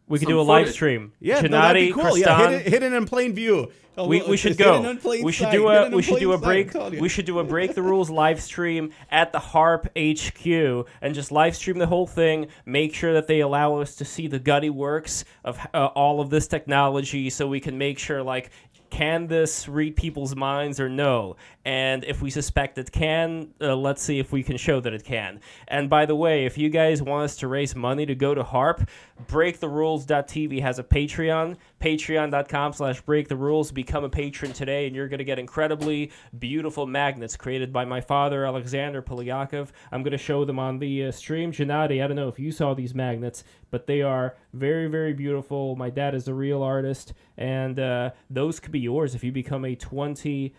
We 0.06 0.18
could 0.18 0.28
do 0.28 0.38
a 0.38 0.44
footage. 0.44 0.66
live 0.66 0.72
stream. 0.72 1.12
Yeah, 1.18 1.40
Gennady, 1.40 1.50
no, 1.50 1.62
that'd 1.62 1.88
be 1.88 1.92
cool. 1.92 2.18
Yeah, 2.18 2.38
hidden, 2.38 2.72
hidden, 2.72 2.92
in 2.92 3.06
plain 3.06 3.34
view. 3.34 3.72
Oh, 3.98 4.06
we, 4.06 4.22
we 4.22 4.36
should 4.36 4.58
go. 4.58 4.96
We 5.22 5.32
should 5.32 5.50
do 5.50 5.68
a 5.68 5.88
we 5.88 6.02
should 6.02 6.20
do 6.20 6.32
a 6.32 6.38
break. 6.38 6.74
We 6.74 7.08
should 7.08 7.24
do 7.24 7.38
a 7.38 7.44
break 7.44 7.74
the 7.74 7.82
rules 7.82 8.10
live 8.10 8.40
stream 8.42 8.92
at 9.10 9.32
the 9.32 9.38
HAARP 9.38 9.86
HQ 9.96 10.86
and 11.00 11.14
just 11.14 11.32
live 11.32 11.56
stream 11.56 11.78
the 11.78 11.86
whole 11.86 12.06
thing. 12.06 12.48
Make 12.66 12.94
sure 12.94 13.14
that 13.14 13.26
they 13.26 13.40
allow 13.40 13.76
us 13.76 13.96
to 13.96 14.04
see 14.04 14.28
the 14.28 14.38
gutty 14.38 14.70
works 14.70 15.24
of 15.44 15.58
uh, 15.72 15.86
all 15.86 16.20
of 16.20 16.30
this 16.30 16.46
technology, 16.46 17.30
so 17.30 17.48
we 17.48 17.60
can 17.60 17.78
make 17.78 17.98
sure 17.98 18.22
like 18.22 18.50
can 18.90 19.26
this 19.26 19.68
read 19.68 19.96
people's 19.96 20.36
minds 20.36 20.80
or 20.80 20.88
no? 20.88 21.36
And 21.64 22.04
if 22.04 22.22
we 22.22 22.30
suspect 22.30 22.78
it 22.78 22.92
can, 22.92 23.48
uh, 23.60 23.74
let's 23.74 24.02
see 24.02 24.18
if 24.18 24.32
we 24.32 24.42
can 24.42 24.56
show 24.56 24.80
that 24.80 24.92
it 24.92 25.04
can. 25.04 25.40
And 25.68 25.90
by 25.90 26.06
the 26.06 26.14
way, 26.14 26.46
if 26.46 26.56
you 26.56 26.70
guys 26.70 27.02
want 27.02 27.24
us 27.24 27.36
to 27.38 27.48
raise 27.48 27.74
money 27.74 28.06
to 28.06 28.14
go 28.14 28.34
to 28.34 28.42
HAARP, 28.42 28.88
BreakTheRules.tv 29.26 30.60
has 30.62 30.78
a 30.78 30.84
Patreon. 30.84 31.56
Patreon.com 31.80 32.72
slash 32.72 33.02
BreakTheRules. 33.02 33.72
Become 33.72 34.04
a 34.04 34.08
patron 34.08 34.52
today, 34.52 34.86
and 34.86 34.96
you're 34.96 35.08
going 35.08 35.18
to 35.18 35.24
get 35.24 35.38
incredibly 35.38 36.10
beautiful 36.38 36.86
magnets 36.86 37.36
created 37.36 37.72
by 37.72 37.84
my 37.84 38.00
father, 38.00 38.46
Alexander 38.46 39.02
Polyakov. 39.02 39.68
I'm 39.92 40.02
going 40.02 40.12
to 40.12 40.18
show 40.18 40.44
them 40.44 40.58
on 40.58 40.78
the 40.78 41.06
uh, 41.06 41.10
stream. 41.12 41.52
Gennady, 41.52 42.02
I 42.02 42.06
don't 42.06 42.16
know 42.16 42.28
if 42.28 42.38
you 42.38 42.50
saw 42.50 42.74
these 42.74 42.94
magnets, 42.94 43.44
but 43.70 43.86
they 43.86 44.02
are 44.02 44.36
very, 44.52 44.86
very 44.88 45.12
beautiful. 45.12 45.76
My 45.76 45.90
dad 45.90 46.14
is 46.14 46.28
a 46.28 46.34
real 46.34 46.62
artist, 46.62 47.12
and 47.36 47.78
uh, 47.78 48.10
those 48.30 48.58
could 48.60 48.72
be 48.72 48.80
yours 48.80 49.14
if 49.14 49.22
you 49.22 49.32
become 49.32 49.64
a 49.64 49.76
$20 49.76 50.52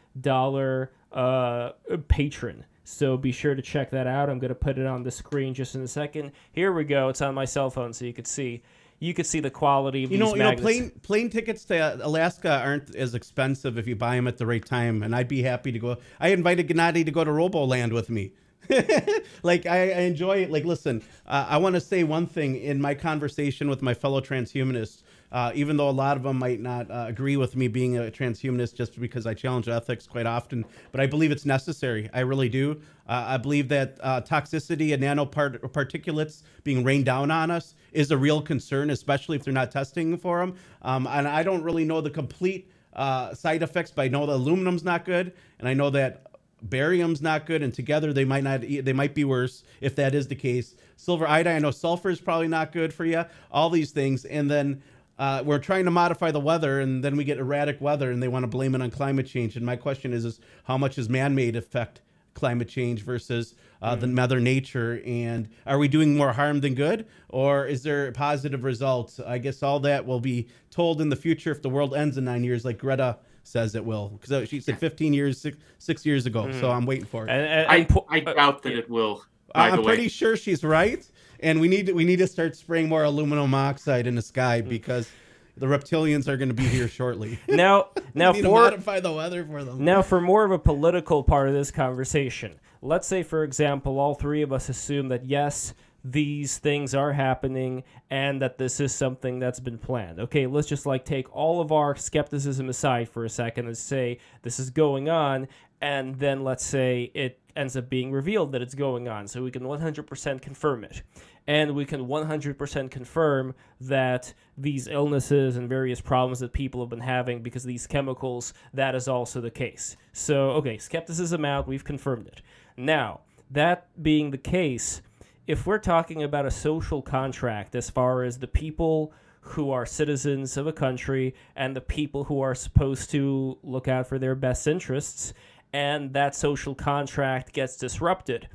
uh, 1.11 1.69
patron. 2.07 2.65
So 2.83 3.17
be 3.17 3.33
sure 3.33 3.53
to 3.53 3.61
check 3.61 3.91
that 3.91 4.07
out. 4.07 4.29
I'm 4.29 4.39
going 4.39 4.47
to 4.49 4.55
put 4.55 4.77
it 4.77 4.85
on 4.85 5.03
the 5.03 5.11
screen 5.11 5.53
just 5.53 5.75
in 5.75 5.81
a 5.81 5.87
second. 5.87 6.31
Here 6.53 6.71
we 6.71 6.85
go. 6.85 7.09
It's 7.09 7.21
on 7.21 7.35
my 7.35 7.43
cell 7.43 7.69
phone 7.69 7.91
so 7.91 8.05
you 8.05 8.13
can 8.13 8.23
see. 8.23 8.63
You 8.99 9.13
could 9.13 9.25
see 9.25 9.39
the 9.39 9.51
quality 9.51 10.03
of 10.03 10.11
You 10.11 10.17
these 10.17 10.27
know, 10.27 10.35
you 10.35 10.43
know, 10.43 10.55
plane 10.55 10.91
plane 11.03 11.29
tickets 11.29 11.65
to 11.65 12.05
Alaska 12.05 12.61
aren't 12.63 12.95
as 12.95 13.13
expensive 13.13 13.77
if 13.77 13.87
you 13.87 13.95
buy 13.95 14.15
them 14.15 14.27
at 14.27 14.37
the 14.37 14.45
right 14.45 14.65
time, 14.65 15.03
and 15.03 15.15
I'd 15.15 15.27
be 15.27 15.43
happy 15.43 15.71
to 15.71 15.79
go. 15.79 15.97
I 16.19 16.29
invited 16.29 16.67
Gennady 16.67 17.05
to 17.05 17.11
go 17.11 17.23
to 17.23 17.31
Roboland 17.31 17.93
with 17.93 18.09
me. 18.09 18.31
like 19.43 19.65
I, 19.65 19.91
I 19.91 20.01
enjoy 20.01 20.37
it. 20.37 20.51
Like, 20.51 20.65
listen, 20.65 21.01
uh, 21.25 21.45
I 21.49 21.57
want 21.57 21.75
to 21.75 21.81
say 21.81 22.03
one 22.03 22.27
thing 22.27 22.57
in 22.57 22.81
my 22.81 22.95
conversation 22.95 23.69
with 23.69 23.81
my 23.81 23.93
fellow 23.93 24.19
transhumanists. 24.19 25.03
Uh, 25.31 25.51
even 25.53 25.75
though 25.75 25.89
a 25.89 25.91
lot 25.91 26.15
of 26.15 26.23
them 26.23 26.39
might 26.39 26.61
not 26.61 26.89
uh, 26.89 27.05
agree 27.07 27.35
with 27.35 27.55
me 27.55 27.67
being 27.67 27.97
a 27.97 28.03
transhumanist 28.03 28.75
just 28.75 28.99
because 28.99 29.25
I 29.25 29.33
challenge 29.33 29.67
ethics 29.67 30.07
quite 30.07 30.25
often, 30.25 30.63
but 30.91 31.01
I 31.01 31.05
believe 31.05 31.31
it's 31.31 31.45
necessary. 31.45 32.09
I 32.13 32.21
really 32.21 32.47
do. 32.47 32.79
Uh, 33.07 33.25
I 33.27 33.37
believe 33.37 33.67
that 33.69 33.97
uh, 34.01 34.21
toxicity 34.21 34.93
and 34.93 35.03
nanoparticulates 35.03 36.43
being 36.63 36.83
rained 36.83 37.05
down 37.05 37.29
on 37.29 37.51
us 37.51 37.75
is 37.91 38.11
a 38.11 38.17
real 38.17 38.41
concern, 38.41 38.89
especially 38.89 39.35
if 39.35 39.43
they're 39.43 39.53
not 39.53 39.71
testing 39.71 40.17
for 40.17 40.39
them. 40.39 40.55
Um, 40.81 41.07
and 41.07 41.27
I 41.27 41.43
don't 41.43 41.63
really 41.63 41.83
know 41.83 41.99
the 41.99 42.09
complete 42.09 42.71
uh, 42.93 43.33
side 43.33 43.63
effects, 43.63 43.91
but 43.91 44.03
I 44.03 44.07
know 44.07 44.25
the 44.25 44.33
aluminum's 44.33 44.83
not 44.83 45.03
good, 45.03 45.33
and 45.59 45.67
I 45.67 45.73
know 45.73 45.89
that 45.89 46.27
barium's 46.61 47.21
not 47.21 47.45
good, 47.45 47.61
and 47.61 47.73
together 47.73 48.13
they 48.13 48.25
might 48.25 48.43
not. 48.43 48.61
They 48.61 48.93
might 48.93 49.13
be 49.13 49.23
worse 49.23 49.63
if 49.81 49.95
that 49.97 50.15
is 50.15 50.27
the 50.27 50.35
case. 50.35 50.75
Silver 50.95 51.27
iodine, 51.27 51.57
I 51.57 51.59
know 51.59 51.71
sulfur 51.71 52.09
is 52.09 52.19
probably 52.19 52.47
not 52.47 52.71
good 52.71 52.93
for 52.93 53.05
you. 53.05 53.23
All 53.51 53.69
these 53.69 53.91
things, 53.91 54.25
and 54.25 54.49
then 54.49 54.81
uh, 55.19 55.41
we're 55.45 55.59
trying 55.59 55.85
to 55.85 55.91
modify 55.91 56.31
the 56.31 56.39
weather, 56.39 56.79
and 56.79 57.03
then 57.03 57.17
we 57.17 57.23
get 57.23 57.37
erratic 57.37 57.81
weather, 57.81 58.11
and 58.11 58.21
they 58.21 58.27
want 58.27 58.43
to 58.43 58.47
blame 58.47 58.75
it 58.75 58.81
on 58.81 58.91
climate 58.91 59.25
change. 59.25 59.55
And 59.55 59.65
my 59.65 59.75
question 59.75 60.13
is, 60.13 60.25
is 60.25 60.39
how 60.65 60.77
much 60.77 60.97
is 60.97 61.09
man-made 61.09 61.55
affect 61.55 62.01
climate 62.33 62.69
change 62.69 63.01
versus 63.01 63.55
uh, 63.81 63.95
the 63.95 64.07
mother 64.07 64.39
nature? 64.39 65.01
And 65.05 65.49
are 65.65 65.79
we 65.79 65.87
doing 65.87 66.15
more 66.15 66.33
harm 66.33 66.61
than 66.61 66.75
good, 66.75 67.07
or 67.29 67.65
is 67.65 67.83
there 67.83 68.11
positive 68.11 68.63
results? 68.63 69.19
I 69.19 69.39
guess 69.39 69.63
all 69.63 69.79
that 69.81 70.05
will 70.05 70.19
be 70.19 70.47
told 70.69 71.01
in 71.01 71.09
the 71.09 71.15
future 71.15 71.51
if 71.51 71.61
the 71.61 71.69
world 71.69 71.95
ends 71.95 72.17
in 72.17 72.25
nine 72.25 72.43
years, 72.43 72.63
like 72.63 72.77
Greta 72.77 73.17
says 73.43 73.75
it 73.75 73.85
will, 73.85 74.09
because 74.09 74.49
she 74.49 74.59
said 74.59 74.77
15 74.77 75.13
years, 75.13 75.39
six, 75.39 75.57
six 75.79 76.05
years 76.05 76.25
ago. 76.25 76.51
So 76.51 76.69
I'm 76.69 76.85
waiting 76.85 77.05
for 77.05 77.25
it. 77.25 77.31
And, 77.31 77.47
and, 77.47 77.71
I, 77.71 77.75
and 77.77 77.89
po- 77.89 78.05
I 78.09 78.19
uh, 78.19 78.33
doubt 78.33 78.61
that 78.63 78.73
it 78.73 78.89
will. 78.89 79.23
I'm 79.55 79.83
pretty 79.83 80.09
sure 80.09 80.35
she's 80.35 80.63
right, 80.63 81.09
and 81.39 81.59
we 81.59 81.67
need 81.67 81.87
to, 81.87 81.93
we 81.93 82.05
need 82.05 82.19
to 82.19 82.27
start 82.27 82.55
spraying 82.55 82.89
more 82.89 83.03
aluminum 83.03 83.53
oxide 83.53 84.07
in 84.07 84.15
the 84.15 84.21
sky 84.21 84.61
Mm. 84.61 84.69
because 84.69 85.09
the 85.55 85.65
reptilians 85.65 86.27
are 86.27 86.37
going 86.37 86.49
to 86.49 86.55
be 86.55 86.67
here 86.67 86.87
shortly. 86.87 87.39
now, 87.47 87.89
now 88.13 88.31
we 88.31 88.37
need 88.37 88.43
to 88.43 88.49
for 88.49 88.61
modify 88.61 88.99
the 88.99 89.11
weather 89.11 89.43
for 89.45 89.63
them. 89.63 89.83
Now, 89.83 90.01
for 90.01 90.21
more 90.21 90.45
of 90.45 90.51
a 90.51 90.59
political 90.59 91.23
part 91.23 91.47
of 91.47 91.53
this 91.53 91.71
conversation, 91.71 92.59
let's 92.81 93.07
say, 93.07 93.23
for 93.23 93.43
example, 93.43 93.99
all 93.99 94.13
three 94.13 94.41
of 94.41 94.53
us 94.53 94.69
assume 94.69 95.07
that 95.09 95.25
yes, 95.25 95.73
these 96.03 96.57
things 96.59 96.93
are 96.95 97.11
happening 97.11 97.83
and 98.09 98.41
that 98.41 98.57
this 98.57 98.79
is 98.79 98.93
something 98.93 99.39
that's 99.39 99.59
been 99.59 99.77
planned. 99.77 100.19
Okay, 100.19 100.47
let's 100.47 100.67
just 100.67 100.85
like 100.85 101.03
take 101.03 101.33
all 101.35 101.59
of 101.59 101.71
our 101.71 101.95
skepticism 101.95 102.69
aside 102.69 103.09
for 103.09 103.25
a 103.25 103.29
second 103.29 103.65
and 103.67 103.77
say 103.77 104.19
this 104.43 104.59
is 104.59 104.69
going 104.69 105.09
on, 105.09 105.47
and 105.81 106.15
then 106.19 106.43
let's 106.43 106.63
say 106.65 107.11
it 107.13 107.39
ends 107.57 107.75
up 107.75 107.89
being 107.89 108.11
revealed 108.11 108.51
that 108.51 108.61
it's 108.61 108.75
going 108.75 109.07
on, 109.07 109.27
so 109.27 109.43
we 109.43 109.51
can 109.51 109.63
100% 109.63 110.41
confirm 110.41 110.83
it. 110.83 111.01
And 111.47 111.75
we 111.75 111.85
can 111.85 112.07
100% 112.07 112.91
confirm 112.91 113.55
that 113.81 114.33
these 114.57 114.87
illnesses 114.87 115.57
and 115.57 115.67
various 115.67 115.99
problems 116.01 116.39
that 116.39 116.53
people 116.53 116.81
have 116.81 116.89
been 116.89 116.99
having 116.99 117.41
because 117.41 117.63
of 117.63 117.69
these 117.69 117.87
chemicals, 117.87 118.53
that 118.73 118.95
is 118.95 119.07
also 119.07 119.41
the 119.41 119.51
case. 119.51 119.97
So, 120.13 120.51
okay, 120.51 120.77
skepticism 120.77 121.43
out, 121.43 121.67
we've 121.67 121.85
confirmed 121.85 122.27
it. 122.27 122.41
Now, 122.77 123.21
that 123.49 123.87
being 124.01 124.31
the 124.31 124.37
case, 124.37 125.01
if 125.47 125.65
we're 125.65 125.79
talking 125.79 126.23
about 126.23 126.45
a 126.45 126.51
social 126.51 127.01
contract 127.01 127.75
as 127.75 127.89
far 127.89 128.23
as 128.23 128.39
the 128.39 128.47
people 128.47 129.13
who 129.39 129.71
are 129.71 129.85
citizens 129.85 130.57
of 130.57 130.67
a 130.67 130.73
country 130.73 131.33
and 131.55 131.73
the 131.73 131.81
people 131.81 132.25
who 132.25 132.41
are 132.41 132.53
supposed 132.53 133.09
to 133.11 133.57
look 133.63 133.87
out 133.87 134.05
for 134.05 134.19
their 134.19 134.35
best 134.35 134.67
interests, 134.67 135.33
and 135.73 136.13
that 136.13 136.35
social 136.35 136.75
contract 136.75 137.53
gets 137.53 137.77
disrupted, 137.77 138.47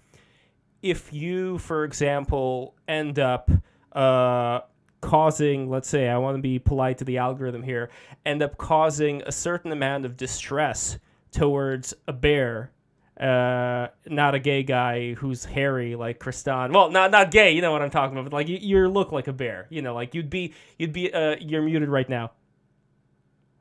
if 0.83 1.13
you, 1.13 1.59
for 1.59 1.85
example, 1.85 2.75
end 2.89 3.19
up 3.19 3.51
uh, 3.93 4.61
causing, 5.01 5.69
let's 5.71 5.89
say, 5.89 6.09
I 6.09 6.19
want 6.19 6.37
to 6.37 6.43
be 6.43 6.59
polite 6.59 6.99
to 6.99 7.05
the 7.05 7.19
algorithm 7.19 7.63
here, 7.63 7.91
end 8.25 8.43
up 8.43 8.57
causing 8.57 9.23
a 9.27 9.33
certain 9.33 9.73
amount 9.73 10.07
of 10.07 10.17
distress 10.17 10.99
towards 11.31 11.95
a 12.09 12.13
bear, 12.13 12.73
uh, 13.21 13.89
not 14.07 14.35
a 14.35 14.39
gay 14.39 14.63
guy 14.63 15.15
who's 15.15 15.45
hairy 15.45 15.95
like 15.95 16.19
Kristan. 16.19 16.73
Well, 16.73 16.91
not 16.91 17.11
not 17.11 17.31
gay, 17.31 17.53
you 17.53 17.61
know 17.61 17.71
what 17.73 17.83
I'm 17.83 17.91
talking 17.91 18.17
about. 18.17 18.31
But 18.31 18.37
like 18.37 18.49
you, 18.49 18.57
you 18.57 18.89
look 18.89 19.13
like 19.13 19.29
a 19.29 19.33
bear, 19.33 19.67
you 19.71 19.83
know, 19.83 19.95
like 19.95 20.15
you'd 20.15 20.31
be 20.31 20.55
you'd 20.79 20.93
be 20.93 21.13
uh, 21.13 21.37
you're 21.41 21.63
muted 21.63 21.89
right 21.89 22.09
now. 22.09 22.33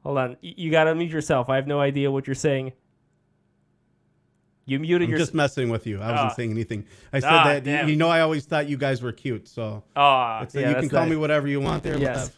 Hold 0.03 0.17
on, 0.17 0.37
you, 0.41 0.53
you 0.57 0.71
gotta 0.71 0.95
mute 0.95 1.11
yourself. 1.11 1.49
I 1.49 1.57
have 1.57 1.67
no 1.67 1.79
idea 1.79 2.09
what 2.09 2.27
you're 2.27 2.33
saying. 2.35 2.71
You 4.65 4.79
muted 4.79 5.09
I'm 5.09 5.17
just 5.17 5.33
messing 5.33 5.69
with 5.69 5.87
you. 5.87 5.97
I 5.99 6.11
wasn't 6.11 6.31
Ah. 6.31 6.33
saying 6.33 6.51
anything. 6.51 6.85
I 7.11 7.19
said 7.19 7.29
Ah, 7.31 7.43
that 7.45 7.63
damn. 7.63 7.89
you 7.89 7.95
know 7.95 8.09
I 8.09 8.21
always 8.21 8.45
thought 8.45 8.69
you 8.69 8.77
guys 8.77 9.01
were 9.01 9.11
cute, 9.11 9.47
so 9.47 9.83
Ah, 9.95 10.43
it's, 10.43 10.53
yeah, 10.55 10.69
you 10.69 10.75
can 10.75 10.89
call 10.89 11.01
nice. 11.01 11.09
me 11.09 11.15
whatever 11.17 11.47
you 11.47 11.59
want 11.59 11.83
there. 11.83 11.97
Yes. 11.97 12.31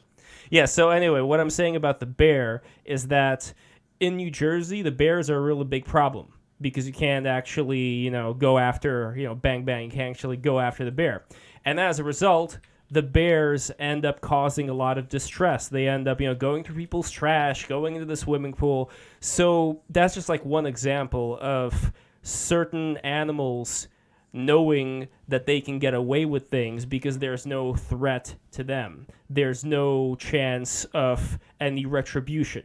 Yeah, 0.50 0.66
so 0.66 0.90
anyway, 0.90 1.22
what 1.22 1.40
I'm 1.40 1.50
saying 1.50 1.76
about 1.76 2.00
the 2.00 2.06
bear 2.06 2.62
is 2.86 3.08
that 3.08 3.54
in 4.00 4.16
New 4.18 4.30
Jersey, 4.32 4.82
the 4.82 4.92
bears 4.92 5.30
are 5.30 5.38
a 5.38 5.42
really 5.42 5.64
big 5.66 5.86
problem 5.86 6.28
because 6.62 6.88
you 6.88 6.94
can't 6.94 7.26
actually, 7.28 7.80
you 7.80 8.12
know, 8.12 8.34
go 8.34 8.58
after, 8.58 9.14
you 9.18 9.26
know, 9.26 9.36
bang 9.36 9.66
bang, 9.66 9.86
you 9.86 9.92
can't 9.92 10.16
actually 10.16 10.38
go 10.38 10.60
after 10.60 10.86
the 10.86 10.92
bear. 10.92 11.24
And 11.66 11.80
as 11.80 12.00
a 12.00 12.04
result, 12.04 12.60
the 12.90 13.02
bears 13.02 13.72
end 13.80 14.06
up 14.06 14.22
causing 14.22 14.70
a 14.70 14.74
lot 14.74 14.98
of 14.98 15.10
distress. 15.10 15.68
They 15.68 15.88
end 15.88 16.08
up, 16.08 16.22
you 16.22 16.28
know, 16.28 16.36
going 16.36 16.64
through 16.64 16.76
people's 16.76 17.10
trash, 17.10 17.66
going 17.68 17.96
into 17.96 18.06
the 18.06 18.16
swimming 18.16 18.54
pool. 18.54 18.92
So 19.20 19.82
that's 19.90 20.14
just 20.14 20.30
like 20.30 20.46
one 20.46 20.66
example 20.66 21.38
of 21.42 21.92
certain 22.24 22.98
animals 22.98 23.88
knowing 24.34 25.08
that 25.28 25.46
they 25.46 25.62
can 25.62 25.78
get 25.78 25.94
away 25.94 26.26
with 26.26 26.50
things 26.50 26.86
because 26.86 27.20
there's 27.20 27.46
no 27.46 27.76
threat 27.76 28.36
to 28.52 28.64
them. 28.64 29.06
There's 29.30 29.64
no 29.64 30.16
chance 30.16 30.86
of 30.86 31.38
any 31.60 31.86
retribution. 31.86 32.64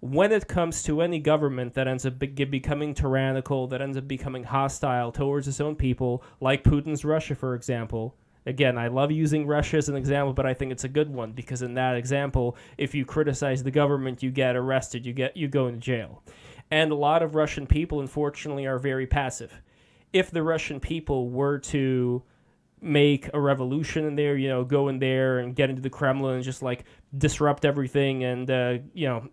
When 0.00 0.30
it 0.30 0.46
comes 0.46 0.82
to 0.82 1.00
any 1.00 1.18
government 1.18 1.72
that 1.74 1.88
ends 1.88 2.04
up 2.04 2.18
be- 2.18 2.26
becoming 2.26 2.92
tyrannical, 2.92 3.66
that 3.68 3.80
ends 3.80 3.96
up 3.96 4.06
becoming 4.06 4.44
hostile 4.44 5.10
towards 5.10 5.48
its 5.48 5.62
own 5.62 5.76
people, 5.76 6.22
like 6.42 6.62
Putin's 6.62 7.06
Russia, 7.06 7.34
for 7.34 7.54
example, 7.54 8.14
again, 8.44 8.76
I 8.76 8.88
love 8.88 9.10
using 9.10 9.46
Russia 9.46 9.78
as 9.78 9.88
an 9.88 9.96
example, 9.96 10.34
but 10.34 10.44
I 10.44 10.52
think 10.52 10.72
it's 10.72 10.84
a 10.84 10.88
good 10.88 11.08
one 11.08 11.32
because 11.32 11.62
in 11.62 11.72
that 11.74 11.96
example, 11.96 12.56
if 12.76 12.94
you 12.94 13.06
criticize 13.06 13.62
the 13.62 13.70
government, 13.70 14.22
you 14.22 14.30
get 14.30 14.56
arrested, 14.56 15.06
you 15.06 15.14
get 15.14 15.36
you 15.38 15.48
go 15.48 15.68
into 15.68 15.80
jail. 15.80 16.22
And 16.74 16.90
a 16.90 16.96
lot 16.96 17.22
of 17.22 17.36
Russian 17.36 17.68
people, 17.68 18.00
unfortunately, 18.00 18.66
are 18.66 18.80
very 18.80 19.06
passive. 19.06 19.62
If 20.12 20.32
the 20.32 20.42
Russian 20.42 20.80
people 20.80 21.30
were 21.30 21.60
to 21.70 22.24
make 22.80 23.30
a 23.32 23.40
revolution 23.40 24.04
in 24.06 24.16
there, 24.16 24.36
you 24.36 24.48
know, 24.48 24.64
go 24.64 24.88
in 24.88 24.98
there 24.98 25.38
and 25.38 25.54
get 25.54 25.70
into 25.70 25.82
the 25.82 25.88
Kremlin 25.88 26.34
and 26.34 26.42
just 26.42 26.62
like 26.62 26.82
disrupt 27.16 27.64
everything 27.64 28.24
and, 28.24 28.50
uh, 28.50 28.78
you 28.92 29.06
know, 29.06 29.28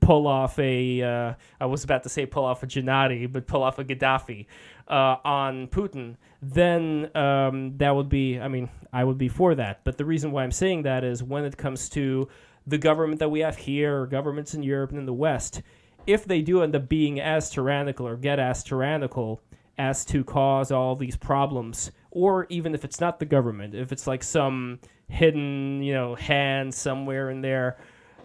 pull 0.00 0.26
off 0.26 0.58
a, 0.58 1.00
uh, 1.00 1.34
I 1.58 1.64
was 1.64 1.82
about 1.82 2.02
to 2.02 2.10
say 2.10 2.26
pull 2.26 2.44
off 2.44 2.62
a 2.62 2.66
Gennady, 2.66 3.32
but 3.32 3.46
pull 3.46 3.62
off 3.62 3.78
a 3.78 3.84
Gaddafi 3.84 4.44
uh, 4.86 5.16
on 5.24 5.68
Putin, 5.68 6.16
then 6.42 7.10
um, 7.16 7.78
that 7.78 7.96
would 7.96 8.10
be, 8.10 8.38
I 8.38 8.48
mean, 8.48 8.68
I 8.92 9.02
would 9.02 9.16
be 9.16 9.28
for 9.28 9.54
that. 9.54 9.80
But 9.82 9.96
the 9.96 10.04
reason 10.04 10.30
why 10.30 10.42
I'm 10.42 10.52
saying 10.52 10.82
that 10.82 11.04
is 11.04 11.22
when 11.22 11.46
it 11.46 11.56
comes 11.56 11.88
to 11.90 12.28
the 12.66 12.76
government 12.76 13.20
that 13.20 13.30
we 13.30 13.40
have 13.40 13.56
here 13.56 14.02
or 14.02 14.06
governments 14.06 14.52
in 14.52 14.62
Europe 14.62 14.90
and 14.90 14.98
in 14.98 15.06
the 15.06 15.14
West, 15.14 15.62
if 16.06 16.24
they 16.24 16.40
do 16.42 16.62
end 16.62 16.74
up 16.76 16.88
being 16.88 17.20
as 17.20 17.50
tyrannical 17.50 18.06
or 18.06 18.16
get 18.16 18.38
as 18.38 18.62
tyrannical 18.62 19.40
as 19.78 20.04
to 20.06 20.24
cause 20.24 20.70
all 20.72 20.96
these 20.96 21.16
problems, 21.16 21.90
or 22.10 22.46
even 22.48 22.74
if 22.74 22.84
it's 22.84 23.00
not 23.00 23.18
the 23.18 23.26
government, 23.26 23.74
if 23.74 23.92
it's 23.92 24.06
like 24.06 24.22
some 24.22 24.78
hidden, 25.08 25.82
you 25.82 25.92
know, 25.92 26.14
hand 26.14 26.74
somewhere 26.74 27.30
in 27.30 27.40
there, 27.42 27.76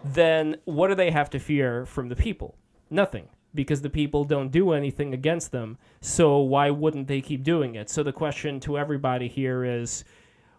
then 0.04 0.56
what 0.64 0.88
do 0.88 0.94
they 0.94 1.10
have 1.10 1.28
to 1.30 1.38
fear 1.38 1.84
from 1.86 2.08
the 2.08 2.16
people? 2.16 2.56
Nothing, 2.90 3.28
because 3.54 3.82
the 3.82 3.90
people 3.90 4.24
don't 4.24 4.50
do 4.50 4.72
anything 4.72 5.12
against 5.12 5.52
them. 5.52 5.76
So 6.00 6.38
why 6.38 6.70
wouldn't 6.70 7.06
they 7.06 7.20
keep 7.20 7.42
doing 7.42 7.74
it? 7.74 7.90
So 7.90 8.02
the 8.02 8.12
question 8.12 8.58
to 8.60 8.78
everybody 8.78 9.28
here 9.28 9.64
is 9.64 10.04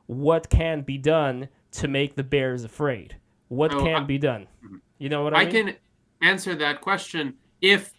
what 0.06 0.50
can 0.50 0.82
be 0.82 0.98
done 0.98 1.50
to 1.72 1.88
make 1.88 2.16
the 2.16 2.24
bears 2.24 2.64
afraid? 2.64 3.16
What 3.48 3.74
Oh, 3.74 3.84
can 3.84 4.04
I- 4.04 4.06
be 4.06 4.18
done? 4.20 4.48
Mm-hmm. 4.64 4.76
You 5.00 5.10
know 5.10 5.24
what 5.24 5.34
I, 5.36 5.42
I 5.42 5.46
mean? 5.46 5.66
can 5.66 5.76
answer 6.24 6.56
that 6.56 6.82
question 6.82 7.36
if, 7.62 7.94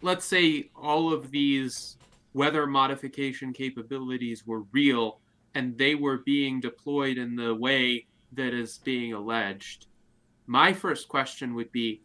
let's 0.00 0.24
say, 0.24 0.70
all 0.74 1.12
of 1.12 1.30
these 1.30 1.98
weather 2.32 2.66
modification 2.66 3.52
capabilities 3.52 4.46
were 4.46 4.62
real 4.72 5.20
and 5.54 5.76
they 5.76 5.94
were 5.94 6.18
being 6.18 6.60
deployed 6.60 7.18
in 7.18 7.36
the 7.36 7.54
way 7.54 8.06
that 8.32 8.54
is 8.54 8.78
being 8.78 9.12
alleged. 9.12 9.86
My 10.46 10.72
first 10.72 11.08
question 11.08 11.54
would 11.54 11.70
be 11.72 12.02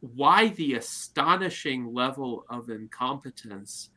why 0.00 0.48
the 0.48 0.74
astonishing 0.74 1.92
level 1.92 2.44
of 2.48 2.70
incompetence 2.70 3.90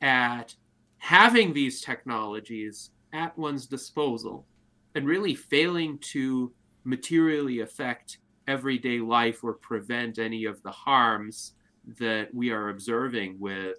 at 0.00 0.54
having 0.98 1.52
these 1.52 1.80
technologies 1.80 2.90
at 3.12 3.36
one's 3.38 3.66
disposal 3.66 4.46
and 4.94 5.06
really 5.06 5.34
failing 5.34 5.98
to 5.98 6.52
materially 6.84 7.60
affect 7.60 8.18
everyday 8.48 8.98
life 8.98 9.42
or 9.42 9.54
prevent 9.54 10.18
any 10.18 10.44
of 10.44 10.62
the 10.62 10.70
harms 10.70 11.54
that 11.98 12.32
we 12.34 12.50
are 12.50 12.70
observing 12.70 13.36
with 13.38 13.78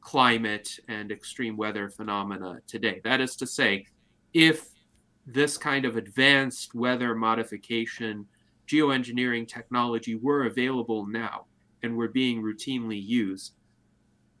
climate 0.00 0.78
and 0.88 1.10
extreme 1.10 1.56
weather 1.56 1.88
phenomena 1.88 2.60
today. 2.66 3.00
That 3.04 3.20
is 3.20 3.36
to 3.36 3.46
say, 3.46 3.86
if 4.32 4.68
this 5.26 5.58
kind 5.58 5.84
of 5.84 5.96
advanced 5.96 6.74
weather 6.74 7.14
modification 7.14 8.26
geoengineering 8.68 9.48
technology 9.48 10.14
were 10.14 10.46
available 10.46 11.06
now 11.06 11.46
and 11.82 11.96
were 11.96 12.08
being 12.08 12.42
routinely 12.42 13.02
used, 13.04 13.54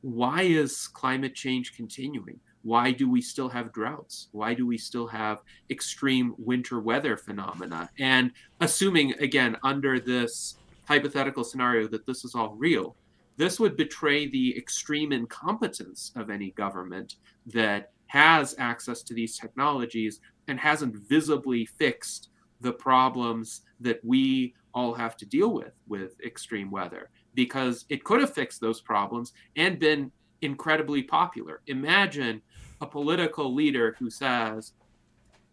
why 0.02 0.42
is 0.42 0.86
climate 0.88 1.34
change 1.34 1.74
continuing? 1.74 2.38
Why 2.66 2.90
do 2.90 3.08
we 3.08 3.22
still 3.22 3.48
have 3.50 3.72
droughts? 3.72 4.26
Why 4.32 4.52
do 4.52 4.66
we 4.66 4.76
still 4.76 5.06
have 5.06 5.38
extreme 5.70 6.34
winter 6.36 6.80
weather 6.80 7.16
phenomena? 7.16 7.88
And 8.00 8.32
assuming, 8.60 9.12
again, 9.20 9.56
under 9.62 10.00
this 10.00 10.56
hypothetical 10.84 11.44
scenario 11.44 11.86
that 11.86 12.06
this 12.06 12.24
is 12.24 12.34
all 12.34 12.56
real, 12.56 12.96
this 13.36 13.60
would 13.60 13.76
betray 13.76 14.26
the 14.26 14.58
extreme 14.58 15.12
incompetence 15.12 16.10
of 16.16 16.28
any 16.28 16.50
government 16.50 17.14
that 17.46 17.92
has 18.08 18.56
access 18.58 19.04
to 19.04 19.14
these 19.14 19.38
technologies 19.38 20.18
and 20.48 20.58
hasn't 20.58 20.96
visibly 21.08 21.66
fixed 21.66 22.30
the 22.62 22.72
problems 22.72 23.60
that 23.78 24.00
we 24.04 24.54
all 24.74 24.92
have 24.92 25.16
to 25.18 25.24
deal 25.24 25.52
with 25.52 25.74
with 25.86 26.20
extreme 26.20 26.72
weather 26.72 27.10
because 27.34 27.84
it 27.90 28.02
could 28.02 28.20
have 28.20 28.34
fixed 28.34 28.60
those 28.60 28.80
problems 28.80 29.34
and 29.54 29.78
been 29.78 30.10
incredibly 30.42 31.02
popular. 31.02 31.60
Imagine 31.66 32.42
a 32.80 32.86
political 32.86 33.54
leader 33.54 33.96
who 33.98 34.10
says, 34.10 34.72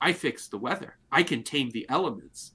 I 0.01 0.13
fix 0.13 0.47
the 0.47 0.57
weather, 0.57 0.97
I 1.11 1.23
can 1.23 1.43
tame 1.43 1.69
the 1.71 1.85
elements. 1.89 2.53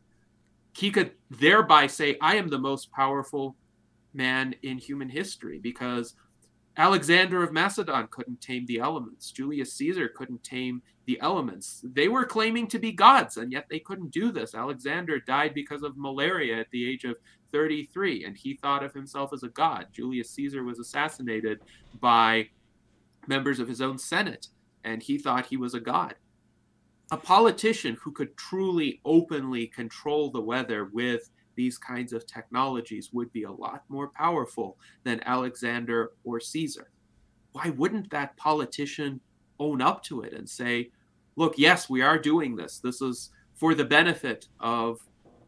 He 0.77 0.91
could 0.91 1.13
thereby 1.31 1.87
say, 1.87 2.17
I 2.21 2.37
am 2.37 2.49
the 2.49 2.59
most 2.59 2.93
powerful 2.93 3.57
man 4.15 4.55
in 4.63 4.79
human 4.79 5.09
history 5.09 5.59
because 5.59 6.15
Alexander 6.77 7.43
of 7.43 7.53
Macedon 7.53 8.07
couldn't 8.11 8.41
tame 8.41 8.65
the 8.67 8.79
elements. 8.79 9.33
Julius 9.33 9.73
Caesar 9.75 10.09
couldn't 10.09 10.45
tame 10.45 10.81
the 11.07 11.19
elements. 11.21 11.83
They 11.83 12.07
were 12.07 12.25
claiming 12.25 12.69
to 12.69 12.79
be 12.79 12.93
gods, 12.93 13.37
and 13.37 13.51
yet 13.51 13.67
they 13.69 13.81
couldn't 13.81 14.13
do 14.13 14.31
this. 14.31 14.55
Alexander 14.55 15.19
died 15.19 15.55
because 15.55 15.83
of 15.83 15.97
malaria 15.97 16.61
at 16.61 16.71
the 16.71 16.89
age 16.89 17.05
of 17.05 17.17
33, 17.51 18.25
and 18.25 18.37
he 18.37 18.55
thought 18.55 18.85
of 18.85 18.93
himself 18.93 19.33
as 19.33 19.43
a 19.43 19.49
god. 19.49 19.87
Julius 19.93 20.31
Caesar 20.31 20.63
was 20.63 20.79
assassinated 20.79 21.61
by 22.01 22.49
members 23.27 23.59
of 23.59 23.67
his 23.67 23.81
own 23.81 23.99
Senate, 23.99 24.49
and 24.85 25.03
he 25.03 25.19
thought 25.19 25.47
he 25.47 25.57
was 25.57 25.75
a 25.75 25.81
god. 25.81 26.15
A 27.11 27.17
politician 27.17 27.97
who 28.03 28.13
could 28.13 28.37
truly 28.37 29.01
openly 29.05 29.67
control 29.67 30.31
the 30.31 30.41
weather 30.41 30.91
with 30.93 31.31
these 31.57 31.79
kinds 31.79 32.13
of 32.13 32.27
technologies 32.27 33.11
would 33.13 33.33
be 33.33 33.45
a 33.45 33.51
lot 33.51 33.83
more 33.89 34.09
powerful 34.09 34.79
than 35.05 35.21
Alexander 35.25 36.13
or 36.23 36.39
Caesar. 36.39 36.91
Why 37.53 37.71
wouldn't 37.71 38.11
that 38.11 38.37
politician 38.37 39.21
own 39.59 39.81
up 39.81 40.03
to 40.05 40.21
it 40.23 40.33
and 40.33 40.49
say, 40.49 40.91
look, 41.37 41.55
yes, 41.57 41.89
we 41.89 42.03
are 42.03 42.19
doing 42.19 42.55
this. 42.55 42.79
This 42.79 43.01
is 43.01 43.31
for 43.55 43.75
the 43.75 43.85
benefit 43.85 44.47
of 44.61 45.01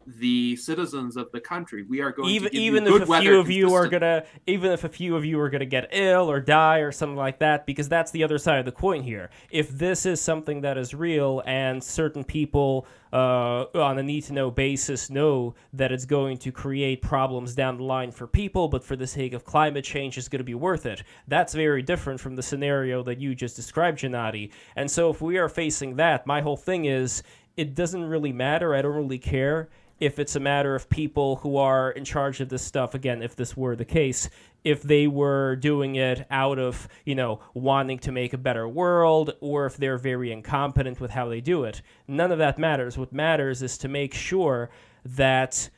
the 0.07 0.57
citizens 0.57 1.17
of 1.17 1.31
the 1.33 1.41
country. 1.41 1.83
We 1.83 2.01
are 2.01 2.13
going 2.13 2.31
even 2.31 2.51
to 2.51 2.57
even 2.57 2.87
if 2.87 3.09
a 3.09 3.21
few 3.21 3.39
of 3.39 3.51
you 3.51 3.75
are 3.75 3.89
gonna 3.89 4.25
even 4.47 4.73
if 4.73 4.85
a 4.85 4.89
few 4.89 5.17
of 5.17 5.25
you 5.25 5.39
are 5.41 5.51
gonna 5.51 5.67
get 5.67 5.89
ill 5.93 6.31
or 6.31 6.41
die 6.41 6.79
or 6.79 6.93
something 6.93 7.17
like 7.17 7.39
that 7.41 7.67
because 7.67 7.89
that's 7.89 8.11
the 8.11 8.25
other 8.25 8.39
side 8.39 8.59
of 8.59 8.65
the 8.65 8.73
coin 8.73 9.03
here. 9.03 9.31
If 9.51 9.71
this 9.71 10.07
is 10.07 10.21
something 10.21 10.63
that 10.63 10.79
is 10.79 10.95
real 10.95 11.43
and 11.47 11.83
certain 11.83 12.25
people 12.25 12.87
uh, 13.13 13.65
on 13.75 13.99
a 13.99 14.03
need 14.03 14.23
to 14.23 14.33
know 14.33 14.51
basis 14.51 15.11
know 15.11 15.55
that 15.73 15.91
it's 15.93 16.05
going 16.05 16.39
to 16.39 16.53
create 16.53 17.03
problems 17.03 17.55
down 17.55 17.77
the 17.77 17.83
line 17.83 18.13
for 18.13 18.27
people, 18.27 18.69
but 18.69 18.85
for 18.85 18.97
the 18.97 19.07
sake 19.07 19.33
of 19.33 19.45
climate 19.45 19.85
change, 19.85 20.17
it's 20.17 20.29
going 20.29 20.39
to 20.39 20.45
be 20.45 20.55
worth 20.55 20.87
it. 20.87 21.03
That's 21.27 21.53
very 21.53 21.83
different 21.83 22.21
from 22.21 22.37
the 22.37 22.43
scenario 22.43 23.03
that 23.03 23.19
you 23.19 23.35
just 23.35 23.57
described, 23.57 23.99
Gennady. 23.99 24.53
And 24.77 24.89
so 24.91 25.11
if 25.11 25.21
we 25.21 25.39
are 25.39 25.49
facing 25.49 25.97
that, 25.97 26.27
my 26.27 26.41
whole 26.41 26.57
thing 26.57 26.85
is 26.85 27.23
it 27.57 27.75
doesn't 27.75 28.05
really 28.05 28.33
matter. 28.33 28.75
I 28.75 28.83
don't 28.83 28.95
really 28.95 29.19
care 29.19 29.69
if 30.01 30.19
it's 30.19 30.35
a 30.35 30.41
matter 30.41 30.75
of 30.75 30.89
people 30.89 31.37
who 31.37 31.57
are 31.57 31.91
in 31.91 32.05
charge 32.05 32.41
of 32.41 32.49
this 32.49 32.63
stuff 32.63 32.95
again 32.95 33.23
if 33.23 33.37
this 33.37 33.57
were 33.57 33.77
the 33.77 33.85
case 33.85 34.29
if 34.65 34.83
they 34.83 35.07
were 35.07 35.57
doing 35.57 35.97
it 35.97 36.27
out 36.31 36.59
of 36.59 36.89
you 37.05 37.15
know 37.15 37.41
wanting 37.55 37.99
to 37.99 38.11
make 38.11 38.33
a 38.33 38.39
better 38.39 38.67
world 38.67 39.33
or 39.41 39.67
if 39.67 39.77
they're 39.77 39.99
very 39.99 40.33
incompetent 40.33 41.01
with 41.01 41.11
how 41.11 41.29
they 41.29 41.41
do 41.41 41.65
it 41.65 41.83
none 42.09 42.33
of 42.33 42.39
that 42.39 42.59
matters 42.59 42.99
what 42.99 43.13
matters 43.13 43.63
is 43.63 43.79
to 43.79 43.89
make 43.89 44.15
sure 44.15 44.71
that 45.05 45.71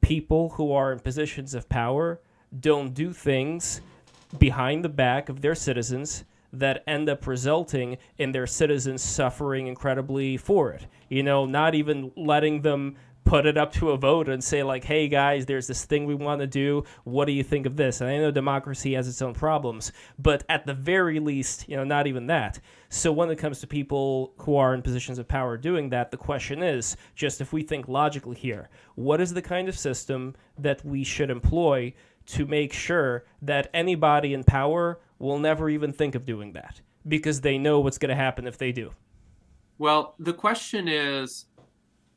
people 0.00 0.50
who 0.50 0.72
are 0.72 0.92
in 0.92 0.98
positions 1.00 1.54
of 1.54 1.68
power 1.68 2.20
don't 2.58 2.94
do 2.94 3.12
things 3.12 3.80
behind 4.38 4.84
the 4.84 4.88
back 4.88 5.28
of 5.28 5.40
their 5.40 5.54
citizens 5.54 6.24
that 6.52 6.82
end 6.86 7.08
up 7.08 7.26
resulting 7.26 7.96
in 8.18 8.32
their 8.32 8.46
citizens 8.46 9.02
suffering 9.02 9.66
incredibly 9.66 10.36
for 10.36 10.72
it. 10.72 10.86
You 11.08 11.22
know, 11.22 11.46
not 11.46 11.74
even 11.74 12.10
letting 12.16 12.62
them 12.62 12.96
put 13.30 13.46
it 13.46 13.56
up 13.56 13.72
to 13.72 13.90
a 13.90 13.96
vote 13.96 14.28
and 14.28 14.42
say 14.42 14.64
like, 14.64 14.82
"Hey 14.82 15.06
guys, 15.06 15.46
there's 15.46 15.68
this 15.68 15.84
thing 15.84 16.04
we 16.04 16.16
want 16.16 16.40
to 16.40 16.48
do. 16.48 16.82
What 17.04 17.26
do 17.26 17.32
you 17.32 17.44
think 17.44 17.64
of 17.64 17.76
this?" 17.76 18.00
And 18.00 18.10
I 18.10 18.18
know 18.18 18.32
democracy 18.32 18.94
has 18.94 19.06
its 19.06 19.22
own 19.22 19.34
problems, 19.34 19.92
but 20.18 20.42
at 20.48 20.66
the 20.66 20.74
very 20.74 21.20
least, 21.20 21.68
you 21.68 21.76
know, 21.76 21.84
not 21.84 22.08
even 22.08 22.26
that. 22.26 22.58
So 22.88 23.12
when 23.12 23.30
it 23.30 23.36
comes 23.36 23.60
to 23.60 23.68
people 23.68 24.34
who 24.38 24.56
are 24.56 24.74
in 24.74 24.82
positions 24.82 25.20
of 25.20 25.28
power 25.28 25.56
doing 25.56 25.90
that, 25.90 26.10
the 26.10 26.16
question 26.16 26.60
is, 26.60 26.96
just 27.14 27.40
if 27.40 27.52
we 27.52 27.62
think 27.62 27.86
logically 27.86 28.34
here, 28.34 28.68
what 28.96 29.20
is 29.20 29.32
the 29.32 29.42
kind 29.42 29.68
of 29.68 29.78
system 29.78 30.34
that 30.58 30.84
we 30.84 31.04
should 31.04 31.30
employ 31.30 31.94
to 32.26 32.46
make 32.46 32.72
sure 32.72 33.24
that 33.42 33.70
anybody 33.72 34.34
in 34.34 34.42
power 34.42 34.98
will 35.20 35.38
never 35.38 35.70
even 35.70 35.92
think 35.92 36.16
of 36.16 36.26
doing 36.26 36.52
that 36.54 36.80
because 37.06 37.42
they 37.42 37.58
know 37.58 37.78
what's 37.78 37.98
going 37.98 38.10
to 38.10 38.16
happen 38.16 38.48
if 38.48 38.58
they 38.58 38.72
do. 38.72 38.90
Well, 39.80 40.14
the 40.18 40.34
question 40.34 40.88
is 40.88 41.46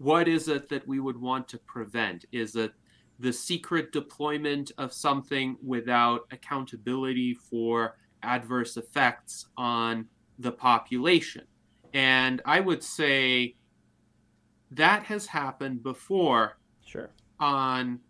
what 0.03 0.27
is 0.27 0.49
it 0.49 0.67
that 0.67 0.85
we 0.85 0.99
would 0.99 1.19
want 1.19 1.47
to 1.47 1.57
prevent? 1.59 2.25
Is 2.33 2.57
it 2.57 2.73
the 3.19 3.31
secret 3.31 3.93
deployment 3.93 4.69
of 4.77 4.91
something 4.91 5.55
without 5.65 6.27
accountability 6.31 7.33
for 7.33 7.95
adverse 8.21 8.75
effects 8.75 9.47
on 9.55 10.05
the 10.37 10.51
population? 10.51 11.45
And 11.93 12.41
I 12.45 12.59
would 12.59 12.83
say 12.83 13.55
that 14.71 15.03
has 15.03 15.25
happened 15.25 15.83
before 15.83 16.57
Sure. 16.85 17.09
on 17.39 18.01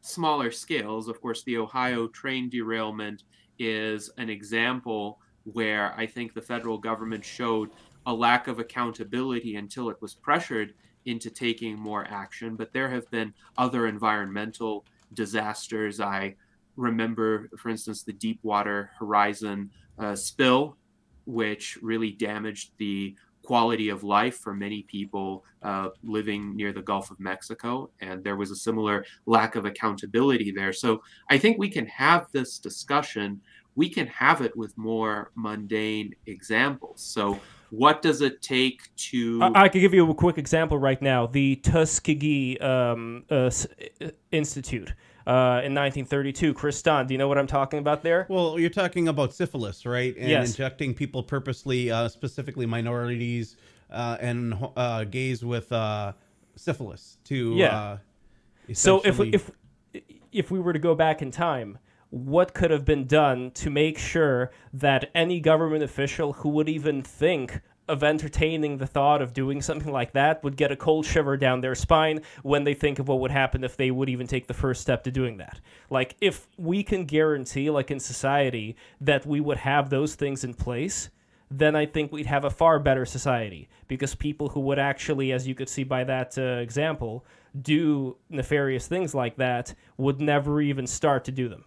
smaller 0.00 0.50
scales. 0.50 1.06
Of 1.06 1.20
course, 1.20 1.44
the 1.44 1.58
Ohio 1.58 2.08
train 2.08 2.50
derailment 2.50 3.22
is 3.60 4.10
an 4.18 4.30
example 4.30 5.20
where 5.44 5.94
I 5.96 6.06
think 6.06 6.34
the 6.34 6.42
federal 6.42 6.78
government 6.78 7.24
showed 7.24 7.70
a 8.04 8.12
lack 8.12 8.48
of 8.48 8.58
accountability 8.58 9.54
until 9.54 9.90
it 9.90 10.02
was 10.02 10.14
pressured 10.14 10.74
into 11.06 11.30
taking 11.30 11.78
more 11.78 12.06
action. 12.08 12.56
But 12.56 12.72
there 12.72 12.90
have 12.90 13.10
been 13.10 13.32
other 13.56 13.86
environmental 13.86 14.84
disasters. 15.14 16.00
I 16.00 16.34
remember, 16.76 17.48
for 17.56 17.70
instance, 17.70 18.02
the 18.02 18.12
Deepwater 18.12 18.90
Horizon 18.98 19.70
uh, 19.98 20.14
spill, 20.14 20.76
which 21.24 21.78
really 21.80 22.12
damaged 22.12 22.72
the 22.78 23.16
quality 23.42 23.88
of 23.88 24.02
life 24.02 24.38
for 24.38 24.52
many 24.52 24.82
people 24.82 25.44
uh, 25.62 25.88
living 26.02 26.56
near 26.56 26.72
the 26.72 26.82
Gulf 26.82 27.12
of 27.12 27.20
Mexico. 27.20 27.88
And 28.00 28.22
there 28.24 28.36
was 28.36 28.50
a 28.50 28.56
similar 28.56 29.04
lack 29.24 29.54
of 29.54 29.64
accountability 29.64 30.50
there. 30.50 30.72
So 30.72 31.00
I 31.30 31.38
think 31.38 31.56
we 31.56 31.68
can 31.68 31.86
have 31.86 32.26
this 32.32 32.58
discussion. 32.58 33.40
We 33.76 33.88
can 33.88 34.08
have 34.08 34.40
it 34.40 34.56
with 34.56 34.76
more 34.76 35.30
mundane 35.36 36.14
examples. 36.26 37.02
So, 37.02 37.38
what 37.70 38.02
does 38.02 38.20
it 38.20 38.42
take 38.42 38.94
to. 38.96 39.42
I, 39.42 39.64
I 39.64 39.68
could 39.68 39.80
give 39.80 39.94
you 39.94 40.08
a 40.10 40.14
quick 40.14 40.38
example 40.38 40.78
right 40.78 41.00
now. 41.00 41.26
The 41.26 41.56
Tuskegee 41.56 42.58
um, 42.58 43.24
uh, 43.30 43.34
uh, 43.34 43.50
Institute 44.30 44.92
uh, 45.26 45.62
in 45.64 45.74
1932. 45.74 46.54
Kristan, 46.54 47.06
do 47.06 47.14
you 47.14 47.18
know 47.18 47.28
what 47.28 47.38
I'm 47.38 47.46
talking 47.46 47.78
about 47.78 48.02
there? 48.02 48.26
Well, 48.28 48.58
you're 48.58 48.70
talking 48.70 49.08
about 49.08 49.34
syphilis, 49.34 49.84
right? 49.84 50.16
And 50.16 50.28
Yes. 50.28 50.50
injecting 50.50 50.94
people 50.94 51.22
purposely, 51.22 51.90
uh, 51.90 52.08
specifically 52.08 52.66
minorities 52.66 53.56
uh, 53.90 54.16
and 54.20 54.54
uh, 54.76 55.04
gays 55.04 55.44
with 55.44 55.70
uh, 55.72 56.12
syphilis 56.56 57.18
to. 57.24 57.54
Yeah. 57.54 57.76
Uh, 57.76 57.98
So 58.72 59.00
if 59.04 59.18
we, 59.18 59.30
if 59.30 59.50
if 60.32 60.50
we 60.50 60.58
were 60.58 60.72
to 60.72 60.78
go 60.78 60.94
back 60.94 61.22
in 61.22 61.30
time, 61.30 61.78
what 62.16 62.54
could 62.54 62.70
have 62.70 62.86
been 62.86 63.06
done 63.06 63.50
to 63.50 63.68
make 63.68 63.98
sure 63.98 64.50
that 64.72 65.10
any 65.14 65.38
government 65.38 65.82
official 65.82 66.32
who 66.32 66.48
would 66.48 66.68
even 66.68 67.02
think 67.02 67.60
of 67.88 68.02
entertaining 68.02 68.78
the 68.78 68.86
thought 68.86 69.20
of 69.20 69.34
doing 69.34 69.60
something 69.60 69.92
like 69.92 70.12
that 70.12 70.42
would 70.42 70.56
get 70.56 70.72
a 70.72 70.76
cold 70.76 71.04
shiver 71.04 71.36
down 71.36 71.60
their 71.60 71.74
spine 71.74 72.20
when 72.42 72.64
they 72.64 72.72
think 72.72 72.98
of 72.98 73.06
what 73.06 73.20
would 73.20 73.30
happen 73.30 73.62
if 73.62 73.76
they 73.76 73.90
would 73.90 74.08
even 74.08 74.26
take 74.26 74.46
the 74.46 74.54
first 74.54 74.80
step 74.80 75.04
to 75.04 75.10
doing 75.10 75.36
that. 75.36 75.60
Like 75.90 76.16
if 76.20 76.48
we 76.56 76.82
can 76.82 77.04
guarantee 77.04 77.68
like 77.68 77.90
in 77.90 78.00
society 78.00 78.76
that 79.02 79.26
we 79.26 79.40
would 79.40 79.58
have 79.58 79.90
those 79.90 80.14
things 80.14 80.42
in 80.42 80.54
place, 80.54 81.10
then 81.50 81.76
I 81.76 81.84
think 81.84 82.10
we'd 82.10 82.26
have 82.26 82.44
a 82.44 82.50
far 82.50 82.78
better 82.78 83.04
society 83.04 83.68
because 83.88 84.14
people 84.14 84.48
who 84.48 84.60
would 84.60 84.78
actually, 84.78 85.32
as 85.32 85.46
you 85.46 85.54
could 85.54 85.68
see 85.68 85.84
by 85.84 86.02
that 86.04 86.36
uh, 86.38 86.42
example, 86.42 87.26
do 87.60 88.16
nefarious 88.30 88.88
things 88.88 89.14
like 89.14 89.36
that 89.36 89.74
would 89.98 90.18
never 90.20 90.62
even 90.62 90.86
start 90.86 91.24
to 91.26 91.30
do 91.30 91.48
them. 91.48 91.64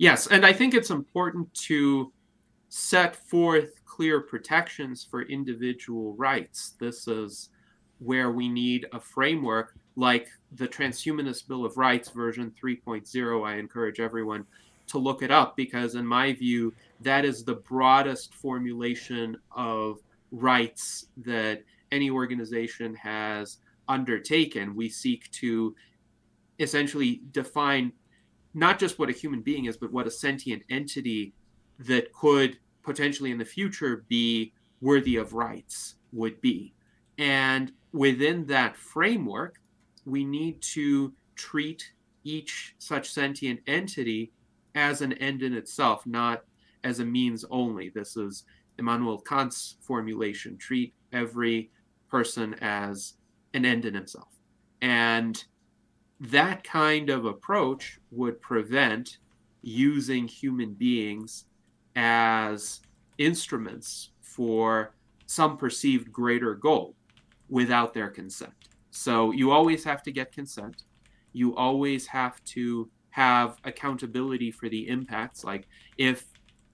Yes, 0.00 0.28
and 0.28 0.46
I 0.46 0.54
think 0.54 0.72
it's 0.72 0.88
important 0.88 1.52
to 1.66 2.10
set 2.70 3.14
forth 3.14 3.84
clear 3.84 4.22
protections 4.22 5.04
for 5.04 5.24
individual 5.24 6.14
rights. 6.14 6.74
This 6.80 7.06
is 7.06 7.50
where 7.98 8.30
we 8.30 8.48
need 8.48 8.86
a 8.94 8.98
framework 8.98 9.74
like 9.96 10.28
the 10.52 10.66
Transhumanist 10.66 11.46
Bill 11.48 11.66
of 11.66 11.76
Rights 11.76 12.08
version 12.08 12.50
3.0. 12.50 13.46
I 13.46 13.56
encourage 13.56 14.00
everyone 14.00 14.46
to 14.86 14.96
look 14.96 15.20
it 15.20 15.30
up 15.30 15.54
because, 15.54 15.96
in 15.96 16.06
my 16.06 16.32
view, 16.32 16.72
that 17.02 17.26
is 17.26 17.44
the 17.44 17.56
broadest 17.56 18.32
formulation 18.32 19.36
of 19.54 19.98
rights 20.30 21.08
that 21.18 21.62
any 21.92 22.08
organization 22.08 22.94
has 22.94 23.58
undertaken. 23.86 24.74
We 24.74 24.88
seek 24.88 25.30
to 25.32 25.76
essentially 26.58 27.20
define 27.32 27.92
not 28.54 28.78
just 28.78 28.98
what 28.98 29.08
a 29.08 29.12
human 29.12 29.40
being 29.40 29.66
is, 29.66 29.76
but 29.76 29.92
what 29.92 30.06
a 30.06 30.10
sentient 30.10 30.62
entity 30.70 31.32
that 31.78 32.12
could 32.12 32.58
potentially 32.82 33.30
in 33.30 33.38
the 33.38 33.44
future 33.44 34.04
be 34.08 34.52
worthy 34.80 35.16
of 35.16 35.32
rights 35.32 35.96
would 36.12 36.40
be. 36.40 36.74
And 37.18 37.72
within 37.92 38.46
that 38.46 38.76
framework, 38.76 39.60
we 40.04 40.24
need 40.24 40.60
to 40.62 41.12
treat 41.36 41.92
each 42.24 42.74
such 42.78 43.10
sentient 43.10 43.60
entity 43.66 44.32
as 44.74 45.02
an 45.02 45.12
end 45.14 45.42
in 45.42 45.54
itself, 45.54 46.06
not 46.06 46.44
as 46.84 47.00
a 47.00 47.04
means 47.04 47.44
only. 47.50 47.90
This 47.90 48.16
is 48.16 48.44
Immanuel 48.78 49.20
Kant's 49.20 49.76
formulation 49.80 50.56
treat 50.56 50.94
every 51.12 51.70
person 52.08 52.54
as 52.60 53.14
an 53.54 53.64
end 53.64 53.84
in 53.84 53.94
himself. 53.94 54.28
And 54.80 55.42
that 56.20 56.62
kind 56.62 57.08
of 57.08 57.24
approach 57.24 57.98
would 58.10 58.40
prevent 58.40 59.18
using 59.62 60.28
human 60.28 60.74
beings 60.74 61.46
as 61.96 62.80
instruments 63.18 64.10
for 64.20 64.94
some 65.26 65.56
perceived 65.56 66.12
greater 66.12 66.54
goal 66.54 66.94
without 67.48 67.94
their 67.94 68.08
consent. 68.08 68.52
So 68.90 69.32
you 69.32 69.50
always 69.50 69.84
have 69.84 70.02
to 70.04 70.12
get 70.12 70.32
consent. 70.32 70.84
You 71.32 71.56
always 71.56 72.06
have 72.08 72.42
to 72.44 72.90
have 73.10 73.56
accountability 73.64 74.50
for 74.50 74.68
the 74.68 74.88
impacts. 74.88 75.44
Like 75.44 75.68
if 75.98 76.26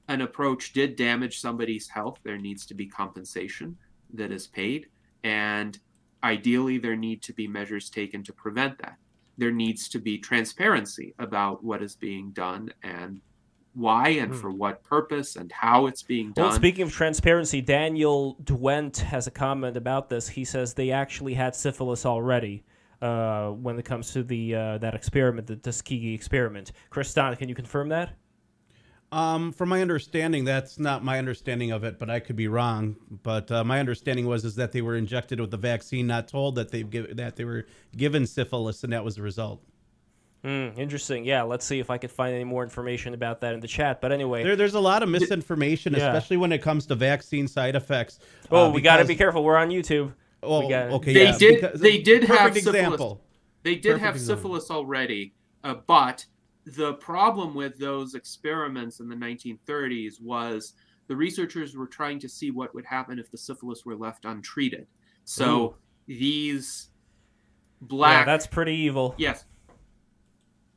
an 0.09 0.21
approach 0.21 0.73
did 0.73 0.97
damage 0.97 1.41
somebody's 1.41 1.89
health, 1.89 2.19
there 2.23 2.39
needs 2.39 2.67
to 2.67 2.75
be 2.75 2.87
compensation 2.87 3.77
that 4.15 4.33
is 4.33 4.47
paid. 4.47 4.89
And 5.25 5.79
ideally, 6.23 6.79
there 6.79 6.97
need 6.97 7.23
to 7.23 7.33
be 7.33 7.49
measures 7.49 7.91
taken 7.91 8.23
to 8.25 8.33
prevent 8.33 8.79
that. 8.79 8.97
There 9.39 9.53
needs 9.53 9.89
to 9.91 9.99
be 9.99 10.19
transparency 10.19 11.15
about 11.19 11.63
what 11.63 11.83
is 11.83 11.95
being 11.95 12.31
done 12.31 12.73
and 12.83 13.21
why 13.75 14.09
and 14.09 14.33
hmm. 14.33 14.39
for 14.39 14.51
what 14.51 14.83
purpose 14.83 15.37
and 15.37 15.53
how 15.53 15.87
it's 15.87 16.03
being 16.03 16.33
done. 16.33 16.47
Well, 16.47 16.55
speaking 16.55 16.83
of 16.83 16.93
transparency, 16.93 17.61
Daniel 17.61 18.37
Dwent 18.43 18.99
has 18.99 19.27
a 19.27 19.31
comment 19.31 19.77
about 19.77 20.09
this. 20.09 20.29
He 20.29 20.45
says 20.45 20.75
they 20.75 20.91
actually 20.91 21.35
had 21.35 21.55
syphilis 21.55 22.07
already 22.07 22.65
uh, 23.03 23.51
when 23.51 23.79
it 23.79 23.85
comes 23.85 24.13
to 24.13 24.23
the 24.23 24.55
uh, 24.55 24.79
that 24.79 24.95
experiment, 24.95 25.47
the 25.47 25.57
Tuskegee 25.57 26.15
experiment. 26.15 26.73
Kristan, 26.91 27.37
can 27.39 27.49
you 27.49 27.55
confirm 27.55 27.91
that? 27.91 28.15
Um, 29.13 29.53
from 29.53 29.69
my 29.69 29.83
understanding, 29.83 30.45
that's 30.45 30.79
not 30.79 31.05
my 31.05 31.19
understanding 31.19 31.71
of 31.71 31.85
it, 31.85 31.99
but 31.99 32.11
I 32.11 32.19
could 32.19 32.37
be 32.37 32.49
wrong. 32.49 32.97
But 33.23 33.51
uh, 33.51 33.63
my 33.63 33.79
understanding 33.79 34.27
was 34.27 34.45
is 34.45 34.57
that 34.57 34.73
they 34.73 34.83
were 34.83 34.97
injected 34.97 35.39
with 35.41 35.51
the 35.51 35.57
vaccine, 35.57 36.07
not 36.07 36.29
told 36.29 36.57
that 36.57 36.71
they 36.71 36.83
that 36.83 37.37
they 37.37 37.45
were 37.45 37.67
given 37.97 38.27
syphilis, 38.27 38.83
and 38.85 38.93
that 38.93 39.05
was 39.05 39.17
the 39.17 39.23
result. 39.23 39.63
Mm, 40.45 40.79
interesting. 40.79 41.25
Yeah, 41.25 41.43
let's 41.43 41.65
see 41.65 41.81
if 41.81 41.91
I 41.91 41.99
could 41.99 42.11
find 42.11 42.35
any 42.35 42.45
more 42.45 42.63
information 42.63 43.15
about 43.15 43.41
that 43.41 43.55
in 43.55 43.61
the 43.61 43.67
chat. 43.67 44.01
But 44.01 44.13
anyway, 44.13 44.45
there, 44.45 44.57
there's 44.57 44.75
a 44.75 44.81
lot 44.81 45.03
of 45.03 45.09
misinformation, 45.09 45.93
yeah. 45.93 46.07
especially 46.07 46.37
when 46.37 46.53
it 46.53 46.63
comes 46.63 46.87
to 46.87 46.95
vaccine 46.95 47.49
side 47.49 47.75
effects. 47.75 48.19
Oh, 48.51 48.67
uh, 48.67 48.71
we 48.71 48.81
got 48.81 48.99
to 48.99 49.05
be 49.05 49.17
careful. 49.17 49.43
We're 49.43 49.57
on 49.57 49.71
YouTube. 49.71 50.13
Oh, 50.43 50.63
okay. 50.73 51.13
They 51.13 51.25
yeah, 51.25 51.39
did. 51.39 51.73
They 51.75 51.99
did 51.99 52.25
have 52.25 52.55
syphilis. 52.55 52.67
Example. 52.67 53.21
They 53.63 53.75
did 53.75 53.83
perfect 53.83 54.05
have 54.05 54.15
example. 54.17 54.43
syphilis 54.43 54.71
already, 54.71 55.35
uh, 55.65 55.75
but 55.87 56.27
the 56.67 56.95
problem 56.95 57.55
with 57.55 57.79
those 57.79 58.15
experiments 58.15 59.01
in 59.01 59.09
the 59.09 59.15
1930s 59.15 60.21
was 60.21 60.75
the 61.07 61.17
researchers 61.17 61.77
were 61.77 61.87
trying 61.87 62.19
to 62.19 62.29
see 62.29 62.51
what 62.51 62.75
would 62.75 62.85
happen 62.85 63.19
if 63.19 63.31
the 63.31 63.39
syphilis 63.39 63.85
were 63.87 63.97
left 63.97 64.25
untreated. 64.25 64.87
So 65.25 65.61
Ooh. 65.61 65.75
these 66.07 66.89
black. 67.81 68.27
Yeah, 68.27 68.33
that's 68.33 68.47
pretty 68.47 68.75
evil. 68.75 69.15
Yes 69.17 69.45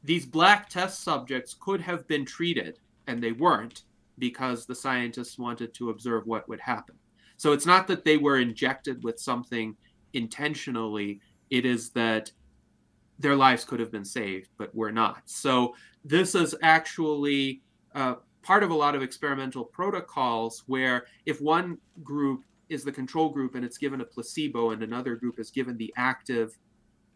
these 0.04 0.26
black 0.26 0.70
test 0.70 1.04
subjects 1.04 1.56
could 1.60 1.82
have 1.82 2.08
been 2.08 2.26
treated, 2.26 2.80
and 3.08 3.22
they 3.22 3.32
weren't 3.32 3.84
because 4.18 4.66
the 4.66 4.76
scientists 4.76 5.38
wanted 5.38 5.74
to 5.74 5.90
observe 5.90 6.26
what 6.26 6.48
would 6.48 6.60
happen. 6.60 6.96
So 7.38 7.54
it's 7.54 7.66
not 7.66 7.88
that 7.88 8.04
they 8.04 8.18
were 8.18 8.38
injected 8.40 9.04
with 9.04 9.20
something 9.20 9.76
intentionally, 10.14 11.22
it 11.50 11.66
is 11.66 11.90
that 11.92 12.32
their 13.20 13.36
lives 13.36 13.66
could 13.66 13.80
have 13.80 13.92
been 13.92 14.06
saved, 14.06 14.50
but 14.58 14.74
were 14.74 14.92
not. 14.92 15.22
So 15.26 15.76
this 16.04 16.34
is 16.34 16.56
actually 16.64 17.62
uh, 17.94 18.16
part 18.42 18.64
of 18.64 18.72
a 18.72 18.76
lot 18.76 18.96
of 18.96 19.04
experimental 19.04 19.66
protocols 19.66 20.64
where 20.68 21.06
if 21.26 21.42
one 21.42 21.78
group 22.02 22.44
is 22.70 22.84
the 22.84 22.92
control 22.92 23.30
group 23.30 23.56
and 23.56 23.66
it's 23.66 23.78
given 23.78 24.02
a 24.02 24.06
placebo 24.06 24.72
and 24.72 24.82
another 24.82 25.16
group 25.16 25.40
is 25.40 25.52
given 25.52 25.76
the 25.78 25.94
active 25.98 26.58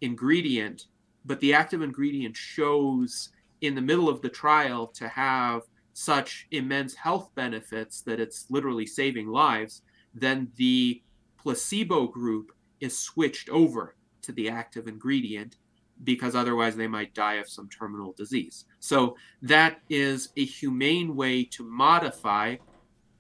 ingredient, 0.02 0.88
but 1.26 1.40
the 1.40 1.54
active 1.54 1.82
ingredient 1.82 2.36
shows 2.36 3.30
in 3.62 3.74
the 3.76 3.82
middle 3.82 4.10
of 4.10 4.22
the 4.22 4.30
trial 4.30 4.88
to 4.88 5.08
have 5.08 5.62
such 5.94 6.48
immense 6.52 6.96
health 6.96 7.30
benefits 7.36 8.02
that 8.02 8.20
it's 8.20 8.48
literally 8.50 8.86
saving 8.86 9.28
lives, 9.28 9.84
then 10.14 10.52
the 10.58 11.02
placebo 11.38 12.08
group 12.08 12.52
is 12.82 12.98
switched 12.98 13.48
over 13.50 13.96
to 14.22 14.32
the 14.32 14.50
active 14.50 14.88
ingredient 14.88 15.58
because 16.04 16.36
otherwise 16.36 16.76
they 16.76 16.88
might 16.88 17.14
die 17.14 17.36
of 17.36 17.50
some 17.50 17.70
terminal 17.70 18.14
disease. 18.14 18.66
So 18.80 19.16
that 19.42 19.82
is 19.90 20.30
a 20.38 20.46
humane 20.46 21.16
way 21.16 21.44
to 21.46 21.64
modify 21.64 22.58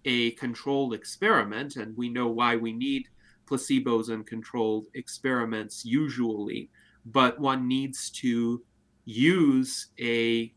a 0.05 0.31
controlled 0.31 0.93
experiment, 0.93 1.77
and 1.77 1.95
we 1.95 2.09
know 2.09 2.27
why 2.27 2.57
we 2.57 2.73
need 2.73 3.07
placebos 3.45 4.09
and 4.09 4.25
controlled 4.25 4.87
experiments 4.93 5.85
usually 5.85 6.69
but 7.05 7.39
one 7.39 7.67
needs 7.67 8.09
to 8.09 8.63
use 9.05 9.87
a 9.99 10.53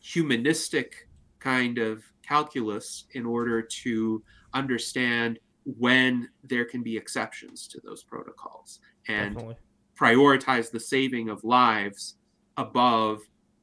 humanistic 0.00 1.08
kind 1.38 1.78
of 1.78 2.02
calculus 2.26 3.04
in 3.12 3.26
order 3.26 3.60
to 3.60 4.22
understand 4.54 5.38
when 5.64 6.28
there 6.44 6.64
can 6.64 6.82
be 6.82 6.96
exceptions 6.96 7.68
to 7.68 7.80
those 7.84 8.02
protocols 8.02 8.80
and 9.08 9.34
Definitely. 9.34 9.56
Prioritize 10.00 10.70
the 10.70 10.80
saving 10.80 11.28
of 11.28 11.44
lives 11.44 12.16
above 12.56 13.20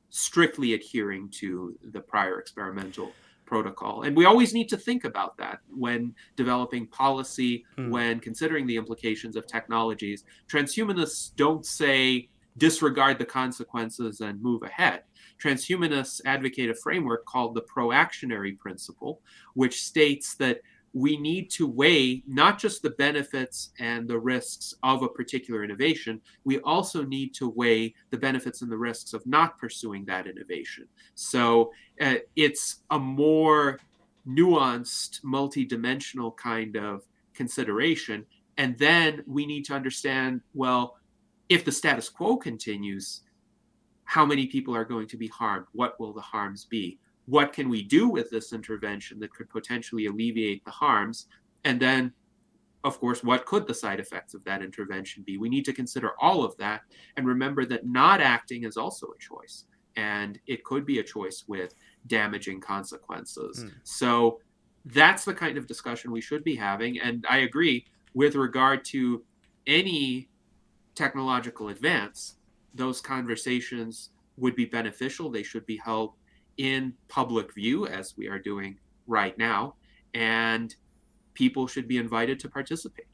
strictly 0.10 0.74
adhering 0.74 1.30
to 1.30 1.78
the 1.92 2.00
prior 2.00 2.40
experimental 2.40 3.12
protocol. 3.46 4.04
And 4.04 4.16
we 4.16 4.26
always 4.26 4.54
need 4.54 4.70
to 4.70 4.78
think 4.78 5.06
about 5.06 5.38
that 5.38 5.60
when 5.70 6.14
developing 6.36 6.86
policy, 6.88 7.66
mm. 7.78 7.90
when 7.90 8.20
considering 8.20 8.68
the 8.68 8.76
implications 8.76 9.36
of 9.36 9.48
technologies. 9.48 10.26
Transhumanists 10.48 11.32
don't 11.36 11.66
say 11.66 12.30
disregard 12.58 13.20
the 13.20 13.26
consequences 13.26 14.22
and 14.22 14.42
move 14.42 14.64
ahead. 14.64 15.04
Transhumanists 15.42 16.22
advocate 16.26 16.70
a 16.70 16.76
framework 16.76 17.26
called 17.26 17.54
the 17.54 17.62
proactionary 17.62 18.54
principle, 18.54 19.22
which 19.54 19.84
states 19.84 20.36
that 20.36 20.62
we 20.98 21.16
need 21.16 21.52
to 21.52 21.68
weigh 21.68 22.24
not 22.28 22.58
just 22.58 22.82
the 22.82 22.90
benefits 22.90 23.70
and 23.80 24.08
the 24.08 24.18
risks 24.18 24.74
of 24.82 25.04
a 25.04 25.08
particular 25.08 25.64
innovation, 25.64 26.20
we 26.44 26.60
also 26.62 27.04
need 27.04 27.36
to 27.36 27.50
weigh 27.50 27.94
the 28.10 28.18
benefits 28.18 28.64
and 28.64 28.72
the 28.72 28.78
risks 28.78 29.14
of 29.14 29.26
not 29.28 29.60
pursuing 29.60 30.04
that 30.06 30.26
innovation. 30.26 30.88
So 31.14 31.72
uh, 32.02 32.16
it's 32.36 32.78
a 32.90 32.98
more 32.98 33.80
nuanced, 34.28 35.22
multidimensional 35.24 36.36
kind 36.36 36.76
of 36.76 37.04
consideration. 37.36 38.26
And 38.58 38.76
then 38.80 39.24
we 39.28 39.46
need 39.46 39.66
to 39.66 39.76
understand 39.76 40.42
well, 40.56 40.98
if 41.48 41.64
the 41.64 41.72
status 41.72 42.10
quo 42.10 42.38
continues, 42.38 43.22
how 44.04 44.26
many 44.26 44.48
people 44.48 44.76
are 44.76 44.86
going 44.86 45.08
to 45.10 45.18
be 45.18 45.28
harmed? 45.28 45.68
What 45.74 46.00
will 46.00 46.14
the 46.14 46.22
harms 46.22 46.66
be? 46.66 46.98
What 47.28 47.54
can 47.54 47.70
we 47.70 47.84
do 47.84 48.08
with 48.08 48.30
this 48.30 48.54
intervention 48.54 49.20
that 49.20 49.34
could 49.34 49.50
potentially 49.50 50.06
alleviate 50.08 50.64
the 50.66 50.72
harms? 50.72 51.28
And 51.66 51.80
then, 51.80 52.14
of 52.84 53.00
course, 53.00 53.24
what 53.24 53.46
could 53.46 53.68
the 53.68 53.74
side 53.74 54.00
effects 54.00 54.34
of 54.34 54.44
that 54.46 54.64
intervention 54.64 55.24
be? 55.24 55.38
We 55.38 55.50
need 55.50 55.66
to 55.66 55.74
consider 55.74 56.12
all 56.22 56.44
of 56.44 56.56
that 56.58 56.82
and 57.18 57.28
remember 57.28 57.66
that 57.66 57.86
not 57.86 58.22
acting 58.22 58.64
is 58.64 58.78
also 58.78 59.08
a 59.08 59.20
choice. 59.20 59.66
And 59.98 60.40
it 60.48 60.64
could 60.64 60.86
be 60.86 61.00
a 61.00 61.04
choice 61.04 61.44
with 61.48 61.74
damaging 62.06 62.62
consequences. 62.62 63.66
Mm. 63.66 63.74
So 63.84 64.40
that's 64.86 65.26
the 65.26 65.34
kind 65.34 65.58
of 65.58 65.68
discussion 65.68 66.12
we 66.12 66.22
should 66.22 66.44
be 66.44 66.56
having. 66.56 67.00
And 67.00 67.26
I 67.30 67.40
agree 67.40 67.86
with 68.14 68.36
regard 68.36 68.86
to 68.86 69.24
any 69.66 70.30
technological 70.96 71.70
advance, 71.70 72.36
those 72.74 73.02
conversations 73.02 74.12
would 74.38 74.56
be 74.56 74.66
beneficial. 74.66 75.30
They 75.30 75.44
should 75.44 75.66
be 75.66 75.78
held 75.78 76.14
in 76.58 76.94
public 77.08 77.54
view, 77.54 77.88
as 77.88 78.16
we 78.18 78.28
are 78.28 78.40
doing 78.40 78.78
right 79.08 79.38
now, 79.38 79.76
and 80.14 80.76
people 81.34 81.68
should 81.68 81.88
be 81.88 81.98
invited 81.98 82.40
to 82.40 82.50
participate. 82.50 83.07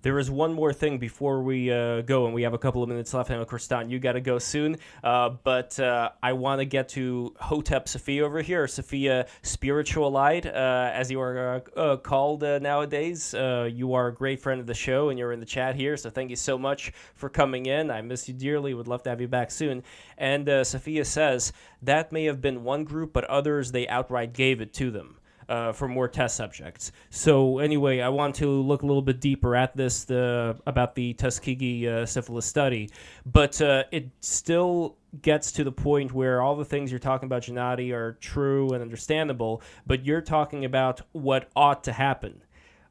There 0.00 0.18
is 0.20 0.30
one 0.30 0.52
more 0.52 0.72
thing 0.72 0.98
before 0.98 1.42
we 1.42 1.72
uh, 1.72 2.02
go, 2.02 2.26
and 2.26 2.34
we 2.34 2.42
have 2.42 2.54
a 2.54 2.58
couple 2.58 2.84
of 2.84 2.88
minutes 2.88 3.12
left. 3.12 3.32
I 3.32 3.36
know, 3.36 3.44
Kristan, 3.44 3.90
you 3.90 3.98
got 3.98 4.12
to 4.12 4.20
go 4.20 4.38
soon. 4.38 4.76
Uh, 5.02 5.30
but 5.30 5.78
uh, 5.80 6.10
I 6.22 6.34
want 6.34 6.60
to 6.60 6.64
get 6.64 6.90
to 6.90 7.34
Hotep 7.40 7.88
Sophia 7.88 8.24
over 8.24 8.40
here, 8.40 8.68
Sophia 8.68 9.26
Spiritualite, 9.42 10.46
uh, 10.46 10.90
as 10.94 11.10
you 11.10 11.20
are 11.20 11.64
uh, 11.76 11.80
uh, 11.80 11.96
called 11.96 12.42
nowadays. 12.42 13.34
you 13.34 13.94
are 13.94 14.08
a 14.08 14.14
great 14.14 14.40
friend 14.40 14.60
of 14.60 14.68
the 14.68 14.74
show, 14.74 15.08
and 15.08 15.18
you're 15.18 15.32
in 15.32 15.40
the 15.40 15.46
chat 15.46 15.74
here. 15.74 15.96
So 15.96 16.10
thank 16.10 16.30
you 16.30 16.36
so 16.36 16.56
much 16.56 16.92
for 17.16 17.28
coming 17.28 17.66
in. 17.66 17.90
I 17.90 18.00
miss 18.00 18.28
you 18.28 18.34
dearly. 18.34 18.74
Would 18.74 18.86
love 18.86 19.02
to 19.02 19.10
have 19.10 19.20
you 19.20 19.28
back 19.28 19.50
soon. 19.50 19.82
And 20.16 20.48
Sophia 20.64 21.04
says 21.04 21.52
that 21.82 22.12
may 22.12 22.24
have 22.24 22.40
been 22.40 22.62
one 22.62 22.84
group, 22.84 23.12
but 23.12 23.24
others, 23.24 23.72
they 23.72 23.88
outright 23.88 24.32
gave 24.32 24.60
it 24.60 24.72
to 24.74 24.92
them 24.92 25.18
uh, 25.48 25.72
for 25.72 25.88
more 25.88 26.08
test 26.08 26.36
subjects. 26.36 26.92
So 27.10 27.58
anyway, 27.58 28.00
I 28.00 28.08
want 28.08 28.34
to 28.36 28.48
look 28.48 28.82
a 28.82 28.86
little 28.86 29.02
bit 29.02 29.20
deeper 29.20 29.56
at 29.56 29.76
this 29.76 30.04
the, 30.04 30.58
about 30.66 30.94
the 30.94 31.14
Tuskegee 31.14 31.88
uh, 31.88 32.06
syphilis 32.06 32.46
study, 32.46 32.90
but 33.24 33.60
uh, 33.60 33.84
it 33.90 34.10
still 34.20 34.96
gets 35.22 35.52
to 35.52 35.64
the 35.64 35.72
point 35.72 36.12
where 36.12 36.42
all 36.42 36.56
the 36.56 36.64
things 36.64 36.90
you're 36.90 36.98
talking 36.98 37.26
about, 37.26 37.42
Gennady, 37.42 37.92
are 37.92 38.12
true 38.20 38.70
and 38.72 38.82
understandable, 38.82 39.62
but 39.86 40.04
you're 40.04 40.20
talking 40.20 40.64
about 40.64 41.00
what 41.12 41.48
ought 41.56 41.84
to 41.84 41.92
happen. 41.92 42.42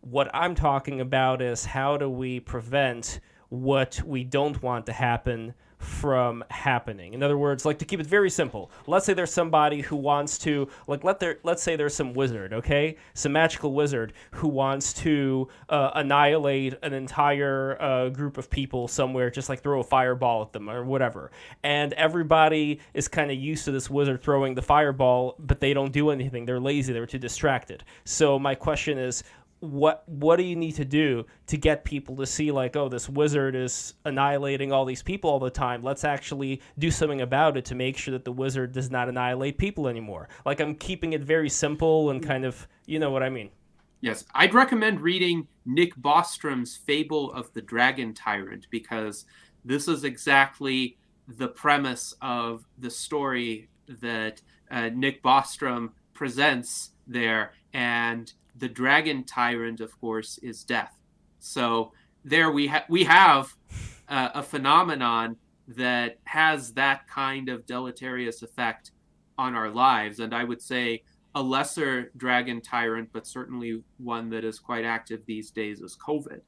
What 0.01 0.29
I'm 0.33 0.55
talking 0.55 1.01
about 1.01 1.41
is 1.41 1.65
how 1.65 1.97
do 1.97 2.09
we 2.09 2.39
prevent 2.39 3.19
what 3.49 4.01
we 4.05 4.23
don't 4.23 4.61
want 4.61 4.85
to 4.87 4.93
happen 4.93 5.53
from 5.77 6.43
happening. 6.49 7.13
In 7.13 7.21
other 7.21 7.37
words, 7.37 7.65
like 7.65 7.79
to 7.79 7.85
keep 7.85 7.99
it 7.99 8.07
very 8.07 8.29
simple. 8.29 8.71
Let's 8.87 9.05
say 9.05 9.13
there's 9.13 9.31
somebody 9.31 9.81
who 9.81 9.95
wants 9.95 10.37
to 10.39 10.67
like 10.87 11.03
let 11.03 11.19
there 11.19 11.39
let's 11.43 11.61
say 11.61 11.75
there's 11.75 11.93
some 11.93 12.13
wizard, 12.13 12.53
okay? 12.53 12.97
Some 13.13 13.33
magical 13.33 13.73
wizard 13.73 14.13
who 14.31 14.47
wants 14.47 14.93
to 14.93 15.47
uh, 15.69 15.91
annihilate 15.95 16.75
an 16.81 16.93
entire 16.93 17.81
uh, 17.81 18.09
group 18.09 18.37
of 18.37 18.49
people 18.49 18.87
somewhere 18.87 19.29
just 19.29 19.49
like 19.49 19.61
throw 19.61 19.79
a 19.79 19.83
fireball 19.83 20.41
at 20.41 20.53
them 20.53 20.69
or 20.69 20.83
whatever. 20.83 21.31
And 21.63 21.93
everybody 21.93 22.79
is 22.93 23.07
kind 23.07 23.29
of 23.29 23.37
used 23.37 23.65
to 23.65 23.71
this 23.71 23.89
wizard 23.89 24.21
throwing 24.21 24.55
the 24.55 24.61
fireball, 24.61 25.35
but 25.39 25.59
they 25.59 25.73
don't 25.73 25.91
do 25.91 26.09
anything. 26.09 26.45
They're 26.45 26.59
lazy, 26.59 26.93
they're 26.93 27.05
too 27.05 27.19
distracted. 27.19 27.83
So 28.03 28.39
my 28.39 28.55
question 28.55 28.97
is 28.97 29.23
what 29.59 30.03
what 30.07 30.35
do 30.35 30.43
you 30.43 30.55
need 30.55 30.73
to 30.73 30.85
do 30.85 31.25
to 31.47 31.57
get 31.57 31.83
people 31.83 32.15
to 32.15 32.25
see 32.25 32.51
like 32.51 32.75
oh 32.75 32.89
this 32.89 33.09
wizard 33.09 33.55
is 33.55 33.95
annihilating 34.05 34.71
all 34.71 34.85
these 34.85 35.01
people 35.01 35.29
all 35.29 35.39
the 35.39 35.49
time. 35.49 35.81
Let's 35.83 36.03
actually 36.03 36.61
do 36.77 36.91
something 36.91 37.21
about 37.21 37.57
it 37.57 37.65
to 37.65 37.75
make 37.75 37.97
sure 37.97 38.11
that 38.11 38.25
the 38.25 38.31
wizard 38.31 38.71
does 38.71 38.91
not 38.91 39.09
annihilate 39.09 39.57
people 39.57 39.87
anymore. 39.87 40.29
Like 40.45 40.59
i'm 40.59 40.75
keeping 40.75 41.13
it 41.13 41.21
very 41.21 41.49
simple 41.49 42.09
and 42.09 42.21
kind 42.21 42.45
of 42.45 42.67
you 42.85 42.99
know 42.99 43.11
what 43.11 43.23
i 43.23 43.29
mean. 43.29 43.49
Yes 44.01 44.25
i'd 44.35 44.53
recommend 44.53 45.01
reading 45.01 45.47
nick 45.65 45.95
bostrom's 45.95 46.75
fable 46.75 47.31
of 47.33 47.51
the 47.53 47.61
dragon 47.61 48.13
tyrant 48.13 48.67
because 48.69 49.25
this 49.65 49.87
is 49.87 50.03
exactly 50.03 50.97
the 51.27 51.47
premise 51.47 52.13
of 52.21 52.65
the 52.77 52.89
story 52.89 53.69
that 53.87 54.41
uh, 54.69 54.89
nick 54.93 55.23
bostrom 55.23 55.89
presents 56.17 56.91
there. 57.05 57.53
And 57.73 58.31
the 58.57 58.69
dragon 58.69 59.23
tyrant, 59.23 59.79
of 59.81 59.99
course, 59.99 60.37
is 60.39 60.63
death. 60.63 60.97
So 61.39 61.91
there 62.23 62.51
we 62.51 62.67
ha- 62.67 62.85
we 62.89 63.03
have 63.03 63.55
uh, 64.09 64.29
a 64.33 64.43
phenomenon 64.43 65.37
that 65.67 66.17
has 66.23 66.73
that 66.73 67.07
kind 67.07 67.49
of 67.49 67.65
deleterious 67.65 68.41
effect 68.41 68.91
on 69.37 69.53
our 69.55 69.69
lives, 69.69 70.19
and 70.19 70.33
I 70.33 70.43
would 70.43 70.61
say 70.61 71.03
a 71.35 71.41
lesser 71.41 72.11
dragon 72.17 72.61
tyrant, 72.61 73.09
but 73.11 73.27
certainly 73.27 73.83
one 73.97 74.29
that 74.31 74.43
is 74.43 74.59
quite 74.59 74.85
active 74.85 75.21
these 75.25 75.51
days, 75.51 75.81
is 75.81 75.95
COVID. 75.97 76.41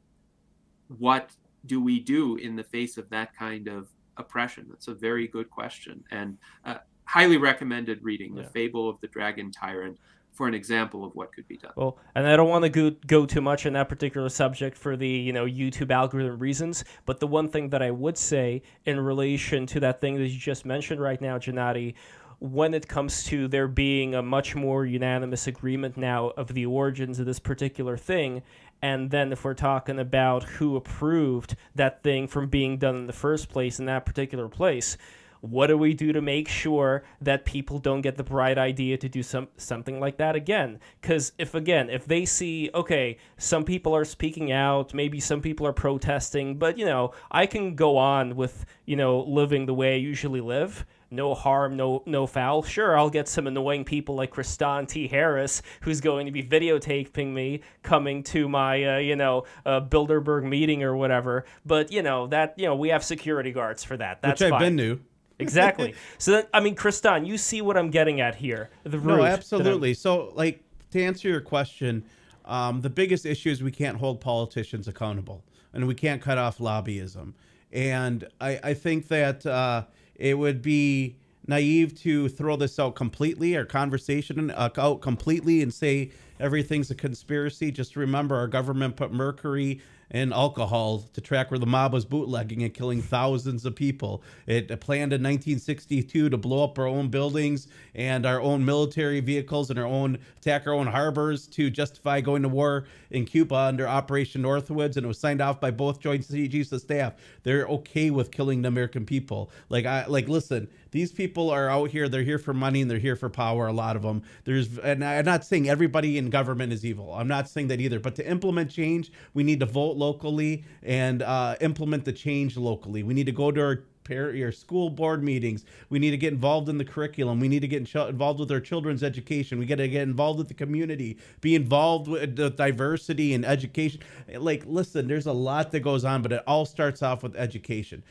What 0.97 1.31
do 1.65 1.81
we 1.81 1.99
do 1.99 2.37
in 2.37 2.55
the 2.55 2.63
face 2.63 2.97
of 2.97 3.09
that 3.09 3.35
kind 3.35 3.67
of 3.67 3.89
oppression? 4.17 4.65
That's 4.69 4.87
a 4.87 4.93
very 4.95 5.27
good 5.27 5.49
question, 5.49 6.03
and 6.11 6.37
uh, 6.65 6.77
highly 7.05 7.37
recommended 7.37 8.03
reading 8.03 8.35
yeah. 8.35 8.43
the 8.43 8.49
Fable 8.49 8.89
of 8.89 8.99
the 9.01 9.07
Dragon 9.07 9.51
Tyrant 9.51 9.97
for 10.31 10.47
an 10.47 10.53
example 10.53 11.03
of 11.03 11.13
what 11.15 11.33
could 11.33 11.47
be 11.47 11.57
done. 11.57 11.71
Well, 11.75 11.97
and 12.15 12.25
I 12.25 12.35
don't 12.35 12.49
want 12.49 12.63
to 12.63 12.69
go, 12.69 12.91
go 13.07 13.25
too 13.25 13.41
much 13.41 13.65
on 13.65 13.73
that 13.73 13.89
particular 13.89 14.29
subject 14.29 14.77
for 14.77 14.95
the 14.95 15.07
you 15.07 15.33
know 15.33 15.45
YouTube 15.45 15.91
algorithm 15.91 16.39
reasons, 16.39 16.83
but 17.05 17.19
the 17.19 17.27
one 17.27 17.49
thing 17.49 17.69
that 17.69 17.81
I 17.81 17.91
would 17.91 18.17
say 18.17 18.61
in 18.85 18.99
relation 18.99 19.65
to 19.67 19.79
that 19.81 20.01
thing 20.01 20.15
that 20.15 20.27
you 20.27 20.39
just 20.39 20.65
mentioned 20.65 21.01
right 21.01 21.19
now, 21.19 21.37
Gennady, 21.37 21.95
when 22.39 22.73
it 22.73 22.87
comes 22.87 23.23
to 23.25 23.47
there 23.47 23.67
being 23.67 24.15
a 24.15 24.21
much 24.21 24.55
more 24.55 24.85
unanimous 24.85 25.47
agreement 25.47 25.97
now 25.97 26.29
of 26.29 26.53
the 26.53 26.65
origins 26.65 27.19
of 27.19 27.25
this 27.25 27.39
particular 27.39 27.97
thing, 27.97 28.41
and 28.81 29.11
then 29.11 29.33
if 29.33 29.43
we're 29.43 29.53
talking 29.53 29.99
about 29.99 30.43
who 30.43 30.77
approved 30.77 31.55
that 31.75 32.01
thing 32.01 32.27
from 32.27 32.47
being 32.47 32.77
done 32.77 32.95
in 32.95 33.07
the 33.07 33.13
first 33.13 33.49
place 33.49 33.79
in 33.79 33.85
that 33.85 34.05
particular 34.05 34.47
place 34.47 34.97
what 35.41 35.67
do 35.67 35.77
we 35.77 35.93
do 35.93 36.11
to 36.13 36.21
make 36.21 36.47
sure 36.47 37.03
that 37.21 37.45
people 37.45 37.79
don't 37.79 38.01
get 38.01 38.17
the 38.17 38.23
bright 38.23 38.57
idea 38.57 38.97
to 38.97 39.09
do 39.09 39.23
some 39.23 39.47
something 39.57 39.99
like 39.99 40.17
that 40.17 40.35
again? 40.35 40.79
Because 41.01 41.31
if 41.37 41.55
again, 41.55 41.89
if 41.89 42.05
they 42.05 42.25
see, 42.25 42.69
okay, 42.73 43.17
some 43.37 43.63
people 43.63 43.95
are 43.95 44.05
speaking 44.05 44.51
out, 44.51 44.93
maybe 44.93 45.19
some 45.19 45.41
people 45.41 45.65
are 45.65 45.73
protesting, 45.73 46.57
but 46.57 46.77
you 46.77 46.85
know, 46.85 47.13
I 47.31 47.45
can 47.45 47.75
go 47.75 47.97
on 47.97 48.35
with 48.35 48.65
you 48.85 48.95
know 48.95 49.21
living 49.21 49.65
the 49.65 49.73
way 49.73 49.93
I 49.93 49.97
usually 49.97 50.41
live 50.41 50.85
no 51.11 51.33
harm, 51.33 51.75
no 51.75 52.03
no 52.05 52.27
foul. 52.27 52.63
Sure, 52.63 52.97
I'll 52.97 53.09
get 53.09 53.27
some 53.27 53.47
annoying 53.47 53.83
people 53.83 54.15
like 54.15 54.33
Kristan 54.33 54.87
T. 54.87 55.07
Harris, 55.07 55.61
who's 55.81 56.01
going 56.01 56.25
to 56.25 56.31
be 56.31 56.43
videotaping 56.43 57.33
me 57.33 57.61
coming 57.83 58.23
to 58.23 58.47
my 58.47 58.83
uh, 58.83 58.97
you 58.97 59.15
know 59.15 59.45
uh, 59.65 59.81
Bilderberg 59.81 60.43
meeting 60.43 60.83
or 60.83 60.95
whatever. 60.95 61.45
But 61.65 61.91
you 61.91 62.01
know 62.01 62.27
that 62.27 62.53
you 62.57 62.65
know 62.65 62.75
we 62.75 62.89
have 62.89 63.03
security 63.03 63.51
guards 63.51 63.83
for 63.83 63.97
that. 63.97 64.21
That's 64.21 64.41
Which 64.41 64.51
I've 64.51 64.59
fine. 64.59 64.75
been 64.75 64.77
to. 64.77 65.01
Exactly. 65.39 65.95
so 66.17 66.33
that, 66.33 66.49
I 66.53 66.59
mean, 66.59 66.75
Kristan, 66.75 67.25
you 67.25 67.37
see 67.37 67.61
what 67.61 67.77
I'm 67.77 67.89
getting 67.89 68.21
at 68.21 68.35
here. 68.35 68.69
The 68.83 68.97
no, 68.97 69.23
absolutely. 69.23 69.93
So, 69.93 70.31
like 70.35 70.63
to 70.91 71.01
answer 71.01 71.27
your 71.27 71.41
question, 71.41 72.03
um, 72.45 72.81
the 72.81 72.89
biggest 72.89 73.25
issue 73.25 73.49
is 73.49 73.63
we 73.63 73.71
can't 73.71 73.97
hold 73.97 74.21
politicians 74.21 74.87
accountable, 74.87 75.43
and 75.73 75.87
we 75.87 75.95
can't 75.95 76.21
cut 76.21 76.37
off 76.37 76.57
lobbyism. 76.57 77.33
And 77.71 78.27
I, 78.41 78.59
I 78.63 78.73
think 78.73 79.07
that 79.09 79.45
uh, 79.45 79.85
it 80.15 80.37
would 80.37 80.61
be 80.61 81.15
naive 81.47 81.95
to 82.01 82.29
throw 82.29 82.55
this 82.55 82.79
out 82.79 82.95
completely, 82.95 83.55
our 83.57 83.65
conversation 83.65 84.51
uh, 84.51 84.69
out 84.77 85.01
completely, 85.01 85.61
and 85.61 85.73
say 85.73 86.11
everything's 86.39 86.91
a 86.91 86.95
conspiracy. 86.95 87.71
Just 87.71 87.95
remember, 87.95 88.35
our 88.35 88.47
government 88.47 88.95
put 88.95 89.11
mercury 89.11 89.81
and 90.11 90.33
alcohol 90.33 90.99
to 91.13 91.21
track 91.21 91.51
where 91.51 91.59
the 91.59 91.65
mob 91.65 91.93
was 91.93 92.05
bootlegging 92.05 92.63
and 92.63 92.73
killing 92.73 93.01
thousands 93.01 93.65
of 93.65 93.75
people. 93.75 94.23
It 94.47 94.67
planned 94.79 95.13
in 95.13 95.21
1962 95.21 96.29
to 96.29 96.37
blow 96.37 96.63
up 96.63 96.79
our 96.79 96.87
own 96.87 97.09
buildings 97.09 97.67
and 97.93 98.25
our 98.25 98.41
own 98.41 98.65
military 98.65 99.19
vehicles 99.19 99.69
and 99.69 99.77
our 99.77 99.85
own 99.85 100.17
attack 100.37 100.65
our 100.67 100.73
own 100.73 100.87
harbors 100.87 101.47
to 101.47 101.69
justify 101.69 102.21
going 102.21 102.41
to 102.43 102.49
war 102.49 102.85
in 103.11 103.25
Cuba 103.25 103.55
under 103.55 103.87
Operation 103.87 104.41
Northwoods, 104.41 104.95
and 104.95 105.05
it 105.05 105.07
was 105.07 105.19
signed 105.19 105.41
off 105.41 105.59
by 105.59 105.71
both 105.71 105.99
Joint 105.99 106.27
Chiefs 106.27 106.71
of 106.71 106.81
Staff. 106.81 107.13
They're 107.43 107.65
okay 107.67 108.09
with 108.09 108.31
killing 108.31 108.61
the 108.61 108.67
American 108.67 109.05
people. 109.05 109.51
Like 109.69 109.85
I 109.85 110.05
like 110.07 110.27
listen, 110.27 110.67
these 110.91 111.11
people 111.11 111.49
are 111.49 111.69
out 111.69 111.89
here. 111.89 112.09
They're 112.09 112.23
here 112.23 112.39
for 112.39 112.53
money 112.53 112.81
and 112.81 112.89
they're 112.89 112.99
here 112.99 113.15
for 113.15 113.29
power. 113.29 113.67
A 113.67 113.73
lot 113.73 113.95
of 113.95 114.01
them. 114.01 114.23
There's, 114.43 114.77
and 114.79 115.03
I'm 115.03 115.25
not 115.25 115.45
saying 115.45 115.69
everybody 115.69 116.17
in 116.17 116.29
government 116.29 116.73
is 116.73 116.85
evil. 116.85 117.13
I'm 117.13 117.27
not 117.27 117.47
saying 117.47 117.67
that 117.67 117.79
either. 117.79 117.99
But 117.99 118.15
to 118.15 118.29
implement 118.29 118.71
change, 118.71 119.11
we 119.33 119.43
need 119.43 119.59
to 119.59 119.65
vote 119.65 119.97
locally 119.97 120.65
and 120.83 121.21
uh, 121.21 121.55
implement 121.61 122.05
the 122.05 122.13
change 122.13 122.57
locally. 122.57 123.03
We 123.03 123.13
need 123.13 123.25
to 123.25 123.31
go 123.31 123.51
to 123.51 123.61
our 123.61 123.83
your 124.09 124.51
school 124.51 124.89
board 124.89 125.23
meetings. 125.23 125.65
We 125.89 125.99
need 125.99 126.11
to 126.11 126.17
get 126.17 126.33
involved 126.33 126.69
in 126.69 126.77
the 126.77 126.85
curriculum. 126.85 127.39
We 127.39 127.47
need 127.47 127.59
to 127.59 127.67
get 127.67 127.93
involved 127.95 128.39
with 128.39 128.51
our 128.51 128.59
children's 128.59 129.03
education. 129.03 129.59
We 129.59 129.65
got 129.65 129.75
to 129.75 129.87
get 129.87 130.03
involved 130.03 130.39
with 130.39 130.47
the 130.47 130.53
community, 130.55 131.19
be 131.41 131.55
involved 131.55 132.07
with 132.07 132.35
the 132.35 132.49
diversity 132.49 133.33
and 133.33 133.45
education. 133.45 134.01
Like, 134.35 134.63
listen, 134.65 135.07
there's 135.07 135.27
a 135.27 135.33
lot 135.33 135.71
that 135.71 135.81
goes 135.81 136.05
on, 136.05 136.21
but 136.21 136.31
it 136.31 136.43
all 136.47 136.65
starts 136.65 137.03
off 137.03 137.23
with 137.23 137.35
education. 137.35 138.03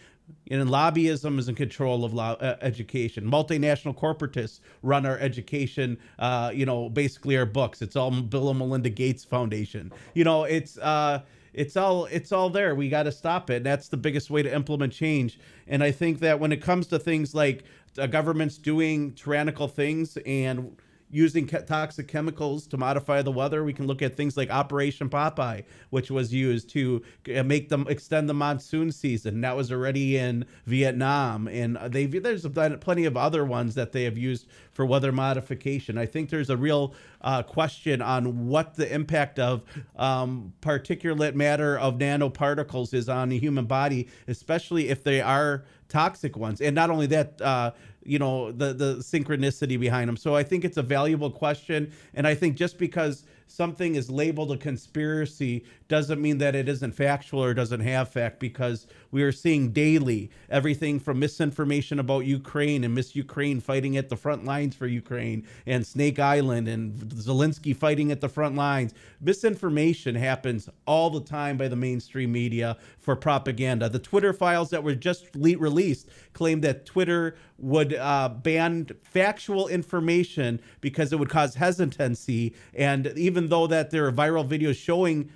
And 0.51 0.69
lobbyism 0.69 1.39
is 1.39 1.49
in 1.49 1.55
control 1.55 2.05
of 2.05 2.15
lo- 2.15 2.37
uh, 2.41 2.57
education. 2.63 3.31
Multinational 3.31 3.95
corporatists 3.95 4.61
run 4.83 5.05
our 5.05 5.19
education. 5.19 5.99
Uh, 6.19 6.51
you 6.55 6.65
know, 6.65 6.89
basically 6.89 7.37
our 7.37 7.47
books. 7.47 7.83
It's 7.83 7.97
all 7.97 8.11
Bill 8.11 8.49
and 8.51 8.59
Melinda 8.59 8.91
Gates 8.91 9.25
Foundation. 9.25 9.93
You 10.15 10.25
know, 10.25 10.45
it's 10.45 10.79
uh, 10.79 11.23
it's 11.53 11.77
all 11.77 12.07
it's 12.07 12.33
all 12.33 12.51
there. 12.51 12.75
We 12.75 12.89
got 12.89 13.03
to 13.05 13.13
stop 13.13 13.51
it. 13.51 13.65
That's 13.65 13.89
the 13.89 13.97
biggest 13.97 14.31
way 14.31 14.43
to 14.43 14.53
implement 14.55 14.93
change. 14.93 15.39
And 15.67 15.83
I 15.83 15.91
think 15.91 16.21
that 16.21 16.41
when 16.41 16.53
it 16.53 16.63
comes 16.63 16.87
to 16.89 16.99
things 16.99 17.35
like 17.35 17.65
uh, 17.99 18.07
governments 18.07 18.59
doing 18.59 19.13
tyrannical 19.13 19.69
things 19.69 20.17
and 20.25 20.77
using 21.11 21.47
toxic 21.47 22.07
chemicals 22.09 22.67
to 22.67 22.77
modify 22.77 23.23
the 23.23 23.33
weather. 23.33 23.65
We 23.65 23.73
can 23.73 23.87
look 23.87 24.03
at 24.03 24.17
things 24.17 24.37
like 24.37 24.51
Operation 24.51 25.09
Popeye, 25.09 25.65
which 25.91 26.11
was 26.11 26.33
used 26.33 26.69
to 26.71 27.03
uh, 27.35 27.43
make 27.43 27.69
them 27.69 27.87
extend 27.89 28.29
the 28.29 28.35
monsoon 28.35 28.93
season. 28.93 29.41
That 29.41 29.57
was 29.57 29.73
already 29.73 30.17
in 30.17 30.45
Vietnam, 30.67 31.49
and 31.49 31.79
they 31.89 32.07
there's 32.07 32.47
plenty 32.47 33.05
of 33.05 33.17
other 33.17 33.45
ones 33.45 33.75
that 33.75 33.93
they 33.93 34.05
have 34.05 34.19
used 34.19 34.47
for 34.73 34.85
weather 34.85 35.13
modification. 35.13 35.99
I 35.99 36.07
think 36.07 36.31
there's 36.31 36.51
a 36.51 36.57
real 36.57 36.95
uh, 37.23 37.43
question 37.43 38.03
on 38.03 38.47
what 38.47 38.75
the 38.75 38.93
impact 38.93 39.39
of 39.39 39.63
um, 39.97 40.53
particulate 40.61 41.35
matter 41.35 41.79
of 41.79 41.99
nanoparticles 41.99 42.95
is 42.95 43.09
on 43.09 43.31
the 43.31 43.39
human 43.39 43.65
body, 43.65 44.09
especially 44.29 44.89
if 44.89 45.03
they 45.03 45.21
are 45.21 45.65
toxic 45.89 46.37
ones. 46.37 46.61
And 46.61 46.75
not 46.75 46.91
only 46.91 47.07
that, 47.07 47.41
uh, 47.41 47.73
you 48.03 48.19
know, 48.19 48.53
the 48.53 48.73
the 48.73 48.97
synchronicity 48.97 49.79
behind 49.79 50.09
them. 50.09 50.17
So 50.17 50.35
I 50.35 50.43
think 50.43 50.65
it's 50.65 50.77
a 50.77 50.83
valuable 50.83 51.31
question, 51.31 51.93
and 52.15 52.27
I 52.27 52.35
think 52.35 52.57
just 52.57 52.79
because 52.79 53.25
something 53.49 53.95
is 53.95 54.11
labeled 54.11 54.53
a 54.53 54.57
conspiracy 54.57 55.65
doesn't 55.89 56.21
mean 56.21 56.39
that 56.39 56.55
it 56.55 56.69
isn't 56.69 56.93
factual 56.93 57.43
or 57.43 57.55
doesn't 57.55 57.81
have 57.81 58.09
fact 58.11 58.39
because 58.39 58.87
we 59.11 59.23
are 59.23 59.33
seeing 59.33 59.71
daily 59.73 60.31
everything 60.51 61.01
from 61.01 61.19
misinformation 61.19 61.99
about 61.99 62.21
Ukraine 62.27 62.85
and 62.85 62.95
Miss 62.95 63.17
Ukraine 63.17 63.61
fighting 63.61 63.97
at 63.97 64.11
the 64.11 64.17
front 64.17 64.45
lines 64.45 64.77
for 64.77 64.87
Ukraine 64.87 65.47
and 65.67 65.87
Snake 65.87 66.19
Island 66.19 66.69
and 66.69 66.93
Zelensky 66.95 67.75
fighting 67.75 68.13
at 68.13 68.21
the 68.21 68.29
front 68.29 68.55
lines. 68.55 68.93
Misinformation 69.21 70.15
happens 70.15 70.69
all 70.87 71.09
the 71.09 71.23
time 71.23 71.57
by 71.57 71.69
the 71.69 71.77
mainstream 71.77 72.33
media 72.33 72.77
for 72.99 73.17
propaganda. 73.17 73.89
The 73.89 73.99
Twitter 73.99 74.35
files 74.35 74.71
that 74.71 74.85
were 74.85 74.95
just 74.95 75.27
released 75.35 76.09
claim 76.35 76.61
that 76.61 76.85
Twitter 76.85 77.37
would 77.59 77.95
uh, 77.95 78.29
ban 78.29 78.87
factual 79.03 79.69
information 79.69 80.61
because 80.81 81.13
it 81.13 81.19
would 81.19 81.29
cause 81.29 81.55
hesitancy 81.55 82.55
and 82.75 83.07
even 83.17 83.38
though 83.47 83.69
that 83.69 83.91
there 83.91 84.07
are 84.07 84.13
viral 84.13 84.47
videos 84.47 84.77
showing 84.77 85.31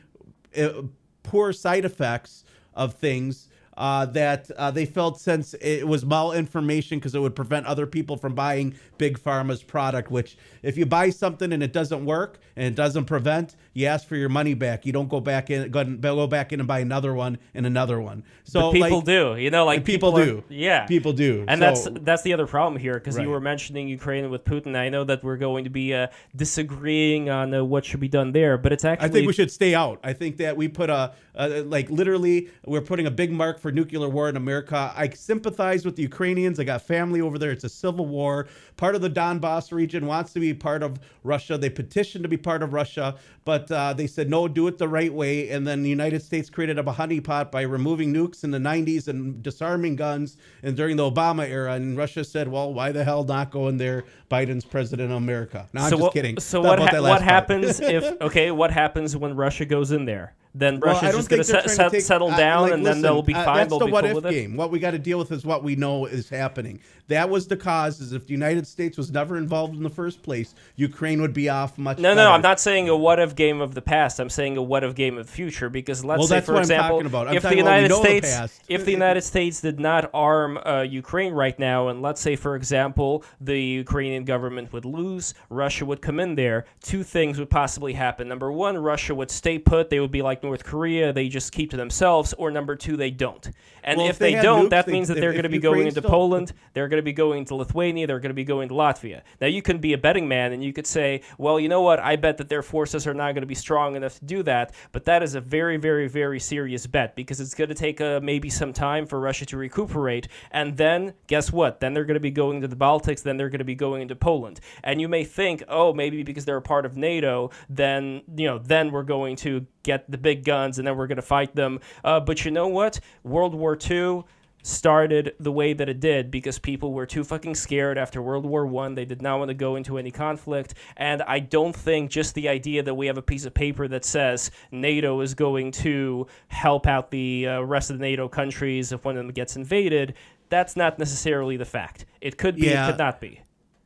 uh, 0.59 0.83
poor 1.23 1.53
side 1.53 1.85
effects 1.85 2.45
of 2.75 2.95
things 2.95 3.49
uh, 3.77 4.05
that 4.07 4.51
uh, 4.53 4.71
they 4.71 4.85
felt 4.85 5.19
since 5.21 5.55
it 5.55 5.87
was 5.87 6.05
malinformation 6.05 6.91
because 6.91 7.15
it 7.15 7.21
would 7.21 7.35
prevent 7.35 7.65
other 7.67 7.87
people 7.87 8.17
from 8.17 8.35
buying 8.35 8.75
big 8.99 9.19
pharma's 9.19 9.63
product 9.63 10.11
which 10.11 10.37
if 10.63 10.77
you 10.77 10.85
buy 10.85 11.09
something 11.09 11.53
and 11.53 11.63
it 11.63 11.73
doesn't 11.73 12.05
work 12.05 12.39
and 12.57 12.67
it 12.67 12.75
doesn't 12.75 13.07
prevent 13.07 13.57
you 13.75 13.87
ask 13.87 14.07
for 14.07 14.17
your 14.17 14.29
money 14.29 14.55
back 14.55 14.87
you 14.87 14.93
don't 14.93 15.09
go 15.09 15.21
back 15.21 15.51
in 15.51 15.71
go, 15.71 15.85
go 15.85 16.27
back 16.27 16.53
in 16.53 16.61
and 16.61 16.67
buy 16.67 16.81
another 16.81 17.15
one 17.15 17.39
and 17.55 17.67
another 17.67 18.01
one 18.01 18.23
so 18.45 18.61
but 18.61 18.73
people 18.73 18.99
like, 18.99 19.05
do 19.05 19.37
you 19.37 19.51
know 19.51 19.65
like 19.65 19.85
people, 19.85 20.13
people, 20.13 20.25
do 20.25 20.39
are, 20.39 20.53
yeah 20.53 20.87
people 20.87 21.13
do 21.13 21.45
and 21.49 21.61
so, 21.61 21.91
that's 21.91 22.05
that's 22.05 22.23
the 22.23 22.33
other 22.33 22.47
problem 22.47 22.81
here 22.81 22.95
because 22.95 23.17
Right. 23.17 23.25
you 23.25 23.31
were 23.31 23.41
mentioning 23.41 23.89
ukraine 23.89 24.31
with 24.31 24.45
putin 24.45 24.75
i 24.77 24.89
know 24.89 25.05
that 25.05 25.23
we're 25.23 25.37
going 25.37 25.65
to 25.65 25.71
be 25.71 25.95
uh, 25.95 26.07
disagreeing 26.35 27.29
on 27.29 27.53
uh, 27.53 27.63
what 27.63 27.85
should 27.85 28.01
be 28.01 28.09
done 28.09 28.33
there 28.33 28.57
but 28.57 28.73
it's 28.73 28.85
actually 28.85 29.09
I 29.09 29.13
think 29.13 29.27
we 29.27 29.33
should 29.33 29.51
stay 29.51 29.75
out. 29.75 30.01
I 30.03 30.13
think 30.13 30.37
that 30.39 30.57
we 30.57 30.69
put 30.69 30.89
a, 30.91 31.13
a 31.35 31.63
like 31.63 31.91
literally 31.91 32.49
we're 32.65 32.81
putting 32.81 33.07
a 33.07 33.11
big 33.11 33.33
mark 33.33 33.59
for 33.59 33.73
nuclear 33.73 34.09
war 34.09 34.29
in 34.29 34.37
America. 34.37 34.93
I 34.97 35.11
sympathize 35.11 35.85
with 35.85 35.97
the 35.97 36.03
Ukrainians. 36.03 36.59
I 36.61 36.65
got 36.65 36.83
family 36.83 37.21
over 37.21 37.39
there. 37.39 37.51
It's 37.51 37.65
a 37.65 37.69
civil 37.69 38.07
war. 38.07 38.47
Part 38.77 38.95
of 38.95 39.01
the 39.01 39.11
Donbass 39.11 39.73
region 39.73 40.07
wants 40.07 40.33
to 40.35 40.41
be 40.41 40.55
part 40.55 40.83
of 40.83 40.99
Russia. 41.25 41.59
They 41.59 41.71
petitioned 41.71 42.23
to 42.25 42.29
be 42.29 42.37
part 42.37 42.63
of 42.63 42.73
Russia, 42.73 43.17
but 43.45 43.62
uh, 43.71 43.93
they 43.93 44.07
said 44.07 44.29
no, 44.29 44.49
do 44.49 44.67
it 44.67 44.79
the 44.79 44.89
right 44.89 45.13
way. 45.13 45.51
And 45.51 45.67
then 45.67 45.83
the 45.83 45.91
United 45.91 46.23
States 46.23 46.51
created 46.51 46.79
a 46.79 46.83
honeypot 46.83 47.51
by 47.51 47.63
removing 47.63 48.13
nukes 48.13 48.45
in 48.45 48.51
the 48.51 48.59
90s 48.59 49.09
and 49.09 49.43
disarming 49.43 49.97
guns 49.97 50.37
and 50.63 50.77
during 50.77 50.97
the 50.97 51.11
Obama 51.11 51.49
era. 51.49 51.75
And 51.75 51.97
Russia 51.97 52.25
said, 52.25 52.49
well, 52.49 52.73
why 52.73 52.93
the 52.93 53.05
hell 53.05 53.25
not 53.25 53.51
go 53.51 53.69
in 53.69 53.77
there? 53.77 54.05
Biden's 54.31 54.65
president 54.65 55.11
of 55.11 55.19
America. 55.19 55.69
No, 55.73 55.83
I'm 55.83 55.91
so 55.91 55.97
just 55.97 56.03
what, 56.03 56.13
kidding. 56.13 56.41
So 56.41 56.63
Not 56.63 56.79
what 56.79 56.91
ha- 56.91 57.03
what 57.03 57.23
happens 57.23 57.81
if 57.81 58.05
okay? 58.21 58.51
What 58.51 58.71
happens 58.71 59.17
when 59.17 59.37
Russia 59.37 59.65
goes 59.65 59.93
in 59.93 60.05
there? 60.05 60.35
Then 60.55 60.81
Well, 60.81 60.95
Russia's 60.95 61.17
just 61.17 61.31
going 61.31 61.43
they're 61.43 61.63
trying 61.63 61.91
to 61.91 61.97
take- 61.97 62.05
settle 62.05 62.31
uh, 62.31 62.37
down, 62.37 62.63
like, 62.63 62.73
and 62.75 62.85
then 62.85 62.91
listen, 62.97 63.03
they'll 63.03 63.23
be 63.23 63.35
uh, 63.35 63.45
fine. 63.45 63.57
That's 63.57 63.71
they'll 63.71 63.79
the 63.79 63.87
be 63.87 63.93
what 63.93 64.05
cool 64.05 64.19
if 64.19 64.25
it. 64.27 64.31
game. 64.31 64.57
What 64.57 64.71
we 64.71 64.79
got 64.79 64.91
to 64.91 64.99
deal 64.99 65.19
with 65.19 65.33
is 65.33 65.47
what 65.47 65.63
we 65.65 65.77
know 65.77 66.05
is 66.07 66.29
happening. 66.29 66.81
That 67.09 67.31
was 67.31 67.49
the 67.49 67.57
cause. 67.57 68.01
Is 68.01 68.13
if 68.13 68.27
the 68.27 68.33
United 68.33 68.67
States 68.67 68.99
was 68.99 69.11
never 69.11 69.37
involved 69.39 69.75
in 69.75 69.83
the 69.83 69.91
first 69.91 70.23
place, 70.23 70.55
Ukraine 70.77 71.21
would 71.23 71.33
be 71.33 71.49
off 71.49 71.79
much. 71.79 71.99
No, 71.99 72.11
no, 72.11 72.15
better. 72.17 72.29
no, 72.29 72.33
I'm 72.33 72.43
not 72.43 72.61
saying 72.61 72.89
a 72.91 72.97
what 72.97 73.19
if 73.19 73.35
game 73.35 73.61
of 73.61 73.75
the 73.75 73.83
past. 73.83 74.19
I'm 74.21 74.31
saying 74.31 74.57
a 74.59 74.63
what 74.63 74.85
if 74.85 74.95
game 74.95 75.17
of 75.19 75.27
the 75.27 75.33
future. 75.33 75.71
Because 75.71 76.05
let's 76.05 76.19
Well, 76.19 76.29
say, 76.29 76.41
for 76.41 76.59
example. 76.59 77.01
If 77.01 77.05
the 77.05 77.11
talking 77.11 77.31
about 77.31 77.45
what 77.45 77.57
United 77.57 77.89
know 77.89 78.03
the 78.03 78.21
States, 78.21 78.61
if 78.69 78.85
the 78.85 78.93
United 78.93 79.23
States 79.23 79.61
did 79.63 79.81
not 79.81 80.11
arm 80.13 80.59
uh, 80.59 80.83
Ukraine 80.83 81.33
right 81.33 81.59
now, 81.59 81.89
and 81.89 82.03
let's 82.03 82.21
say, 82.21 82.37
for 82.37 82.57
example, 82.57 83.25
the 83.41 83.59
Ukrainian 83.61 84.25
government 84.25 84.73
would 84.73 84.85
lose, 84.85 85.35
Russia 85.49 85.85
would 85.87 86.03
come 86.03 86.21
in 86.21 86.35
there. 86.35 86.67
Two 86.83 87.03
things 87.03 87.39
would 87.39 87.51
possibly 87.51 87.95
happen. 87.95 88.29
Number 88.29 88.53
one, 88.53 88.77
Russia 88.79 89.15
would 89.15 89.31
stay 89.31 89.59
put. 89.59 89.91
They 89.91 90.01
would 90.01 90.13
be 90.13 90.23
like 90.23 90.42
North 90.43 90.65
Korea. 90.65 91.13
They 91.13 91.29
just 91.29 91.53
keep 91.53 91.71
to 91.71 91.77
themselves. 91.77 92.33
Or 92.35 92.51
number 92.51 92.77
two, 92.77 92.97
they 92.97 93.11
don't. 93.11 93.49
And 93.85 93.99
Well, 93.99 94.07
if, 94.07 94.13
if 94.13 94.19
they 94.19 94.35
they, 94.35 94.43
don't, 94.43 94.67
nukes, 94.67 94.71
that 94.71 94.89
means 94.89 95.09
that 95.09 95.17
if- 95.17 95.21
they're 95.21 95.33
going 95.33 95.43
to 95.43 95.49
be 95.49 95.59
going 95.59 95.87
into 95.87 96.03
Poland. 96.03 96.53
They're 96.75 96.89
going 96.89 96.99
to 96.99 97.05
be 97.05 97.13
going 97.13 97.45
to 97.47 97.55
Lithuania. 97.55 98.07
They're 98.07 98.21
going 98.21 98.31
to 98.31 98.35
be 98.35 98.45
going 98.45 98.69
to 98.69 98.75
Latvia. 98.75 99.23
Now, 99.41 99.49
you 99.49 99.61
can 99.61 99.79
be 99.79 99.93
a 99.93 99.99
betting 99.99 100.29
man 100.29 100.53
and 100.53 100.63
you 100.63 100.73
could 100.73 100.87
say, 100.87 101.23
well, 101.39 101.59
you 101.59 101.69
know 101.69 101.83
what? 101.83 101.99
I 101.99 102.17
bet 102.17 102.39
that 102.39 102.49
their 102.49 102.63
forces 102.63 103.07
are 103.07 103.15
not 103.15 103.33
going 103.33 103.43
to 103.43 103.47
be 103.47 103.55
strong 103.55 103.97
enough 103.97 104.19
to 104.21 104.25
do 104.25 104.43
that. 104.45 104.73
But 104.93 105.05
that 105.05 105.23
is 105.23 105.35
a 105.35 105.41
very, 105.41 105.77
very, 105.77 106.09
very 106.09 106.41
serious 106.41 106.87
bet 106.87 107.17
because 107.17 107.41
it's 107.41 107.55
going 107.55 107.69
to 107.69 107.75
take 107.75 108.01
uh, 108.01 108.21
maybe 108.23 108.49
some 108.49 108.73
time 108.73 109.07
for 109.07 109.21
Russia 109.21 109.47
to 109.47 109.57
recuperate. 109.57 110.29
And 110.53 110.77
then, 110.77 111.15
guess 111.27 111.53
what? 111.53 111.81
Then 111.81 111.93
they're 111.93 112.05
going 112.05 112.15
to 112.15 112.21
be 112.21 112.31
going 112.31 112.61
to 112.61 112.69
the 112.69 112.77
Baltics. 112.77 113.23
Then 113.23 113.37
they're 113.37 113.51
going 113.51 113.59
to 113.59 113.65
be 113.65 113.75
going 113.75 114.03
into 114.03 114.17
Poland. 114.17 114.61
And 114.85 115.01
you 115.01 115.09
may 115.09 115.25
think, 115.25 115.63
oh, 115.69 115.93
maybe 115.93 116.23
because 116.23 116.45
they're 116.45 116.57
a 116.57 116.63
part 116.63 116.87
of 116.87 116.97
NATO, 116.97 117.51
then, 117.69 118.23
you 118.37 118.47
know, 118.47 118.59
then 118.59 118.91
we're 118.93 119.03
going 119.03 119.37
to 119.37 119.67
get 119.83 120.09
the 120.11 120.19
big 120.19 120.32
guns 120.35 120.79
and 120.79 120.87
then 120.87 120.97
we're 120.97 121.07
going 121.07 121.17
to 121.17 121.23
fight 121.23 121.55
them. 121.55 121.81
Uh, 122.05 122.21
but 122.21 122.45
you 122.45 122.51
know 122.51 122.69
what? 122.69 123.01
World 123.25 123.55
War 123.55 123.77
II 123.91 124.25
started 124.65 125.35
the 125.41 125.51
way 125.51 125.73
that 125.73 125.89
it 125.89 125.99
did 125.99 126.31
because 126.31 126.59
people 126.59 126.93
were 126.93 127.05
too 127.07 127.25
fucking 127.25 127.55
scared 127.55 127.99
after 127.99 128.23
World 128.23 128.47
War 128.47 128.65
One. 128.65 128.95
They 128.95 129.05
did 129.05 129.21
not 129.21 129.39
want 129.39 129.49
to 129.49 129.55
go 129.55 129.77
into 129.77 129.99
any 129.99 130.11
conflict, 130.11 130.75
and 130.97 131.21
I 131.23 131.41
don't 131.41 131.75
think 131.75 132.11
just 132.11 132.35
the 132.35 132.49
idea 132.49 132.83
that 132.85 132.95
we 132.95 133.07
have 133.09 133.19
a 133.19 133.23
piece 133.23 133.45
of 133.45 133.55
paper 133.55 133.89
that 133.89 134.05
says 134.05 134.51
NATO 134.71 135.21
is 135.21 135.35
going 135.35 135.73
to 135.73 136.27
help 136.49 136.87
out 136.87 137.11
the 137.11 137.49
uh, 137.49 137.61
rest 137.63 137.91
of 137.91 137.99
the 137.99 138.03
NATO 138.03 138.29
countries 138.29 138.93
if 138.93 139.05
one 139.05 139.17
of 139.17 139.25
them 139.25 139.33
gets 139.33 139.57
invaded. 139.57 140.15
That's 140.49 140.77
not 140.77 140.99
necessarily 140.99 141.57
the 141.57 141.65
fact. 141.65 142.07
It 142.21 142.39
could 142.39 142.57
be. 142.57 142.69
Yeah. 142.69 142.87
It 142.87 142.93
could 142.93 142.99
not 142.99 143.21
be. 143.21 143.41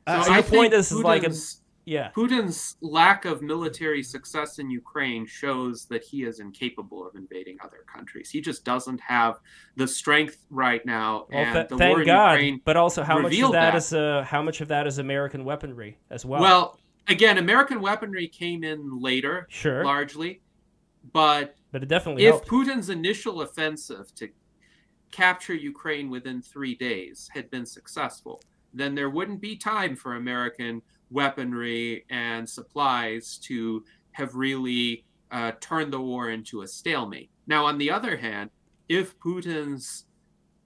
Uh, 0.07 0.23
So 0.25 0.31
I 0.33 0.35
your 0.35 0.43
think 0.43 0.57
point 0.57 0.75
is, 0.75 0.93
is 0.93 1.03
like 1.03 1.25
a, 1.25 1.33
yeah. 1.87 2.11
Putin's 2.11 2.77
lack 2.81 3.25
of 3.25 3.43
military 3.43 4.03
success 4.03 4.59
in 4.59 4.69
Ukraine 4.69 5.25
shows 5.25 5.87
that 5.87 6.03
he 6.03 6.25
is 6.25 6.41
incapable 6.41 7.07
of 7.07 7.15
invading 7.15 7.59
other 7.63 7.85
countries. 7.87 8.29
He 8.29 8.41
just 8.41 8.65
doesn't 8.65 9.01
have 9.01 9.39
the 9.77 9.87
strength 9.87 10.45
right 10.51 10.85
now. 10.85 11.27
Well, 11.31 11.45
and 11.45 11.55
th- 11.55 11.69
the 11.69 11.79
thank 11.79 11.95
war 11.95 12.01
in 12.01 12.07
God. 12.07 12.33
Ukraine. 12.33 12.61
but 12.65 12.77
also, 12.77 13.05
how 13.05 13.21
much 13.21 13.39
of 13.39 13.53
that 13.53 13.73
that. 13.73 13.75
is 13.77 13.93
uh, 13.93 14.25
how 14.27 14.43
much 14.43 14.61
of 14.61 14.69
that 14.69 14.89
is 14.89 14.99
American 14.99 15.45
weaponry 15.45 15.97
as 16.11 16.27
well? 16.27 16.41
Well, 16.41 16.79
again, 17.07 17.39
American 17.39 17.81
weaponry 17.81 18.27
came 18.27 18.65
in 18.65 19.01
later, 19.01 19.47
sure, 19.49 19.85
largely, 19.85 20.41
but 21.13 21.55
but 21.71 21.85
it 21.85 21.89
definitely 21.89 22.25
if 22.25 22.31
helped. 22.33 22.49
Putin's 22.49 22.91
initial 22.91 23.43
offensive 23.43 24.13
to 24.17 24.29
capture 25.13 25.55
Ukraine 25.55 26.11
within 26.11 26.43
three 26.43 26.75
days 26.75 27.31
had 27.33 27.49
been 27.49 27.65
successful, 27.65 28.43
then 28.75 28.97
there 28.97 29.09
wouldn't 29.09 29.41
be 29.41 29.57
time 29.57 29.95
for 29.95 30.17
American 30.17 30.83
weaponry 31.11 32.05
and 32.11 32.49
supplies 32.49 33.39
to 33.39 33.85
have 34.13 34.35
really 34.35 35.05
uh, 35.31 35.53
turned 35.61 35.93
the 35.93 36.01
war 36.01 36.31
into 36.31 36.63
a 36.63 36.69
stalemate. 36.69 37.31
Now, 37.47 37.65
on 37.65 37.79
the 37.79 37.91
other 37.91 38.17
hand, 38.17 38.51
if 38.89 39.19
Putin's 39.19 40.07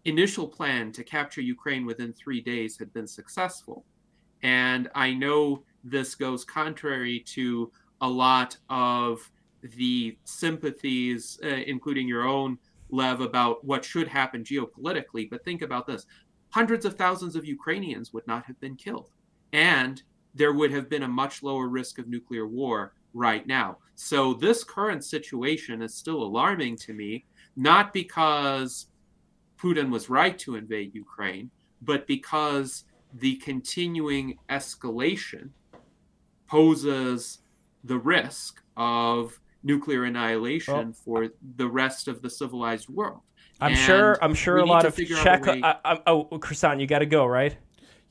initial 0.05 0.49
plan 0.49 0.93
to 0.93 1.05
capture 1.05 1.41
Ukraine 1.41 1.85
within 1.85 2.13
three 2.13 2.41
days 2.41 2.79
had 2.79 2.93
been 2.93 3.07
successful, 3.07 3.85
and 4.43 4.89
I 4.95 5.13
know 5.13 5.65
this 5.85 6.15
goes 6.15 6.45
contrary 6.45 7.21
to 7.35 7.71
a 8.01 8.09
lot 8.09 8.57
of 8.69 9.31
the 9.63 10.17
sympathies, 10.25 11.39
uh, 11.45 11.49
including 11.49 12.09
your 12.09 12.27
own, 12.27 12.59
Lev, 12.91 13.21
about 13.21 13.65
what 13.65 13.85
should 13.85 14.09
happen 14.09 14.43
geopolitically. 14.43 15.29
But 15.29 15.45
think 15.45 15.63
about 15.63 15.87
this 15.87 16.07
hundreds 16.51 16.85
of 16.85 16.97
thousands 16.97 17.37
of 17.37 17.45
Ukrainians 17.45 18.13
would 18.13 18.27
not 18.27 18.45
have 18.47 18.59
been 18.61 18.77
killed. 18.77 19.11
And 19.53 20.03
there 20.35 20.53
would 20.53 20.71
have 20.73 20.89
been 20.89 21.03
a 21.03 21.09
much 21.09 21.43
lower 21.43 21.69
risk 21.69 21.99
of 21.99 22.09
nuclear 22.09 22.47
war 22.47 22.93
right 23.15 23.47
now. 23.47 23.79
So 23.95 24.35
this 24.35 24.65
current 24.65 25.05
situation 25.05 25.83
is 25.83 25.95
still 25.95 26.23
alarming 26.23 26.77
to 26.79 26.95
me, 26.95 27.25
not 27.57 27.93
because 27.93 28.87
Putin 29.61 29.91
was 29.91 30.09
right 30.09 30.39
to 30.39 30.57
invade 30.57 30.95
Ukraine, 30.95 31.51
but 31.83 32.07
because 32.07 32.85
the 33.15 33.37
continuing 33.37 34.39
escalation 34.49 35.51
poses 36.47 37.39
the 37.85 37.99
risk 37.99 38.63
of 38.77 39.39
nuclear 39.63 40.05
annihilation 40.05 40.93
for 40.93 41.29
the 41.57 41.67
rest 41.67 42.09
of 42.09 42.23
the 42.23 42.31
civilized 42.31 42.89
world. 42.89 43.21
I'm 43.61 43.73
And 43.73 43.79
sure. 43.79 44.19
I'm 44.23 44.35
sure 44.35 44.59
a 44.59 44.65
lot 44.65 44.87
of 44.87 44.97
Czech. 44.97 45.47
I, 45.47 45.77
I, 45.85 45.99
oh, 46.07 46.25
Kristan, 46.39 46.81
you 46.81 46.87
got 46.87 47.01
to 47.01 47.07
go, 47.07 47.27
right? 47.27 47.57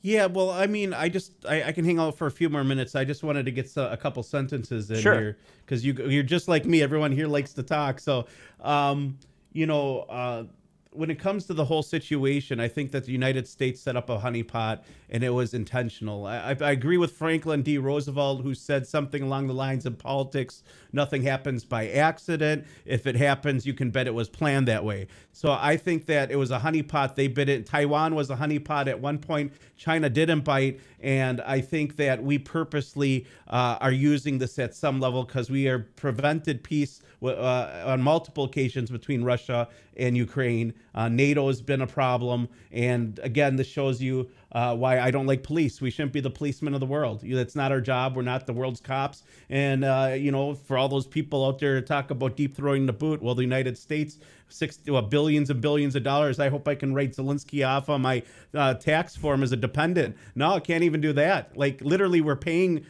Yeah, 0.02 0.26
well, 0.26 0.50
I 0.50 0.66
mean, 0.66 0.94
I 0.94 1.08
just 1.10 1.32
I, 1.46 1.64
I, 1.64 1.72
can 1.72 1.84
hang 1.84 1.98
out 1.98 2.16
for 2.16 2.26
a 2.26 2.30
few 2.30 2.48
more 2.48 2.64
minutes. 2.64 2.94
I 2.94 3.04
just 3.04 3.22
wanted 3.22 3.44
to 3.44 3.50
get 3.50 3.70
a 3.76 3.98
couple 3.98 4.22
sentences 4.22 4.90
in 4.90 4.98
sure. 4.98 5.14
here 5.14 5.38
because 5.64 5.84
you 5.84 5.92
you're 5.92 6.22
just 6.22 6.48
like 6.48 6.64
me. 6.64 6.82
Everyone 6.82 7.12
here 7.12 7.26
likes 7.26 7.52
to 7.54 7.62
talk. 7.62 8.00
So, 8.00 8.26
um, 8.60 9.18
you 9.52 9.66
know, 9.66 10.00
uh, 10.08 10.44
when 10.92 11.08
it 11.08 11.20
comes 11.20 11.46
to 11.46 11.54
the 11.54 11.64
whole 11.64 11.84
situation, 11.84 12.58
I 12.58 12.66
think 12.66 12.90
that 12.90 13.04
the 13.04 13.12
United 13.12 13.46
States 13.46 13.80
set 13.80 13.96
up 13.96 14.10
a 14.10 14.18
honeypot 14.18 14.82
and 15.08 15.22
it 15.22 15.30
was 15.30 15.54
intentional. 15.54 16.26
I, 16.26 16.56
I, 16.60 16.72
agree 16.72 16.96
with 16.96 17.12
Franklin 17.12 17.62
D. 17.62 17.78
Roosevelt, 17.78 18.42
who 18.42 18.54
said 18.54 18.88
something 18.88 19.22
along 19.22 19.46
the 19.46 19.54
lines 19.54 19.86
of 19.86 19.98
politics 19.98 20.64
nothing 20.92 21.22
happens 21.22 21.64
by 21.64 21.88
accident. 21.88 22.66
If 22.84 23.06
it 23.06 23.16
happens, 23.16 23.66
you 23.66 23.74
can 23.74 23.90
bet 23.90 24.06
it 24.06 24.14
was 24.14 24.28
planned 24.28 24.68
that 24.68 24.84
way. 24.84 25.06
So 25.32 25.52
I 25.52 25.76
think 25.76 26.06
that 26.06 26.30
it 26.30 26.36
was 26.36 26.50
a 26.50 26.58
honeypot. 26.58 27.14
They 27.14 27.28
bit 27.28 27.48
it. 27.48 27.66
Taiwan 27.66 28.14
was 28.14 28.30
a 28.30 28.36
honeypot 28.36 28.86
at 28.86 29.00
one 29.00 29.18
point. 29.18 29.52
China 29.76 30.10
didn't 30.10 30.40
bite. 30.40 30.80
And 31.00 31.40
I 31.42 31.60
think 31.60 31.96
that 31.96 32.22
we 32.22 32.38
purposely 32.38 33.26
uh, 33.48 33.78
are 33.80 33.92
using 33.92 34.38
this 34.38 34.58
at 34.58 34.74
some 34.74 35.00
level 35.00 35.24
because 35.24 35.50
we 35.50 35.68
are 35.68 35.80
prevented 35.96 36.62
peace 36.62 37.00
uh, 37.22 37.82
on 37.86 38.02
multiple 38.02 38.44
occasions 38.44 38.90
between 38.90 39.22
Russia 39.22 39.68
and 39.96 40.16
Ukraine. 40.16 40.74
Uh, 40.94 41.08
NATO 41.08 41.46
has 41.48 41.60
been 41.60 41.82
a 41.82 41.86
problem. 41.86 42.48
And 42.72 43.18
again, 43.22 43.56
this 43.56 43.66
shows 43.66 44.00
you 44.00 44.30
uh, 44.52 44.74
why 44.76 44.98
I 44.98 45.10
don't 45.10 45.26
like 45.26 45.42
police. 45.42 45.80
We 45.80 45.90
shouldn't 45.90 46.12
be 46.12 46.20
the 46.20 46.30
policemen 46.30 46.74
of 46.74 46.80
the 46.80 46.86
world. 46.86 47.22
That's 47.22 47.54
not 47.54 47.72
our 47.72 47.80
job. 47.80 48.16
We're 48.16 48.22
not 48.22 48.46
the 48.46 48.52
world's 48.52 48.80
cops. 48.80 49.22
And, 49.48 49.84
uh, 49.84 50.14
you 50.18 50.32
know, 50.32 50.54
for 50.54 50.76
all 50.76 50.88
those 50.88 51.06
people 51.06 51.46
out 51.46 51.58
there 51.58 51.74
to 51.76 51.82
talk 51.82 52.10
about 52.10 52.36
deep 52.36 52.56
throwing 52.56 52.86
the 52.86 52.92
boot, 52.92 53.22
well, 53.22 53.34
the 53.34 53.42
United 53.42 53.78
States, 53.78 54.18
six, 54.52 54.78
well, 54.86 55.02
billions 55.02 55.50
and 55.50 55.60
billions 55.60 55.96
of 55.96 56.02
dollars. 56.02 56.38
I 56.38 56.48
hope 56.48 56.68
I 56.68 56.74
can 56.74 56.94
write 56.94 57.12
Zelensky 57.12 57.66
off 57.66 57.88
on 57.88 58.02
my 58.02 58.22
uh, 58.54 58.74
tax 58.74 59.16
form 59.16 59.42
as 59.42 59.52
a 59.52 59.56
dependent. 59.56 60.16
No, 60.34 60.54
I 60.54 60.60
can't 60.60 60.84
even 60.84 61.00
do 61.00 61.12
that. 61.14 61.56
Like, 61.56 61.80
literally, 61.80 62.20
we're 62.20 62.36
paying 62.36 62.84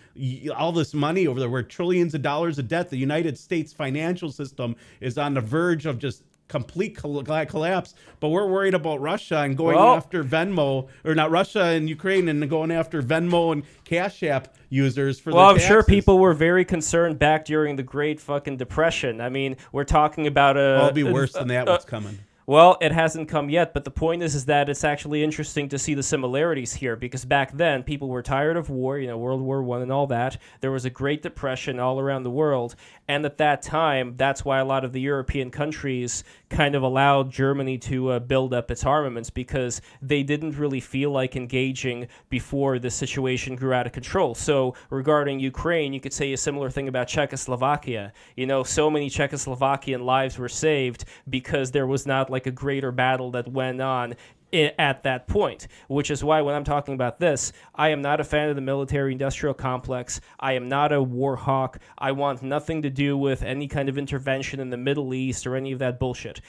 all 0.56 0.72
this 0.72 0.94
money 0.94 1.26
over 1.26 1.40
there. 1.40 1.50
We're 1.50 1.62
trillions 1.62 2.14
of 2.14 2.22
dollars 2.22 2.58
of 2.58 2.68
debt. 2.68 2.90
The 2.90 2.96
United 2.96 3.38
States 3.38 3.72
financial 3.72 4.30
system 4.30 4.76
is 5.00 5.18
on 5.18 5.34
the 5.34 5.40
verge 5.40 5.86
of 5.86 5.98
just 5.98 6.24
complete 6.50 6.96
collapse. 6.96 7.94
But 8.18 8.28
we're 8.28 8.46
worried 8.46 8.74
about 8.74 9.00
Russia 9.00 9.38
and 9.38 9.56
going 9.56 9.76
well, 9.76 9.94
after 9.94 10.22
Venmo, 10.22 10.88
or 11.04 11.14
not 11.14 11.30
Russia 11.30 11.62
and 11.62 11.88
Ukraine, 11.88 12.28
and 12.28 12.50
going 12.50 12.70
after 12.70 13.02
Venmo 13.02 13.52
and 13.52 13.62
Cash 13.84 14.22
App 14.22 14.54
users 14.68 15.18
for. 15.18 15.32
Well, 15.32 15.46
I'm 15.46 15.54
taxes. 15.54 15.68
sure 15.68 15.82
people 15.82 16.18
were 16.18 16.34
very 16.34 16.64
concerned 16.64 17.18
back 17.18 17.46
during 17.46 17.76
the 17.76 17.82
Great 17.82 18.20
fucking 18.20 18.58
Depression. 18.58 19.20
I 19.20 19.30
mean, 19.30 19.56
we're 19.72 19.84
talking 19.84 20.26
about 20.26 20.56
a. 20.56 20.60
Well, 20.60 20.86
it'll 20.88 20.92
be 20.94 21.04
worse 21.04 21.32
than 21.32 21.48
that. 21.48 21.66
what's 21.66 21.86
coming? 21.86 22.18
Well, 22.50 22.78
it 22.80 22.90
hasn't 22.90 23.28
come 23.28 23.48
yet, 23.48 23.72
but 23.72 23.84
the 23.84 23.92
point 23.92 24.24
is, 24.24 24.34
is 24.34 24.46
that 24.46 24.68
it's 24.68 24.82
actually 24.82 25.22
interesting 25.22 25.68
to 25.68 25.78
see 25.78 25.94
the 25.94 26.02
similarities 26.02 26.72
here 26.72 26.96
because 26.96 27.24
back 27.24 27.52
then 27.52 27.84
people 27.84 28.08
were 28.08 28.24
tired 28.24 28.56
of 28.56 28.68
war, 28.68 28.98
you 28.98 29.06
know, 29.06 29.16
World 29.18 29.40
War 29.40 29.62
One 29.62 29.82
and 29.82 29.92
all 29.92 30.08
that. 30.08 30.36
There 30.60 30.72
was 30.72 30.84
a 30.84 30.90
Great 30.90 31.22
Depression 31.22 31.78
all 31.78 32.00
around 32.00 32.24
the 32.24 32.30
world, 32.30 32.74
and 33.06 33.24
at 33.24 33.38
that 33.38 33.62
time, 33.62 34.14
that's 34.16 34.44
why 34.44 34.58
a 34.58 34.64
lot 34.64 34.84
of 34.84 34.92
the 34.92 35.00
European 35.00 35.52
countries 35.52 36.24
kind 36.50 36.74
of 36.74 36.82
allowed 36.82 37.30
Germany 37.30 37.78
to 37.78 38.10
uh, 38.10 38.18
build 38.18 38.52
up 38.52 38.70
its 38.70 38.84
armaments 38.84 39.30
because 39.30 39.80
they 40.02 40.22
didn't 40.22 40.58
really 40.58 40.80
feel 40.80 41.10
like 41.10 41.36
engaging 41.36 42.08
before 42.28 42.78
the 42.78 42.90
situation 42.90 43.56
grew 43.56 43.72
out 43.72 43.86
of 43.86 43.92
control. 43.92 44.34
So, 44.34 44.74
regarding 44.90 45.40
Ukraine, 45.40 45.92
you 45.92 46.00
could 46.00 46.12
say 46.12 46.32
a 46.32 46.36
similar 46.36 46.68
thing 46.68 46.88
about 46.88 47.08
Czechoslovakia. 47.08 48.12
You 48.36 48.46
know, 48.46 48.64
so 48.64 48.90
many 48.90 49.08
Czechoslovakian 49.08 50.04
lives 50.04 50.38
were 50.38 50.48
saved 50.48 51.04
because 51.28 51.70
there 51.70 51.86
was 51.86 52.06
not 52.06 52.30
like 52.30 52.46
a 52.46 52.50
greater 52.50 52.92
battle 52.92 53.30
that 53.30 53.48
went 53.48 53.80
on 53.80 54.14
at 54.52 55.02
that 55.02 55.26
point, 55.26 55.68
which 55.88 56.10
is 56.10 56.24
why 56.24 56.40
when 56.42 56.54
I'm 56.54 56.64
talking 56.64 56.94
about 56.94 57.18
this, 57.18 57.52
I 57.74 57.88
am 57.88 58.02
not 58.02 58.20
a 58.20 58.24
fan 58.24 58.48
of 58.48 58.56
the 58.56 58.62
military 58.62 59.12
industrial 59.12 59.54
complex. 59.54 60.20
I 60.38 60.52
am 60.52 60.68
not 60.68 60.92
a 60.92 61.02
war 61.02 61.36
hawk. 61.36 61.78
I 61.98 62.12
want 62.12 62.42
nothing 62.42 62.82
to 62.82 62.90
do 62.90 63.16
with 63.16 63.42
any 63.42 63.68
kind 63.68 63.88
of 63.88 63.98
intervention 63.98 64.60
in 64.60 64.70
the 64.70 64.76
Middle 64.76 65.14
East 65.14 65.46
or 65.46 65.56
any 65.56 65.72
of 65.72 65.78
that 65.78 65.98
bullshit. 65.98 66.40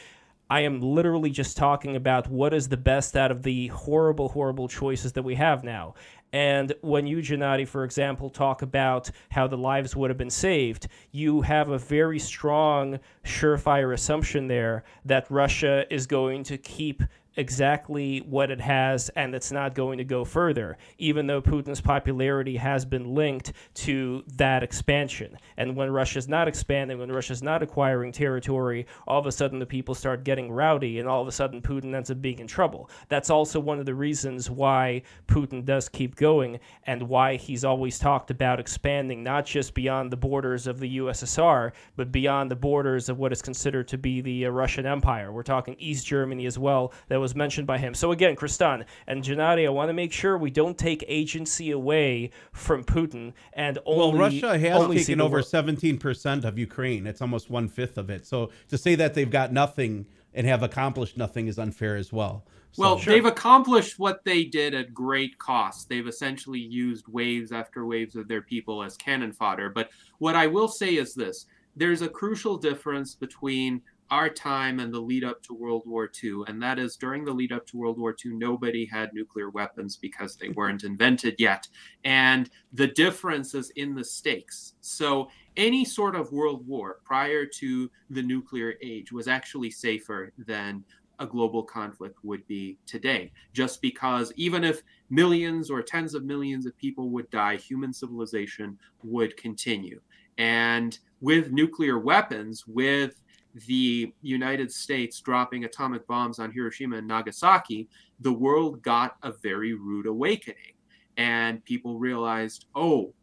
I 0.50 0.62
am 0.62 0.82
literally 0.82 1.30
just 1.30 1.56
talking 1.56 1.96
about 1.96 2.28
what 2.28 2.54
is 2.54 2.68
the 2.68 2.76
best 2.76 3.16
out 3.16 3.32
of 3.32 3.42
the 3.42 3.68
horrible, 3.68 4.28
horrible 4.28 4.68
choices 4.68 5.14
that 5.14 5.24
we 5.24 5.36
have 5.36 5.64
now. 5.64 5.94
And 6.34 6.74
when 6.82 7.08
you, 7.08 7.20
Gennady, 7.20 7.66
for 7.66 7.86
example, 7.86 8.30
talk 8.30 8.62
about 8.62 9.10
how 9.30 9.48
the 9.48 9.58
lives 9.58 9.96
would 9.96 10.10
have 10.10 10.18
been 10.18 10.30
saved, 10.30 10.88
you 11.12 11.42
have 11.42 11.70
a 11.70 11.78
very 11.78 12.20
strong, 12.20 13.00
surefire 13.24 13.94
assumption 13.94 14.48
there 14.48 14.84
that 15.06 15.26
Russia 15.30 15.86
is 15.90 16.06
going 16.06 16.44
to 16.44 16.58
keep 16.58 17.02
exactly 17.36 18.20
what 18.20 18.52
it 18.52 18.60
has 18.60 19.10
and 19.10 19.34
it's 19.34 19.52
not 19.52 19.74
going 19.74 19.98
to 19.98 20.04
go 20.04 20.26
further, 20.26 20.78
even 20.98 21.28
though 21.28 21.42
Putin's 21.42 21.82
popularity 21.82 22.58
has 22.58 22.84
been 22.86 23.14
linked 23.16 23.54
to 23.74 24.24
that 24.36 24.64
expansion. 24.64 25.38
And 25.58 25.76
when 25.76 25.92
Russia's 25.92 26.28
not 26.28 26.48
expanding, 26.48 27.00
when 27.00 27.12
Russia's 27.12 27.42
not 27.42 27.64
acquiring 27.64 28.12
territory, 28.12 28.86
all 29.08 29.20
of 29.20 29.26
a 29.26 29.32
sudden 29.32 29.60
the 29.60 29.66
people 29.66 29.96
start 29.96 30.24
getting 30.24 30.52
rowdy 30.52 31.00
and 31.00 31.08
all 31.08 31.22
of 31.22 31.28
a 31.28 31.32
sudden 31.32 31.62
Putin 31.62 31.96
ends 31.96 32.12
up 32.12 32.22
being 32.22 32.40
in 32.40 32.48
trouble. 32.48 32.90
That's 33.08 33.30
also 33.30 33.60
one 33.60 33.80
of 33.80 33.86
the 33.86 33.96
reasons 33.96 34.50
why 34.50 35.04
Putin 35.28 35.64
does 35.64 35.88
keep 35.88 36.16
going 36.16 36.60
and 36.86 37.04
why 37.04 37.38
he's 37.38 37.64
always 37.64 37.98
talked 37.98 38.32
about 38.32 38.60
expanding 38.60 39.24
not 39.24 39.46
just 39.46 39.74
beyond 39.74 40.12
the 40.12 40.18
borders 40.18 40.68
of 40.68 40.80
the 40.80 40.98
USSR, 40.98 41.72
but 41.96 42.12
beyond 42.12 42.52
the 42.52 42.56
borders 42.56 43.08
of 43.08 43.20
what 43.20 43.32
is 43.32 43.42
considered 43.42 43.88
to 43.88 43.98
be 43.98 44.20
the 44.20 44.46
uh, 44.46 44.50
Russian 44.50 44.86
Empire. 44.86 45.32
We're 45.32 45.44
talking 45.44 45.76
East 45.80 46.06
Germany 46.06 46.46
as 46.46 46.60
well. 46.60 46.94
That 47.08 47.21
was 47.22 47.36
mentioned 47.36 47.68
by 47.68 47.78
him. 47.78 47.94
So 47.94 48.12
again, 48.12 48.36
Kristan 48.36 48.86
and 49.08 49.24
Gennady, 49.24 49.66
I 49.66 49.70
want 49.70 49.90
to 49.90 49.94
make 49.94 50.12
sure 50.12 50.38
we 50.38 50.52
don't 50.52 50.78
take 50.78 51.06
agency 51.08 51.72
away 51.72 52.32
from 52.52 52.84
Putin 52.84 53.34
and 53.54 53.80
only. 53.86 54.00
Well, 54.00 54.30
Russia 54.30 54.58
has 54.58 54.88
taken 54.90 55.22
over 55.22 55.42
seventeen 55.42 55.98
percent 55.98 56.44
of 56.44 56.60
Ukraine. 56.60 57.08
It's 57.08 57.22
almost 57.22 57.50
one 57.50 57.68
fifth 57.68 57.98
of 57.98 58.10
it. 58.10 58.26
So 58.26 58.52
to 58.68 58.78
say 58.78 58.96
that 58.96 59.14
they've 59.14 59.30
got 59.30 59.54
nothing 59.54 60.08
and 60.34 60.48
have 60.48 60.64
accomplished 60.64 61.18
nothing 61.18 61.48
is 61.48 61.60
unfair 61.60 61.96
as 61.96 62.12
well. 62.12 62.46
So, 62.74 62.82
well, 62.82 62.98
sure. 62.98 63.14
they've 63.14 63.26
accomplished 63.26 64.00
what 64.00 64.24
they 64.24 64.46
did 64.46 64.74
at 64.74 64.94
great 64.94 65.38
cost. 65.38 65.90
They've 65.90 66.08
essentially 66.08 66.60
used 66.60 67.06
waves 67.10 67.52
after 67.52 67.86
waves 67.86 68.16
of 68.16 68.30
their 68.30 68.42
people 68.42 68.82
as 68.82 68.96
cannon 68.96 69.34
fodder. 69.34 69.70
But 69.70 69.90
what 70.20 70.36
I 70.36 70.48
will 70.48 70.70
say 70.70 70.96
is 70.96 71.14
this 71.14 71.48
there's 71.76 72.02
a 72.02 72.10
crucial 72.10 72.58
difference 72.58 73.16
between 73.16 73.82
our 74.12 74.30
time 74.30 74.82
and 74.82 74.94
the 74.94 75.00
lead 75.00 75.24
up 75.24 75.42
to 75.44 75.54
World 75.54 75.84
War 75.86 76.12
II. 76.22 76.44
And 76.48 76.62
that 76.62 76.78
is 76.78 76.98
during 76.98 77.24
the 77.24 77.32
lead 77.32 77.54
up 77.54 77.66
to 77.68 77.78
World 77.78 77.98
War 77.98 78.14
II, 78.24 78.34
nobody 78.34 78.86
had 78.86 79.14
nuclear 79.14 79.50
weapons 79.50 79.96
because 79.96 80.36
they 80.36 80.50
weren't 80.50 80.84
invented 80.84 81.36
yet. 81.40 81.68
And 82.04 82.50
the 82.74 82.88
difference 82.88 83.56
is 83.56 83.72
in 83.72 83.96
the 83.96 84.04
stakes. 84.04 84.74
So 84.82 85.30
any 85.56 85.86
sort 85.86 86.16
of 86.16 86.32
world 86.34 86.68
war 86.68 86.98
prior 87.06 87.46
to 87.46 87.90
the 88.10 88.22
nuclear 88.22 88.76
age 88.82 89.14
was 89.14 89.30
actually 89.30 89.72
safer 89.72 90.34
than 90.38 90.84
a 91.20 91.26
global 91.26 91.64
conflict 91.64 92.18
would 92.24 92.46
be 92.48 92.78
today. 92.86 93.32
Just 93.54 93.82
because 93.82 94.34
even 94.36 94.64
if 94.64 94.82
millions 95.10 95.70
or 95.70 95.82
tens 95.82 96.16
of 96.16 96.26
millions 96.26 96.66
of 96.66 96.76
people 96.78 97.10
would 97.12 97.30
die, 97.30 97.56
human 97.56 97.94
civilization 97.94 98.78
would 99.04 99.38
continue. 99.38 100.02
And 100.38 100.98
with 101.22 101.52
nuclear 101.52 102.00
weapons, 102.00 102.66
with 102.66 103.21
the 103.54 104.14
United 104.22 104.72
States 104.72 105.20
dropping 105.20 105.66
atomic 105.66 106.06
bombs 106.08 106.40
on 106.40 106.52
Hiroshima 106.52 106.98
and 106.98 107.08
Nagasaki, 107.08 107.90
the 108.20 108.34
world 108.34 108.82
got 108.82 109.18
a 109.24 109.32
very 109.32 109.74
rude 109.74 110.08
awakening. 110.08 110.74
And 111.18 111.64
people 111.66 112.00
realized, 112.00 112.66
oh, 112.76 113.14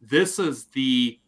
this 0.00 0.38
is 0.38 0.66
the 0.66 1.18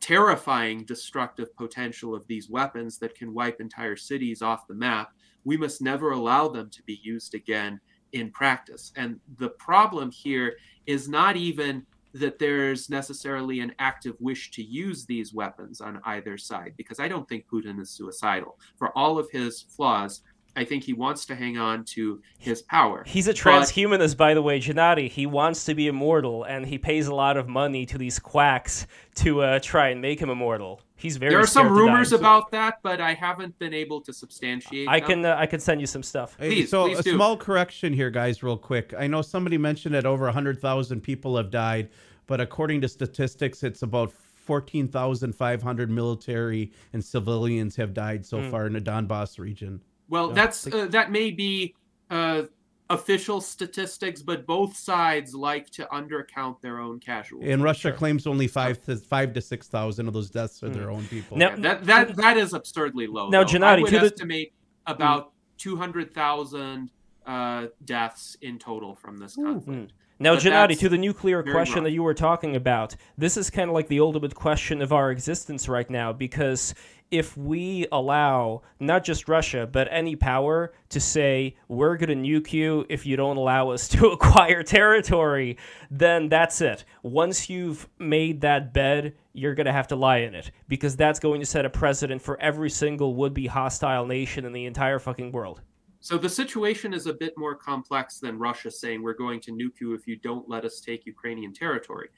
terrifying 0.00 0.84
destructive 0.84 1.54
potential 1.56 2.14
of 2.14 2.26
these 2.26 2.48
weapons 2.48 2.98
that 2.98 3.14
can 3.14 3.34
wipe 3.34 3.60
entire 3.60 3.96
cities 3.96 4.42
off 4.42 4.66
the 4.68 4.74
map. 4.74 5.10
We 5.44 5.56
must 5.56 5.82
never 5.82 6.12
allow 6.12 6.48
them 6.48 6.70
to 6.70 6.82
be 6.84 7.00
used 7.02 7.34
again 7.34 7.80
in 8.12 8.30
practice. 8.30 8.92
And 8.96 9.18
the 9.38 9.50
problem 9.50 10.10
here 10.10 10.56
is 10.86 11.08
not 11.08 11.36
even 11.36 11.84
that 12.18 12.38
there's 12.38 12.88
necessarily 12.88 13.60
an 13.60 13.72
active 13.78 14.14
wish 14.20 14.50
to 14.52 14.62
use 14.62 15.04
these 15.04 15.34
weapons 15.34 15.80
on 15.80 16.00
either 16.04 16.38
side, 16.38 16.74
because 16.76 17.00
I 17.00 17.08
don't 17.08 17.28
think 17.28 17.46
Putin 17.46 17.80
is 17.80 17.90
suicidal. 17.90 18.58
For 18.76 18.96
all 18.96 19.18
of 19.18 19.30
his 19.30 19.62
flaws, 19.62 20.22
I 20.56 20.64
think 20.64 20.84
he 20.84 20.94
wants 20.94 21.26
to 21.26 21.34
hang 21.34 21.58
on 21.58 21.84
to 21.84 22.22
his 22.38 22.62
power. 22.62 23.04
He's 23.06 23.28
a 23.28 23.34
transhumanist, 23.34 24.12
but, 24.12 24.18
by 24.18 24.34
the 24.34 24.42
way, 24.42 24.58
Gennady. 24.58 25.10
He 25.10 25.26
wants 25.26 25.64
to 25.66 25.74
be 25.74 25.86
immortal, 25.86 26.44
and 26.44 26.66
he 26.66 26.78
pays 26.78 27.06
a 27.06 27.14
lot 27.14 27.36
of 27.36 27.46
money 27.46 27.84
to 27.86 27.98
these 27.98 28.18
quacks 28.18 28.86
to 29.16 29.42
uh, 29.42 29.58
try 29.60 29.90
and 29.90 30.00
make 30.00 30.18
him 30.18 30.30
immortal. 30.30 30.80
He's 30.96 31.18
very. 31.18 31.30
There 31.30 31.40
are 31.40 31.46
some 31.46 31.70
rumors 31.70 32.12
about 32.12 32.50
that, 32.52 32.78
but 32.82 33.02
I 33.02 33.12
haven't 33.12 33.58
been 33.58 33.74
able 33.74 34.00
to 34.00 34.14
substantiate. 34.14 34.88
I 34.88 34.98
them. 34.98 35.08
can 35.08 35.24
uh, 35.26 35.36
I 35.38 35.44
can 35.44 35.60
send 35.60 35.82
you 35.82 35.86
some 35.86 36.02
stuff. 36.02 36.36
Hey, 36.38 36.48
please, 36.48 36.70
so 36.70 36.86
please 36.86 37.00
a 37.00 37.02
do. 37.02 37.14
small 37.14 37.36
correction 37.36 37.92
here, 37.92 38.10
guys, 38.10 38.42
real 38.42 38.56
quick. 38.56 38.94
I 38.98 39.06
know 39.06 39.20
somebody 39.20 39.58
mentioned 39.58 39.94
that 39.94 40.06
over 40.06 40.30
hundred 40.30 40.58
thousand 40.58 41.02
people 41.02 41.36
have 41.36 41.50
died, 41.50 41.90
but 42.26 42.40
according 42.40 42.80
to 42.80 42.88
statistics, 42.88 43.62
it's 43.62 43.82
about 43.82 44.10
14,500 44.46 45.90
military 45.90 46.72
and 46.92 47.04
civilians 47.04 47.76
have 47.76 47.92
died 47.92 48.24
so 48.24 48.38
mm. 48.38 48.50
far 48.50 48.66
in 48.66 48.72
the 48.72 48.80
Donbass 48.80 49.38
region. 49.38 49.80
Well, 50.08 50.30
that's 50.30 50.66
uh, 50.66 50.86
that 50.90 51.10
may 51.10 51.30
be 51.30 51.74
uh, 52.10 52.42
official 52.88 53.40
statistics, 53.40 54.22
but 54.22 54.46
both 54.46 54.76
sides 54.76 55.34
like 55.34 55.70
to 55.70 55.86
undercount 55.92 56.60
their 56.60 56.78
own 56.78 57.00
casualties. 57.00 57.50
And 57.50 57.62
Russia 57.62 57.92
claims 57.92 58.26
only 58.26 58.46
five 58.46 58.80
to 58.84 58.96
five 58.96 59.32
to 59.34 59.40
six 59.40 59.68
thousand 59.68 60.08
of 60.08 60.14
those 60.14 60.30
deaths 60.30 60.62
are 60.62 60.68
their 60.68 60.90
own 60.90 61.04
people. 61.06 61.38
Yeah, 61.38 61.56
that 61.56 61.84
that 61.86 62.16
that 62.16 62.36
is 62.36 62.52
absurdly 62.52 63.06
low. 63.06 63.28
Now, 63.28 63.42
though. 63.44 63.52
Gennady, 63.58 63.62
I 63.64 63.80
would 63.80 63.90
to 63.90 63.98
the- 63.98 64.06
estimate 64.06 64.52
about 64.86 65.32
two 65.58 65.76
hundred 65.76 66.14
thousand 66.14 66.90
uh, 67.26 67.66
deaths 67.84 68.36
in 68.42 68.58
total 68.58 68.94
from 68.94 69.18
this 69.18 69.34
conflict. 69.34 69.92
Now, 70.18 70.34
But 70.34 70.44
Gennady, 70.44 70.68
that's 70.68 70.80
to 70.80 70.88
the 70.88 70.96
nuclear 70.96 71.42
question 71.42 71.76
rough. 71.76 71.84
that 71.84 71.90
you 71.90 72.02
were 72.02 72.14
talking 72.14 72.56
about, 72.56 72.96
this 73.18 73.36
is 73.36 73.50
kind 73.50 73.68
of 73.68 73.74
like 73.74 73.88
the 73.88 74.00
ultimate 74.00 74.34
question 74.34 74.80
of 74.80 74.90
our 74.90 75.10
existence 75.10 75.68
right 75.68 75.90
now 75.90 76.10
because 76.10 76.74
if 77.10 77.36
we 77.36 77.86
allow 77.92 78.62
not 78.80 79.04
just 79.04 79.28
Russia, 79.28 79.68
but 79.70 79.88
any 79.90 80.16
power 80.16 80.72
to 80.88 81.00
say, 81.00 81.56
we're 81.68 81.96
going 81.96 82.08
to 82.08 82.28
nuke 82.28 82.52
you 82.52 82.84
if 82.88 83.06
you 83.06 83.16
don't 83.16 83.36
allow 83.36 83.70
us 83.70 83.88
to 83.88 84.08
acquire 84.08 84.62
territory, 84.62 85.56
then 85.90 86.28
that's 86.28 86.60
it. 86.60 86.84
Once 87.02 87.48
you've 87.48 87.88
made 87.98 88.40
that 88.40 88.72
bed, 88.72 89.14
you're 89.32 89.54
going 89.54 89.66
to 89.66 89.72
have 89.72 89.88
to 89.88 89.96
lie 89.96 90.18
in 90.18 90.34
it 90.34 90.50
because 90.68 90.96
that's 90.96 91.20
going 91.20 91.40
to 91.40 91.46
set 91.46 91.64
a 91.64 91.70
precedent 91.70 92.22
for 92.22 92.40
every 92.40 92.70
single 92.70 93.14
would 93.14 93.34
be 93.34 93.46
hostile 93.46 94.06
nation 94.06 94.44
in 94.44 94.52
the 94.52 94.64
entire 94.64 94.98
fucking 94.98 95.32
world. 95.32 95.60
So 96.00 96.16
the 96.16 96.28
situation 96.28 96.94
is 96.94 97.06
a 97.06 97.12
bit 97.12 97.34
more 97.36 97.56
complex 97.56 98.20
than 98.20 98.38
Russia 98.38 98.70
saying 98.70 99.02
we're 99.02 99.14
going 99.14 99.40
to 99.40 99.50
nuke 99.50 99.80
you 99.80 99.92
if 99.92 100.06
you 100.06 100.16
don't 100.16 100.48
let 100.48 100.64
us 100.64 100.80
take 100.80 101.04
Ukrainian 101.04 101.52
territory. 101.52 102.10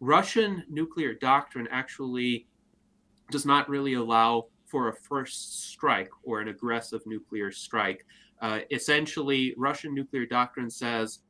Russian 0.00 0.64
nuclear 0.68 1.14
doctrine 1.14 1.68
actually 1.70 2.47
does 3.30 3.44
not 3.44 3.68
really 3.68 3.94
allow 3.94 4.46
for 4.66 4.88
a 4.88 4.94
first 4.94 5.70
strike 5.70 6.10
or 6.22 6.40
an 6.40 6.48
aggressive 6.48 7.00
nuclear 7.06 7.50
strike. 7.50 8.04
Uh, 8.40 8.60
essentially, 8.70 9.54
Russian 9.56 9.94
nuclear 9.94 10.26
doctrine 10.26 10.70
says 10.70 11.20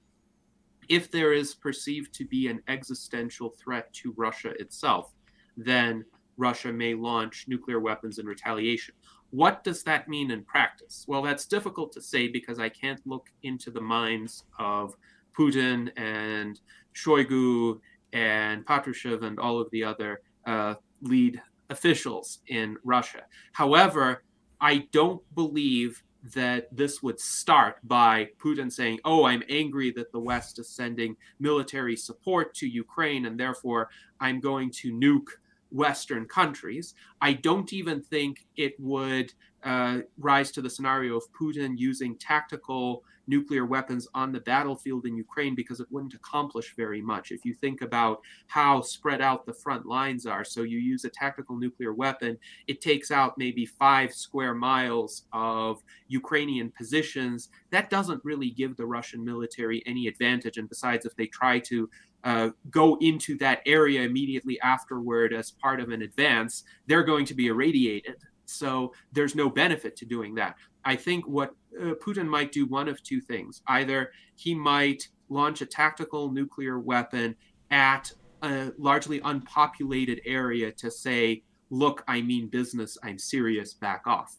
if 0.88 1.10
there 1.10 1.32
is 1.32 1.54
perceived 1.54 2.14
to 2.14 2.24
be 2.24 2.48
an 2.48 2.62
existential 2.68 3.50
threat 3.50 3.92
to 3.92 4.14
Russia 4.16 4.50
itself, 4.58 5.12
then 5.56 6.04
Russia 6.36 6.72
may 6.72 6.94
launch 6.94 7.44
nuclear 7.48 7.80
weapons 7.80 8.18
in 8.18 8.26
retaliation. 8.26 8.94
What 9.30 9.62
does 9.64 9.82
that 9.82 10.08
mean 10.08 10.30
in 10.30 10.44
practice? 10.44 11.04
Well, 11.06 11.22
that's 11.22 11.46
difficult 11.46 11.92
to 11.92 12.00
say 12.00 12.28
because 12.28 12.58
I 12.58 12.70
can't 12.70 13.00
look 13.06 13.28
into 13.42 13.70
the 13.70 13.80
minds 13.80 14.44
of 14.58 14.96
Putin 15.38 15.90
and 15.96 16.58
Shoigu 16.94 17.80
and 18.12 18.64
Patrushev 18.64 19.22
and 19.22 19.38
all 19.38 19.60
of 19.60 19.70
the 19.70 19.84
other 19.84 20.22
uh, 20.46 20.74
lead 21.02 21.42
officials 21.70 22.38
in 22.46 22.76
Russia. 22.84 23.22
However, 23.52 24.24
I 24.60 24.88
don't 24.92 25.22
believe 25.34 26.02
that 26.34 26.74
this 26.76 27.02
would 27.02 27.20
start 27.20 27.76
by 27.84 28.28
Putin 28.42 28.72
saying, 28.72 28.98
Oh, 29.04 29.24
I'm 29.24 29.42
angry 29.48 29.92
that 29.92 30.12
the 30.12 30.20
West 30.20 30.58
is 30.58 30.68
sending 30.68 31.16
military 31.38 31.96
support 31.96 32.54
to 32.54 32.66
Ukraine, 32.66 33.26
and 33.26 33.38
therefore 33.38 33.88
I'm 34.20 34.40
going 34.40 34.70
to 34.72 34.92
nuke 34.92 35.30
Western 35.70 36.26
countries. 36.26 36.94
I 37.20 37.34
don't 37.34 37.72
even 37.72 38.02
think 38.02 38.46
it 38.56 38.74
would 38.78 39.32
uh, 39.62 39.98
rise 40.18 40.50
to 40.52 40.62
the 40.62 40.70
scenario 40.70 41.16
of 41.16 41.24
Putin 41.32 41.74
using 41.76 42.16
tactical 42.16 43.04
nuclear 43.28 43.64
weapons 43.64 44.08
on 44.14 44.32
the 44.32 44.40
battlefield 44.40 45.06
in 45.06 45.16
Ukraine 45.16 45.54
because 45.54 45.80
it 45.80 45.86
wouldn't 45.90 46.14
accomplish 46.14 46.74
very 46.76 47.00
much. 47.00 47.30
If 47.30 47.44
you 47.44 47.54
think 47.54 47.82
about 47.82 48.20
how 48.48 48.80
spread 48.80 49.20
out 49.20 49.46
the 49.46 49.52
front 49.52 49.86
lines 49.86 50.26
are, 50.26 50.44
so 50.44 50.62
you 50.62 50.78
use 50.78 51.04
a 51.04 51.10
tactical 51.10 51.56
nuclear 51.56 51.92
weapon, 51.92 52.38
it 52.66 52.80
takes 52.80 53.10
out 53.10 53.38
maybe 53.38 53.66
five 53.66 54.12
square 54.12 54.54
miles 54.54 55.24
of 55.32 55.82
Ukrainian 56.08 56.70
positions. 56.70 57.50
That 57.70 57.90
doesn't 57.90 58.24
really 58.24 58.50
give 58.50 58.76
the 58.76 58.86
Russian 58.86 59.24
military 59.24 59.82
any 59.86 60.08
advantage. 60.08 60.56
And 60.56 60.68
besides, 60.68 61.06
if 61.06 61.14
they 61.14 61.26
try 61.26 61.58
to 61.60 61.88
uh, 62.24 62.50
go 62.70 62.96
into 63.00 63.36
that 63.38 63.60
area 63.66 64.02
immediately 64.02 64.60
afterward 64.60 65.32
as 65.32 65.52
part 65.52 65.80
of 65.80 65.90
an 65.90 66.02
advance, 66.02 66.64
they're 66.86 67.04
going 67.04 67.24
to 67.26 67.34
be 67.34 67.46
irradiated. 67.46 68.16
So 68.48 68.92
there's 69.12 69.34
no 69.34 69.50
benefit 69.50 69.96
to 69.96 70.06
doing 70.06 70.34
that. 70.36 70.56
I 70.84 70.96
think 70.96 71.26
what 71.26 71.54
uh, 71.78 71.94
Putin 72.04 72.26
might 72.26 72.50
do 72.50 72.66
one 72.66 72.88
of 72.88 73.02
two 73.02 73.20
things. 73.20 73.62
Either 73.68 74.10
he 74.36 74.54
might 74.54 75.08
launch 75.28 75.60
a 75.60 75.66
tactical 75.66 76.32
nuclear 76.32 76.78
weapon 76.78 77.36
at 77.70 78.10
a 78.42 78.72
largely 78.78 79.20
unpopulated 79.24 80.20
area 80.24 80.72
to 80.72 80.90
say, 80.90 81.42
look, 81.70 82.02
I 82.08 82.22
mean 82.22 82.48
business, 82.48 82.96
I'm 83.02 83.18
serious, 83.18 83.74
back 83.74 84.06
off. 84.06 84.36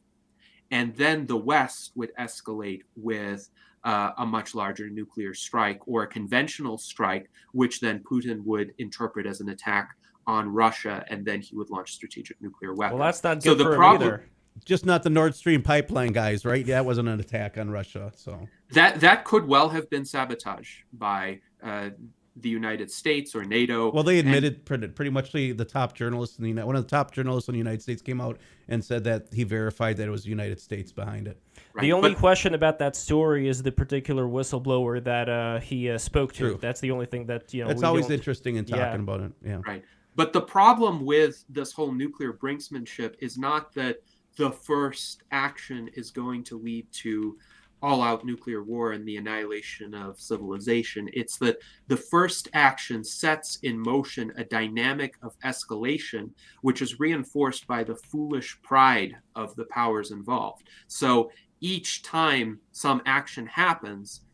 And 0.72 0.96
then 0.96 1.28
the 1.28 1.38
West 1.38 1.92
would 1.96 2.12
escalate 2.20 2.82
with 2.96 3.50
uh, 3.84 4.12
a 4.18 4.26
much 4.26 4.56
larger 4.56 4.90
nuclear 4.90 5.34
strike 5.34 5.80
or 5.88 6.04
a 6.04 6.08
conventional 6.08 6.78
strike, 6.78 7.30
which 7.54 7.80
then 7.80 8.04
Putin 8.10 8.44
would 8.44 8.74
interpret 8.80 9.26
as 9.26 9.42
an 9.42 9.50
attack 9.50 9.90
on 10.30 10.44
Russia, 10.54 11.04
and 11.10 11.26
then 11.26 11.42
he 11.42 11.56
would 11.58 11.70
launch 11.70 11.90
strategic 11.94 12.40
nuclear 12.42 12.74
weapons. 12.74 13.00
Well, 13.00 13.08
that's 13.08 13.24
not 13.24 13.36
good 13.38 13.44
So 13.44 13.56
the 13.56 13.64
for 13.64 13.72
him 13.74 13.78
problem- 13.78 14.08
either. 14.10 14.26
Just 14.66 14.86
not 14.86 15.04
the 15.04 15.10
Nord 15.10 15.34
Stream 15.36 15.62
pipeline 15.62 16.12
guys, 16.12 16.44
right? 16.44 16.66
That 16.66 16.84
wasn't 16.86 17.08
an 17.08 17.18
attack 17.20 17.58
on 17.58 17.70
Russia. 17.72 18.12
So 18.16 18.46
that 18.74 19.00
that 19.00 19.24
could 19.24 19.48
well 19.48 19.70
have 19.70 19.90
been 19.90 20.04
sabotage 20.04 20.70
by 20.92 21.40
uh, 21.64 21.92
the 22.36 22.50
United 22.50 22.92
States 22.92 23.36
or 23.36 23.46
NATO. 23.46 23.90
Well, 23.92 24.04
they 24.04 24.20
admitted 24.20 24.66
pretty, 24.66 24.90
pretty 24.90 25.12
much 25.12 25.32
the, 25.32 25.54
the 25.54 25.64
top 25.64 25.94
journalist 25.96 26.38
in 26.40 26.44
the 26.44 26.50
United, 26.50 26.66
one 26.68 26.76
of 26.76 26.84
the 26.84 26.90
top 26.90 27.12
journalists 27.12 27.48
in 27.48 27.54
the 27.54 27.58
United 27.58 27.82
States 27.82 28.02
came 28.02 28.20
out 28.20 28.38
and 28.68 28.84
said 28.84 29.06
that 29.06 29.28
he 29.34 29.46
verified 29.46 29.96
that 29.98 30.08
it 30.10 30.12
was 30.12 30.24
the 30.24 30.30
United 30.30 30.60
States 30.60 30.92
behind 30.92 31.28
it. 31.30 31.42
right, 31.74 31.82
The 31.84 31.94
only 31.94 32.10
but- 32.12 32.20
question 32.20 32.54
about 32.54 32.80
that 32.80 32.98
story 32.98 33.48
is 33.48 33.64
the 33.64 33.72
particular 33.72 34.26
whistleblower 34.26 35.02
that 35.06 35.30
uh, 35.30 35.60
he 35.62 35.90
uh, 35.90 35.98
spoke 35.98 36.34
to. 36.34 36.40
True. 36.50 36.58
That's 36.62 36.82
the 36.82 36.92
only 36.92 37.06
thing 37.06 37.28
that 37.28 37.54
you 37.54 37.64
know. 37.64 37.70
It's 37.70 37.84
always 37.84 38.08
don't- 38.08 38.16
interesting 38.18 38.58
in 38.58 38.66
talking 38.66 38.82
Yeah. 38.84 38.96
about 38.96 39.22
it. 39.22 39.32
Yeah. 39.46 39.62
Right. 39.66 39.84
But 40.20 40.34
the 40.34 40.42
problem 40.42 41.06
with 41.06 41.46
this 41.48 41.72
whole 41.72 41.94
nuclear 41.94 42.34
brinksmanship 42.34 43.16
is 43.20 43.38
not 43.38 43.74
that 43.76 44.00
the 44.36 44.52
first 44.52 45.24
action 45.32 45.90
is 45.94 46.12
going 46.12 46.44
to 46.44 46.60
lead 46.60 46.92
to 47.04 47.38
all 47.82 48.02
out 48.02 48.26
nuclear 48.26 48.62
war 48.62 48.92
and 48.92 49.08
the 49.08 49.16
annihilation 49.16 49.94
of 49.94 50.20
civilization. 50.20 51.10
It's 51.14 51.38
that 51.38 51.60
the 51.88 51.96
first 51.96 52.50
action 52.52 53.02
sets 53.02 53.60
in 53.64 53.80
motion 53.80 54.34
a 54.36 54.44
dynamic 54.44 55.16
of 55.22 55.40
escalation, 55.46 56.32
which 56.64 56.82
is 56.82 57.00
reinforced 57.00 57.66
by 57.66 57.86
the 57.86 57.96
foolish 57.96 58.62
pride 58.62 59.16
of 59.38 59.56
the 59.56 59.68
powers 59.72 60.12
involved. 60.12 60.68
So 60.88 61.32
each 61.62 62.04
time 62.04 62.60
some 62.74 63.02
action 63.06 63.48
happens, 63.48 64.26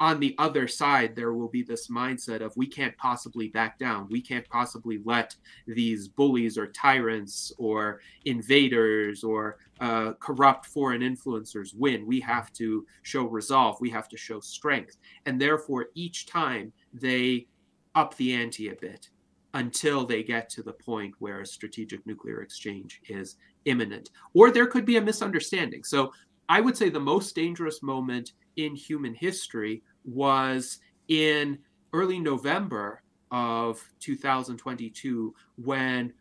on 0.00 0.20
the 0.20 0.34
other 0.38 0.66
side, 0.66 1.14
there 1.14 1.32
will 1.32 1.48
be 1.48 1.62
this 1.62 1.88
mindset 1.88 2.40
of 2.40 2.56
we 2.56 2.66
can't 2.66 2.96
possibly 2.98 3.48
back 3.48 3.78
down. 3.78 4.08
We 4.10 4.20
can't 4.20 4.48
possibly 4.48 5.00
let 5.04 5.36
these 5.66 6.08
bullies 6.08 6.58
or 6.58 6.66
tyrants 6.68 7.52
or 7.58 8.00
invaders 8.24 9.22
or 9.22 9.58
uh, 9.80 10.12
corrupt 10.14 10.66
foreign 10.66 11.00
influencers 11.00 11.74
win. 11.76 12.06
We 12.06 12.20
have 12.20 12.52
to 12.54 12.86
show 13.02 13.24
resolve. 13.24 13.76
We 13.80 13.90
have 13.90 14.08
to 14.08 14.16
show 14.16 14.40
strength. 14.40 14.96
And 15.26 15.40
therefore, 15.40 15.86
each 15.94 16.26
time 16.26 16.72
they 16.92 17.46
up 17.94 18.16
the 18.16 18.34
ante 18.34 18.70
a 18.70 18.74
bit 18.74 19.08
until 19.54 20.04
they 20.04 20.22
get 20.22 20.50
to 20.50 20.62
the 20.62 20.72
point 20.72 21.14
where 21.20 21.40
a 21.40 21.46
strategic 21.46 22.04
nuclear 22.06 22.42
exchange 22.42 23.00
is 23.08 23.36
imminent. 23.64 24.10
Or 24.34 24.50
there 24.50 24.66
could 24.66 24.84
be 24.84 24.96
a 24.96 25.00
misunderstanding. 25.00 25.84
So 25.84 26.12
I 26.48 26.60
would 26.60 26.76
say 26.76 26.88
the 26.88 27.00
most 27.00 27.34
dangerous 27.34 27.82
moment 27.82 28.32
in 28.56 28.74
human 28.74 29.14
history 29.14 29.82
was 30.04 30.78
in 31.08 31.58
early 31.92 32.18
November 32.18 33.02
of 33.30 33.82
2022 34.00 35.34
when 35.56 36.12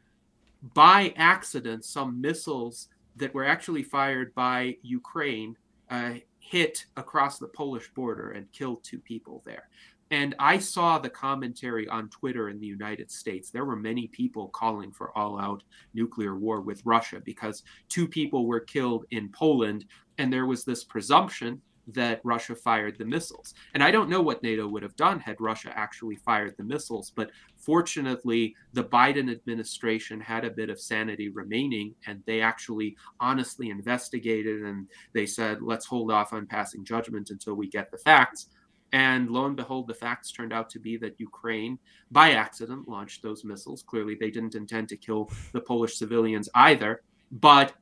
by 0.73 1.14
accident 1.18 1.84
some 1.84 2.19
missiles 2.19 2.88
that 3.15 3.34
were 3.34 3.45
actually 3.45 3.84
fired 3.84 4.34
by 4.34 4.76
Ukraine 4.81 5.55
uh, 5.89 6.14
hit 6.39 6.85
across 6.97 7.38
the 7.38 7.47
Polish 7.47 7.91
border 7.93 8.31
and 8.31 8.51
killed 8.51 8.84
two 8.84 8.99
people 8.99 9.43
there. 9.45 9.69
And 10.11 10.35
I 10.38 10.60
saw 10.60 10.99
the 10.99 11.10
commentary 11.10 11.88
on 11.88 12.10
Twitter 12.10 12.49
in 12.49 12.60
the 12.60 12.68
United 12.68 13.10
States. 13.10 13.49
There 13.49 13.65
were 13.65 13.76
many 13.76 14.07
people 14.07 14.49
calling 14.49 14.91
for 14.91 15.18
all 15.18 15.39
out 15.39 15.64
nuclear 15.93 16.35
war 16.35 16.61
with 16.61 16.85
Russia 16.85 17.19
because 17.23 17.64
two 17.89 18.07
people 18.07 18.45
were 18.45 18.60
killed 18.60 19.05
in 19.11 19.30
Poland. 19.30 19.85
And 20.19 20.31
there 20.31 20.45
was 20.45 20.65
this 20.65 20.84
presumption 20.84 21.61
that 21.88 22.22
Russia 22.23 22.55
fired 22.55 22.97
the 22.97 23.05
missiles. 23.05 23.53
And 23.73 23.84
I 23.84 23.91
don't 23.91 24.10
know 24.10 24.22
what 24.22 24.43
NATO 24.43 24.68
would 24.68 24.84
have 24.84 24.95
done 24.95 25.19
had 25.19 25.39
Russia 25.39 25.72
actually 25.76 26.15
fired 26.15 26.55
the 26.57 26.64
missiles. 26.64 27.11
But 27.15 27.31
fortunately, 27.57 28.55
the 28.73 28.84
Biden 28.84 29.31
administration 29.31 30.19
had 30.19 30.45
a 30.45 30.51
bit 30.51 30.69
of 30.69 30.80
sanity 30.80 31.30
remaining 31.30 31.93
and 32.07 32.23
they 32.26 32.41
actually 32.41 32.95
honestly 33.19 33.69
investigated 33.69 34.64
and 34.64 34.88
they 35.14 35.26
said, 35.26 35.61
let's 35.61 35.85
hold 35.85 36.11
off 36.11 36.34
on 36.34 36.47
passing 36.47 36.85
judgment 36.85 37.30
until 37.30 37.55
we 37.55 37.68
get 37.68 37.91
the 37.91 37.97
facts. 37.97 38.47
And 38.93 39.31
lo 39.31 39.45
and 39.45 39.55
behold, 39.55 39.88
the 39.88 39.93
facts 39.95 40.31
turned 40.31 40.53
out 40.53 40.69
to 40.69 40.80
be 40.80 40.97
that 40.97 41.19
Ukraine, 41.19 41.80
by 42.11 42.34
accident, 42.34 42.88
launched 42.88 43.23
those 43.23 43.43
missiles. 43.43 43.81
Clearly, 43.81 44.15
they 44.19 44.30
didn't 44.30 44.53
intend 44.53 44.88
to 44.89 44.97
kill 44.97 45.31
the 45.51 45.61
Polish 45.61 45.97
civilians 45.97 46.47
either. 46.53 47.01
But 47.31 47.73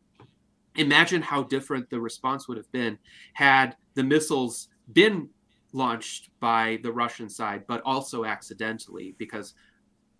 imagine 0.75 1.21
how 1.21 1.43
different 1.43 1.89
the 1.89 1.99
response 1.99 2.47
would 2.47 2.57
have 2.57 2.71
been 2.71 2.97
had 3.33 3.75
the 3.93 4.03
missiles 4.03 4.69
been 4.91 5.29
launched 5.73 6.29
by 6.39 6.79
the 6.83 6.91
Russian 6.91 7.29
side, 7.29 7.63
but 7.67 7.81
also 7.85 8.25
accidentally 8.25 9.15
because 9.17 9.53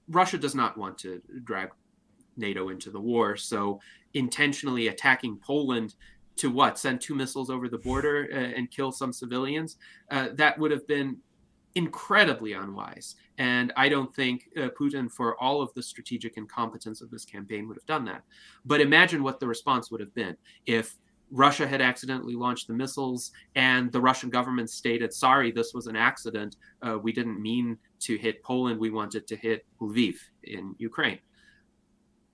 Russia 0.08 0.38
does 0.38 0.56
not 0.56 0.78
want 0.78 0.98
to 1.00 1.22
drag 1.44 1.70
NATO 2.38 2.70
into 2.70 2.90
the 2.90 3.00
war. 3.00 3.36
So 3.36 3.80
intentionally 4.14 4.88
attacking 4.88 5.38
Poland 5.38 5.96
to 6.38 6.50
what? 6.50 6.80
Send 6.80 7.02
two 7.02 7.16
missiles 7.16 7.50
over 7.50 7.68
the 7.68 7.78
border 7.78 8.28
uh, 8.32 8.36
and 8.36 8.72
kill 8.72 8.92
some 8.92 9.14
civilians? 9.14 9.78
Uh, 10.10 10.30
that 10.36 10.58
would 10.58 10.72
have 10.72 10.88
been 10.88 11.18
incredibly 11.76 12.54
unwise. 12.54 13.16
And 13.38 13.72
I 13.76 13.90
don't 13.90 14.14
think 14.14 14.50
uh, 14.58 14.70
Putin, 14.80 15.12
for 15.12 15.42
all 15.42 15.62
of 15.62 15.74
the 15.74 15.84
strategic 15.84 16.38
incompetence 16.38 17.02
of 17.02 17.10
this 17.10 17.26
campaign, 17.26 17.68
would 17.68 17.78
have 17.78 17.86
done 17.86 18.06
that. 18.06 18.24
But 18.66 18.82
imagine 18.82 19.24
what 19.24 19.40
the 19.40 19.48
response 19.48 19.92
would 19.92 20.02
have 20.02 20.14
been 20.14 20.38
if 20.66 20.98
Russia 21.32 21.66
had 21.66 21.82
accidentally 21.82 22.36
launched 22.36 22.68
the 22.68 22.74
missiles 22.74 23.32
and 23.56 23.92
the 23.92 24.02
Russian 24.02 24.30
government 24.30 24.70
stated, 24.70 25.14
sorry, 25.14 25.52
this 25.52 25.74
was 25.74 25.88
an 25.88 25.96
accident. 25.96 26.58
Uh, 26.82 26.98
we 27.02 27.14
didn't 27.14 27.42
mean 27.42 27.78
to 28.02 28.18
hit 28.18 28.44
Poland. 28.44 28.80
We 28.80 28.90
wanted 28.90 29.28
to 29.28 29.36
hit 29.38 29.66
Lviv 29.82 30.16
in 30.44 30.76
Ukraine. 30.78 31.20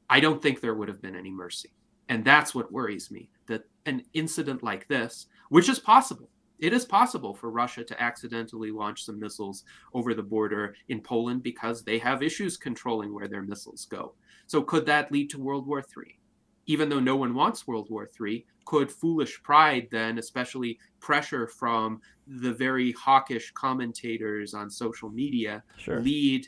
I 0.10 0.20
don't 0.20 0.42
think 0.42 0.62
there 0.62 0.74
would 0.74 0.88
have 0.88 1.02
been 1.02 1.16
any 1.16 1.32
mercy. 1.32 1.70
And 2.10 2.26
that's 2.26 2.56
what 2.56 2.72
worries 2.72 3.12
me 3.12 3.30
that 3.48 3.64
an 3.86 4.04
incident 4.14 4.64
like 4.64 4.88
this, 4.88 5.28
which 5.50 5.70
is 5.70 5.80
possible, 5.80 6.30
it 6.60 6.74
is 6.74 6.86
possible 6.86 7.34
for 7.34 7.52
Russia 7.52 7.84
to 7.84 8.02
accidentally 8.02 8.72
launch 8.72 9.06
some 9.06 9.20
missiles 9.20 9.64
over 9.94 10.14
the 10.14 10.24
border 10.24 10.76
in 10.90 11.02
Poland 11.02 11.44
because 11.44 11.84
they 11.84 12.00
have 12.00 12.24
issues 12.24 12.58
controlling 12.58 13.14
where 13.14 13.28
their 13.28 13.44
missiles 13.44 13.86
go. 13.86 14.14
So, 14.48 14.62
could 14.62 14.86
that 14.88 15.12
lead 15.12 15.30
to 15.32 15.40
World 15.40 15.68
War 15.68 15.80
III? 15.80 16.18
Even 16.66 16.90
though 16.90 17.00
no 17.00 17.16
one 17.16 17.34
wants 17.34 17.68
World 17.68 17.90
War 17.90 18.10
III, 18.20 18.46
could 18.66 18.92
foolish 18.92 19.42
pride 19.44 19.88
then, 19.92 20.18
especially 20.18 20.78
pressure 21.00 21.48
from 21.48 22.02
the 22.28 22.54
very 22.54 22.92
hawkish 22.94 23.52
commentators 23.52 24.54
on 24.54 24.70
social 24.70 25.10
media, 25.10 25.64
sure. 25.78 26.02
lead 26.02 26.48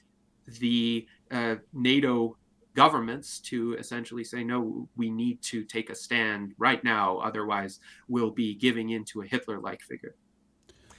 the 0.59 1.07
uh, 1.31 1.55
NATO 1.73 2.35
governments 2.75 3.39
to 3.39 3.75
essentially 3.75 4.23
say, 4.23 4.43
no, 4.43 4.87
we 4.95 5.09
need 5.09 5.41
to 5.41 5.63
take 5.63 5.89
a 5.89 5.95
stand 5.95 6.53
right 6.57 6.83
now. 6.83 7.17
Otherwise, 7.17 7.79
we'll 8.07 8.31
be 8.31 8.55
giving 8.55 8.89
in 8.89 9.03
to 9.05 9.21
a 9.21 9.25
Hitler 9.25 9.59
like 9.59 9.81
figure. 9.81 10.15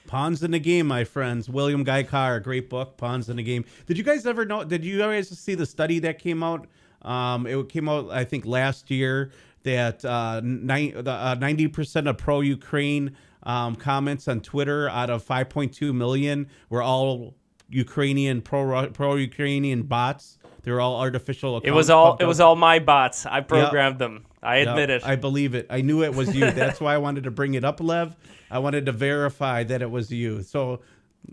Pawns 0.06 0.42
in 0.42 0.50
the 0.50 0.58
Game, 0.58 0.86
my 0.86 1.04
friends. 1.04 1.48
William 1.48 1.84
Guy 1.84 2.02
Carr, 2.02 2.40
great 2.40 2.68
book, 2.68 2.96
Pawns 2.96 3.28
in 3.28 3.36
the 3.36 3.42
Game. 3.42 3.64
Did 3.86 3.96
you 3.96 4.04
guys 4.04 4.26
ever 4.26 4.44
know? 4.44 4.64
Did 4.64 4.84
you 4.84 4.98
guys 4.98 5.28
see 5.28 5.54
the 5.54 5.66
study 5.66 6.00
that 6.00 6.18
came 6.18 6.42
out? 6.42 6.66
Um, 7.02 7.46
it 7.46 7.68
came 7.68 7.88
out, 7.88 8.10
I 8.10 8.24
think, 8.24 8.44
last 8.44 8.90
year 8.90 9.30
that 9.62 10.04
uh, 10.04 10.08
uh, 10.08 10.40
90% 10.42 12.08
of 12.08 12.18
pro 12.18 12.40
Ukraine 12.40 13.16
um, 13.42 13.76
comments 13.76 14.28
on 14.28 14.40
Twitter 14.40 14.88
out 14.88 15.10
of 15.10 15.24
5.2 15.24 15.94
million 15.94 16.48
were 16.68 16.82
all 16.82 17.34
Ukrainian 17.68 18.42
pro 18.42 19.14
Ukrainian 19.14 19.82
bots. 19.82 20.38
They 20.62 20.70
were 20.70 20.80
all 20.80 21.00
artificial. 21.00 21.60
It 21.60 21.70
was 21.70 21.90
all 21.90 22.16
it 22.20 22.24
was 22.24 22.40
all 22.40 22.56
my 22.56 22.78
bots. 22.78 23.26
I 23.26 23.40
programmed 23.40 23.94
yep. 23.94 23.98
them. 23.98 24.26
I 24.42 24.56
admit 24.56 24.88
yep. 24.88 25.02
it. 25.02 25.06
I 25.06 25.16
believe 25.16 25.54
it. 25.54 25.66
I 25.70 25.80
knew 25.80 26.02
it 26.02 26.14
was 26.14 26.34
you. 26.34 26.50
That's 26.50 26.80
why 26.80 26.94
I 26.94 26.98
wanted 26.98 27.24
to 27.24 27.30
bring 27.30 27.54
it 27.54 27.64
up, 27.64 27.80
Lev. 27.80 28.14
I 28.50 28.58
wanted 28.58 28.86
to 28.86 28.92
verify 28.92 29.64
that 29.64 29.82
it 29.82 29.90
was 29.90 30.10
you. 30.10 30.42
So 30.42 30.80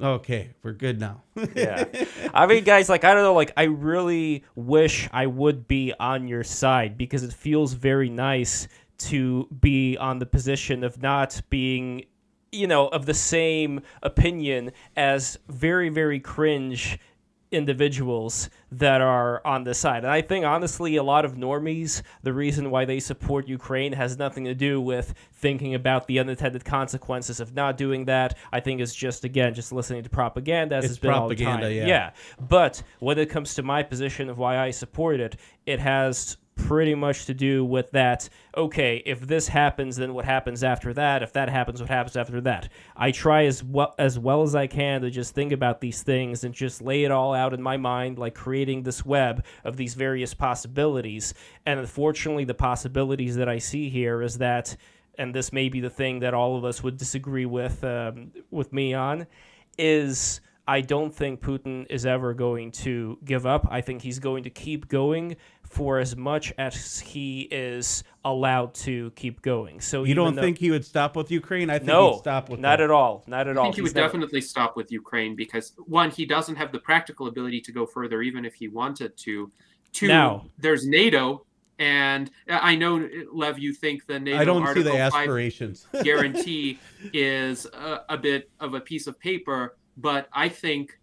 okay, 0.02 0.52
we're 0.64 0.74
good 0.74 1.00
now. 1.00 1.24
yeah. 1.56 1.86
I 2.34 2.46
mean, 2.46 2.64
guys, 2.64 2.90
like 2.90 3.04
I 3.04 3.14
don't 3.14 3.24
know, 3.24 3.34
like 3.34 3.54
I 3.58 3.64
really 3.64 4.44
wish 4.56 5.10
I 5.12 5.28
would 5.28 5.68
be 5.68 5.94
on 6.00 6.28
your 6.28 6.44
side 6.44 6.98
because 6.98 7.24
it 7.24 7.34
feels 7.34 7.74
very 7.74 8.10
nice 8.10 8.68
to 9.00 9.48
be 9.60 9.98
on 9.98 10.20
the 10.20 10.26
position 10.26 10.84
of 10.84 11.02
not 11.02 11.42
being 11.50 12.04
you 12.52 12.66
know 12.66 12.88
of 12.88 13.06
the 13.06 13.14
same 13.14 13.82
opinion 14.02 14.72
as 14.96 15.38
very 15.50 15.90
very 15.90 16.20
cringe 16.20 16.98
individuals 17.52 18.50
that 18.72 19.00
are 19.02 19.46
on 19.46 19.64
the 19.64 19.74
side. 19.74 20.04
And 20.04 20.12
I 20.12 20.22
think 20.22 20.46
honestly 20.46 20.98
a 20.98 21.04
lot 21.04 21.24
of 21.24 21.36
normies 21.36 22.02
the 22.24 22.34
reason 22.34 22.70
why 22.70 22.86
they 22.86 23.00
support 23.00 23.48
Ukraine 23.48 23.94
has 23.94 24.18
nothing 24.18 24.44
to 24.46 24.54
do 24.54 24.82
with 24.82 25.14
thinking 25.34 25.74
about 25.74 26.08
the 26.08 26.20
unintended 26.20 26.66
consequences 26.66 27.40
of 27.40 27.54
not 27.54 27.78
doing 27.78 28.06
that. 28.06 28.38
I 28.52 28.60
think 28.60 28.82
it's 28.82 28.94
just 28.94 29.24
again 29.24 29.54
just 29.54 29.72
listening 29.72 30.04
to 30.04 30.10
propaganda 30.10 30.76
as 30.76 30.84
it's 30.84 30.92
has 30.92 31.00
been 31.00 31.12
propaganda, 31.12 31.52
all 31.52 31.70
the 31.70 31.80
time. 31.80 31.88
Yeah. 31.88 31.88
yeah. 31.88 32.12
But 32.40 32.84
when 33.00 33.18
it 33.18 33.30
comes 33.30 33.54
to 33.56 33.64
my 33.64 33.84
position 33.84 34.30
of 34.30 34.38
why 34.38 34.58
I 34.58 34.72
support 34.72 35.20
it, 35.20 35.38
it 35.66 35.80
has 35.80 36.38
pretty 36.58 36.96
much 36.96 37.26
to 37.26 37.34
do 37.34 37.64
with 37.64 37.92
that 37.92 38.28
okay 38.56 39.02
if 39.06 39.22
this 39.22 39.48
happens 39.48 39.96
then 39.96 40.14
what 40.14 40.26
happens 40.26 40.64
after 40.64 40.94
that? 40.94 41.24
If 41.24 41.34
that 41.34 41.50
happens 41.50 41.80
what 41.80 41.90
happens 41.90 42.18
after 42.18 42.42
that? 42.42 42.70
I 42.96 43.12
try 43.12 43.46
as 43.46 43.64
well 43.64 43.96
as 43.98 44.20
well 44.20 44.42
as 44.44 44.56
i 44.56 44.68
can 44.68 45.02
to 45.02 45.10
just 45.10 45.34
think 45.34 45.52
about 45.52 45.82
these 45.82 46.04
things 46.04 46.44
and 46.44 46.54
just 46.54 46.82
lay 46.82 47.04
it 47.04 47.12
all 47.12 47.34
out 47.34 47.54
in 47.54 47.62
my 47.62 47.78
mind 47.78 48.18
like 48.18 48.36
creating 48.36 48.84
this 48.84 49.06
web 49.06 49.46
of 49.64 49.78
these 49.78 49.94
various 49.94 50.34
possibilities. 50.34 51.34
And 51.66 51.80
unfortunately 51.80 52.44
the 52.46 52.54
possibilities 52.54 53.36
that 53.36 53.48
i 53.48 53.60
see 53.60 53.90
here 53.90 54.22
is 54.22 54.40
that 54.40 54.76
and 55.18 55.34
this 55.34 55.52
may 55.52 55.70
be 55.70 55.80
the 55.80 55.90
thing 55.90 56.20
that 56.20 56.34
all 56.34 56.58
of 56.58 56.64
us 56.64 56.84
would 56.84 56.98
disagree 56.98 57.46
with 57.46 57.84
um, 57.84 58.32
with 58.52 58.72
me 58.74 58.94
on 58.94 59.28
is 59.78 60.42
I 60.68 60.82
don't 60.82 61.16
think 61.16 61.40
Putin 61.40 61.86
is 61.90 62.06
ever 62.06 62.34
going 62.34 62.72
to 62.72 63.18
give 63.24 63.46
up. 63.46 63.66
I 63.72 63.80
think 63.80 64.02
he's 64.02 64.20
going 64.20 64.44
to 64.44 64.50
keep 64.50 64.90
going 64.90 65.38
for 65.70 66.00
as 66.00 66.16
much 66.16 66.54
as 66.58 67.00
he 67.00 67.42
is 67.52 68.04
allowed 68.24 68.74
to 68.74 69.12
keep 69.12 69.42
going. 69.42 69.80
So 69.82 70.04
you 70.04 70.16
don't 70.16 70.36
though, 70.36 70.42
think 70.42 70.58
he 70.58 70.72
would 70.72 70.86
stop 70.86 71.16
with 71.16 71.30
Ukraine? 71.30 71.70
I 71.70 71.78
think 71.78 71.88
no, 71.88 72.14
he'd 72.14 72.20
stop 72.20 72.50
with 72.50 72.60
not 72.60 72.82
at 72.82 72.90
all, 72.90 73.24
not 73.28 73.48
at 73.48 73.58
all. 73.58 73.64
I 73.64 73.68
think 73.68 73.76
he 73.76 73.82
would 73.82 73.96
never... 73.96 74.08
definitely 74.08 74.42
stop 74.42 74.76
with 74.76 74.92
Ukraine 74.92 75.36
because 75.36 75.74
one, 75.86 76.10
he 76.10 76.26
doesn't 76.26 76.56
have 76.56 76.72
the 76.72 76.80
practical 76.80 77.28
ability 77.28 77.62
to 77.62 77.72
go 77.72 77.86
further, 77.86 78.22
even 78.22 78.46
if 78.46 78.54
he 78.56 78.68
wanted 78.68 79.16
to. 79.18 79.52
Two, 79.94 80.08
now, 80.08 80.46
there's 80.58 80.86
NATO, 80.86 81.46
and 81.80 82.30
I 82.50 82.76
know 82.76 83.08
Lev, 83.32 83.60
you 83.60 83.74
think 83.74 84.06
the 84.06 84.20
NATO 84.20 84.40
I 84.40 84.46
don't 84.46 84.64
Article 84.64 84.92
see 84.92 84.98
the 84.98 85.04
aspirations 85.04 85.88
guarantee 86.04 86.80
is 87.14 87.66
a, 87.68 88.02
a 88.10 88.18
bit 88.18 88.50
of 88.60 88.74
a 88.74 88.80
piece 88.80 89.08
of 89.08 89.20
paper, 89.20 89.78
but 89.98 90.28
I 90.34 90.50
think 90.50 91.00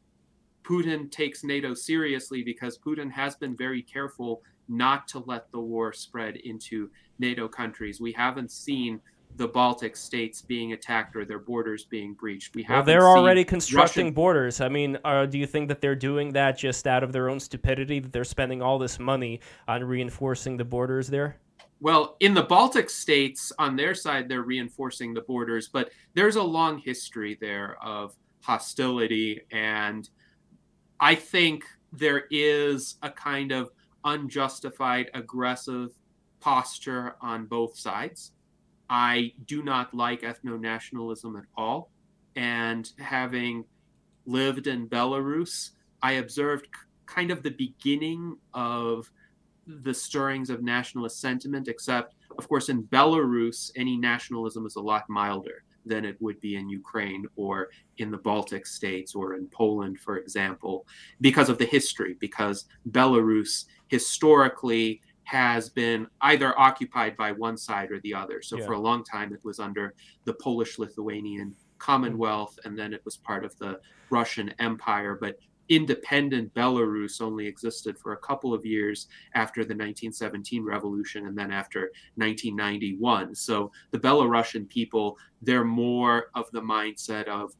Putin 0.64 1.10
takes 1.10 1.44
NATO 1.44 1.74
seriously 1.74 2.42
because 2.42 2.78
Putin 2.78 3.10
has 3.10 3.36
been 3.36 3.56
very 3.56 3.82
careful 3.82 4.42
not 4.68 5.06
to 5.08 5.20
let 5.20 5.50
the 5.52 5.60
war 5.60 5.92
spread 5.92 6.36
into 6.36 6.90
NATO 7.18 7.48
countries. 7.48 8.00
We 8.00 8.12
haven't 8.12 8.50
seen 8.50 9.00
the 9.36 9.48
Baltic 9.48 9.96
states 9.96 10.42
being 10.42 10.72
attacked 10.72 11.16
or 11.16 11.24
their 11.24 11.38
borders 11.38 11.84
being 11.84 12.14
breached. 12.14 12.54
We 12.54 12.62
have. 12.64 12.76
Well, 12.76 12.82
they're 12.84 13.08
already 13.08 13.44
constructing 13.44 14.06
Russian... 14.06 14.14
borders. 14.14 14.60
I 14.60 14.68
mean, 14.68 14.96
uh, 15.04 15.26
do 15.26 15.38
you 15.38 15.46
think 15.46 15.68
that 15.68 15.80
they're 15.80 15.96
doing 15.96 16.32
that 16.32 16.56
just 16.56 16.86
out 16.86 17.02
of 17.02 17.12
their 17.12 17.28
own 17.28 17.40
stupidity? 17.40 17.98
That 17.98 18.12
they're 18.12 18.24
spending 18.24 18.62
all 18.62 18.78
this 18.78 18.98
money 18.98 19.40
on 19.66 19.82
reinforcing 19.82 20.56
the 20.56 20.64
borders 20.64 21.08
there? 21.08 21.36
Well, 21.80 22.16
in 22.20 22.32
the 22.32 22.42
Baltic 22.42 22.88
states, 22.88 23.52
on 23.58 23.76
their 23.76 23.94
side, 23.94 24.28
they're 24.28 24.42
reinforcing 24.42 25.12
the 25.12 25.22
borders, 25.22 25.68
but 25.68 25.90
there's 26.14 26.36
a 26.36 26.42
long 26.42 26.78
history 26.78 27.36
there 27.40 27.76
of 27.82 28.14
hostility, 28.40 29.40
and 29.50 30.08
I 31.00 31.14
think 31.14 31.64
there 31.92 32.24
is 32.30 32.96
a 33.02 33.10
kind 33.10 33.52
of 33.52 33.70
unjustified 34.04 35.10
aggressive 35.14 35.90
posture 36.40 37.16
on 37.20 37.46
both 37.46 37.78
sides. 37.78 38.32
I 38.90 39.32
do 39.46 39.62
not 39.62 39.94
like 39.94 40.22
ethno 40.22 40.60
nationalism 40.60 41.36
at 41.36 41.44
all. 41.56 41.90
And 42.36 42.90
having 42.98 43.64
lived 44.26 44.66
in 44.66 44.88
Belarus, 44.88 45.70
I 46.02 46.12
observed 46.12 46.68
kind 47.06 47.30
of 47.30 47.42
the 47.42 47.50
beginning 47.50 48.36
of 48.52 49.10
the 49.66 49.94
stirrings 49.94 50.50
of 50.50 50.62
nationalist 50.62 51.20
sentiment, 51.20 51.68
except, 51.68 52.14
of 52.38 52.48
course, 52.48 52.68
in 52.68 52.82
Belarus, 52.84 53.70
any 53.76 53.96
nationalism 53.96 54.66
is 54.66 54.76
a 54.76 54.80
lot 54.80 55.08
milder 55.08 55.64
than 55.86 56.04
it 56.04 56.16
would 56.20 56.40
be 56.40 56.56
in 56.56 56.68
Ukraine 56.68 57.26
or 57.36 57.68
in 57.98 58.10
the 58.10 58.18
Baltic 58.18 58.66
states 58.66 59.14
or 59.14 59.34
in 59.34 59.46
Poland, 59.48 59.98
for 59.98 60.16
example, 60.16 60.86
because 61.20 61.48
of 61.48 61.58
the 61.58 61.66
history, 61.66 62.16
because 62.20 62.66
Belarus 62.90 63.66
historically 63.88 65.00
has 65.24 65.70
been 65.70 66.06
either 66.20 66.58
occupied 66.58 67.16
by 67.16 67.32
one 67.32 67.56
side 67.56 67.90
or 67.90 68.00
the 68.00 68.14
other. 68.14 68.42
So 68.42 68.58
yeah. 68.58 68.66
for 68.66 68.72
a 68.72 68.80
long 68.80 69.04
time, 69.04 69.32
it 69.32 69.40
was 69.42 69.58
under 69.58 69.94
the 70.24 70.34
Polish 70.34 70.78
Lithuanian 70.78 71.54
Commonwealth, 71.78 72.58
and 72.64 72.78
then 72.78 72.92
it 72.92 73.02
was 73.04 73.16
part 73.16 73.44
of 73.44 73.56
the 73.58 73.80
Russian 74.10 74.54
Empire. 74.58 75.18
But 75.20 75.38
independent 75.68 76.52
Belarus 76.54 77.20
only 77.22 77.46
existed 77.46 77.98
for 77.98 78.12
a 78.12 78.18
couple 78.18 78.52
of 78.52 78.66
years 78.66 79.08
after 79.34 79.62
the 79.62 79.74
1917 79.74 80.62
revolution 80.62 81.26
and 81.26 81.36
then 81.36 81.50
after 81.50 81.90
1991. 82.16 83.34
So 83.34 83.72
the 83.90 83.98
Belarusian 83.98 84.68
people, 84.68 85.16
they're 85.40 85.64
more 85.64 86.26
of 86.34 86.50
the 86.52 86.60
mindset 86.60 87.28
of 87.28 87.52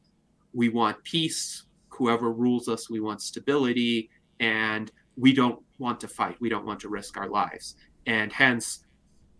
we 0.53 0.69
want 0.69 1.03
peace, 1.03 1.63
whoever 1.89 2.31
rules 2.31 2.67
us, 2.67 2.89
we 2.89 2.99
want 2.99 3.21
stability, 3.21 4.09
and 4.39 4.91
we 5.17 5.33
don't 5.33 5.64
want 5.77 5.99
to 6.01 6.07
fight. 6.07 6.37
We 6.39 6.49
don't 6.49 6.65
want 6.65 6.79
to 6.81 6.89
risk 6.89 7.17
our 7.17 7.29
lives. 7.29 7.75
And 8.05 8.31
hence, 8.31 8.85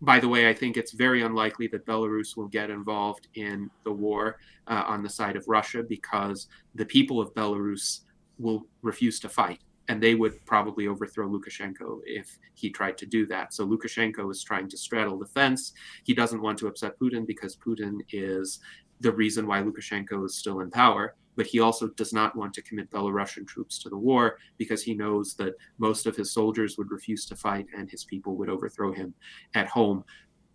by 0.02 0.20
the 0.20 0.28
way, 0.28 0.50
I 0.50 0.54
think 0.54 0.78
it's 0.78 0.92
very 0.92 1.22
unlikely 1.24 1.68
that 1.68 1.86
Belarus 1.86 2.36
will 2.36 2.48
get 2.48 2.70
involved 2.70 3.28
in 3.36 3.70
the 3.84 3.92
war 3.92 4.38
uh, 4.68 4.84
on 4.86 5.04
the 5.04 5.10
side 5.10 5.36
of 5.36 5.48
Russia 5.48 5.84
because 5.84 6.48
the 6.76 6.86
people 6.86 7.22
of 7.22 7.34
Belarus 7.34 8.02
will 8.38 8.66
refuse 8.82 9.20
to 9.22 9.30
fight. 9.30 9.60
And 9.88 10.02
they 10.02 10.16
would 10.16 10.44
probably 10.46 10.88
overthrow 10.88 11.30
Lukashenko 11.30 12.00
if 12.06 12.40
he 12.56 12.72
tried 12.72 12.98
to 12.98 13.06
do 13.06 13.28
that. 13.28 13.54
So 13.54 13.68
Lukashenko 13.68 14.32
is 14.32 14.44
trying 14.44 14.68
to 14.70 14.78
straddle 14.78 15.20
the 15.20 15.28
fence. 15.28 15.74
He 16.04 16.14
doesn't 16.14 16.42
want 16.42 16.58
to 16.60 16.68
upset 16.68 17.00
Putin 17.00 17.26
because 17.26 17.56
Putin 17.56 18.00
is 18.12 18.60
the 19.00 19.12
reason 19.12 19.46
why 19.46 19.62
Lukashenko 19.62 20.26
is 20.26 20.38
still 20.38 20.62
in 20.62 20.72
power 20.72 21.16
but 21.36 21.46
he 21.46 21.60
also 21.60 21.88
does 21.90 22.14
not 22.14 22.36
want 22.36 22.54
to 22.54 22.62
commit 22.62 22.92
Belarusian 22.92 23.48
troops 23.48 23.80
to 23.80 23.90
the 23.90 23.98
war 23.98 24.38
because 24.58 24.84
he 24.84 24.94
knows 24.94 25.36
that 25.36 25.54
most 25.78 26.06
of 26.06 26.16
his 26.16 26.34
soldiers 26.34 26.78
would 26.78 26.92
refuse 26.92 27.26
to 27.28 27.36
fight 27.36 27.66
and 27.78 27.90
his 27.90 28.04
people 28.04 28.36
would 28.36 28.50
overthrow 28.50 28.92
him 28.92 29.14
at 29.54 29.68
home 29.68 30.04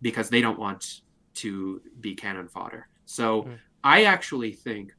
because 0.01 0.29
they 0.29 0.41
don't 0.41 0.59
want 0.59 1.01
to 1.35 1.81
be 1.99 2.15
cannon 2.15 2.47
fodder. 2.47 2.87
So 3.05 3.43
mm. 3.43 3.57
I 3.83 4.03
actually 4.05 4.53
think 4.53 4.91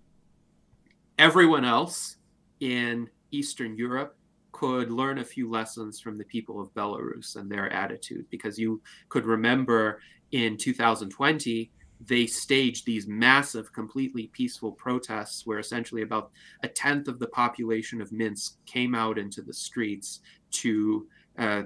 everyone 1.18 1.64
else 1.64 2.16
in 2.60 3.08
Eastern 3.30 3.76
Europe 3.76 4.16
could 4.52 4.90
learn 4.90 5.18
a 5.18 5.24
few 5.24 5.50
lessons 5.50 5.98
from 6.00 6.18
the 6.18 6.24
people 6.24 6.60
of 6.60 6.72
Belarus 6.74 7.36
and 7.36 7.50
their 7.50 7.72
attitude 7.72 8.26
because 8.30 8.58
you 8.58 8.80
could 9.08 9.26
remember 9.26 10.00
in 10.30 10.56
2020 10.56 11.70
they 12.06 12.26
staged 12.26 12.84
these 12.84 13.06
massive, 13.06 13.72
completely 13.72 14.28
peaceful 14.28 14.72
protests 14.72 15.46
where 15.46 15.58
essentially 15.58 16.02
about 16.02 16.30
a 16.62 16.68
tenth 16.68 17.08
of 17.08 17.18
the 17.18 17.26
population 17.28 18.00
of 18.00 18.12
Minsk 18.12 18.56
came 18.66 18.94
out 18.94 19.18
into 19.18 19.42
the 19.42 19.52
streets 19.52 20.20
to 20.50 21.06
uh, 21.38 21.62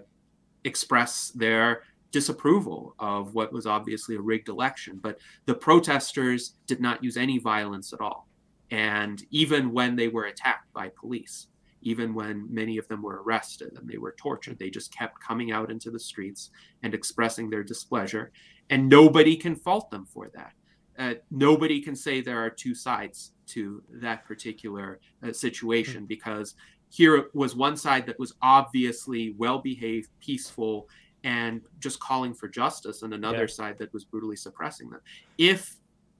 express 0.64 1.30
their 1.30 1.82
disapproval 2.10 2.94
of 2.98 3.34
what 3.34 3.52
was 3.52 3.66
obviously 3.66 4.16
a 4.16 4.20
rigged 4.20 4.48
election. 4.48 4.98
But 5.02 5.18
the 5.46 5.54
protesters 5.54 6.54
did 6.66 6.80
not 6.80 7.02
use 7.02 7.16
any 7.16 7.38
violence 7.38 7.92
at 7.92 8.00
all. 8.00 8.28
And 8.70 9.22
even 9.30 9.72
when 9.72 9.96
they 9.96 10.08
were 10.08 10.24
attacked 10.24 10.72
by 10.72 10.90
police, 10.98 11.48
even 11.82 12.14
when 12.14 12.52
many 12.52 12.78
of 12.78 12.88
them 12.88 13.02
were 13.02 13.22
arrested 13.22 13.72
and 13.76 13.88
they 13.88 13.98
were 13.98 14.16
tortured, 14.18 14.58
they 14.58 14.70
just 14.70 14.92
kept 14.92 15.20
coming 15.20 15.52
out 15.52 15.70
into 15.70 15.90
the 15.90 16.00
streets 16.00 16.50
and 16.82 16.94
expressing 16.94 17.48
their 17.48 17.62
displeasure 17.62 18.32
and 18.70 18.88
nobody 18.88 19.36
can 19.36 19.54
fault 19.54 19.90
them 19.90 20.04
for 20.04 20.30
that. 20.34 20.52
Uh, 20.98 21.14
nobody 21.30 21.80
can 21.80 21.94
say 21.94 22.20
there 22.20 22.38
are 22.38 22.50
two 22.50 22.74
sides 22.74 23.32
to 23.46 23.82
that 23.90 24.24
particular 24.24 24.98
uh, 25.22 25.32
situation 25.32 25.98
mm-hmm. 25.98 26.06
because 26.06 26.54
here 26.88 27.26
was 27.34 27.54
one 27.54 27.76
side 27.76 28.06
that 28.06 28.18
was 28.18 28.34
obviously 28.42 29.34
well 29.36 29.58
behaved, 29.58 30.08
peaceful, 30.20 30.88
and 31.24 31.62
just 31.80 32.00
calling 32.00 32.32
for 32.32 32.48
justice, 32.48 33.02
and 33.02 33.12
another 33.12 33.40
yeah. 33.40 33.46
side 33.46 33.78
that 33.78 33.92
was 33.92 34.04
brutally 34.04 34.36
suppressing 34.36 34.88
them. 34.90 35.00
If 35.38 35.76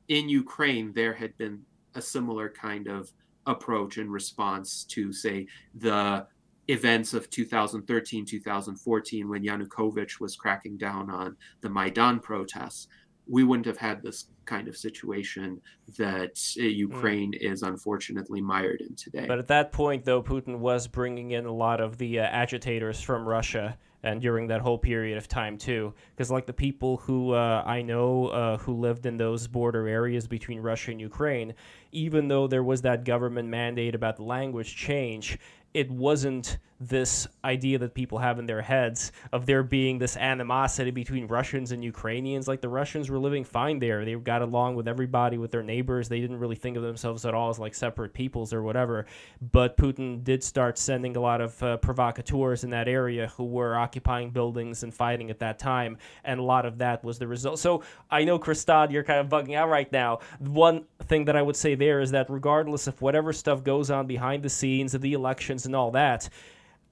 in 0.09 0.28
Ukraine 0.28 0.93
there 0.93 1.14
had 1.14 1.36
been 1.39 1.62
a 1.94 2.02
similar 2.02 2.48
kind 2.48 2.89
of 2.89 3.12
approach 3.47 3.98
in 3.98 4.10
response 4.10 4.85
to, 4.85 5.12
say, 5.12 5.47
the 5.77 6.27
events 6.68 7.14
of 7.14 7.30
2013, 7.30 8.24
2014, 8.24 9.28
when 9.28 9.44
Yanukovych 9.44 10.20
was 10.20 10.36
cracking 10.36 10.76
down 10.76 11.10
on 11.10 11.36
the 11.60 11.68
Maidan 11.68 12.20
protests, 12.20 12.88
we 13.28 13.44
wouldn't 13.44 13.66
have 13.66 13.78
had 13.78 14.02
this 14.02 14.26
kind 14.44 14.68
of 14.68 14.76
situation 14.76 15.60
that 15.98 16.40
uh, 16.59 16.62
Ukraine 16.62 17.32
mm. 17.32 17.52
is 17.52 17.62
unfortunately 17.62 18.40
mired 18.40 18.80
in 18.80 18.94
today. 18.94 19.26
But 19.26 19.38
at 19.38 19.48
that 19.48 19.72
point, 19.72 20.05
though, 20.05 20.22
Putin 20.22 20.59
was 20.59 20.86
bringing 20.86 21.32
in 21.32 21.47
a 21.47 21.52
lot 21.52 21.80
of 21.80 21.98
the 21.98 22.20
uh, 22.20 22.22
agitators 22.22 23.01
from 23.01 23.26
Russia. 23.26 23.76
And 24.07 24.20
during 24.20 24.47
that 24.47 24.61
whole 24.61 24.78
period 24.78 25.19
of 25.19 25.27
time, 25.27 25.59
too, 25.59 25.93
because 26.15 26.31
like 26.31 26.47
the 26.47 26.53
people 26.53 26.99
who 26.99 27.33
uh, 27.33 27.65
I 27.66 27.83
know 27.83 28.28
uh, 28.28 28.57
who 28.59 28.74
lived 28.74 29.05
in 29.05 29.16
those 29.16 29.49
border 29.49 29.89
areas 29.89 30.28
between 30.28 30.61
Russia 30.61 30.93
and 30.93 31.01
Ukraine, 31.01 31.55
even 31.91 32.28
though 32.28 32.47
there 32.47 32.62
was 32.62 32.83
that 32.83 33.05
government 33.05 33.49
mandate 33.49 33.97
about 33.97 34.16
the 34.16 34.23
language 34.23 34.77
change, 34.77 35.39
it 35.74 35.91
wasn't 35.91 36.59
this 36.78 37.27
idea 37.45 37.78
that 37.78 37.95
people 37.95 38.19
have 38.19 38.39
in 38.39 38.47
their 38.47 38.61
heads 38.61 39.12
of 39.33 39.47
there 39.47 39.62
being 39.62 39.99
this 39.99 40.16
animosity 40.16 40.91
between 40.91 41.27
Russians 41.27 41.73
and 41.73 41.83
Ukrainians. 41.83 42.49
Like 42.49 42.61
the 42.61 42.69
Russians 42.69 43.09
were 43.09 43.19
living 43.19 43.45
fine 43.45 43.78
there. 43.78 44.05
They 44.05 44.15
got 44.15 44.43
along 44.43 44.74
with 44.77 44.87
everybody, 44.87 45.39
with 45.39 45.51
their 45.51 45.62
neighbors. 45.62 46.09
They 46.09 46.20
didn't 46.20 46.39
really 46.39 46.57
think 46.57 46.77
of 46.77 46.83
themselves 46.83 47.24
at 47.24 47.35
all 47.35 47.51
as 47.51 47.59
like 47.59 47.74
separate 47.74 48.12
peoples 48.12 48.53
or 48.53 48.62
whatever. 48.62 49.07
But 49.53 49.77
Putin 49.77 50.23
did 50.23 50.45
start 50.45 50.78
sending 50.78 51.16
a 51.16 51.20
lot 51.20 51.41
of 51.41 51.62
uh, 51.62 51.77
provocateurs 51.78 52.65
in 52.65 52.70
that 52.70 52.89
area 52.89 53.28
who 53.37 53.45
were 53.45 53.74
occupying 53.77 53.95
buildings 54.32 54.82
and 54.82 54.93
fighting 54.93 55.31
at 55.31 55.39
that 55.40 55.59
time. 55.59 55.98
And 56.24 56.40
a 56.40 56.43
lot 56.43 56.66
of 56.66 56.78
that 56.78 57.05
was 57.05 57.18
the 57.18 57.27
result. 57.27 57.59
So 57.59 57.82
I 58.10 58.24
know, 58.24 58.39
Kristan, 58.39 58.90
you're 58.90 59.05
kind 59.05 59.20
of 59.20 59.28
bugging 59.28 59.56
out 59.56 59.68
right 59.68 59.90
now. 59.93 60.20
One 60.39 60.85
thing 61.01 61.24
that 61.27 61.36
I 61.36 61.43
would 61.43 61.56
say 61.56 61.74
there 61.74 62.01
is 62.01 62.10
that 62.12 62.31
regardless 62.31 62.86
of 62.86 63.01
whatever 63.01 63.32
stuff 63.32 63.64
goes 63.64 63.90
on 63.90 64.06
behind 64.06 64.43
the 64.43 64.51
scenes 64.51 64.94
of 64.94 65.01
the 65.01 65.12
elections 65.12 65.66
and 65.66 65.74
all 65.74 65.90
that, 65.93 66.28